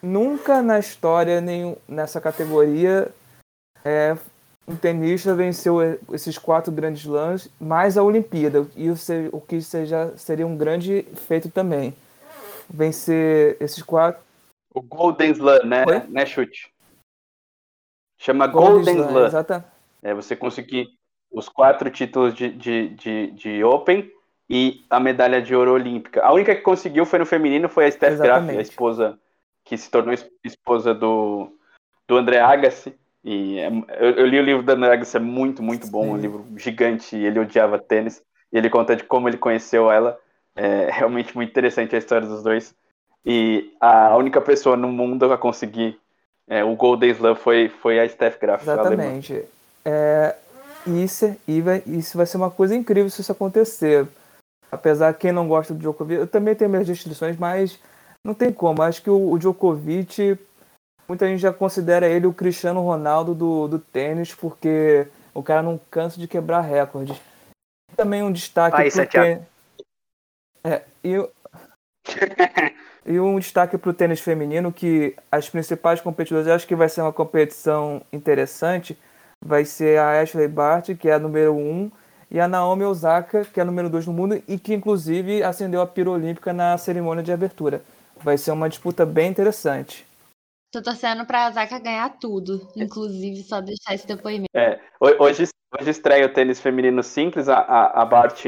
Nunca 0.02 0.62
na 0.62 0.78
história, 0.78 1.40
nem 1.40 1.76
nessa 1.86 2.20
categoria, 2.20 3.12
é, 3.84 4.16
um 4.66 4.76
tenista 4.76 5.34
venceu 5.34 5.78
esses 6.12 6.38
quatro 6.38 6.72
grandes 6.72 7.04
lãs, 7.04 7.48
mais 7.60 7.98
a 7.98 8.02
Olimpíada, 8.02 8.66
e 8.76 8.88
o 8.90 9.40
que 9.40 9.60
seja, 9.60 10.16
seria 10.16 10.46
um 10.46 10.56
grande 10.56 11.02
feito 11.26 11.50
também. 11.50 11.94
Vencer 12.68 13.56
esses 13.60 13.82
quatro. 13.82 14.22
O 14.72 14.80
Golden 14.80 15.32
Slam, 15.32 15.64
né? 15.64 15.84
Oi? 15.86 15.98
Né, 16.08 16.24
chute? 16.24 16.72
Chama 18.16 18.46
Golden, 18.46 18.84
Golden 18.84 19.08
Slam. 19.08 19.26
Exatamente. 19.26 19.66
É 20.02 20.14
você 20.14 20.36
conseguir 20.36 20.88
os 21.30 21.48
quatro 21.48 21.90
títulos 21.90 22.34
de, 22.34 22.50
de, 22.50 22.88
de, 22.90 23.30
de, 23.32 23.64
Open 23.64 24.10
e 24.50 24.84
a 24.90 24.98
medalha 24.98 25.40
de 25.40 25.54
ouro 25.54 25.72
olímpica. 25.74 26.24
A 26.24 26.32
única 26.32 26.56
que 26.56 26.60
conseguiu 26.60 27.06
foi 27.06 27.20
no 27.20 27.24
feminino, 27.26 27.68
foi 27.68 27.86
a 27.86 27.90
Steph 27.90 28.18
Graf, 28.18 28.50
a 28.50 28.60
esposa 28.60 29.16
que 29.64 29.78
se 29.78 29.88
tornou 29.88 30.12
esposa 30.44 30.92
do, 30.92 31.52
do 32.08 32.16
André 32.16 32.40
Agassi. 32.40 32.92
E 33.22 33.60
é, 33.60 33.68
eu, 34.00 34.10
eu, 34.16 34.26
li 34.26 34.40
o 34.40 34.42
livro 34.42 34.62
da 34.64 34.74
Nuggets, 34.74 35.14
é 35.14 35.20
muito, 35.20 35.62
muito 35.62 35.86
bom, 35.86 36.02
Sim. 36.02 36.10
um 36.10 36.16
livro 36.16 36.46
gigante, 36.56 37.14
ele 37.14 37.38
odiava 37.38 37.78
tênis, 37.78 38.22
e 38.52 38.58
ele 38.58 38.68
conta 38.68 38.96
de 38.96 39.04
como 39.04 39.28
ele 39.28 39.36
conheceu 39.36 39.88
ela, 39.88 40.18
é 40.56 40.90
realmente 40.90 41.36
muito 41.36 41.50
interessante 41.50 41.94
a 41.94 41.98
história 41.98 42.26
dos 42.26 42.42
dois. 42.42 42.74
E 43.24 43.72
a 43.80 44.16
única 44.16 44.40
pessoa 44.40 44.76
no 44.76 44.88
mundo 44.88 45.32
a 45.32 45.38
conseguir 45.38 45.96
é, 46.48 46.64
o 46.64 46.74
Golden 46.74 47.10
Slam 47.10 47.36
foi, 47.36 47.68
foi 47.68 48.00
a 48.00 48.08
Steph 48.08 48.40
Graf. 48.40 48.62
Exatamente. 48.62 49.44
É, 49.84 50.34
isso, 50.86 51.36
e 51.46 51.60
vai, 51.60 51.82
isso 51.86 52.16
vai 52.16 52.26
ser 52.26 52.38
uma 52.38 52.50
coisa 52.50 52.74
incrível 52.74 53.08
se 53.10 53.20
isso 53.20 53.30
acontecer. 53.30 54.08
Apesar 54.70 55.12
de 55.12 55.18
quem 55.18 55.32
não 55.32 55.48
gosta 55.48 55.74
do 55.74 55.80
Djokovic, 55.80 56.20
eu 56.20 56.26
também 56.26 56.54
tenho 56.54 56.70
minhas 56.70 56.88
restrições, 56.88 57.36
mas 57.36 57.78
não 58.24 58.34
tem 58.34 58.52
como. 58.52 58.82
Acho 58.82 59.02
que 59.02 59.10
o, 59.10 59.32
o 59.32 59.38
Djokovic 59.38 60.38
muita 61.08 61.26
gente 61.26 61.40
já 61.40 61.52
considera 61.52 62.06
ele 62.06 62.26
o 62.26 62.32
Cristiano 62.32 62.82
Ronaldo 62.82 63.34
do, 63.34 63.66
do 63.66 63.78
tênis, 63.78 64.32
porque 64.34 65.08
o 65.34 65.42
cara 65.42 65.62
não 65.62 65.80
cansa 65.90 66.20
de 66.20 66.28
quebrar 66.28 66.60
recordes. 66.60 67.20
Também 67.96 68.22
um 68.22 68.30
destaque 68.30 68.80
Aí, 68.80 68.90
porque... 68.92 69.40
É, 70.62 70.82
e 71.02 71.16
e 73.04 73.18
um 73.18 73.38
destaque 73.38 73.76
para 73.78 73.90
o 73.90 73.94
tênis 73.94 74.20
feminino, 74.20 74.72
que 74.72 75.16
as 75.30 75.48
principais 75.48 76.00
competidoras, 76.00 76.46
acho 76.48 76.66
que 76.66 76.76
vai 76.76 76.88
ser 76.88 77.02
uma 77.02 77.12
competição 77.12 78.02
interessante, 78.12 78.96
vai 79.44 79.64
ser 79.64 79.98
a 79.98 80.20
Ashley 80.20 80.48
Bart, 80.48 80.94
que 80.96 81.08
é 81.08 81.14
a 81.14 81.18
número 81.18 81.54
1, 81.54 81.58
um, 81.58 81.90
e 82.30 82.38
a 82.38 82.46
Naomi 82.46 82.84
Osaka, 82.84 83.44
que 83.44 83.58
é 83.58 83.62
a 83.62 83.66
número 83.66 83.90
2 83.90 84.06
no 84.06 84.12
mundo, 84.12 84.42
e 84.46 84.58
que 84.58 84.72
inclusive 84.72 85.42
acendeu 85.42 85.80
a 85.80 85.86
pira 85.86 86.10
olímpica 86.10 86.52
na 86.52 86.78
cerimônia 86.78 87.22
de 87.22 87.32
abertura. 87.32 87.82
Vai 88.16 88.38
ser 88.38 88.52
uma 88.52 88.68
disputa 88.68 89.04
bem 89.04 89.30
interessante. 89.30 90.06
Tô 90.72 90.80
torcendo 90.80 91.26
pra 91.26 91.48
Osaka 91.48 91.80
ganhar 91.80 92.16
tudo, 92.20 92.68
inclusive 92.76 93.42
só 93.42 93.60
deixar 93.60 93.94
esse 93.94 94.06
depoimento. 94.06 94.50
É, 94.54 94.80
hoje, 95.00 95.48
hoje 95.78 95.90
estreia 95.90 96.26
o 96.26 96.32
tênis 96.32 96.60
feminino 96.60 97.02
simples, 97.02 97.48
a, 97.48 97.56
a, 97.56 98.02
a 98.02 98.04
Bart 98.04 98.46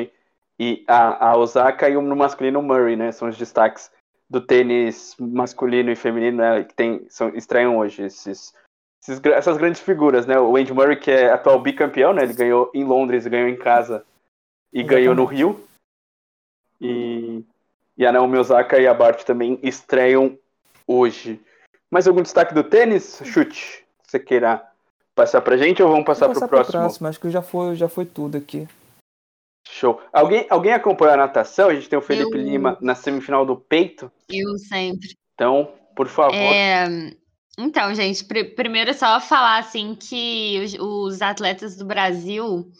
e 0.59 0.85
a, 0.87 1.31
a 1.31 1.37
Osaka, 1.37 1.89
e 1.89 1.95
no 1.95 2.15
masculino 2.15 2.61
o 2.61 2.63
Murray, 2.63 2.95
né? 2.95 3.11
São 3.11 3.29
os 3.29 3.37
destaques 3.37 3.91
do 4.31 4.41
tênis 4.41 5.17
masculino 5.19 5.91
e 5.91 5.97
feminino 5.97 6.39
né, 6.39 6.63
que 6.63 6.75
tem, 6.75 7.05
são, 7.09 7.35
estreiam 7.35 7.77
hoje. 7.77 8.05
Esses, 8.05 8.55
esses, 9.03 9.21
essas 9.25 9.57
grandes 9.57 9.81
figuras, 9.81 10.27
né? 10.27 10.39
O 10.39 10.57
Andy 10.57 10.73
Murray, 10.73 10.97
que 10.97 11.11
é 11.11 11.31
atual 11.31 11.61
bicampeão, 11.61 12.13
né? 12.13 12.23
Ele 12.23 12.35
ganhou 12.35 12.71
em 12.73 12.85
Londres, 12.85 13.27
ganhou 13.27 13.49
em 13.49 13.57
casa 13.57 14.05
e 14.73 14.81
Exatamente. 14.81 14.89
ganhou 14.89 15.15
no 15.15 15.25
Rio. 15.25 15.69
E, 16.81 17.45
e 17.97 18.07
a 18.07 18.13
Naomi 18.13 18.39
Osaka 18.39 18.79
e 18.79 18.87
a 18.87 18.95
Bart 18.95 19.25
também 19.25 19.59
estreiam 19.63 20.39
hoje. 20.87 21.41
Mais 21.91 22.07
algum 22.07 22.23
destaque 22.23 22.55
do 22.55 22.65
tênis? 22.65 23.21
Chute. 23.25 23.85
Você 24.03 24.19
queira 24.19 24.65
passar 25.15 25.41
pra 25.43 25.57
gente 25.57 25.83
ou 25.83 25.89
vamos 25.89 26.05
passar, 26.05 26.29
para 26.29 26.45
o 26.45 26.49
próximo? 26.49 26.81
próximo? 26.81 27.09
Acho 27.09 27.21
que 27.21 27.31
já 27.31 27.43
foi, 27.43 27.75
já 27.75 27.89
foi 27.89 28.07
tudo 28.07 28.37
aqui. 28.39 28.69
Show. 29.69 30.01
Alguém, 30.13 30.47
alguém 30.49 30.73
acompanhou 30.73 31.15
a 31.15 31.17
natação? 31.19 31.69
A 31.69 31.75
gente 31.75 31.89
tem 31.89 31.99
o 31.99 32.03
Felipe 32.03 32.37
eu... 32.37 32.43
Lima 32.43 32.77
na 32.81 32.95
semifinal 32.95 33.45
do 33.45 33.57
peito. 33.57 34.11
Eu 34.29 34.59
sempre. 34.59 35.17
Então, 35.35 35.73
por 35.95 36.09
favor. 36.09 36.35
É... 36.35 37.15
Então, 37.59 37.95
gente, 37.95 38.25
pr 38.25 38.55
primeiro 38.55 38.91
é 38.91 38.95
só 38.95 39.21
falar 39.21 39.59
assim 39.59 39.95
que 39.95 40.61
os, 40.65 40.75
os, 41.15 41.23
atletas 41.23 41.77
do 41.77 41.85
Brasil, 41.85 42.71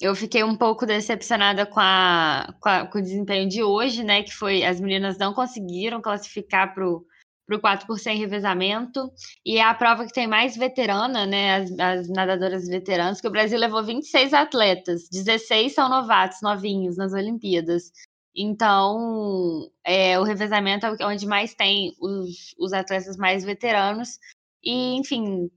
eu 0.00 0.14
fiquei 0.14 0.44
um 0.44 0.56
pouco 0.56 0.86
decepcionada 0.86 1.66
com, 1.66 1.80
a, 1.80 2.54
com, 2.60 2.68
a, 2.68 2.86
com, 2.86 2.98
o 2.98 3.02
desempenho 3.02 3.48
de 3.48 3.62
hoje, 3.62 4.04
né? 4.04 4.22
Que 4.22 4.32
foi 4.32 4.64
as 4.64 4.80
meninas 4.80 5.18
não 5.18 5.34
conseguiram 5.34 6.00
classificar 6.00 6.74
para 6.74 6.88
o 6.88 7.04
para 7.46 7.56
o 7.56 7.60
4 7.60 7.86
por 7.86 7.98
100 7.98 8.18
revezamento. 8.18 9.12
E 9.44 9.58
é 9.58 9.62
a 9.62 9.74
prova 9.74 10.06
que 10.06 10.12
tem 10.12 10.26
mais 10.26 10.56
veterana, 10.56 11.26
né? 11.26 11.56
As, 11.56 11.78
as, 11.78 12.08
nadadoras 12.08 12.66
veteranas, 12.66 13.20
que 13.20 13.28
o 13.28 13.30
Brasil 13.30 13.58
levou 13.58 13.84
26 13.84 14.32
atletas, 14.32 15.08
16 15.10 15.74
são 15.74 15.88
novatos, 15.88 16.40
novinhos 16.42 16.96
nas 16.96 17.12
Olimpíadas. 17.12 17.90
Então, 18.36 19.70
é, 19.84 20.18
o 20.18 20.24
revezamento 20.24 20.86
é 20.86 21.06
onde 21.06 21.26
mais 21.26 21.54
tem 21.54 21.94
os, 22.00 22.54
os 22.58 22.72
atletas 22.72 23.16
mais 23.16 23.44
veteranos. 23.44 24.18
E, 24.62 24.96
enfim, 24.96 25.50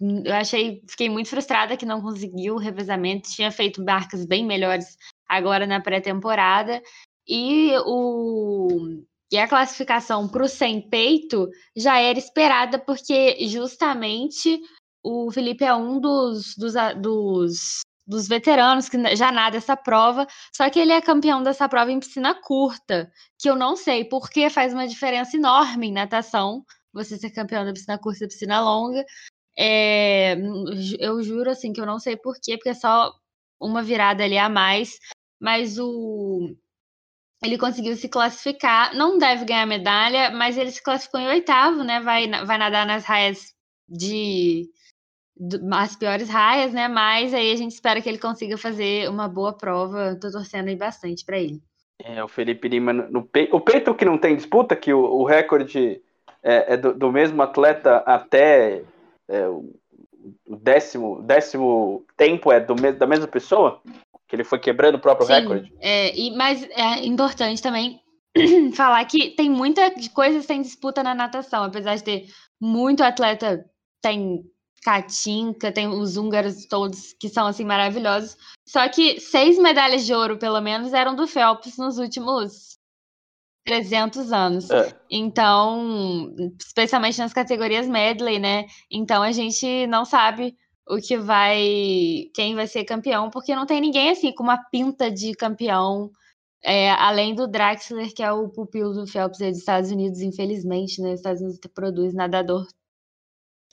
eu 0.00 0.34
achei, 0.34 0.82
fiquei 0.88 1.08
muito 1.08 1.28
frustrada 1.28 1.76
que 1.76 1.86
não 1.86 2.00
conseguiu 2.00 2.54
o 2.54 2.58
revezamento. 2.58 3.30
Tinha 3.30 3.50
feito 3.50 3.82
barcas 3.84 4.24
bem 4.24 4.44
melhores 4.44 4.96
agora 5.28 5.66
na 5.66 5.80
pré-temporada. 5.80 6.80
E 7.26 7.72
o 7.84 9.04
e 9.30 9.38
a 9.38 9.48
classificação 9.48 10.28
para 10.28 10.44
o 10.44 10.48
sem 10.48 10.80
peito 10.80 11.50
já 11.74 11.98
era 11.98 12.18
esperada, 12.18 12.78
porque 12.78 13.36
justamente 13.48 14.60
o 15.02 15.30
Felipe 15.32 15.64
é 15.64 15.74
um 15.74 16.00
dos, 16.00 16.54
dos, 16.56 16.74
dos, 17.00 17.80
dos 18.06 18.28
veteranos 18.28 18.88
que 18.88 19.16
já 19.16 19.32
nada 19.32 19.56
essa 19.56 19.76
prova, 19.76 20.26
só 20.52 20.70
que 20.70 20.78
ele 20.78 20.92
é 20.92 21.00
campeão 21.00 21.42
dessa 21.42 21.68
prova 21.68 21.90
em 21.90 21.98
piscina 21.98 22.34
curta, 22.34 23.10
que 23.38 23.50
eu 23.50 23.56
não 23.56 23.76
sei 23.76 24.04
porque 24.04 24.48
faz 24.48 24.72
uma 24.72 24.86
diferença 24.86 25.36
enorme 25.36 25.88
em 25.88 25.92
natação, 25.92 26.64
você 26.92 27.18
ser 27.18 27.30
campeão 27.30 27.64
da 27.64 27.72
piscina 27.72 27.98
curta 27.98 28.24
e 28.24 28.28
piscina 28.28 28.60
longa. 28.60 29.04
É, 29.58 30.36
eu 31.00 31.22
juro 31.22 31.50
assim 31.50 31.72
que 31.72 31.80
eu 31.80 31.86
não 31.86 31.98
sei 31.98 32.16
porquê, 32.16 32.56
porque 32.56 32.70
é 32.70 32.74
só 32.74 33.12
uma 33.60 33.82
virada 33.82 34.24
ali 34.24 34.38
a 34.38 34.48
mais, 34.48 34.98
mas 35.40 35.78
o 35.78 36.54
ele 37.42 37.58
conseguiu 37.58 37.96
se 37.96 38.08
classificar, 38.08 38.94
não 38.94 39.18
deve 39.18 39.44
ganhar 39.44 39.66
medalha, 39.66 40.30
mas 40.30 40.56
ele 40.56 40.70
se 40.70 40.82
classificou 40.82 41.20
em 41.20 41.28
oitavo, 41.28 41.84
né? 41.84 42.00
Vai, 42.00 42.28
vai 42.44 42.58
nadar 42.58 42.86
nas 42.86 43.04
raias 43.04 43.54
de 43.88 44.68
as 45.72 45.96
piores 45.96 46.28
raias, 46.28 46.72
né? 46.72 46.88
Mas 46.88 47.34
aí 47.34 47.52
a 47.52 47.56
gente 47.56 47.72
espera 47.72 48.00
que 48.00 48.08
ele 48.08 48.18
consiga 48.18 48.56
fazer 48.56 49.08
uma 49.08 49.28
boa 49.28 49.52
prova. 49.52 50.16
Tô 50.20 50.30
torcendo 50.30 50.68
aí 50.68 50.76
bastante 50.76 51.24
para 51.24 51.38
ele. 51.38 51.60
É, 52.02 52.22
o 52.22 52.28
Felipe 52.28 52.68
Lima 52.68 52.92
no 52.92 53.24
peito. 53.24 53.56
O 53.56 53.60
peito 53.60 53.94
que 53.94 54.04
não 54.04 54.18
tem 54.18 54.36
disputa, 54.36 54.76
que 54.76 54.92
o, 54.92 55.00
o 55.00 55.24
recorde 55.24 56.00
é, 56.42 56.74
é 56.74 56.76
do, 56.76 56.94
do, 56.94 57.10
mesmo 57.12 57.42
atleta 57.42 57.98
até 57.98 58.82
é, 59.28 59.48
o 59.48 60.56
décimo, 60.60 61.22
décimo 61.22 62.04
tempo 62.16 62.52
é 62.52 62.60
do, 62.60 62.74
da 62.74 63.06
mesma 63.06 63.26
pessoa? 63.26 63.80
que 64.28 64.34
ele 64.34 64.44
foi 64.44 64.58
quebrando 64.58 64.96
o 64.96 65.00
próprio 65.00 65.26
Sim, 65.26 65.34
recorde. 65.34 65.72
É, 65.80 66.16
e, 66.16 66.36
mas 66.36 66.62
é 66.70 67.06
importante 67.06 67.62
também 67.62 68.00
falar 68.74 69.04
que 69.04 69.30
tem 69.30 69.48
muita 69.48 69.92
coisa 70.12 70.42
sem 70.42 70.62
disputa 70.62 71.02
na 71.02 71.14
natação, 71.14 71.64
apesar 71.64 71.96
de 71.96 72.04
ter 72.04 72.26
muito 72.60 73.02
atleta, 73.02 73.64
tem 74.02 74.42
Katinka, 74.86 75.72
tem 75.72 75.88
os 75.88 76.16
húngaros 76.16 76.64
todos 76.66 77.12
que 77.18 77.28
são 77.28 77.48
assim 77.48 77.64
maravilhosos. 77.64 78.36
Só 78.64 78.88
que 78.88 79.18
seis 79.18 79.58
medalhas 79.58 80.06
de 80.06 80.14
ouro, 80.14 80.38
pelo 80.38 80.60
menos, 80.60 80.92
eram 80.92 81.16
do 81.16 81.26
Phelps 81.26 81.76
nos 81.76 81.98
últimos 81.98 82.78
300 83.64 84.32
anos. 84.32 84.70
É. 84.70 84.96
Então, 85.10 86.36
especialmente 86.64 87.18
nas 87.18 87.32
categorias 87.32 87.88
medley, 87.88 88.38
né? 88.38 88.66
Então 88.88 89.24
a 89.24 89.32
gente 89.32 89.88
não 89.88 90.04
sabe 90.04 90.56
o 90.88 90.98
que 90.98 91.18
vai. 91.18 92.30
quem 92.32 92.54
vai 92.54 92.68
ser 92.68 92.84
campeão, 92.84 93.28
porque 93.28 93.56
não 93.56 93.66
tem 93.66 93.80
ninguém 93.80 94.10
assim 94.10 94.32
com 94.32 94.44
uma 94.44 94.58
pinta 94.70 95.10
de 95.10 95.34
campeão. 95.34 96.12
É, 96.62 96.90
além 96.92 97.34
do 97.34 97.48
Draxler, 97.48 98.14
que 98.14 98.22
é 98.22 98.30
o 98.32 98.48
pupilo 98.48 98.92
do 98.94 99.06
Phelps 99.06 99.38
dos 99.38 99.58
Estados 99.58 99.90
Unidos, 99.90 100.20
infelizmente, 100.20 101.02
né? 101.02 101.10
Os 101.10 101.16
Estados 101.16 101.42
Unidos 101.42 101.58
produz 101.74 102.14
nadador 102.14 102.66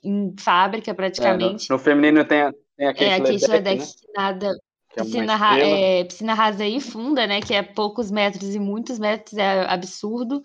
em 0.04 0.36
fábrica 0.38 0.94
praticamente. 0.94 1.66
É, 1.66 1.74
no, 1.74 1.78
no, 1.78 1.84
feminino 1.84 2.26
tem, 2.26 2.52
tem 2.78 2.88
a 2.88 2.94
Kate 2.94 3.04
é, 3.04 3.14
a 3.16 3.20
Kate 3.20 3.48
Ledeck, 3.48 3.80
né? 3.80 3.86
que 3.86 4.14
nada 4.16 4.54
que 4.94 5.00
é 5.00 5.04
piscina, 5.04 5.58
é, 5.58 6.04
piscina 6.04 6.34
rasa 6.34 6.66
e 6.66 6.80
funda, 6.80 7.26
né? 7.26 7.42
Que 7.42 7.54
é 7.54 7.64
poucos 7.64 8.12
metros 8.12 8.54
e 8.54 8.60
muitos 8.60 9.00
metros, 9.00 9.38
é 9.38 9.66
absurdo. 9.66 10.42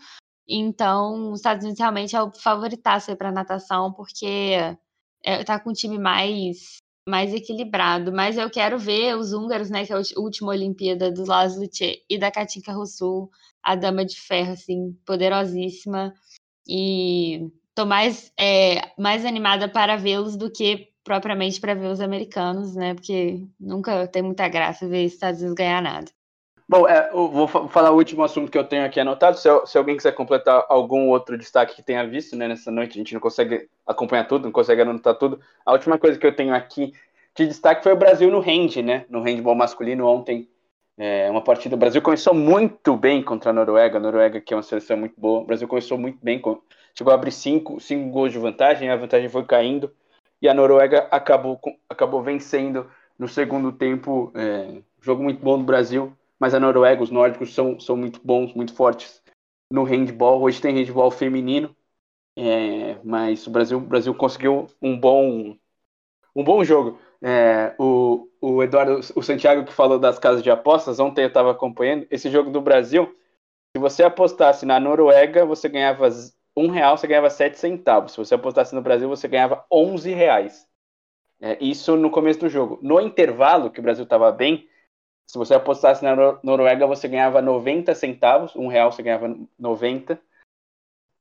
Então, 0.48 1.32
os 1.32 1.40
Estados 1.40 1.64
Unidos 1.64 1.78
realmente 1.78 2.16
é 2.16 2.22
o 2.22 2.32
favoritaço 2.32 3.14
para 3.16 3.30
natação, 3.30 3.92
porque 3.92 4.56
é, 5.22 5.44
tá 5.44 5.60
com 5.60 5.70
um 5.70 5.74
time 5.74 5.98
mais 5.98 6.78
mais 7.06 7.32
equilibrado, 7.32 8.12
mas 8.12 8.36
eu 8.36 8.50
quero 8.50 8.78
ver 8.78 9.16
os 9.16 9.32
húngaros, 9.32 9.70
né, 9.70 9.86
que 9.86 9.90
é 9.94 9.96
a 9.96 10.20
última 10.20 10.50
Olimpíada 10.50 11.10
do 11.10 11.24
Laszlo 11.24 11.64
e 12.06 12.18
da 12.18 12.30
Katinka 12.30 12.70
Russo, 12.70 13.30
a 13.62 13.74
dama 13.74 14.04
de 14.04 14.20
ferro, 14.20 14.52
assim, 14.52 14.92
poderosíssima, 15.06 16.12
e 16.68 17.50
tô 17.78 17.86
mais, 17.86 18.32
é, 18.36 18.90
mais 18.98 19.24
animada 19.24 19.68
para 19.68 19.96
vê-los 19.96 20.36
do 20.36 20.50
que 20.50 20.88
propriamente 21.04 21.60
para 21.60 21.74
ver 21.74 21.86
os 21.86 22.00
americanos, 22.00 22.74
né, 22.74 22.92
porque 22.92 23.46
nunca 23.58 24.04
tem 24.08 24.20
muita 24.20 24.48
graça 24.48 24.88
ver 24.88 25.06
os 25.06 25.12
Estados 25.12 25.38
Unidos 25.38 25.54
ganhar 25.54 25.80
nada. 25.80 26.10
Bom, 26.68 26.88
é, 26.88 27.08
vou 27.12 27.46
falar 27.46 27.92
o 27.92 27.96
último 27.96 28.24
assunto 28.24 28.50
que 28.50 28.58
eu 28.58 28.64
tenho 28.64 28.84
aqui 28.84 28.98
anotado. 28.98 29.38
Se, 29.38 29.48
se, 29.64 29.78
alguém 29.78 29.96
quiser 29.96 30.12
completar 30.12 30.66
algum 30.68 31.08
outro 31.08 31.38
destaque 31.38 31.76
que 31.76 31.82
tenha 31.82 32.06
visto 32.06 32.34
né, 32.34 32.48
nessa 32.48 32.70
noite, 32.70 32.94
a 32.94 32.98
gente 32.98 33.14
não 33.14 33.20
consegue 33.20 33.68
acompanhar 33.86 34.24
tudo, 34.24 34.46
não 34.46 34.52
consegue 34.52 34.82
anotar 34.82 35.14
tudo. 35.14 35.40
A 35.64 35.72
última 35.72 35.96
coisa 35.98 36.18
que 36.18 36.26
eu 36.26 36.34
tenho 36.34 36.52
aqui 36.52 36.92
de 37.34 37.46
destaque 37.46 37.84
foi 37.84 37.92
o 37.92 37.96
Brasil 37.96 38.28
no 38.28 38.40
hand, 38.40 38.82
né? 38.84 39.06
No 39.08 39.22
handball 39.22 39.54
masculino 39.54 40.04
ontem. 40.04 40.46
É, 40.98 41.30
uma 41.30 41.42
partida. 41.42 41.76
O 41.76 41.78
Brasil 41.78 42.02
começou 42.02 42.34
muito 42.34 42.96
bem 42.96 43.22
contra 43.22 43.50
a 43.50 43.52
Noruega. 43.52 43.98
A 43.98 44.00
Noruega, 44.00 44.40
que 44.40 44.52
é 44.52 44.56
uma 44.56 44.62
seleção 44.62 44.96
muito 44.96 45.18
boa. 45.18 45.40
O 45.40 45.44
Brasil 45.44 45.68
começou 45.68 45.96
muito 45.96 46.18
bem. 46.22 46.42
Chegou 46.94 47.12
a 47.12 47.14
abrir 47.14 47.30
cinco, 47.30 47.80
cinco 47.80 48.10
gols 48.10 48.32
de 48.32 48.38
vantagem, 48.38 48.90
a 48.90 48.96
vantagem 48.96 49.28
foi 49.28 49.44
caindo. 49.44 49.94
E 50.42 50.48
a 50.48 50.54
Noruega 50.54 51.06
acabou, 51.10 51.60
acabou 51.88 52.22
vencendo 52.22 52.90
no 53.18 53.28
segundo 53.28 53.70
tempo. 53.70 54.32
É, 54.34 54.82
jogo 55.00 55.22
muito 55.22 55.40
bom 55.40 55.56
do 55.56 55.64
Brasil 55.64 56.12
mas 56.38 56.54
a 56.54 56.60
Noruega, 56.60 57.02
os 57.02 57.10
nórdicos 57.10 57.54
são, 57.54 57.78
são 57.80 57.96
muito 57.96 58.20
bons, 58.24 58.54
muito 58.54 58.74
fortes 58.74 59.22
no 59.70 59.82
handball. 59.82 60.40
Hoje 60.40 60.60
tem 60.60 60.74
handball 60.74 61.10
feminino, 61.10 61.74
é, 62.36 62.98
mas 63.04 63.46
o 63.46 63.50
Brasil, 63.50 63.78
o 63.78 63.80
Brasil 63.80 64.14
conseguiu 64.14 64.66
um 64.80 64.98
bom, 64.98 65.56
um 66.34 66.44
bom 66.44 66.62
jogo. 66.62 67.00
É, 67.22 67.74
o, 67.78 68.28
o 68.40 68.62
Eduardo, 68.62 69.00
o 69.16 69.22
Santiago 69.22 69.64
que 69.64 69.72
falou 69.72 69.98
das 69.98 70.18
casas 70.18 70.42
de 70.42 70.50
apostas, 70.50 71.00
ontem 71.00 71.22
eu 71.22 71.28
estava 71.28 71.50
acompanhando 71.50 72.06
esse 72.10 72.30
jogo 72.30 72.50
do 72.50 72.60
Brasil. 72.60 73.14
Se 73.76 73.80
você 73.80 74.04
apostasse 74.04 74.66
na 74.66 74.80
Noruega, 74.80 75.44
você 75.46 75.68
ganhava 75.68 76.08
um 76.56 76.68
real, 76.68 76.96
você 76.96 77.06
ganhava 77.06 77.30
sete 77.30 77.58
centavos. 77.58 78.12
Se 78.12 78.18
você 78.18 78.34
apostasse 78.34 78.74
no 78.74 78.82
Brasil, 78.82 79.08
você 79.08 79.28
ganhava 79.28 79.64
onze 79.70 80.12
reais. 80.12 80.66
É, 81.40 81.56
isso 81.62 81.96
no 81.96 82.10
começo 82.10 82.40
do 82.40 82.48
jogo. 82.48 82.78
No 82.82 83.00
intervalo, 83.00 83.70
que 83.70 83.80
o 83.80 83.82
Brasil 83.82 84.04
estava 84.04 84.32
bem, 84.32 84.68
Se 85.26 85.38
você 85.38 85.54
apostasse 85.54 86.04
na 86.04 86.16
Noruega, 86.44 86.86
você 86.86 87.08
ganhava 87.08 87.42
90 87.42 87.94
centavos, 87.94 88.56
um 88.56 88.68
real 88.68 88.92
você 88.92 89.02
ganhava 89.02 89.36
90. 89.58 90.20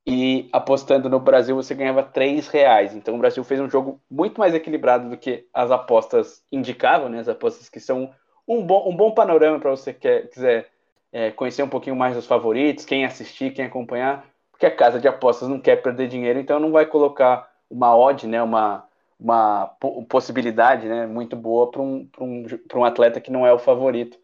E 0.10 0.48
apostando 0.54 1.10
no 1.10 1.20
Brasil, 1.20 1.54
você 1.54 1.76
ganhava 1.76 2.02
3 2.02 2.48
reais. 2.48 2.96
Então 2.96 3.16
o 3.16 3.18
Brasil 3.18 3.44
fez 3.44 3.60
um 3.60 3.70
jogo 3.70 4.00
muito 4.10 4.40
mais 4.40 4.54
equilibrado 4.54 5.10
do 5.10 5.18
que 5.18 5.46
as 5.54 5.70
apostas 5.70 6.42
indicavam, 6.50 7.10
né? 7.10 7.20
As 7.20 7.28
apostas 7.28 7.68
que 7.68 7.78
são 7.78 8.14
um 8.48 8.66
bom, 8.66 8.90
um 8.90 8.96
bom 8.96 9.12
panorama 9.12 9.60
para 9.60 9.70
você 9.70 9.94
que 9.94 10.22
quiser 10.22 10.70
é, 11.12 11.30
conhecer 11.32 11.62
um 11.62 11.68
pouquinho 11.68 11.96
mais 11.96 12.16
dos 12.16 12.26
favoritos, 12.26 12.86
quem 12.86 13.04
assistir, 13.04 13.52
quem 13.52 13.66
acompanhar, 13.66 14.26
porque 14.50 14.66
a 14.66 14.74
casa 14.74 14.98
de 14.98 15.10
apostas 15.10 15.50
não 15.50 15.60
quer 15.60 15.82
perder 15.82 16.08
dinheiro, 16.08 16.40
então 16.40 16.58
não 16.58 16.72
vai 16.72 16.86
colocar 16.86 17.52
uma 17.70 17.94
odd, 17.94 18.26
né? 18.28 18.42
Uma, 18.42 18.88
uma 19.20 19.76
possibilidade 20.08 20.88
né, 20.88 21.06
muito 21.06 21.36
boa 21.36 21.70
para 21.70 21.82
um, 21.82 22.10
um, 22.22 22.46
um 22.76 22.86
atleta 22.86 23.20
que 23.20 23.32
não 23.32 23.46
é 23.46 23.52
o 23.52 23.60
favorito. 23.60 24.18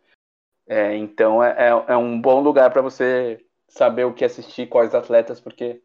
É, 0.65 0.95
então 0.95 1.43
é, 1.43 1.51
é, 1.67 1.93
é 1.93 1.97
um 1.97 2.21
bom 2.21 2.39
lugar 2.39 2.71
para 2.71 2.81
você 2.81 3.43
saber 3.73 4.05
o 4.05 4.13
que 4.13 4.25
assistir, 4.25 4.67
quais 4.67 4.93
atletas, 4.93 5.39
porque 5.39 5.81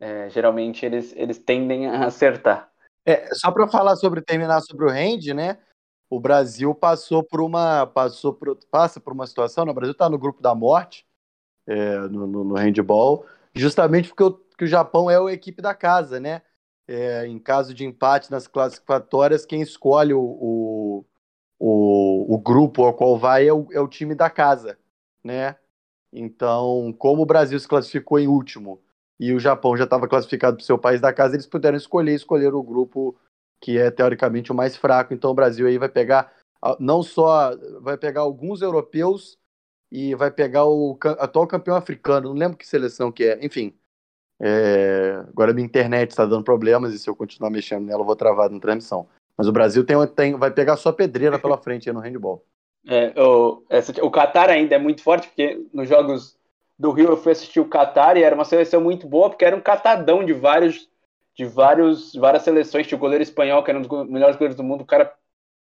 é, 0.00 0.28
geralmente 0.30 0.84
eles, 0.84 1.12
eles 1.16 1.38
tendem 1.38 1.86
a 1.86 2.06
acertar. 2.06 2.70
É, 3.04 3.34
só 3.34 3.50
para 3.50 3.66
falar 3.66 3.96
sobre 3.96 4.22
terminar 4.22 4.60
sobre 4.60 4.84
o 4.84 4.88
hand, 4.88 5.34
né? 5.34 5.58
O 6.08 6.20
Brasil 6.20 6.74
passou 6.74 7.22
por 7.22 7.40
uma 7.40 7.86
passou 7.86 8.34
por, 8.34 8.56
passa 8.70 9.00
por 9.00 9.12
uma 9.12 9.26
situação, 9.26 9.64
o 9.64 9.74
Brasil 9.74 9.92
está 9.92 10.08
no 10.08 10.18
grupo 10.18 10.42
da 10.42 10.54
morte 10.54 11.06
é, 11.66 11.96
no, 12.00 12.26
no, 12.26 12.44
no 12.44 12.54
handball, 12.54 13.24
justamente 13.54 14.08
porque 14.08 14.22
o, 14.22 14.32
que 14.56 14.64
o 14.64 14.68
Japão 14.68 15.10
é 15.10 15.16
a 15.16 15.32
equipe 15.32 15.62
da 15.62 15.74
casa, 15.74 16.20
né? 16.20 16.42
é, 16.86 17.26
em 17.26 17.38
caso 17.38 17.72
de 17.72 17.84
empate 17.84 18.30
nas 18.30 18.46
classificatórias, 18.46 19.46
quem 19.46 19.62
escolhe 19.62 20.12
o, 20.12 20.20
o, 20.20 21.04
o, 21.58 22.34
o 22.34 22.38
grupo 22.38 22.84
ao 22.84 22.94
qual 22.94 23.18
vai 23.18 23.48
é 23.48 23.52
o, 23.52 23.66
é 23.72 23.80
o, 23.80 23.88
time 23.88 24.14
da 24.14 24.28
casa, 24.28 24.78
né? 25.22 25.56
Então, 26.12 26.94
como 26.98 27.22
o 27.22 27.26
Brasil 27.26 27.58
se 27.58 27.66
classificou 27.66 28.18
em 28.18 28.28
último 28.28 28.80
e 29.18 29.32
o 29.32 29.40
Japão 29.40 29.76
já 29.76 29.84
estava 29.84 30.08
classificado 30.08 30.56
para 30.56 30.62
o 30.62 30.66
seu 30.66 30.78
país 30.78 31.00
da 31.00 31.12
casa, 31.12 31.36
eles 31.36 31.46
puderam 31.46 31.76
escolher, 31.76 32.14
escolher 32.14 32.54
o 32.54 32.62
grupo 32.62 33.16
que 33.60 33.78
é 33.78 33.90
teoricamente 33.90 34.50
o 34.50 34.54
mais 34.54 34.76
fraco. 34.76 35.14
Então, 35.14 35.30
o 35.30 35.34
Brasil 35.34 35.66
aí 35.66 35.78
vai 35.78 35.88
pegar 35.88 36.32
não 36.78 37.02
só 37.02 37.56
vai 37.80 37.98
pegar 37.98 38.20
alguns 38.20 38.62
europeus 38.62 39.36
e 39.90 40.14
vai 40.14 40.30
pegar 40.30 40.64
o 40.64 40.96
atual 41.18 41.46
campeão 41.46 41.76
africano, 41.76 42.28
não 42.28 42.36
lembro 42.36 42.56
que 42.56 42.66
seleção 42.66 43.10
que 43.10 43.24
é, 43.24 43.44
enfim, 43.44 43.76
é, 44.40 45.22
agora 45.28 45.52
minha 45.52 45.66
internet 45.66 46.10
está 46.10 46.24
dando 46.24 46.44
problemas 46.44 46.94
e 46.94 46.98
se 46.98 47.08
eu 47.10 47.16
continuar 47.16 47.50
mexendo 47.50 47.84
nela 47.84 48.00
eu 48.02 48.06
vou 48.06 48.16
travar 48.16 48.48
na 48.50 48.60
transmissão. 48.60 49.08
Mas 49.36 49.48
o 49.48 49.52
Brasil 49.52 49.84
tem, 49.84 49.96
tem, 50.08 50.34
vai 50.36 50.50
pegar 50.50 50.76
só 50.76 50.92
pedreira 50.92 51.38
pela 51.38 51.58
frente 51.58 51.90
no 51.92 52.00
handball. 52.00 52.44
É, 52.88 53.12
o, 53.20 53.64
essa, 53.68 53.92
o 54.04 54.10
Qatar 54.10 54.50
ainda 54.50 54.74
é 54.74 54.78
muito 54.78 55.02
forte, 55.02 55.28
porque 55.28 55.64
nos 55.72 55.88
jogos 55.88 56.36
do 56.78 56.90
Rio 56.90 57.10
eu 57.10 57.16
fui 57.16 57.32
assistir 57.32 57.60
o 57.60 57.68
Qatar 57.68 58.16
e 58.16 58.22
era 58.22 58.34
uma 58.34 58.44
seleção 58.44 58.80
muito 58.80 59.06
boa, 59.06 59.30
porque 59.30 59.44
era 59.44 59.56
um 59.56 59.60
catadão 59.60 60.24
de 60.24 60.32
vários 60.32 60.90
de 61.34 61.44
vários, 61.46 62.14
várias 62.14 62.42
seleções. 62.42 62.86
Tinha 62.86 62.96
o 62.96 63.00
goleiro 63.00 63.22
espanhol, 63.22 63.62
que 63.62 63.70
era 63.70 63.78
um 63.78 63.82
dos 63.82 64.08
melhores 64.08 64.36
goleiros 64.36 64.56
do 64.56 64.62
mundo, 64.64 64.82
o 64.82 64.86
cara 64.86 65.12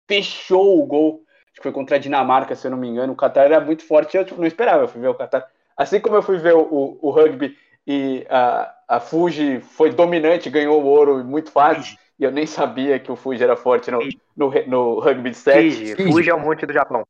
fechou 0.09 0.81
o 0.81 0.87
gol. 0.87 1.23
Acho 1.47 1.57
que 1.57 1.63
foi 1.63 1.73
contra 1.73 1.97
a 1.97 1.99
Dinamarca, 1.99 2.55
se 2.55 2.67
eu 2.67 2.71
não 2.71 2.79
me 2.79 2.89
engano. 2.89 3.13
O 3.13 3.17
Qatar 3.17 3.47
era 3.47 3.61
muito 3.61 3.85
forte, 3.85 4.17
eu 4.17 4.25
tipo, 4.25 4.41
não 4.41 4.47
esperava, 4.47 4.85
eu 4.85 4.89
fui 4.89 5.01
ver 5.01 5.09
o 5.09 5.15
Qatar. 5.15 5.47
Assim 5.77 6.01
como 6.01 6.17
eu 6.17 6.23
fui 6.23 6.39
ver 6.39 6.55
o, 6.55 6.61
o, 6.61 6.99
o 7.03 7.11
rugby 7.11 7.57
e 7.87 8.27
a, 8.29 8.75
a 8.89 9.01
Fuji 9.01 9.61
foi 9.61 9.91
dominante, 9.91 10.51
ganhou 10.51 10.83
o 10.83 10.87
ouro 10.87 11.25
muito 11.25 11.51
fácil. 11.51 11.97
E 12.19 12.25
eu 12.25 12.33
nem 12.33 12.47
sabia 12.47 12.99
que 12.99 13.13
o 13.13 13.17
Fuji 13.17 13.43
era 13.43 13.57
forte 13.57 13.91
no, 13.91 14.01
no, 14.37 14.51
no 14.67 15.01
rugby 15.01 15.31
de 15.31 15.37
7. 15.37 15.71
Fiji. 15.71 15.95
Fuji 15.97 16.31
é 16.31 16.35
um 16.35 16.41
monte 16.41 16.67
do 16.67 16.73
Japão. 16.73 17.07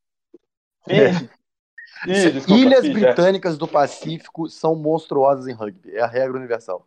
Fiji. 0.86 1.30
É. 2.06 2.30
desculpa, 2.30 2.60
Ilhas 2.60 2.86
Fiji, 2.86 3.05
é. 3.05 3.06
Britânicas 3.06 3.55
é. 3.55 3.59
do 3.59 3.66
Pacífico 3.66 4.48
são 4.48 4.74
monstruosas 4.74 5.47
em 5.47 5.52
rugby. 5.52 5.97
É 5.97 6.01
a 6.01 6.06
regra 6.06 6.36
universal. 6.36 6.86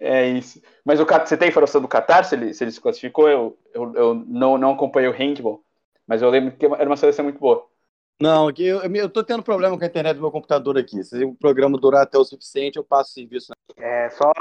É 0.00 0.26
isso. 0.26 0.60
Mas 0.84 0.98
o, 0.98 1.04
você 1.04 1.36
tem 1.36 1.48
informação 1.48 1.80
do 1.80 1.88
Qatar, 1.88 2.24
se 2.24 2.34
ele, 2.34 2.54
se 2.54 2.64
ele 2.64 2.72
se 2.72 2.80
classificou? 2.80 3.28
Eu, 3.28 3.58
eu, 3.72 3.94
eu 3.94 4.14
não, 4.14 4.58
não 4.58 4.72
acompanhei 4.72 5.08
o 5.08 5.12
handball, 5.12 5.62
mas 6.06 6.22
eu 6.22 6.30
lembro 6.30 6.56
que 6.56 6.66
era 6.66 6.88
uma 6.88 6.96
seleção 6.96 7.24
muito 7.24 7.38
boa. 7.38 7.64
Não, 8.20 8.50
eu, 8.56 8.80
eu 8.82 9.08
tô 9.08 9.22
tendo 9.22 9.42
problema 9.42 9.76
com 9.76 9.84
a 9.84 9.86
internet 9.86 10.14
do 10.14 10.22
meu 10.22 10.30
computador 10.30 10.78
aqui. 10.78 11.02
Se 11.02 11.24
o 11.24 11.34
programa 11.34 11.78
durar 11.78 12.02
até 12.02 12.18
o 12.18 12.24
suficiente, 12.24 12.76
eu 12.76 12.84
passo 12.84 13.12
serviço. 13.12 13.52
É, 13.76 14.10
só 14.10 14.32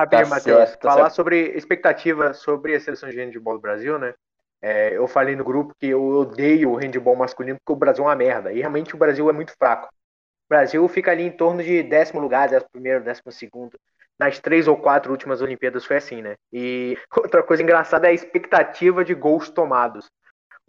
rapidinho, 0.00 0.28
tá 0.28 0.34
Matheus, 0.34 0.76
tá 0.76 0.90
falar 0.90 1.02
certo. 1.04 1.14
sobre 1.14 1.50
expectativa 1.56 2.34
sobre 2.34 2.74
a 2.74 2.80
seleção 2.80 3.08
de 3.08 3.16
handball 3.16 3.54
do 3.54 3.60
Brasil, 3.60 3.98
né? 3.98 4.14
É, 4.62 4.96
eu 4.96 5.08
falei 5.08 5.34
no 5.34 5.44
grupo 5.44 5.74
que 5.78 5.86
eu 5.86 6.04
odeio 6.04 6.70
o 6.70 6.76
handball 6.76 7.16
masculino 7.16 7.58
porque 7.58 7.72
o 7.72 7.76
Brasil 7.76 8.04
é 8.04 8.06
uma 8.08 8.16
merda. 8.16 8.52
E 8.52 8.60
realmente 8.60 8.94
o 8.94 8.98
Brasil 8.98 9.28
é 9.30 9.32
muito 9.32 9.54
fraco. 9.56 9.86
O 9.86 10.48
Brasil 10.48 10.86
fica 10.88 11.10
ali 11.10 11.22
em 11.22 11.30
torno 11.30 11.62
de 11.62 11.82
décimo 11.82 12.20
lugar, 12.20 12.48
décimo 12.48 12.70
primeiro, 12.70 13.02
décimo 13.02 13.32
segundo. 13.32 13.78
Nas 14.18 14.38
três 14.38 14.68
ou 14.68 14.76
quatro 14.76 15.12
últimas 15.12 15.40
Olimpíadas 15.40 15.86
foi 15.86 15.96
assim, 15.96 16.20
né? 16.20 16.34
E 16.52 16.98
outra 17.16 17.42
coisa 17.42 17.62
engraçada 17.62 18.06
é 18.06 18.10
a 18.10 18.14
expectativa 18.14 19.04
de 19.04 19.14
gols 19.14 19.48
tomados 19.48 20.10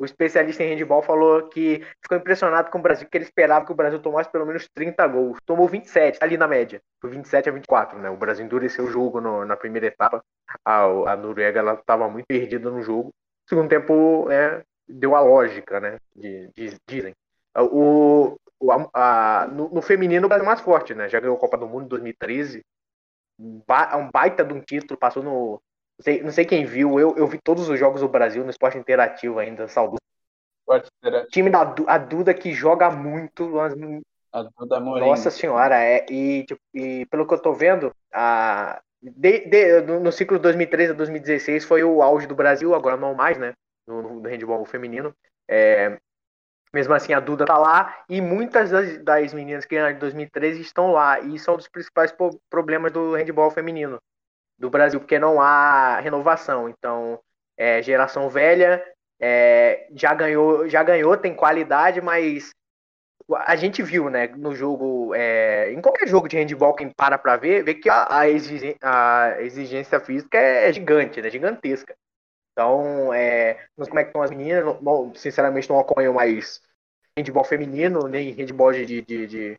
o 0.01 0.05
especialista 0.05 0.63
em 0.63 0.73
handball 0.73 1.03
falou 1.03 1.47
que 1.47 1.85
ficou 2.01 2.17
impressionado 2.17 2.71
com 2.71 2.79
o 2.79 2.81
Brasil, 2.81 3.07
que 3.07 3.15
ele 3.15 3.23
esperava 3.23 3.63
que 3.63 3.71
o 3.71 3.75
Brasil 3.75 3.99
tomasse 3.99 4.31
pelo 4.31 4.47
menos 4.47 4.67
30 4.73 5.05
gols. 5.05 5.37
Tomou 5.45 5.67
27, 5.67 6.17
ali 6.21 6.37
na 6.37 6.47
média. 6.47 6.81
Foi 6.99 7.11
27 7.11 7.49
a 7.49 7.51
24, 7.51 7.99
né? 7.99 8.09
O 8.09 8.17
Brasil 8.17 8.43
endureceu 8.43 8.85
o 8.85 8.89
jogo 8.89 9.21
no, 9.21 9.45
na 9.45 9.55
primeira 9.55 9.85
etapa. 9.85 10.25
A, 10.65 10.85
a 10.85 11.15
Noruega 11.15 11.59
ela 11.59 11.75
estava 11.75 12.09
muito 12.09 12.25
perdida 12.25 12.71
no 12.71 12.81
jogo. 12.81 13.13
Segundo 13.47 13.69
tempo, 13.69 14.27
é, 14.31 14.63
deu 14.89 15.15
a 15.15 15.19
lógica, 15.19 15.79
né? 15.79 15.99
De, 16.15 16.49
de, 16.55 16.75
dizem. 16.87 17.13
O, 17.55 18.39
o 18.59 18.71
a, 18.95 19.47
no, 19.51 19.69
no, 19.69 19.83
feminino, 19.83 20.25
o 20.25 20.29
Brasil 20.29 20.45
é 20.45 20.47
mais 20.47 20.61
forte, 20.61 20.95
né? 20.95 21.09
Já 21.09 21.19
ganhou 21.19 21.37
a 21.37 21.39
Copa 21.39 21.59
do 21.59 21.67
Mundo 21.67 21.85
em 21.85 21.89
2013. 21.89 22.65
Ba, 23.67 23.95
um 23.97 24.09
baita 24.09 24.43
de 24.43 24.51
um 24.51 24.61
título, 24.61 24.99
passou 24.99 25.21
no, 25.21 25.61
sei, 26.01 26.21
não 26.21 26.31
sei 26.31 26.45
quem 26.45 26.65
viu, 26.65 26.99
eu, 26.99 27.15
eu 27.17 27.27
vi 27.27 27.39
todos 27.43 27.69
os 27.69 27.79
jogos 27.79 28.01
do 28.01 28.07
Brasil 28.07 28.43
no 28.43 28.49
esporte 28.49 28.77
interativo 28.77 29.39
ainda, 29.39 29.67
salvo. 29.67 29.97
Time 31.29 31.49
da 31.49 31.75
a 31.87 31.97
Duda 31.97 32.33
que 32.33 32.53
joga 32.53 32.89
muito. 32.89 33.59
A 34.31 34.43
Duda 34.43 34.79
Morim. 34.79 35.05
Nossa 35.05 35.29
senhora, 35.29 35.83
é, 35.83 36.05
e, 36.09 36.45
tipo, 36.45 36.61
e 36.73 37.05
pelo 37.07 37.27
que 37.27 37.33
eu 37.33 37.41
tô 37.41 37.53
vendo, 37.53 37.93
a, 38.13 38.81
de, 39.01 39.39
de, 39.39 39.81
no 39.81 40.11
ciclo 40.11 40.39
2013 40.39 40.91
a 40.91 40.95
2016 40.95 41.65
foi 41.65 41.83
o 41.83 42.01
auge 42.01 42.27
do 42.27 42.35
Brasil, 42.35 42.73
agora 42.73 42.95
não 42.95 43.13
mais, 43.13 43.37
né? 43.37 43.53
No, 43.85 44.01
no 44.01 44.29
handball 44.29 44.63
feminino. 44.63 45.13
É, 45.49 45.99
mesmo 46.73 46.93
assim, 46.93 47.11
a 47.11 47.19
Duda 47.19 47.45
tá 47.45 47.57
lá 47.57 48.03
e 48.07 48.21
muitas 48.21 48.69
das, 48.69 48.97
das 48.99 49.33
meninas 49.33 49.65
que 49.65 49.75
ganharam 49.75 49.93
de 49.93 49.99
2013 49.99 50.61
estão 50.61 50.91
lá. 50.93 51.19
E 51.19 51.37
são 51.37 51.57
dos 51.57 51.67
principais 51.67 52.15
problemas 52.49 52.93
do 52.93 53.13
handball 53.15 53.51
feminino 53.51 53.99
do 54.61 54.69
Brasil, 54.69 54.99
porque 54.99 55.17
não 55.17 55.41
há 55.41 55.99
renovação. 55.99 56.69
Então, 56.69 57.19
é, 57.57 57.81
geração 57.81 58.29
velha 58.29 58.83
é, 59.19 59.87
já 59.93 60.13
ganhou, 60.13 60.69
já 60.69 60.83
ganhou, 60.83 61.17
tem 61.17 61.35
qualidade, 61.35 61.99
mas 61.99 62.51
a 63.47 63.55
gente 63.55 63.81
viu, 63.81 64.09
né, 64.09 64.27
no 64.27 64.53
jogo, 64.53 65.15
é, 65.15 65.71
em 65.71 65.81
qualquer 65.81 66.07
jogo 66.07 66.27
de 66.27 66.37
handball, 66.37 66.75
quem 66.75 66.89
para 66.91 67.17
para 67.17 67.37
ver, 67.37 67.63
vê 67.63 67.73
que 67.73 67.89
a, 67.89 68.19
a, 68.19 68.29
exigência, 68.29 68.77
a, 68.81 69.41
exigência, 69.41 69.99
física 69.99 70.37
é 70.37 70.71
gigante, 70.71 71.21
né, 71.21 71.29
gigantesca. 71.29 71.95
Então, 72.51 73.13
é, 73.13 73.65
não 73.77 73.85
sei 73.85 73.89
como 73.89 73.99
é 73.99 74.03
que 74.03 74.09
estão 74.09 74.21
as 74.21 74.31
meninas, 74.31 74.81
não, 74.81 75.13
sinceramente 75.15 75.69
não 75.69 75.79
acompanho 75.79 76.13
mais 76.13 76.61
handball 77.17 77.43
feminino, 77.43 78.07
nem 78.07 78.31
handball 78.31 78.73
de, 78.73 78.85
de, 78.85 79.01
de, 79.01 79.57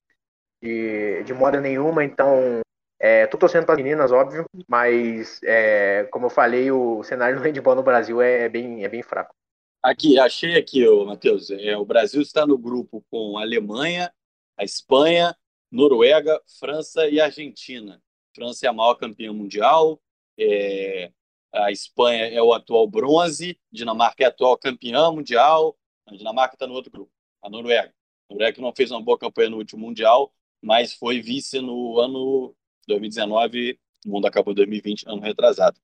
de, 0.62 1.24
de 1.24 1.34
moda 1.34 1.60
nenhuma, 1.60 2.04
então 2.04 2.62
é, 3.04 3.26
tô 3.26 3.36
torcendo 3.36 3.66
para 3.66 3.74
as 3.74 3.82
meninas, 3.82 4.12
óbvio, 4.12 4.46
mas 4.68 5.40
é, 5.42 6.04
como 6.12 6.26
eu 6.26 6.30
falei, 6.30 6.70
o 6.70 7.02
cenário 7.02 7.34
do 7.40 7.42
handball 7.42 7.74
no 7.74 7.82
Brasil 7.82 8.22
é, 8.22 8.42
é 8.42 8.48
bem, 8.48 8.84
é 8.84 8.88
bem 8.88 9.02
fraco. 9.02 9.34
Aqui, 9.82 10.16
achei 10.20 10.56
aqui, 10.56 10.88
Matheus. 11.04 11.50
É, 11.50 11.76
o 11.76 11.84
Brasil 11.84 12.22
está 12.22 12.46
no 12.46 12.56
grupo 12.56 13.04
com 13.10 13.36
a 13.36 13.42
Alemanha, 13.42 14.14
a 14.56 14.62
Espanha, 14.62 15.36
Noruega, 15.68 16.40
França 16.60 17.08
e 17.08 17.20
Argentina. 17.20 18.00
França 18.32 18.66
é 18.66 18.68
a 18.68 18.72
maior 18.72 18.94
campeã 18.94 19.32
mundial, 19.32 20.00
é, 20.38 21.10
a 21.52 21.72
Espanha 21.72 22.26
é 22.26 22.40
o 22.40 22.54
atual 22.54 22.86
bronze, 22.86 23.58
Dinamarca 23.72 24.22
é 24.22 24.26
a 24.26 24.28
atual 24.28 24.56
campeã 24.56 25.10
mundial, 25.10 25.76
a 26.06 26.14
Dinamarca 26.14 26.54
está 26.54 26.68
no 26.68 26.74
outro 26.74 26.92
grupo, 26.92 27.10
a 27.42 27.50
Noruega. 27.50 27.92
A 28.30 28.32
Noruega 28.32 28.62
não 28.62 28.72
fez 28.72 28.92
uma 28.92 29.02
boa 29.02 29.18
campanha 29.18 29.50
no 29.50 29.56
último 29.56 29.84
mundial, 29.84 30.32
mas 30.62 30.94
foi 30.94 31.20
vice 31.20 31.60
no 31.60 31.98
ano 31.98 32.54
2019, 32.86 33.78
o 34.06 34.10
mundo 34.10 34.26
acabou 34.26 34.52
em 34.52 34.56
2020, 34.56 35.04
ano 35.06 35.20
retrasado. 35.20 35.78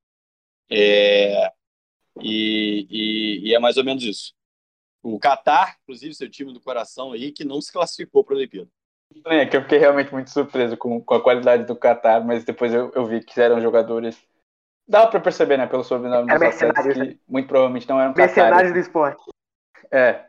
É, 0.70 1.52
e, 2.20 2.86
e, 2.90 3.48
e, 3.48 3.54
é 3.54 3.58
mais 3.58 3.76
ou 3.76 3.84
menos 3.84 4.02
isso. 4.02 4.34
O 5.02 5.18
Qatar, 5.18 5.76
inclusive, 5.82 6.14
seu 6.14 6.28
time 6.28 6.52
do 6.52 6.60
coração 6.60 7.12
aí, 7.12 7.32
que 7.32 7.44
não 7.44 7.60
se 7.60 7.72
classificou 7.72 8.24
para 8.24 8.34
a 8.34 8.38
Olimpíada. 8.38 8.68
É, 9.26 9.46
que 9.46 9.56
eu 9.56 9.62
fiquei 9.62 9.78
realmente 9.78 10.12
muito 10.12 10.30
surpreso 10.30 10.76
com, 10.76 11.00
com 11.00 11.14
a 11.14 11.22
qualidade 11.22 11.64
do 11.64 11.76
Qatar, 11.76 12.24
mas 12.24 12.44
depois 12.44 12.74
eu, 12.74 12.92
eu 12.94 13.06
vi 13.06 13.20
que 13.20 13.40
eram 13.40 13.60
jogadores. 13.60 14.22
Dá 14.86 15.06
para 15.06 15.20
perceber, 15.20 15.56
né, 15.56 15.66
pelo 15.66 15.84
sobrenome 15.84 16.30
dos 16.30 16.42
atletas, 16.42 16.92
que 16.92 16.98
né? 16.98 17.18
muito 17.26 17.46
provavelmente 17.46 17.88
não 17.88 18.00
eram 18.00 18.14
Mercenários 18.14 18.72
do 18.72 18.78
esporte. 18.78 19.22
É. 19.90 20.27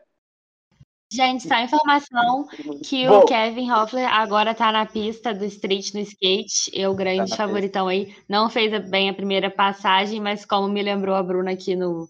Gente, 1.12 1.48
só 1.48 1.58
informação 1.58 2.46
que 2.84 3.08
Bom, 3.08 3.18
o 3.18 3.24
Kevin 3.24 3.70
Hoffler 3.72 4.08
agora 4.08 4.54
tá 4.54 4.70
na 4.70 4.86
pista 4.86 5.34
do 5.34 5.44
street 5.44 5.92
no 5.92 6.00
skate. 6.00 6.70
Eu, 6.72 6.94
grande 6.94 7.30
tá 7.30 7.36
favoritão 7.36 7.88
aí. 7.88 8.14
Não 8.28 8.48
fez 8.48 8.88
bem 8.88 9.10
a 9.10 9.14
primeira 9.14 9.50
passagem, 9.50 10.20
mas 10.20 10.44
como 10.44 10.68
me 10.68 10.80
lembrou 10.80 11.16
a 11.16 11.22
Bruna 11.22 11.50
aqui 11.50 11.74
no, 11.74 12.06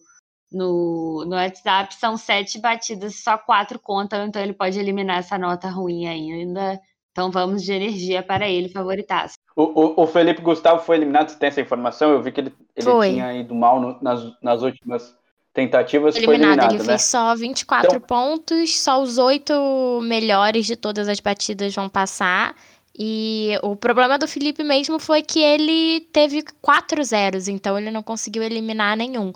no, 0.53 1.25
no 1.27 1.35
WhatsApp, 1.35 1.95
são 1.95 2.19
sete 2.19 2.61
batidas, 2.61 3.23
só 3.23 3.39
quatro 3.39 3.79
contam, 3.79 4.27
então 4.27 4.43
ele 4.43 4.53
pode 4.53 4.79
eliminar 4.79 5.21
essa 5.21 5.39
nota 5.39 5.71
ruim 5.71 6.07
ainda. 6.07 6.79
Então 7.11 7.31
vamos 7.31 7.63
de 7.63 7.73
energia 7.73 8.23
para 8.23 8.49
ele, 8.49 8.69
favoritaço. 8.69 9.35
O, 9.57 9.63
o, 9.63 10.03
o 10.03 10.07
Felipe 10.07 10.43
Gustavo 10.43 10.83
foi 10.83 10.97
eliminado, 10.97 11.31
você 11.31 11.39
tem 11.39 11.49
essa 11.49 11.61
informação? 11.61 12.13
Eu 12.13 12.23
vi 12.23 12.33
que 12.33 12.41
ele, 12.41 12.55
ele 12.77 13.13
tinha 13.13 13.33
ido 13.33 13.55
mal 13.55 13.81
no, 13.81 13.99
nas, 14.03 14.23
nas 14.43 14.63
últimas 14.63 15.19
tentativas 15.53 16.17
eliminado, 16.17 16.39
foi 16.39 16.47
eliminado, 16.47 16.73
ele 16.73 16.79
né? 16.83 16.85
fez 16.85 17.03
só 17.03 17.35
24 17.35 17.89
então... 17.89 18.01
pontos, 18.01 18.79
só 18.79 19.03
os 19.03 19.19
oito 19.19 20.01
melhores 20.03 20.67
de 20.67 20.77
todas 20.77 21.09
as 21.09 21.21
batidas 21.21 21.75
vão 21.75 21.89
passar. 21.89 22.55
E 22.99 23.59
o 23.63 23.77
problema 23.77 24.19
do 24.19 24.29
Felipe 24.29 24.63
mesmo 24.63 24.99
foi 24.99 25.23
que 25.23 25.41
ele 25.41 26.01
teve 26.13 26.45
quatro 26.61 27.03
zeros, 27.03 27.49
então 27.49 27.79
ele 27.79 27.91
não 27.91 28.03
conseguiu 28.03 28.43
eliminar 28.43 28.97
nenhum. 28.97 29.33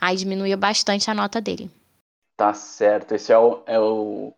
Aí 0.00 0.16
diminuiu 0.16 0.56
bastante 0.58 1.10
a 1.10 1.14
nota 1.14 1.40
dele. 1.40 1.70
Tá 2.36 2.52
certo, 2.52 3.14
esse 3.14 3.32
é 3.32 3.38
o, 3.38 3.62
é 3.66 3.80
o 3.80 4.34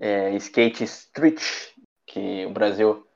é, 0.00 0.34
skate 0.36 0.84
street 0.84 1.42
que 2.06 2.46
o 2.46 2.50
Brasil 2.50 3.06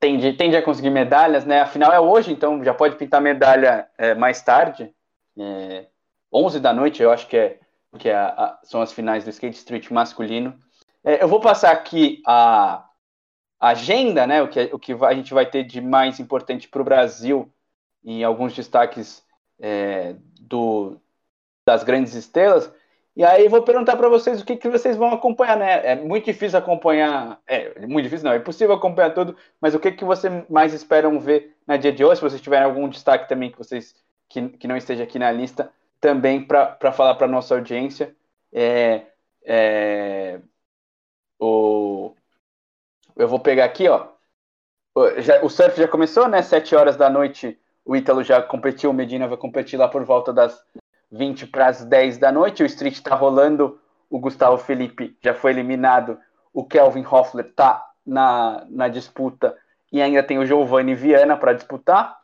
tende, 0.00 0.32
tende 0.32 0.56
a 0.56 0.62
conseguir 0.62 0.90
medalhas, 0.90 1.44
né? 1.44 1.60
Afinal 1.60 1.92
é 1.92 2.00
hoje, 2.00 2.32
então 2.32 2.62
já 2.64 2.74
pode 2.74 2.96
pintar 2.96 3.20
medalha 3.20 3.88
é, 3.96 4.14
mais 4.14 4.42
tarde. 4.42 4.90
É, 5.38 5.86
11 6.34 6.58
da 6.58 6.72
noite, 6.72 7.02
eu 7.02 7.12
acho 7.12 7.28
que, 7.28 7.36
é, 7.36 7.60
que 7.98 8.08
é 8.08 8.16
a, 8.16 8.58
são 8.64 8.82
as 8.82 8.92
finais 8.92 9.24
do 9.24 9.30
skate 9.30 9.56
street 9.56 9.90
masculino. 9.90 10.58
É, 11.04 11.22
eu 11.22 11.28
vou 11.28 11.40
passar 11.40 11.70
aqui 11.70 12.20
a, 12.26 12.84
agenda, 13.60 14.26
né, 14.26 14.42
o 14.42 14.48
que, 14.48 14.70
o 14.72 14.78
que 14.78 14.92
a 14.92 15.14
gente 15.14 15.32
vai 15.32 15.46
ter 15.46 15.64
de 15.64 15.80
mais 15.80 16.20
importante 16.20 16.68
para 16.68 16.82
o 16.82 16.84
Brasil 16.84 17.50
em 18.04 18.22
alguns 18.22 18.54
destaques 18.54 19.24
é, 19.58 20.16
do, 20.40 21.00
das 21.64 21.82
grandes 21.82 22.14
estrelas. 22.14 22.70
E 23.16 23.24
aí 23.24 23.48
vou 23.48 23.62
perguntar 23.62 23.96
para 23.96 24.08
vocês 24.08 24.40
o 24.40 24.44
que, 24.44 24.56
que 24.56 24.68
vocês 24.68 24.96
vão 24.96 25.12
acompanhar, 25.12 25.56
né? 25.56 25.86
É 25.86 25.94
muito 25.94 26.24
difícil 26.24 26.58
acompanhar, 26.58 27.40
é 27.46 27.86
muito 27.86 28.02
difícil 28.02 28.26
não, 28.26 28.32
é 28.32 28.38
impossível 28.38 28.74
acompanhar 28.74 29.14
tudo, 29.14 29.36
mas 29.60 29.74
o 29.74 29.78
que, 29.78 29.92
que 29.92 30.04
vocês 30.04 30.32
mais 30.50 30.74
esperam 30.74 31.18
ver 31.20 31.56
na 31.66 31.76
dia 31.76 31.92
de 31.92 32.04
hoje? 32.04 32.16
Se 32.16 32.28
vocês 32.28 32.42
tiverem 32.42 32.66
algum 32.66 32.88
destaque 32.88 33.28
também 33.28 33.52
que 33.52 33.58
vocês 33.58 33.94
que, 34.28 34.48
que 34.48 34.66
não 34.66 34.76
esteja 34.76 35.04
aqui 35.04 35.18
na 35.18 35.30
lista, 35.30 35.72
também 36.04 36.44
para 36.44 36.92
falar 36.92 37.14
para 37.14 37.26
nossa 37.26 37.54
audiência. 37.54 38.14
É, 38.52 39.06
é, 39.42 40.38
o, 41.40 42.14
eu 43.16 43.26
vou 43.26 43.40
pegar 43.40 43.64
aqui, 43.64 43.88
ó. 43.88 44.08
Já, 45.18 45.42
o 45.42 45.48
surf 45.48 45.80
já 45.80 45.88
começou, 45.88 46.28
né? 46.28 46.42
Sete 46.42 46.76
horas 46.76 46.94
da 46.94 47.08
noite 47.08 47.58
o 47.86 47.96
Ítalo 47.96 48.22
já 48.22 48.42
competiu, 48.42 48.90
o 48.90 48.94
Medina 48.94 49.26
vai 49.26 49.38
competir 49.38 49.78
lá 49.78 49.88
por 49.88 50.04
volta 50.04 50.30
das 50.30 50.62
20 51.10 51.46
para 51.46 51.68
as 51.68 51.84
10 51.84 52.18
da 52.18 52.30
noite. 52.30 52.62
O 52.62 52.66
Street 52.66 52.94
está 52.94 53.14
rolando, 53.14 53.80
o 54.10 54.18
Gustavo 54.18 54.58
Felipe 54.58 55.16
já 55.22 55.32
foi 55.32 55.52
eliminado, 55.52 56.18
o 56.52 56.66
Kelvin 56.66 57.04
Hoffler 57.04 57.46
está 57.46 57.86
na, 58.04 58.66
na 58.68 58.88
disputa 58.88 59.56
e 59.90 60.02
ainda 60.02 60.22
tem 60.22 60.38
o 60.38 60.44
Giovanni 60.44 60.94
Viana 60.94 61.36
para 61.36 61.54
disputar. 61.54 62.18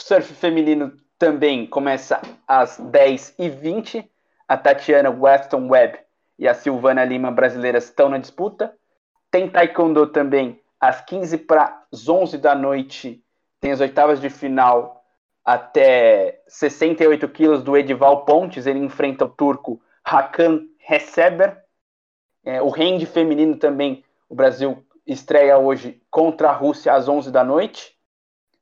O 0.00 0.04
surf 0.04 0.34
feminino 0.34 0.96
também 1.20 1.66
começa 1.66 2.18
às 2.48 2.80
10h20. 2.80 4.08
A 4.48 4.56
Tatiana 4.56 5.10
Weston 5.10 5.68
Webb 5.68 5.98
e 6.38 6.48
a 6.48 6.54
Silvana 6.54 7.04
Lima 7.04 7.30
brasileiras 7.30 7.84
estão 7.84 8.08
na 8.08 8.16
disputa. 8.16 8.74
Tem 9.30 9.48
Taekwondo 9.48 10.06
também 10.06 10.58
às 10.80 11.02
15 11.02 11.36
para 11.38 11.84
as 11.92 12.08
11 12.08 12.38
da 12.38 12.54
noite. 12.54 13.22
Tem 13.60 13.70
as 13.70 13.80
oitavas 13.80 14.18
de 14.18 14.30
final 14.30 15.04
até 15.44 16.42
68 16.48 17.28
quilos 17.28 17.62
do 17.62 17.76
Edival 17.76 18.24
Pontes. 18.24 18.66
Ele 18.66 18.78
enfrenta 18.78 19.26
o 19.26 19.28
turco 19.28 19.80
Hakan 20.02 20.66
Reseber. 20.78 21.62
É, 22.42 22.62
o 22.62 22.70
hand 22.70 23.04
feminino 23.04 23.56
também, 23.56 24.02
o 24.26 24.34
Brasil 24.34 24.82
estreia 25.06 25.58
hoje 25.58 26.00
contra 26.10 26.48
a 26.48 26.52
Rússia 26.52 26.94
às 26.94 27.08
11 27.08 27.30
da 27.30 27.44
noite. 27.44 27.94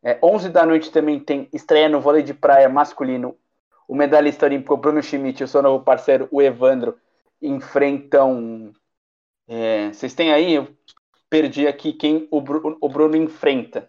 É, 0.02 0.18
11 0.22 0.48
da 0.50 0.64
noite 0.64 0.90
também 0.90 1.18
tem 1.18 1.48
estreia 1.52 1.88
no 1.88 2.00
vôlei 2.00 2.22
de 2.22 2.32
praia 2.32 2.68
masculino. 2.68 3.36
O 3.86 3.94
medalhista 3.94 4.46
olímpico 4.46 4.76
Bruno 4.76 5.02
Schmidt 5.02 5.42
e 5.42 5.44
o 5.44 5.48
seu 5.48 5.62
novo 5.62 5.82
parceiro, 5.82 6.28
o 6.30 6.40
Evandro, 6.40 6.98
enfrentam. 7.40 8.72
É, 9.46 9.88
vocês 9.88 10.14
têm 10.14 10.32
aí? 10.32 10.54
Eu 10.54 10.68
perdi 11.30 11.66
aqui 11.66 11.92
quem 11.92 12.28
o, 12.30 12.40
Bruno, 12.40 12.76
o 12.80 12.88
Bruno 12.88 13.16
enfrenta. 13.16 13.88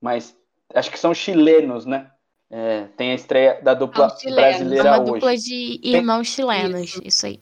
Mas 0.00 0.36
acho 0.74 0.90
que 0.90 0.98
são 0.98 1.14
chilenos, 1.14 1.84
né? 1.84 2.10
É, 2.50 2.84
tem 2.96 3.10
a 3.12 3.14
estreia 3.14 3.60
da 3.62 3.74
dupla 3.74 4.08
brasileira 4.34 4.90
uma 4.90 5.02
hoje. 5.02 5.12
dupla 5.12 5.36
de 5.36 5.80
irmãos 5.82 6.26
tem... 6.26 6.36
chilenos, 6.36 7.00
isso 7.04 7.26
aí. 7.26 7.38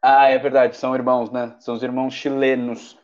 Ah, 0.00 0.28
é 0.28 0.38
verdade, 0.38 0.76
são 0.76 0.94
irmãos, 0.94 1.30
né? 1.30 1.54
São 1.60 1.74
os 1.74 1.82
irmãos 1.82 2.14
chilenos. 2.14 2.98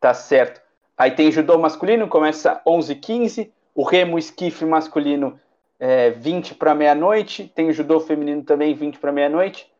Tá 0.00 0.12
certo. 0.12 0.60
Aí 0.98 1.12
tem 1.12 1.30
judô 1.30 1.56
masculino, 1.56 2.08
começa 2.08 2.60
11h15. 2.66 3.52
O 3.72 3.84
remo 3.84 4.18
esquife 4.18 4.64
masculino, 4.64 5.38
é, 5.78 6.10
20 6.10 6.56
para 6.56 6.74
meia-noite. 6.74 7.46
Tem 7.54 7.68
o 7.68 7.72
judô 7.72 8.00
feminino 8.00 8.42
também, 8.42 8.74
20 8.74 8.98
para 8.98 9.12
meia-noite. 9.12 9.70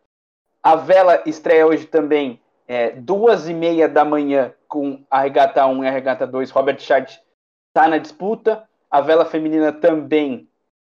A 0.62 0.76
vela 0.76 1.20
estreia 1.26 1.66
hoje 1.66 1.86
também, 1.86 2.40
é, 2.68 2.90
duas 2.92 3.48
e 3.48 3.54
meia 3.54 3.88
da 3.88 4.04
manhã, 4.04 4.54
com 4.68 5.02
a 5.10 5.20
regata 5.20 5.66
1 5.66 5.82
e 5.82 5.88
a 5.88 5.90
regata 5.90 6.24
2. 6.24 6.50
Robert 6.52 6.78
Chart 6.78 7.10
está 7.66 7.88
na 7.88 7.98
disputa. 7.98 8.62
A 8.88 9.00
vela 9.00 9.24
feminina 9.24 9.72
também 9.72 10.48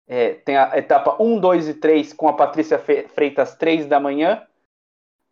é, 0.06 0.34
tem 0.34 0.58
a 0.58 0.76
etapa 0.76 1.16
1, 1.18 1.38
2 1.40 1.68
e 1.68 1.74
3 1.74 2.12
com 2.12 2.28
a 2.28 2.34
Patrícia 2.34 2.78
Freitas, 2.78 3.54
3 3.54 3.86
da 3.86 3.98
manhã. 3.98 4.42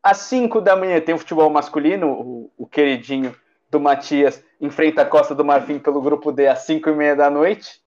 Às 0.03 0.19
5 0.19 0.63
da 0.63 0.75
manhã 0.75 0.99
tem 0.99 1.15
o 1.15 1.19
futebol 1.19 1.51
masculino, 1.51 2.11
o, 2.11 2.51
o 2.57 2.67
queridinho 2.67 3.35
do 3.71 3.81
Matias 3.81 4.43
enfrenta 4.61 5.03
a 5.03 5.07
Costa 5.07 5.35
do 5.35 5.45
Marfim 5.45 5.79
pelo 5.79 6.01
grupo 6.01 6.33
D 6.33 6.49
às 6.49 6.61
5 6.61 6.89
e 6.89 6.95
meia 6.95 7.15
da 7.15 7.31
noite. 7.31 7.81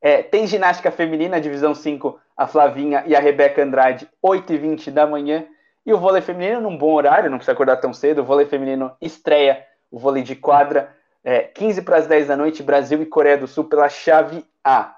É, 0.00 0.22
tem 0.22 0.46
ginástica 0.46 0.90
feminina, 0.90 1.40
divisão 1.40 1.74
5, 1.74 2.18
a 2.36 2.46
Flavinha 2.46 3.04
e 3.06 3.16
a 3.16 3.20
Rebeca 3.20 3.62
Andrade, 3.62 4.08
8 4.22 4.52
e 4.52 4.58
20 4.58 4.90
da 4.90 5.06
manhã. 5.06 5.46
E 5.84 5.92
o 5.92 5.98
vôlei 5.98 6.20
feminino 6.20 6.60
num 6.60 6.76
bom 6.76 6.92
horário, 6.94 7.30
não 7.30 7.38
precisa 7.38 7.52
acordar 7.52 7.76
tão 7.76 7.92
cedo. 7.92 8.22
O 8.22 8.24
vôlei 8.24 8.46
feminino 8.46 8.92
estreia 9.00 9.64
o 9.90 9.98
vôlei 9.98 10.22
de 10.22 10.34
quadra, 10.34 10.94
é, 11.24 11.40
15 11.40 11.82
para 11.82 11.96
as 11.96 12.06
10 12.06 12.28
da 12.28 12.36
noite, 12.36 12.62
Brasil 12.62 13.00
e 13.02 13.06
Coreia 13.06 13.38
do 13.38 13.46
Sul 13.46 13.64
pela 13.64 13.88
chave 13.88 14.44
A. 14.62 14.94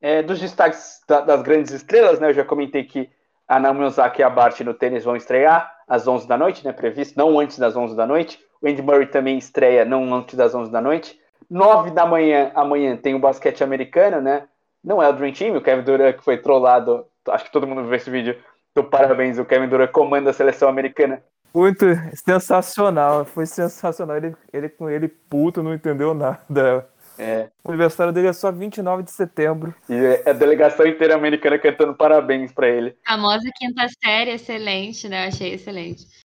É, 0.00 0.22
dos 0.22 0.40
destaques 0.40 1.00
da, 1.08 1.20
das 1.20 1.42
grandes 1.42 1.72
estrelas, 1.72 2.20
né, 2.20 2.28
eu 2.28 2.34
já 2.34 2.44
comentei 2.44 2.84
que 2.84 3.08
a 3.46 3.58
Naomi 3.58 3.84
Osaka 3.84 4.20
e 4.20 4.24
a 4.24 4.30
Bart 4.30 4.60
no 4.60 4.74
tênis 4.74 5.04
vão 5.04 5.16
estrear 5.16 5.72
às 5.86 6.06
11 6.06 6.26
da 6.26 6.36
noite, 6.36 6.64
né, 6.64 6.72
previsto, 6.72 7.16
não 7.16 7.38
antes 7.38 7.58
das 7.58 7.76
11 7.76 7.96
da 7.96 8.06
noite. 8.06 8.38
O 8.64 8.68
Andy 8.68 8.80
Murray 8.80 9.06
também 9.06 9.36
estreia 9.36 9.84
não 9.84 10.14
antes 10.14 10.34
das 10.34 10.54
11 10.54 10.72
da 10.72 10.80
noite. 10.80 11.20
9 11.50 11.90
da 11.90 12.06
manhã, 12.06 12.50
amanhã, 12.54 12.96
tem 12.96 13.14
o 13.14 13.18
basquete 13.18 13.62
americano, 13.62 14.22
né? 14.22 14.44
Não 14.82 15.02
é 15.02 15.08
o 15.10 15.12
Dream 15.12 15.34
Team, 15.34 15.54
o 15.54 15.60
Kevin 15.60 15.82
Durant 15.82 16.16
que 16.16 16.24
foi 16.24 16.38
trollado. 16.38 17.04
Acho 17.28 17.44
que 17.44 17.52
todo 17.52 17.66
mundo 17.66 17.84
viu 17.84 17.92
esse 17.92 18.08
vídeo. 18.08 18.38
Do 18.74 18.82
parabéns, 18.82 19.38
o 19.38 19.44
Kevin 19.44 19.68
Durant 19.68 19.90
comanda 19.90 20.30
a 20.30 20.32
seleção 20.32 20.66
americana. 20.66 21.22
Muito 21.54 21.84
sensacional, 22.14 23.26
foi 23.26 23.44
sensacional. 23.44 24.16
Ele, 24.16 24.34
ele 24.50 24.70
com 24.70 24.88
ele 24.88 25.08
puto, 25.08 25.62
não 25.62 25.74
entendeu 25.74 26.14
nada. 26.14 26.88
É. 27.18 27.50
O 27.62 27.68
aniversário 27.68 28.14
dele 28.14 28.28
é 28.28 28.32
só 28.32 28.50
29 28.50 29.02
de 29.02 29.10
setembro. 29.10 29.74
E 29.90 29.94
é 29.94 30.30
a 30.30 30.32
delegação 30.32 30.86
inteira 30.86 31.14
americana 31.14 31.58
cantando 31.58 31.94
parabéns 31.94 32.50
para 32.50 32.66
ele. 32.66 32.96
A 33.06 33.12
famosa 33.12 33.48
quinta 33.54 33.86
série, 34.02 34.30
excelente, 34.30 35.06
né? 35.06 35.26
Achei 35.26 35.52
excelente. 35.52 36.23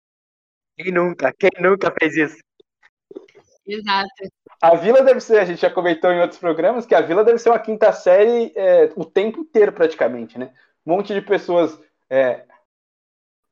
Quem 0.78 0.92
nunca? 0.92 1.34
Quem 1.38 1.52
nunca 1.60 1.94
fez 2.00 2.16
isso? 2.16 2.38
Exato. 3.66 4.10
A 4.62 4.76
Vila 4.76 5.02
deve 5.02 5.20
ser, 5.20 5.40
a 5.40 5.46
gente 5.46 5.62
já 5.62 5.70
comentou 5.70 6.12
em 6.12 6.22
outros 6.22 6.40
programas, 6.40 6.86
que 6.86 6.96
a 6.96 7.02
Vila 7.02 7.24
deve 7.24 7.40
ser 7.40 7.50
uma 7.50 7.60
quinta 7.60 7.92
série 7.92 8.52
é, 8.56 8.92
o 8.96 9.04
tempo 9.04 9.40
inteiro 9.40 9.72
praticamente, 9.72 10.38
né? 10.38 10.52
Um 10.86 10.94
monte 10.94 11.14
de 11.14 11.22
pessoas 11.22 11.80
é, 12.10 12.44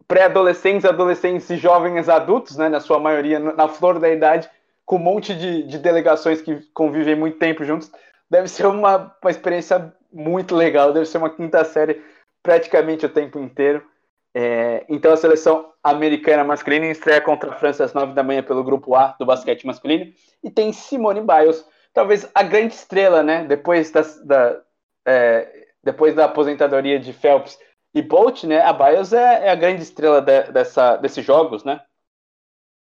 pré-adolescentes, 0.07 0.85
adolescentes 0.85 1.49
e 1.49 1.57
jovens 1.57 2.09
adultos, 2.09 2.57
né? 2.57 2.69
Na 2.69 2.79
sua 2.79 2.99
maioria, 2.99 3.39
na 3.39 3.67
flor 3.67 3.99
da 3.99 4.09
idade, 4.09 4.49
com 4.85 4.97
um 4.97 4.99
monte 4.99 5.33
de, 5.35 5.63
de 5.63 5.79
delegações 5.79 6.41
que 6.41 6.61
convivem 6.73 7.15
muito 7.15 7.37
tempo 7.37 7.63
juntos. 7.63 7.91
Deve 8.29 8.47
ser 8.47 8.65
uma, 8.67 9.15
uma 9.21 9.31
experiência 9.31 9.93
muito 10.11 10.55
legal, 10.55 10.93
deve 10.93 11.05
ser 11.05 11.17
uma 11.17 11.29
quinta 11.29 11.63
série 11.65 12.01
praticamente 12.41 13.05
o 13.05 13.09
tempo 13.09 13.39
inteiro. 13.39 13.83
É, 14.35 14.83
então 14.89 15.13
a 15.13 15.17
seleção 15.17 15.71
americana 15.83 16.43
masculina 16.43 16.87
estreia 16.87 17.21
contra 17.21 17.51
a 17.51 17.55
França 17.55 17.83
às 17.83 17.93
9 17.93 18.13
da 18.13 18.23
manhã 18.23 18.41
pelo 18.41 18.63
grupo 18.63 18.95
A 18.95 19.15
do 19.19 19.25
basquete 19.25 19.65
masculino. 19.65 20.11
E 20.43 20.49
tem 20.49 20.73
Simone 20.73 21.21
Biles, 21.21 21.63
talvez 21.93 22.29
a 22.33 22.41
grande 22.41 22.73
estrela, 22.73 23.21
né? 23.21 23.45
Depois, 23.45 23.91
das, 23.91 24.25
da, 24.25 24.59
é, 25.05 25.67
depois 25.83 26.15
da 26.15 26.25
aposentadoria 26.25 26.99
de 26.99 27.13
Phelps 27.13 27.59
e 27.93 28.01
Bolt, 28.01 28.43
né? 28.45 28.59
A 28.61 28.73
Biles 28.73 29.13
é, 29.13 29.47
é 29.47 29.49
a 29.49 29.55
grande 29.55 29.83
estrela 29.83 30.19
de, 30.19 30.51
dessa, 30.51 30.97
desses 30.97 31.23
jogos, 31.23 31.63
né? 31.63 31.81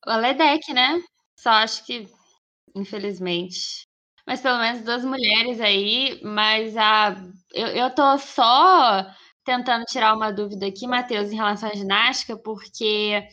O 0.07 0.11
Aledec, 0.11 0.73
né? 0.73 1.01
Só 1.37 1.51
acho 1.51 1.85
que, 1.85 2.09
infelizmente. 2.75 3.87
Mas 4.27 4.41
pelo 4.41 4.59
menos 4.59 4.83
duas 4.83 5.05
mulheres 5.05 5.61
aí, 5.61 6.21
mas 6.23 6.77
a. 6.77 7.17
Eu, 7.53 7.67
eu 7.69 7.91
tô 7.91 8.17
só 8.19 9.05
tentando 9.45 9.85
tirar 9.85 10.15
uma 10.15 10.33
dúvida 10.33 10.67
aqui, 10.67 10.87
Matheus, 10.87 11.31
em 11.31 11.37
relação 11.37 11.69
à 11.69 11.75
ginástica, 11.75 12.37
porque 12.37 13.27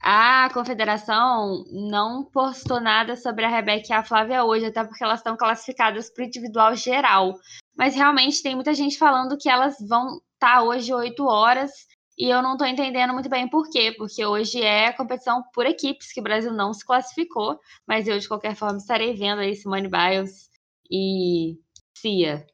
a 0.00 0.48
confederação 0.52 1.64
não 1.70 2.24
postou 2.24 2.80
nada 2.80 3.16
sobre 3.16 3.44
a 3.44 3.48
Rebeca 3.48 3.88
e 3.90 3.92
a 3.92 4.04
Flávia 4.04 4.44
hoje, 4.44 4.66
até 4.66 4.84
porque 4.84 5.02
elas 5.02 5.20
estão 5.20 5.36
classificadas 5.36 6.10
para 6.10 6.22
o 6.22 6.26
individual 6.26 6.74
geral. 6.74 7.34
Mas 7.76 7.94
realmente 7.94 8.42
tem 8.42 8.54
muita 8.54 8.74
gente 8.74 8.98
falando 8.98 9.36
que 9.36 9.48
elas 9.48 9.76
vão 9.86 10.16
estar 10.34 10.56
tá 10.56 10.62
hoje 10.62 10.92
8 10.92 11.24
horas 11.24 11.70
e 12.18 12.28
eu 12.28 12.42
não 12.42 12.52
estou 12.52 12.66
entendendo 12.66 13.12
muito 13.12 13.28
bem 13.28 13.48
por 13.48 13.70
quê, 13.70 13.94
porque 13.96 14.24
hoje 14.26 14.60
é 14.60 14.92
competição 14.92 15.42
por 15.54 15.66
equipes, 15.66 16.12
que 16.12 16.20
o 16.20 16.22
Brasil 16.22 16.52
não 16.52 16.72
se 16.72 16.84
classificou, 16.84 17.60
mas 17.86 18.08
eu, 18.08 18.18
de 18.18 18.26
qualquer 18.26 18.56
forma, 18.56 18.78
estarei 18.78 19.14
vendo 19.14 19.40
aí 19.40 19.54
Simone 19.54 19.88
Biles 19.88 20.50
e 20.90 21.60
Cia. 21.96 22.44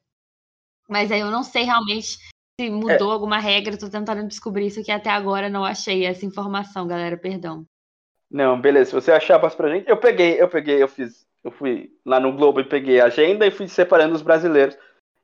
Mas 0.87 1.11
aí 1.11 1.19
eu 1.19 1.31
não 1.31 1.41
sei 1.41 1.63
realmente 1.63 2.17
se 2.59 2.69
mudou 2.69 3.09
é. 3.09 3.13
alguma 3.13 3.37
regra, 3.37 3.77
tô 3.77 3.89
tentando 3.89 4.27
descobrir 4.27 4.67
isso 4.67 4.79
aqui 4.79 4.91
até 4.91 5.09
agora, 5.09 5.49
não 5.49 5.65
achei 5.65 6.05
essa 6.05 6.25
informação, 6.25 6.87
galera, 6.87 7.17
perdão. 7.17 7.65
Não, 8.31 8.59
beleza, 8.59 8.89
se 8.89 8.95
você 8.95 9.11
achar, 9.11 9.39
passa 9.39 9.55
pra 9.55 9.69
gente. 9.69 9.89
Eu 9.89 9.97
peguei, 9.97 10.41
eu 10.41 10.47
peguei, 10.47 10.81
eu 10.81 10.87
fiz, 10.87 11.27
eu 11.43 11.51
fui 11.51 11.91
lá 12.05 12.19
no 12.19 12.33
Globo 12.33 12.59
e 12.59 12.63
peguei 12.63 12.99
a 12.99 13.05
agenda 13.05 13.45
e 13.45 13.51
fui 13.51 13.67
separando 13.67 14.15
os 14.15 14.21
brasileiros 14.21 14.77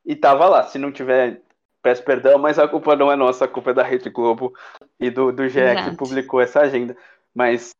e 0.06 0.16
tava 0.16 0.48
lá. 0.48 0.64
Se 0.64 0.78
não 0.78 0.92
tiver, 0.92 1.42
peço 1.82 2.04
perdão, 2.04 2.38
mas 2.38 2.60
a 2.60 2.68
culpa 2.68 2.96
não 2.96 3.12
é 3.12 3.16
nossa, 3.16 3.46
a 3.46 3.48
culpa 3.48 3.72
é 3.72 3.74
da 3.74 3.84
Rede 3.84 4.10
Globo 4.10 4.54
e 5.00 5.10
do, 5.10 5.32
do 5.32 5.48
GE 5.48 5.60
que 5.90 5.98
publicou 5.98 6.42
essa 6.42 6.62
agenda. 6.62 6.96
Mas, 7.34 7.74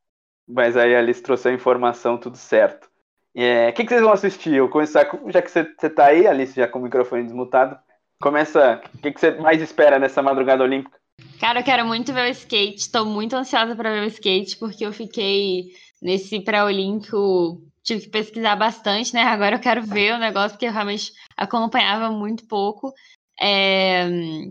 mas 0.48 0.76
aí 0.76 0.96
a 0.96 1.00
Alice 1.00 1.22
trouxe 1.22 1.50
a 1.50 1.54
informação, 1.54 2.18
tudo 2.18 2.38
certo. 2.38 2.90
O 3.36 3.40
é, 3.40 3.72
que, 3.72 3.84
que 3.84 3.90
vocês 3.90 4.02
vão 4.02 4.12
assistir? 4.12 4.56
Eu 4.56 4.70
começar, 4.70 5.08
já 5.28 5.42
que 5.42 5.52
você, 5.52 5.64
você 5.64 5.90
tá 5.90 6.08
aí, 6.08 6.28
Alice, 6.28 6.54
já 6.54 6.68
com 6.68 6.80
o 6.80 6.82
microfone 6.82 7.24
desmutado, 7.24 7.78
Começa. 8.22 8.82
O 8.94 8.98
que, 9.00 9.12
que 9.12 9.20
você 9.20 9.32
mais 9.32 9.62
espera 9.62 9.98
nessa 9.98 10.22
madrugada 10.22 10.64
olímpica? 10.64 10.98
Cara, 11.40 11.60
eu 11.60 11.64
quero 11.64 11.86
muito 11.86 12.14
ver 12.14 12.28
o 12.28 12.32
skate. 12.32 12.78
Estou 12.78 13.06
muito 13.06 13.36
ansiosa 13.36 13.76
para 13.76 13.92
ver 13.92 14.04
o 14.04 14.08
skate, 14.08 14.58
porque 14.58 14.86
eu 14.86 14.94
fiquei 14.94 15.72
nesse 16.02 16.40
pré-olímpico. 16.40 17.62
Tive 17.84 18.02
que 18.02 18.10
pesquisar 18.10 18.56
bastante, 18.56 19.14
né? 19.14 19.24
Agora 19.24 19.56
eu 19.56 19.60
quero 19.60 19.82
ver 19.82 20.14
o 20.14 20.20
negócio, 20.20 20.52
porque 20.52 20.68
eu 20.68 20.72
realmente 20.72 21.12
acompanhava 21.36 22.12
muito 22.12 22.48
pouco. 22.48 22.94
É, 23.42 24.08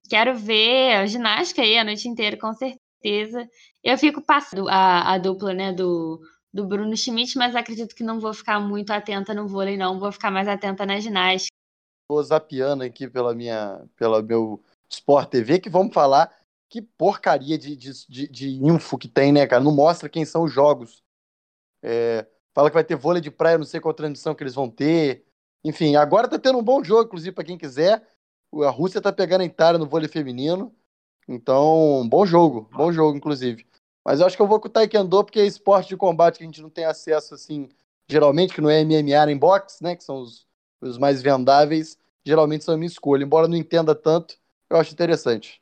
quero 0.08 0.34
ver 0.34 0.96
a 0.96 1.06
ginástica 1.06 1.62
aí 1.62 1.78
a 1.78 1.84
noite 1.84 2.08
inteira, 2.08 2.36
com 2.36 2.52
certeza. 2.52 3.48
Eu 3.84 3.96
fico 3.96 4.20
passando 4.20 4.68
a, 4.68 5.12
a 5.12 5.18
dupla, 5.18 5.54
né, 5.54 5.72
do, 5.72 6.20
do 6.52 6.66
Bruno 6.66 6.96
Schmidt, 6.96 7.38
mas 7.38 7.54
acredito 7.54 7.94
que 7.94 8.02
não 8.02 8.18
vou 8.18 8.34
ficar 8.34 8.58
muito 8.58 8.90
atenta 8.90 9.32
no 9.32 9.46
vôlei, 9.46 9.76
não. 9.76 10.00
Vou 10.00 10.10
ficar 10.10 10.32
mais 10.32 10.48
atenta 10.48 10.84
na 10.84 10.98
ginástica 10.98 11.59
tô 12.10 12.20
zapeando 12.24 12.82
aqui 12.82 13.08
pela 13.08 13.32
minha, 13.32 13.80
pela 13.94 14.20
meu 14.20 14.60
Sport 14.88 15.30
TV, 15.30 15.60
que 15.60 15.70
vamos 15.70 15.94
falar 15.94 16.28
que 16.68 16.82
porcaria 16.82 17.56
de, 17.56 17.76
de, 17.76 17.92
de, 18.08 18.26
de 18.26 18.64
info 18.64 18.98
que 18.98 19.06
tem, 19.06 19.30
né, 19.30 19.46
cara? 19.46 19.62
Não 19.62 19.72
mostra 19.72 20.08
quem 20.08 20.24
são 20.24 20.42
os 20.42 20.52
jogos. 20.52 21.04
É, 21.80 22.26
fala 22.52 22.68
que 22.68 22.74
vai 22.74 22.82
ter 22.82 22.96
vôlei 22.96 23.22
de 23.22 23.30
praia, 23.30 23.58
não 23.58 23.64
sei 23.64 23.78
qual 23.80 23.94
transmissão 23.94 24.34
que 24.34 24.42
eles 24.42 24.56
vão 24.56 24.68
ter. 24.68 25.24
Enfim, 25.62 25.94
agora 25.94 26.26
tá 26.26 26.36
tendo 26.36 26.58
um 26.58 26.64
bom 26.64 26.82
jogo, 26.82 27.04
inclusive, 27.04 27.32
para 27.32 27.44
quem 27.44 27.56
quiser. 27.56 28.04
A 28.64 28.70
Rússia 28.70 29.00
tá 29.00 29.12
pegando 29.12 29.42
a 29.42 29.44
Itália 29.44 29.78
no 29.78 29.86
vôlei 29.86 30.08
feminino. 30.08 30.74
Então, 31.28 32.08
bom 32.08 32.26
jogo, 32.26 32.68
bom 32.72 32.90
jogo, 32.90 33.16
inclusive. 33.16 33.64
Mas 34.04 34.18
eu 34.18 34.26
acho 34.26 34.34
que 34.34 34.42
eu 34.42 34.48
vou 34.48 34.58
com 34.58 34.66
o 34.66 34.70
Taekwondo, 34.70 35.24
porque 35.24 35.38
é 35.38 35.46
esporte 35.46 35.90
de 35.90 35.96
combate 35.96 36.38
que 36.38 36.42
a 36.42 36.46
gente 36.46 36.62
não 36.62 36.70
tem 36.70 36.84
acesso, 36.84 37.34
assim, 37.34 37.68
geralmente, 38.08 38.52
que 38.52 38.60
não 38.60 38.70
é 38.70 38.82
MMA 38.84 39.30
em 39.30 39.38
boxe, 39.38 39.80
né? 39.82 39.94
Que 39.94 40.02
são 40.02 40.20
os, 40.22 40.49
os 40.80 40.98
mais 40.98 41.22
vendáveis 41.22 41.98
geralmente 42.24 42.64
são 42.64 42.74
a 42.74 42.76
minha 42.76 42.86
escolha. 42.86 43.24
Embora 43.24 43.48
não 43.48 43.56
entenda 43.56 43.94
tanto, 43.94 44.36
eu 44.68 44.76
acho 44.76 44.92
interessante. 44.92 45.60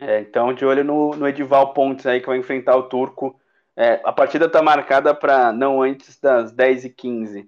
É, 0.00 0.20
então, 0.20 0.54
de 0.54 0.64
olho 0.64 0.82
no, 0.82 1.10
no 1.10 1.28
Edival 1.28 1.74
Pontes 1.74 2.06
aí, 2.06 2.20
que 2.20 2.26
vai 2.26 2.38
enfrentar 2.38 2.76
o 2.76 2.84
Turco. 2.84 3.38
É, 3.76 4.00
a 4.04 4.12
partida 4.12 4.46
está 4.46 4.62
marcada 4.62 5.14
para 5.14 5.52
não 5.52 5.82
antes 5.82 6.18
das 6.18 6.52
10h15. 6.54 7.46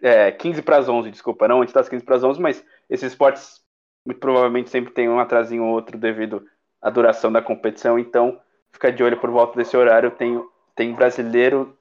É, 0.00 0.32
15 0.32 0.62
para 0.62 0.78
as 0.78 0.88
11, 0.88 1.10
desculpa, 1.10 1.48
não 1.48 1.62
antes 1.62 1.72
das 1.72 1.88
15 1.88 2.04
para 2.04 2.16
as 2.16 2.24
11, 2.24 2.40
mas 2.40 2.64
esses 2.88 3.12
esportes 3.12 3.64
muito 4.04 4.20
provavelmente 4.20 4.70
sempre 4.70 4.92
tem 4.92 5.08
um 5.08 5.18
atrasinho 5.18 5.64
ou 5.64 5.72
outro 5.72 5.98
devido 5.98 6.46
à 6.80 6.90
duração 6.90 7.32
da 7.32 7.42
competição, 7.42 7.98
então 7.98 8.40
fica 8.70 8.92
de 8.92 9.02
olho 9.02 9.18
por 9.18 9.30
volta 9.30 9.56
desse 9.56 9.76
horário. 9.76 10.10
Tem, 10.10 10.42
tem 10.74 10.94
brasileiro 10.94 11.76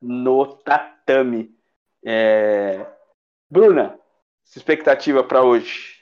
no 0.00 0.46
tatame. 0.46 1.54
É... 2.04 2.86
Bruna, 3.50 3.98
expectativa 4.54 5.22
para 5.22 5.42
hoje? 5.42 5.96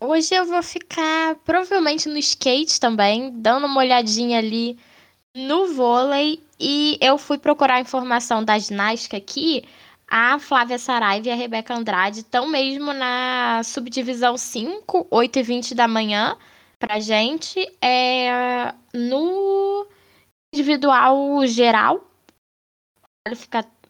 Hoje 0.00 0.34
eu 0.34 0.46
vou 0.46 0.62
ficar 0.62 1.36
provavelmente 1.44 2.08
no 2.08 2.18
skate 2.18 2.80
também, 2.80 3.30
dando 3.38 3.66
uma 3.66 3.80
olhadinha 3.80 4.38
ali 4.38 4.78
no 5.36 5.74
vôlei. 5.74 6.42
E 6.58 6.98
eu 7.00 7.16
fui 7.18 7.38
procurar 7.38 7.80
informação 7.80 8.44
da 8.44 8.58
ginástica 8.58 9.16
aqui. 9.16 9.62
A 10.08 10.38
Flávia 10.38 10.78
Saraiva 10.78 11.28
e 11.28 11.30
a 11.30 11.36
Rebeca 11.36 11.74
Andrade 11.74 12.20
estão 12.20 12.48
mesmo 12.48 12.92
na 12.92 13.62
subdivisão 13.62 14.36
5, 14.36 15.06
8 15.10 15.38
e 15.38 15.42
20 15.42 15.74
da 15.74 15.86
manhã, 15.86 16.36
pra 16.78 16.98
gente. 16.98 17.60
É, 17.80 18.74
no 18.92 19.86
individual 20.52 21.46
geral, 21.46 22.04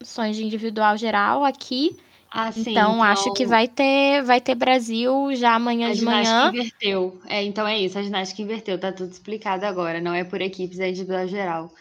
qualificações 0.00 0.36
de 0.36 0.44
individual 0.44 0.96
geral 0.96 1.44
aqui. 1.44 1.96
Ah, 2.30 2.50
sim, 2.52 2.60
então, 2.60 2.72
então, 2.72 3.02
acho 3.02 3.32
que 3.34 3.44
vai 3.44 3.66
ter, 3.66 4.22
vai 4.22 4.40
ter 4.40 4.54
Brasil 4.54 5.34
já 5.34 5.54
amanhã 5.54 5.92
de 5.92 6.04
manhã. 6.04 6.20
A 6.20 6.24
ginástica 6.24 6.56
inverteu. 6.56 7.20
É, 7.26 7.42
então 7.42 7.66
é 7.66 7.78
isso, 7.78 7.98
a 7.98 8.02
ginástica 8.02 8.42
inverteu, 8.42 8.78
tá 8.78 8.92
tudo 8.92 9.10
explicado 9.10 9.66
agora. 9.66 10.00
Não 10.00 10.14
é 10.14 10.22
por 10.22 10.40
equipes, 10.40 10.78
é 10.78 10.88
individual 10.88 11.26
geral. 11.26 11.72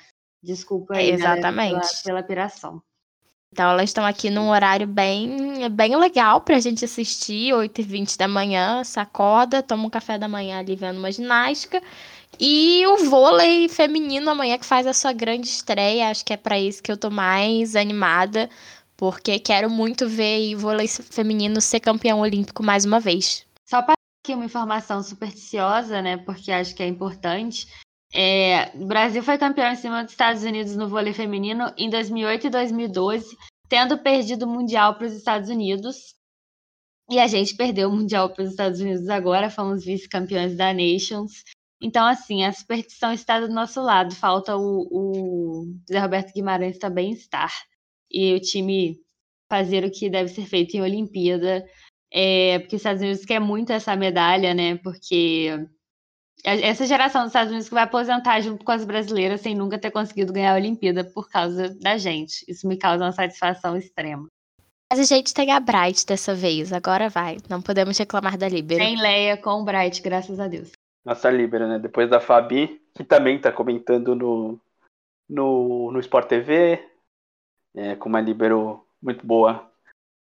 Desculpa 0.42 0.96
aí, 0.96 1.12
Exatamente. 1.12 1.80
Pela, 2.04 2.04
pela 2.04 2.24
piração. 2.24 2.82
Então 3.52 3.70
elas 3.70 3.90
estão 3.90 4.06
aqui 4.06 4.30
num 4.30 4.50
horário 4.50 4.88
bem, 4.88 5.70
bem 5.70 5.96
legal 5.96 6.42
pra 6.42 6.60
gente 6.60 6.86
assistir, 6.86 7.54
8h20 7.54 8.18
da 8.18 8.28
manhã, 8.28 8.84
sacoda, 8.84 9.64
toma 9.64 9.86
um 9.86 9.90
café 9.90 10.18
da 10.18 10.28
manhã 10.28 10.60
ali 10.60 10.76
vendo 10.76 10.98
uma 10.98 11.12
ginástica. 11.12 11.82
E 12.40 12.86
o 12.88 13.10
vôlei 13.10 13.68
feminino 13.68 14.30
amanhã 14.30 14.58
que 14.58 14.66
faz 14.66 14.88
a 14.88 14.94
sua 14.94 15.12
grande 15.12 15.48
estreia, 15.48 16.10
acho 16.10 16.24
que 16.24 16.34
é 16.34 16.38
para 16.38 16.58
isso 16.58 16.82
que 16.82 16.92
eu 16.92 16.98
tô 16.98 17.10
mais 17.10 17.76
animada 17.76 18.50
porque 19.00 19.40
quero 19.40 19.70
muito 19.70 20.10
ver 20.10 20.54
o 20.54 20.60
vôlei 20.60 20.86
feminino 20.86 21.62
ser 21.62 21.80
campeão 21.80 22.20
olímpico 22.20 22.62
mais 22.62 22.84
uma 22.84 23.00
vez. 23.00 23.46
Só 23.66 23.82
para 23.82 23.94
aqui 24.22 24.36
uma 24.36 24.44
informação 24.44 25.02
supersticiosa, 25.02 26.02
né? 26.02 26.18
Porque 26.18 26.52
acho 26.52 26.76
que 26.76 26.84
é 26.84 26.88
importante. 26.88 27.66
É, 28.14 28.72
o 28.76 28.86
Brasil 28.86 29.24
foi 29.24 29.38
campeão 29.38 29.72
em 29.72 29.78
cima 29.78 30.04
dos 30.04 30.12
Estados 30.12 30.44
Unidos 30.44 30.76
no 30.76 30.90
vôlei 30.90 31.14
feminino 31.14 31.72
em 31.78 31.90
2008 31.90 32.48
e 32.48 32.50
2012, 32.50 33.38
tendo 33.70 33.98
perdido 33.98 34.44
o 34.44 34.50
Mundial 34.50 34.96
para 34.96 35.08
os 35.08 35.14
Estados 35.14 35.50
Unidos. 35.50 36.16
E 37.10 37.20
a 37.20 37.28
gente 37.28 37.56
perdeu 37.56 37.88
o 37.88 37.96
Mundial 37.96 38.30
para 38.30 38.44
os 38.44 38.50
Estados 38.50 38.82
Unidos 38.82 39.08
agora, 39.08 39.50
fomos 39.50 39.86
vice-campeões 39.86 40.58
da 40.58 40.74
Nations. 40.74 41.42
Então, 41.82 42.06
assim, 42.06 42.44
a 42.44 42.52
superstição 42.52 43.14
está 43.14 43.40
do 43.40 43.48
nosso 43.48 43.82
lado. 43.82 44.14
Falta 44.14 44.56
o, 44.58 44.88
o 44.92 45.66
Zé 45.90 46.00
Roberto 46.00 46.34
Guimarães 46.34 46.78
também 46.78 47.12
estar 47.12 47.52
e 48.12 48.34
o 48.34 48.40
time 48.40 49.00
fazer 49.50 49.84
o 49.84 49.92
que 49.92 50.10
deve 50.10 50.30
ser 50.30 50.46
feito 50.46 50.76
em 50.76 50.82
Olimpíada. 50.82 51.66
É, 52.12 52.60
porque 52.60 52.76
os 52.76 52.82
Estados 52.82 53.02
Unidos 53.02 53.26
quer 53.26 53.40
muito 53.40 53.72
essa 53.72 53.96
medalha, 53.96 54.54
né? 54.54 54.76
Porque 54.78 55.68
essa 56.44 56.86
geração 56.86 57.22
dos 57.22 57.30
Estados 57.30 57.52
Unidos 57.52 57.68
que 57.68 57.74
vai 57.74 57.84
aposentar 57.84 58.40
junto 58.42 58.64
com 58.64 58.72
as 58.72 58.86
brasileiras 58.86 59.42
sem 59.42 59.56
nunca 59.56 59.78
ter 59.78 59.92
conseguido 59.92 60.34
ganhar 60.34 60.54
a 60.54 60.56
Olimpíada 60.56 61.04
por 61.04 61.30
causa 61.30 61.70
da 61.80 61.98
gente. 61.98 62.44
Isso 62.48 62.68
me 62.68 62.78
causa 62.78 63.06
uma 63.06 63.12
satisfação 63.12 63.78
extrema. 63.78 64.28
Mas 64.92 65.00
a 65.00 65.16
gente 65.16 65.34
tem 65.34 65.52
a 65.52 65.60
Bright 65.60 66.06
dessa 66.06 66.34
vez, 66.34 66.74
agora 66.74 67.10
vai. 67.10 67.38
Não 67.48 67.62
podemos 67.62 67.98
reclamar 67.98 68.38
da 68.38 68.50
Libera. 68.50 68.84
Tem 68.84 69.00
Leia 69.00 69.38
com 69.38 69.62
o 69.62 69.64
Bright, 69.64 70.02
graças 70.02 70.40
a 70.40 70.48
Deus. 70.48 70.72
Nossa 71.04 71.30
Libera, 71.30 71.68
né? 71.68 71.80
Depois 71.80 72.10
da 72.10 72.20
Fabi, 72.20 72.82
que 72.94 73.04
também 73.04 73.40
tá 73.40 73.52
comentando 73.52 74.16
no, 74.16 74.60
no, 75.30 75.92
no 75.92 76.00
Sport 76.00 76.28
TV, 76.28 76.84
é, 77.76 77.96
com 77.96 78.10
uma 78.10 78.22
libero 78.22 78.84
muito 79.02 79.26
boa, 79.26 79.70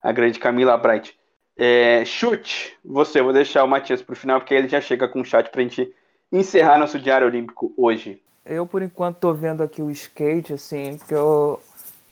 a 0.03 0.13
grande 0.13 0.39
Camila 0.39 0.77
Bright. 0.77 1.19
É, 1.57 2.05
chute, 2.05 2.77
você, 2.85 3.21
vou 3.21 3.33
deixar 3.33 3.65
o 3.65 3.69
Matias 3.69 4.01
para 4.01 4.13
o 4.13 4.17
final, 4.17 4.41
porque 4.41 4.55
ele 4.55 4.69
já 4.69 4.81
chega 4.81 5.09
com 5.09 5.21
o 5.21 5.25
chat 5.25 5.51
para 5.51 5.61
a 5.61 5.65
gente 5.65 5.95
encerrar 6.33 6.79
nosso 6.79 6.99
Diário 6.99 7.27
Olímpico 7.27 7.73
hoje. 7.77 8.23
Eu, 8.47 8.67
por 8.67 8.83
enquanto, 8.83 9.19
tô 9.19 9.35
vendo 9.35 9.63
aqui 9.63 9.83
o 9.83 9.91
skate, 9.91 10.55
assim, 10.55 10.99
que 11.07 11.15
eu 11.15 11.61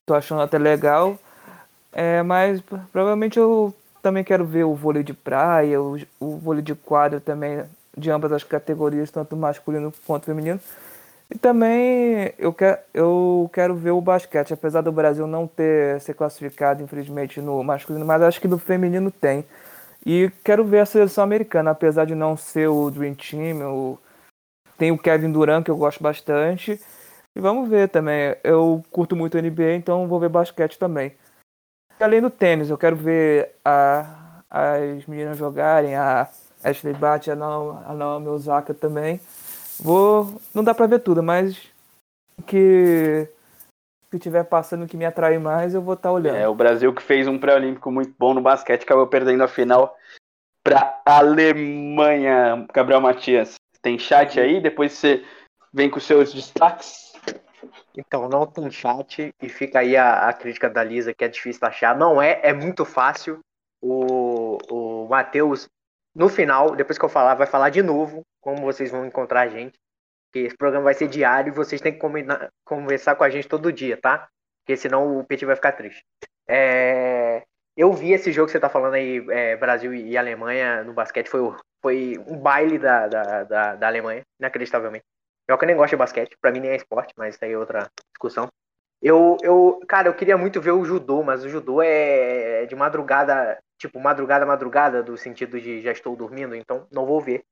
tô 0.04 0.14
achando 0.14 0.42
até 0.42 0.58
legal, 0.58 1.18
é, 1.92 2.22
mas 2.22 2.60
provavelmente 2.92 3.38
eu 3.38 3.74
também 4.02 4.22
quero 4.22 4.44
ver 4.44 4.64
o 4.64 4.74
vôlei 4.74 5.02
de 5.02 5.14
praia, 5.14 5.80
o, 5.80 5.96
o 6.20 6.36
vôlei 6.36 6.62
de 6.62 6.74
quadra 6.74 7.20
também, 7.20 7.64
de 7.98 8.10
ambas 8.10 8.32
as 8.32 8.44
categorias, 8.44 9.10
tanto 9.10 9.36
masculino 9.36 9.92
quanto 10.06 10.26
feminino. 10.26 10.60
E 11.30 11.38
também 11.38 12.32
eu, 12.38 12.52
quer, 12.54 12.86
eu 12.94 13.50
quero 13.52 13.74
ver 13.74 13.90
o 13.90 14.00
basquete, 14.00 14.54
apesar 14.54 14.80
do 14.80 14.90
Brasil 14.90 15.26
não 15.26 15.46
ter 15.46 16.00
ser 16.00 16.14
classificado, 16.14 16.82
infelizmente, 16.82 17.40
no 17.40 17.62
masculino, 17.62 18.04
mas 18.06 18.22
acho 18.22 18.40
que 18.40 18.48
no 18.48 18.58
feminino 18.58 19.10
tem. 19.10 19.44
E 20.06 20.30
quero 20.42 20.64
ver 20.64 20.80
a 20.80 20.86
seleção 20.86 21.22
americana, 21.24 21.72
apesar 21.72 22.06
de 22.06 22.14
não 22.14 22.36
ser 22.36 22.68
o 22.68 22.90
Dream 22.90 23.14
Team, 23.14 23.60
o... 23.70 23.98
tem 24.78 24.90
o 24.90 24.98
Kevin 24.98 25.32
Durant, 25.32 25.64
que 25.64 25.70
eu 25.70 25.76
gosto 25.76 26.02
bastante. 26.02 26.80
E 27.36 27.40
vamos 27.40 27.68
ver 27.68 27.88
também. 27.90 28.36
Eu 28.42 28.82
curto 28.90 29.14
muito 29.14 29.36
NBA, 29.38 29.74
então 29.74 30.08
vou 30.08 30.18
ver 30.18 30.30
basquete 30.30 30.78
também. 30.78 31.14
Além 32.00 32.22
do 32.22 32.30
tênis, 32.30 32.70
eu 32.70 32.78
quero 32.78 32.96
ver 32.96 33.56
a, 33.64 34.40
as 34.48 35.04
meninas 35.06 35.36
jogarem, 35.36 35.94
a 35.94 36.28
Ashley 36.62 36.94
Bate, 36.94 37.30
a 37.30 37.36
Naomi 37.36 38.28
Osaka 38.28 38.74
também. 38.74 39.20
Vou. 39.80 40.40
Não 40.54 40.64
dá 40.64 40.74
pra 40.74 40.86
ver 40.86 41.00
tudo, 41.00 41.22
mas 41.22 41.60
que 42.46 43.28
se 44.10 44.18
tiver 44.18 44.44
passando 44.44 44.86
que 44.86 44.96
me 44.96 45.04
atrai 45.04 45.38
mais, 45.38 45.74
eu 45.74 45.82
vou 45.82 45.94
estar 45.94 46.08
tá 46.08 46.12
olhando. 46.12 46.36
É, 46.36 46.48
o 46.48 46.54
Brasil 46.54 46.92
que 46.94 47.02
fez 47.02 47.28
um 47.28 47.38
pré-olímpico 47.38 47.90
muito 47.90 48.14
bom 48.18 48.34
no 48.34 48.40
basquete, 48.40 48.82
acabou 48.82 49.06
perdendo 49.06 49.42
a 49.42 49.48
final 49.48 49.96
para 50.64 51.00
Alemanha. 51.04 52.66
Gabriel 52.72 53.00
Matias, 53.00 53.54
tem 53.82 53.98
chat 53.98 54.40
aí? 54.40 54.60
Depois 54.60 54.92
você 54.92 55.24
vem 55.72 55.90
com 55.90 56.00
seus 56.00 56.32
destaques. 56.32 57.12
Então, 57.96 58.28
não 58.28 58.46
tem 58.46 58.70
chat 58.70 59.30
e 59.42 59.48
fica 59.48 59.80
aí 59.80 59.96
a, 59.96 60.28
a 60.28 60.32
crítica 60.32 60.70
da 60.70 60.84
Lisa, 60.84 61.12
que 61.12 61.24
é 61.24 61.28
difícil 61.28 61.66
achar. 61.66 61.96
Não 61.96 62.22
é, 62.22 62.40
é 62.42 62.52
muito 62.52 62.84
fácil. 62.84 63.40
O, 63.80 64.58
o 64.70 65.08
Matheus 65.08 65.68
no 66.18 66.28
final, 66.28 66.74
depois 66.74 66.98
que 66.98 67.04
eu 67.04 67.08
falar, 67.08 67.36
vai 67.36 67.46
falar 67.46 67.70
de 67.70 67.80
novo 67.80 68.26
como 68.40 68.62
vocês 68.62 68.90
vão 68.90 69.06
encontrar 69.06 69.42
a 69.42 69.48
gente. 69.48 69.78
Porque 70.26 70.48
esse 70.48 70.56
programa 70.56 70.86
vai 70.86 70.94
ser 70.94 71.06
diário 71.06 71.52
e 71.52 71.54
vocês 71.54 71.80
têm 71.80 71.92
que 71.92 72.00
combinar, 72.00 72.48
conversar 72.64 73.14
com 73.14 73.22
a 73.22 73.30
gente 73.30 73.46
todo 73.46 73.72
dia, 73.72 73.96
tá? 73.96 74.28
Porque 74.60 74.76
senão 74.76 75.16
o 75.16 75.24
Petit 75.24 75.46
vai 75.46 75.54
ficar 75.54 75.72
triste. 75.72 76.04
É... 76.48 77.44
Eu 77.76 77.92
vi 77.92 78.12
esse 78.12 78.32
jogo 78.32 78.46
que 78.46 78.52
você 78.52 78.58
tá 78.58 78.68
falando 78.68 78.94
aí, 78.94 79.24
é, 79.30 79.56
Brasil 79.56 79.94
e 79.94 80.18
Alemanha 80.18 80.82
no 80.82 80.92
basquete, 80.92 81.28
foi, 81.28 81.40
foi 81.80 82.18
um 82.26 82.36
baile 82.36 82.80
da, 82.80 83.06
da, 83.06 83.44
da, 83.44 83.74
da 83.76 83.86
Alemanha, 83.86 84.22
inacreditavelmente. 84.40 85.04
Eu 85.46 85.56
que 85.56 85.66
nem 85.66 85.76
gosto 85.76 85.92
de 85.92 85.98
basquete, 85.98 86.36
pra 86.40 86.50
mim 86.50 86.58
nem 86.58 86.72
é 86.72 86.76
esporte, 86.76 87.14
mas 87.16 87.36
isso 87.36 87.44
aí 87.44 87.52
é 87.52 87.58
outra 87.58 87.88
discussão. 88.12 88.48
Eu, 89.08 89.36
eu, 89.42 89.80
cara, 89.88 90.08
eu 90.08 90.14
queria 90.14 90.36
muito 90.36 90.60
ver 90.60 90.72
o 90.72 90.84
judô, 90.84 91.22
mas 91.22 91.44
o 91.44 91.48
judô 91.48 91.80
é 91.82 92.66
de 92.66 92.74
madrugada 92.76 93.58
tipo, 93.78 93.98
madrugada, 94.00 94.44
madrugada, 94.44 95.02
do 95.02 95.16
sentido 95.16 95.60
de 95.60 95.80
já 95.80 95.92
estou 95.92 96.16
dormindo, 96.16 96.54
então 96.54 96.86
não 96.92 97.06
vou 97.06 97.20
ver. 97.20 97.44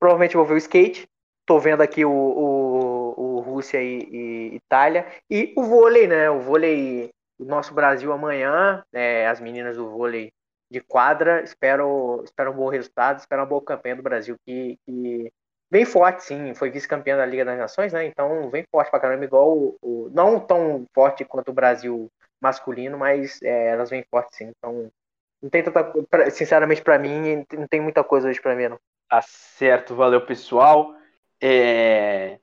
Provavelmente 0.00 0.36
vou 0.36 0.46
ver 0.46 0.54
o 0.54 0.58
skate. 0.58 1.06
Tô 1.46 1.58
vendo 1.58 1.82
aqui 1.82 2.04
o, 2.04 2.10
o, 2.10 3.36
o 3.36 3.40
Rússia 3.40 3.82
e, 3.82 3.98
e, 4.10 4.54
Itália. 4.56 5.06
E 5.30 5.52
o 5.56 5.62
vôlei, 5.62 6.06
né? 6.06 6.30
O 6.30 6.40
vôlei, 6.40 7.10
o 7.38 7.44
nosso 7.44 7.74
Brasil 7.74 8.12
amanhã, 8.12 8.82
é, 8.92 9.28
as 9.28 9.40
meninas 9.40 9.76
do 9.76 9.90
vôlei 9.90 10.32
de 10.70 10.80
quadra, 10.80 11.42
espero, 11.42 12.22
espero 12.24 12.50
um 12.50 12.56
bom 12.56 12.68
resultado, 12.68 13.18
espero 13.18 13.42
uma 13.42 13.48
boa 13.48 13.62
campanha 13.62 13.96
do 13.96 14.02
Brasil, 14.02 14.36
que, 14.44 14.78
que 14.86 15.30
vem 15.74 15.84
forte, 15.84 16.22
sim. 16.22 16.54
Foi 16.54 16.70
vice-campeã 16.70 17.16
da 17.16 17.26
Liga 17.26 17.44
das 17.44 17.58
Nações, 17.58 17.92
né? 17.92 18.06
Então 18.06 18.48
vem 18.48 18.64
forte 18.70 18.90
pra 18.90 19.00
caramba, 19.00 19.24
igual 19.24 19.52
o, 19.52 19.76
o 19.82 20.10
não 20.14 20.38
tão 20.38 20.86
forte 20.94 21.24
quanto 21.24 21.48
o 21.48 21.54
Brasil 21.54 22.08
masculino, 22.40 22.96
mas 22.96 23.42
é, 23.42 23.70
elas 23.72 23.90
vêm 23.90 24.04
forte 24.08 24.36
sim. 24.36 24.52
Então 24.56 24.88
não 25.42 25.50
tem 25.50 25.64
tanta. 25.64 25.92
Sinceramente, 26.30 26.80
para 26.80 26.96
mim, 26.96 27.44
não 27.52 27.66
tem 27.66 27.80
muita 27.80 28.04
coisa 28.04 28.28
hoje 28.28 28.40
para 28.40 28.54
mim, 28.54 28.68
não. 28.68 28.78
Tá 29.10 29.20
certo, 29.22 29.96
valeu, 29.96 30.24
pessoal. 30.24 30.94
É... 31.42 32.38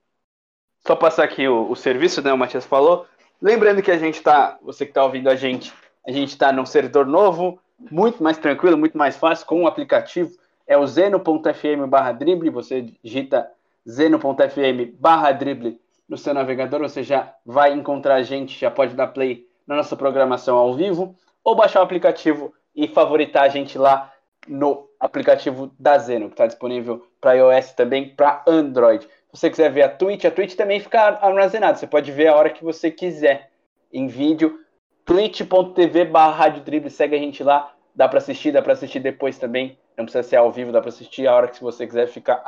Só 0.85 0.93
passar 0.93 1.23
aqui 1.23 1.47
o, 1.47 1.71
o, 1.71 1.75
serviço, 1.75 2.21
né? 2.21 2.33
O 2.33 2.37
Matias 2.37 2.65
falou. 2.65 3.07
Lembrando 3.41 3.81
que 3.81 3.91
a 3.91 3.97
gente 3.97 4.21
tá. 4.21 4.59
Você 4.61 4.85
que 4.85 4.91
tá 4.91 5.05
ouvindo 5.05 5.29
a 5.29 5.35
gente, 5.37 5.73
a 6.05 6.11
gente 6.11 6.37
tá 6.37 6.51
num 6.51 6.65
servidor 6.65 7.05
novo, 7.05 7.61
muito 7.79 8.21
mais 8.21 8.37
tranquilo, 8.37 8.77
muito 8.77 8.97
mais 8.97 9.15
fácil, 9.15 9.47
com 9.47 9.61
um 9.61 9.67
aplicativo. 9.67 10.31
É 10.71 10.77
o 10.77 10.87
zeno.fm 10.87 11.85
barra 11.85 12.13
drible. 12.13 12.49
Você 12.49 12.93
digita 13.03 13.51
zeno.fm 13.85 14.95
barra 14.97 15.33
drible 15.33 15.77
no 16.07 16.17
seu 16.17 16.33
navegador, 16.33 16.79
você 16.79 17.03
já 17.03 17.35
vai 17.45 17.73
encontrar 17.73 18.15
a 18.15 18.21
gente, 18.21 18.57
já 18.57 18.71
pode 18.71 18.95
dar 18.95 19.07
play 19.07 19.45
na 19.67 19.75
nossa 19.75 19.97
programação 19.97 20.57
ao 20.57 20.73
vivo, 20.73 21.13
ou 21.43 21.57
baixar 21.57 21.81
o 21.81 21.83
aplicativo 21.83 22.53
e 22.73 22.87
favoritar 22.87 23.43
a 23.43 23.49
gente 23.49 23.77
lá 23.77 24.13
no 24.47 24.87
aplicativo 24.97 25.73
da 25.77 25.97
Zeno, 25.97 26.27
que 26.27 26.35
está 26.35 26.47
disponível 26.47 27.05
para 27.19 27.33
iOS 27.33 27.73
também 27.73 28.07
para 28.07 28.41
Android. 28.47 29.03
Se 29.03 29.41
você 29.41 29.49
quiser 29.49 29.73
ver 29.73 29.81
a 29.81 29.89
Twitch, 29.89 30.23
a 30.23 30.31
Twitch 30.31 30.55
também 30.55 30.79
fica 30.79 31.01
armazenada. 31.21 31.77
Você 31.77 31.87
pode 31.87 32.13
ver 32.13 32.27
a 32.27 32.35
hora 32.37 32.49
que 32.49 32.63
você 32.63 32.89
quiser 32.89 33.51
em 33.91 34.07
vídeo. 34.07 34.57
twitch.tv 35.03 36.05
barra 36.05 36.45
segue 36.89 37.15
a 37.17 37.19
gente 37.19 37.43
lá. 37.43 37.73
Dá 37.95 38.07
para 38.07 38.19
assistir, 38.19 38.51
dá 38.51 38.61
para 38.61 38.73
assistir 38.73 38.99
depois 38.99 39.37
também. 39.37 39.77
Não 39.97 40.05
precisa 40.05 40.23
ser 40.23 40.37
ao 40.37 40.51
vivo, 40.51 40.71
dá 40.71 40.79
para 40.79 40.89
assistir 40.89 41.27
a 41.27 41.35
hora 41.35 41.47
que 41.47 41.61
você 41.61 41.85
quiser 41.85 42.07
ficar 42.07 42.43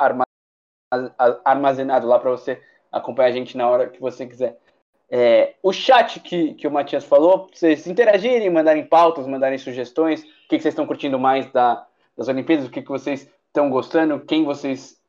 armazenado 1.44 2.06
lá 2.06 2.18
para 2.18 2.30
você 2.30 2.60
acompanhar 2.90 3.28
a 3.28 3.32
gente 3.32 3.56
na 3.56 3.68
hora 3.68 3.88
que 3.88 4.00
você 4.00 4.26
quiser. 4.26 4.58
É, 5.10 5.54
o 5.62 5.72
chat 5.72 6.18
que, 6.20 6.54
que 6.54 6.66
o 6.66 6.70
Matias 6.70 7.04
falou, 7.04 7.48
vocês 7.52 7.86
interagirem, 7.86 8.50
mandarem 8.50 8.86
pautas, 8.86 9.26
mandarem 9.26 9.58
sugestões, 9.58 10.22
o 10.22 10.26
que, 10.48 10.56
que 10.56 10.60
vocês 10.60 10.72
estão 10.72 10.86
curtindo 10.86 11.18
mais 11.18 11.50
da, 11.52 11.86
das 12.16 12.28
Olimpíadas, 12.28 12.66
o 12.66 12.70
que, 12.70 12.82
que 12.82 12.88
vocês 12.88 13.30
estão 13.46 13.68
gostando, 13.68 14.20
quem 14.20 14.44
vocês, 14.44 15.00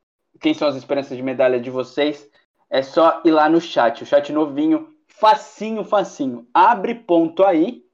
quem 0.41 0.53
são 0.53 0.67
as 0.67 0.75
esperanças 0.75 1.15
de 1.15 1.23
medalha 1.23 1.59
de 1.59 1.69
vocês, 1.69 2.29
é 2.69 2.81
só 2.81 3.21
ir 3.23 3.31
lá 3.31 3.47
no 3.47 3.61
chat, 3.61 4.03
o 4.03 4.05
chat 4.05 4.31
novinho, 4.33 4.89
facinho, 5.07 5.83
facinho. 5.83 6.47
Abre 6.53 6.95
ponto 6.95 7.43
aí, 7.43 7.84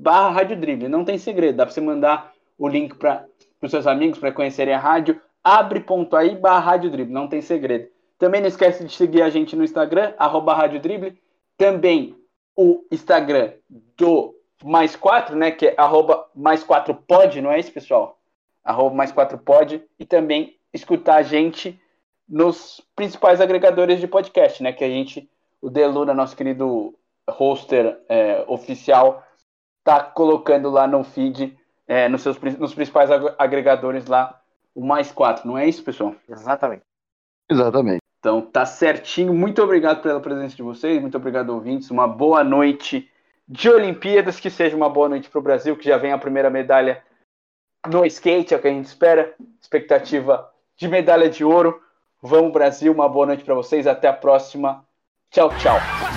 barra 0.00 0.30
Rádio 0.30 0.56
Drible, 0.56 0.88
não 0.88 1.04
tem 1.04 1.18
segredo, 1.18 1.56
dá 1.56 1.66
para 1.66 1.74
você 1.74 1.80
mandar 1.80 2.32
o 2.58 2.66
link 2.66 2.94
para 2.96 3.26
os 3.62 3.70
seus 3.70 3.86
amigos 3.86 4.18
para 4.18 4.32
conhecerem 4.32 4.74
a 4.74 4.78
rádio, 4.78 5.20
abre 5.44 5.80
ponto 5.80 6.16
aí, 6.16 6.34
barra 6.34 6.60
Rádio 6.60 6.90
Drible, 6.90 7.12
não 7.12 7.28
tem 7.28 7.42
segredo. 7.42 7.88
Também 8.18 8.40
não 8.40 8.48
esquece 8.48 8.84
de 8.84 8.94
seguir 8.94 9.22
a 9.22 9.30
gente 9.30 9.54
no 9.54 9.64
Instagram, 9.64 10.14
arroba 10.18 10.54
Rádio 10.54 10.80
Drible, 10.80 11.18
também 11.56 12.16
o 12.56 12.84
Instagram 12.90 13.52
do 13.96 14.34
Mais 14.62 14.96
4, 14.96 15.36
né? 15.36 15.50
Que 15.50 15.68
é 15.68 15.74
arroba 15.76 16.28
mais 16.34 16.62
4 16.62 16.94
pod, 16.94 17.40
não 17.40 17.50
é 17.50 17.58
isso, 17.58 17.72
pessoal? 17.72 18.18
Arroba 18.62 18.94
mais 18.94 19.12
4 19.12 19.38
pod. 19.38 19.82
E 19.98 20.04
também 20.04 20.56
escutar 20.72 21.16
a 21.16 21.22
gente 21.22 21.80
nos 22.28 22.80
principais 22.94 23.40
agregadores 23.40 24.00
de 24.00 24.06
podcast, 24.06 24.62
né? 24.62 24.72
Que 24.72 24.84
a 24.84 24.88
gente, 24.88 25.30
o 25.62 25.70
Deluna, 25.70 26.12
nosso 26.12 26.36
querido 26.36 26.94
hoster 27.28 27.98
é, 28.08 28.44
oficial, 28.46 29.22
tá 29.84 30.02
colocando 30.02 30.70
lá 30.70 30.86
no 30.86 31.02
feed, 31.02 31.56
é, 31.86 32.08
nos, 32.08 32.22
seus, 32.22 32.38
nos 32.58 32.74
principais 32.74 33.10
agregadores 33.38 34.06
lá, 34.06 34.40
o 34.74 34.84
mais 34.84 35.10
4, 35.10 35.46
não 35.46 35.58
é 35.58 35.68
isso, 35.68 35.82
pessoal? 35.82 36.14
Exatamente. 36.28 36.82
Exatamente. 37.50 38.00
Então, 38.20 38.42
tá 38.42 38.66
certinho. 38.66 39.32
Muito 39.32 39.62
obrigado 39.62 40.02
pela 40.02 40.20
presença 40.20 40.54
de 40.54 40.62
vocês, 40.62 41.00
muito 41.00 41.16
obrigado, 41.16 41.50
ouvintes. 41.50 41.90
Uma 41.90 42.06
boa 42.06 42.44
noite 42.44 43.10
de 43.48 43.68
Olimpíadas, 43.68 44.38
que 44.38 44.50
seja 44.50 44.76
uma 44.76 44.88
boa 44.88 45.08
noite 45.08 45.28
para 45.28 45.38
o 45.38 45.42
Brasil, 45.42 45.76
que 45.76 45.88
já 45.88 45.96
vem 45.96 46.12
a 46.12 46.18
primeira 46.18 46.48
medalha 46.48 47.02
no 47.88 48.04
skate, 48.04 48.54
é 48.54 48.56
o 48.56 48.60
que 48.60 48.68
a 48.68 48.72
gente 48.72 48.86
espera. 48.86 49.34
Expectativa 49.60 50.50
de 50.76 50.86
medalha 50.86 51.28
de 51.28 51.44
ouro. 51.44 51.82
Vamos, 52.22 52.52
Brasil, 52.52 52.92
uma 52.92 53.08
boa 53.08 53.26
noite 53.26 53.44
para 53.44 53.54
vocês. 53.54 53.86
Até 53.86 54.08
a 54.08 54.12
próxima. 54.12 54.84
Tchau, 55.30 55.50
tchau. 55.58 56.09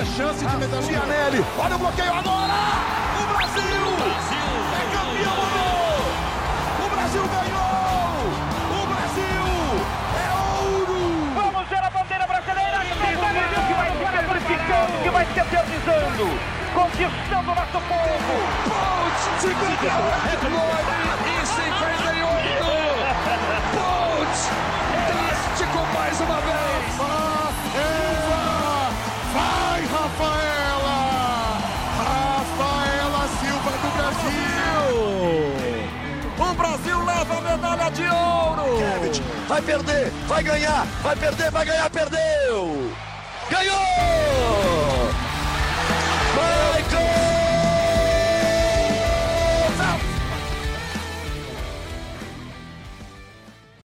É 0.00 0.02
a 0.02 0.06
chance 0.06 0.44
de 0.44 0.56
medalha. 0.56 1.44
Olha 1.58 1.76
o 1.76 1.78
bloqueio 1.78 2.12
agora! 2.12 2.54
Brasil 6.88 7.22
ganhou! 7.28 8.24
O 8.70 8.86
Brasil 8.86 9.44
é 10.16 10.26
ouro! 10.62 11.00
Vamos 11.34 11.68
ver 11.68 11.84
a 11.84 11.90
bandeira 11.90 12.26
brasileira! 12.26 12.78
que 12.80 13.74
vai 13.74 13.90
se 13.90 13.98
sacrificando, 14.16 14.92
que 15.02 15.10
vai 15.10 15.26
se 15.26 15.38
eternizando! 15.38 16.26
Conquistando 16.72 17.50
o 17.50 17.54
nosso 17.54 17.80
povo! 17.90 18.34
Bolt, 18.68 19.20
segura! 19.38 19.92
É 20.24 20.34
e 21.28 21.46
se 21.46 21.66
perdeu 21.78 22.28
Bolt, 23.74 24.36
drástico 25.12 25.80
mais 25.94 26.20
uma 26.20 26.40
vez! 26.40 27.09
Medalha 37.50 37.90
de 37.90 38.02
ouro! 38.02 38.78
Vai 39.48 39.62
perder, 39.62 40.10
vai 40.28 40.42
ganhar, 40.42 40.86
vai 41.02 41.16
perder, 41.16 41.50
vai 41.50 41.64
ganhar, 41.64 41.90
perdeu! 41.90 42.92
Ganhou! 43.50 45.09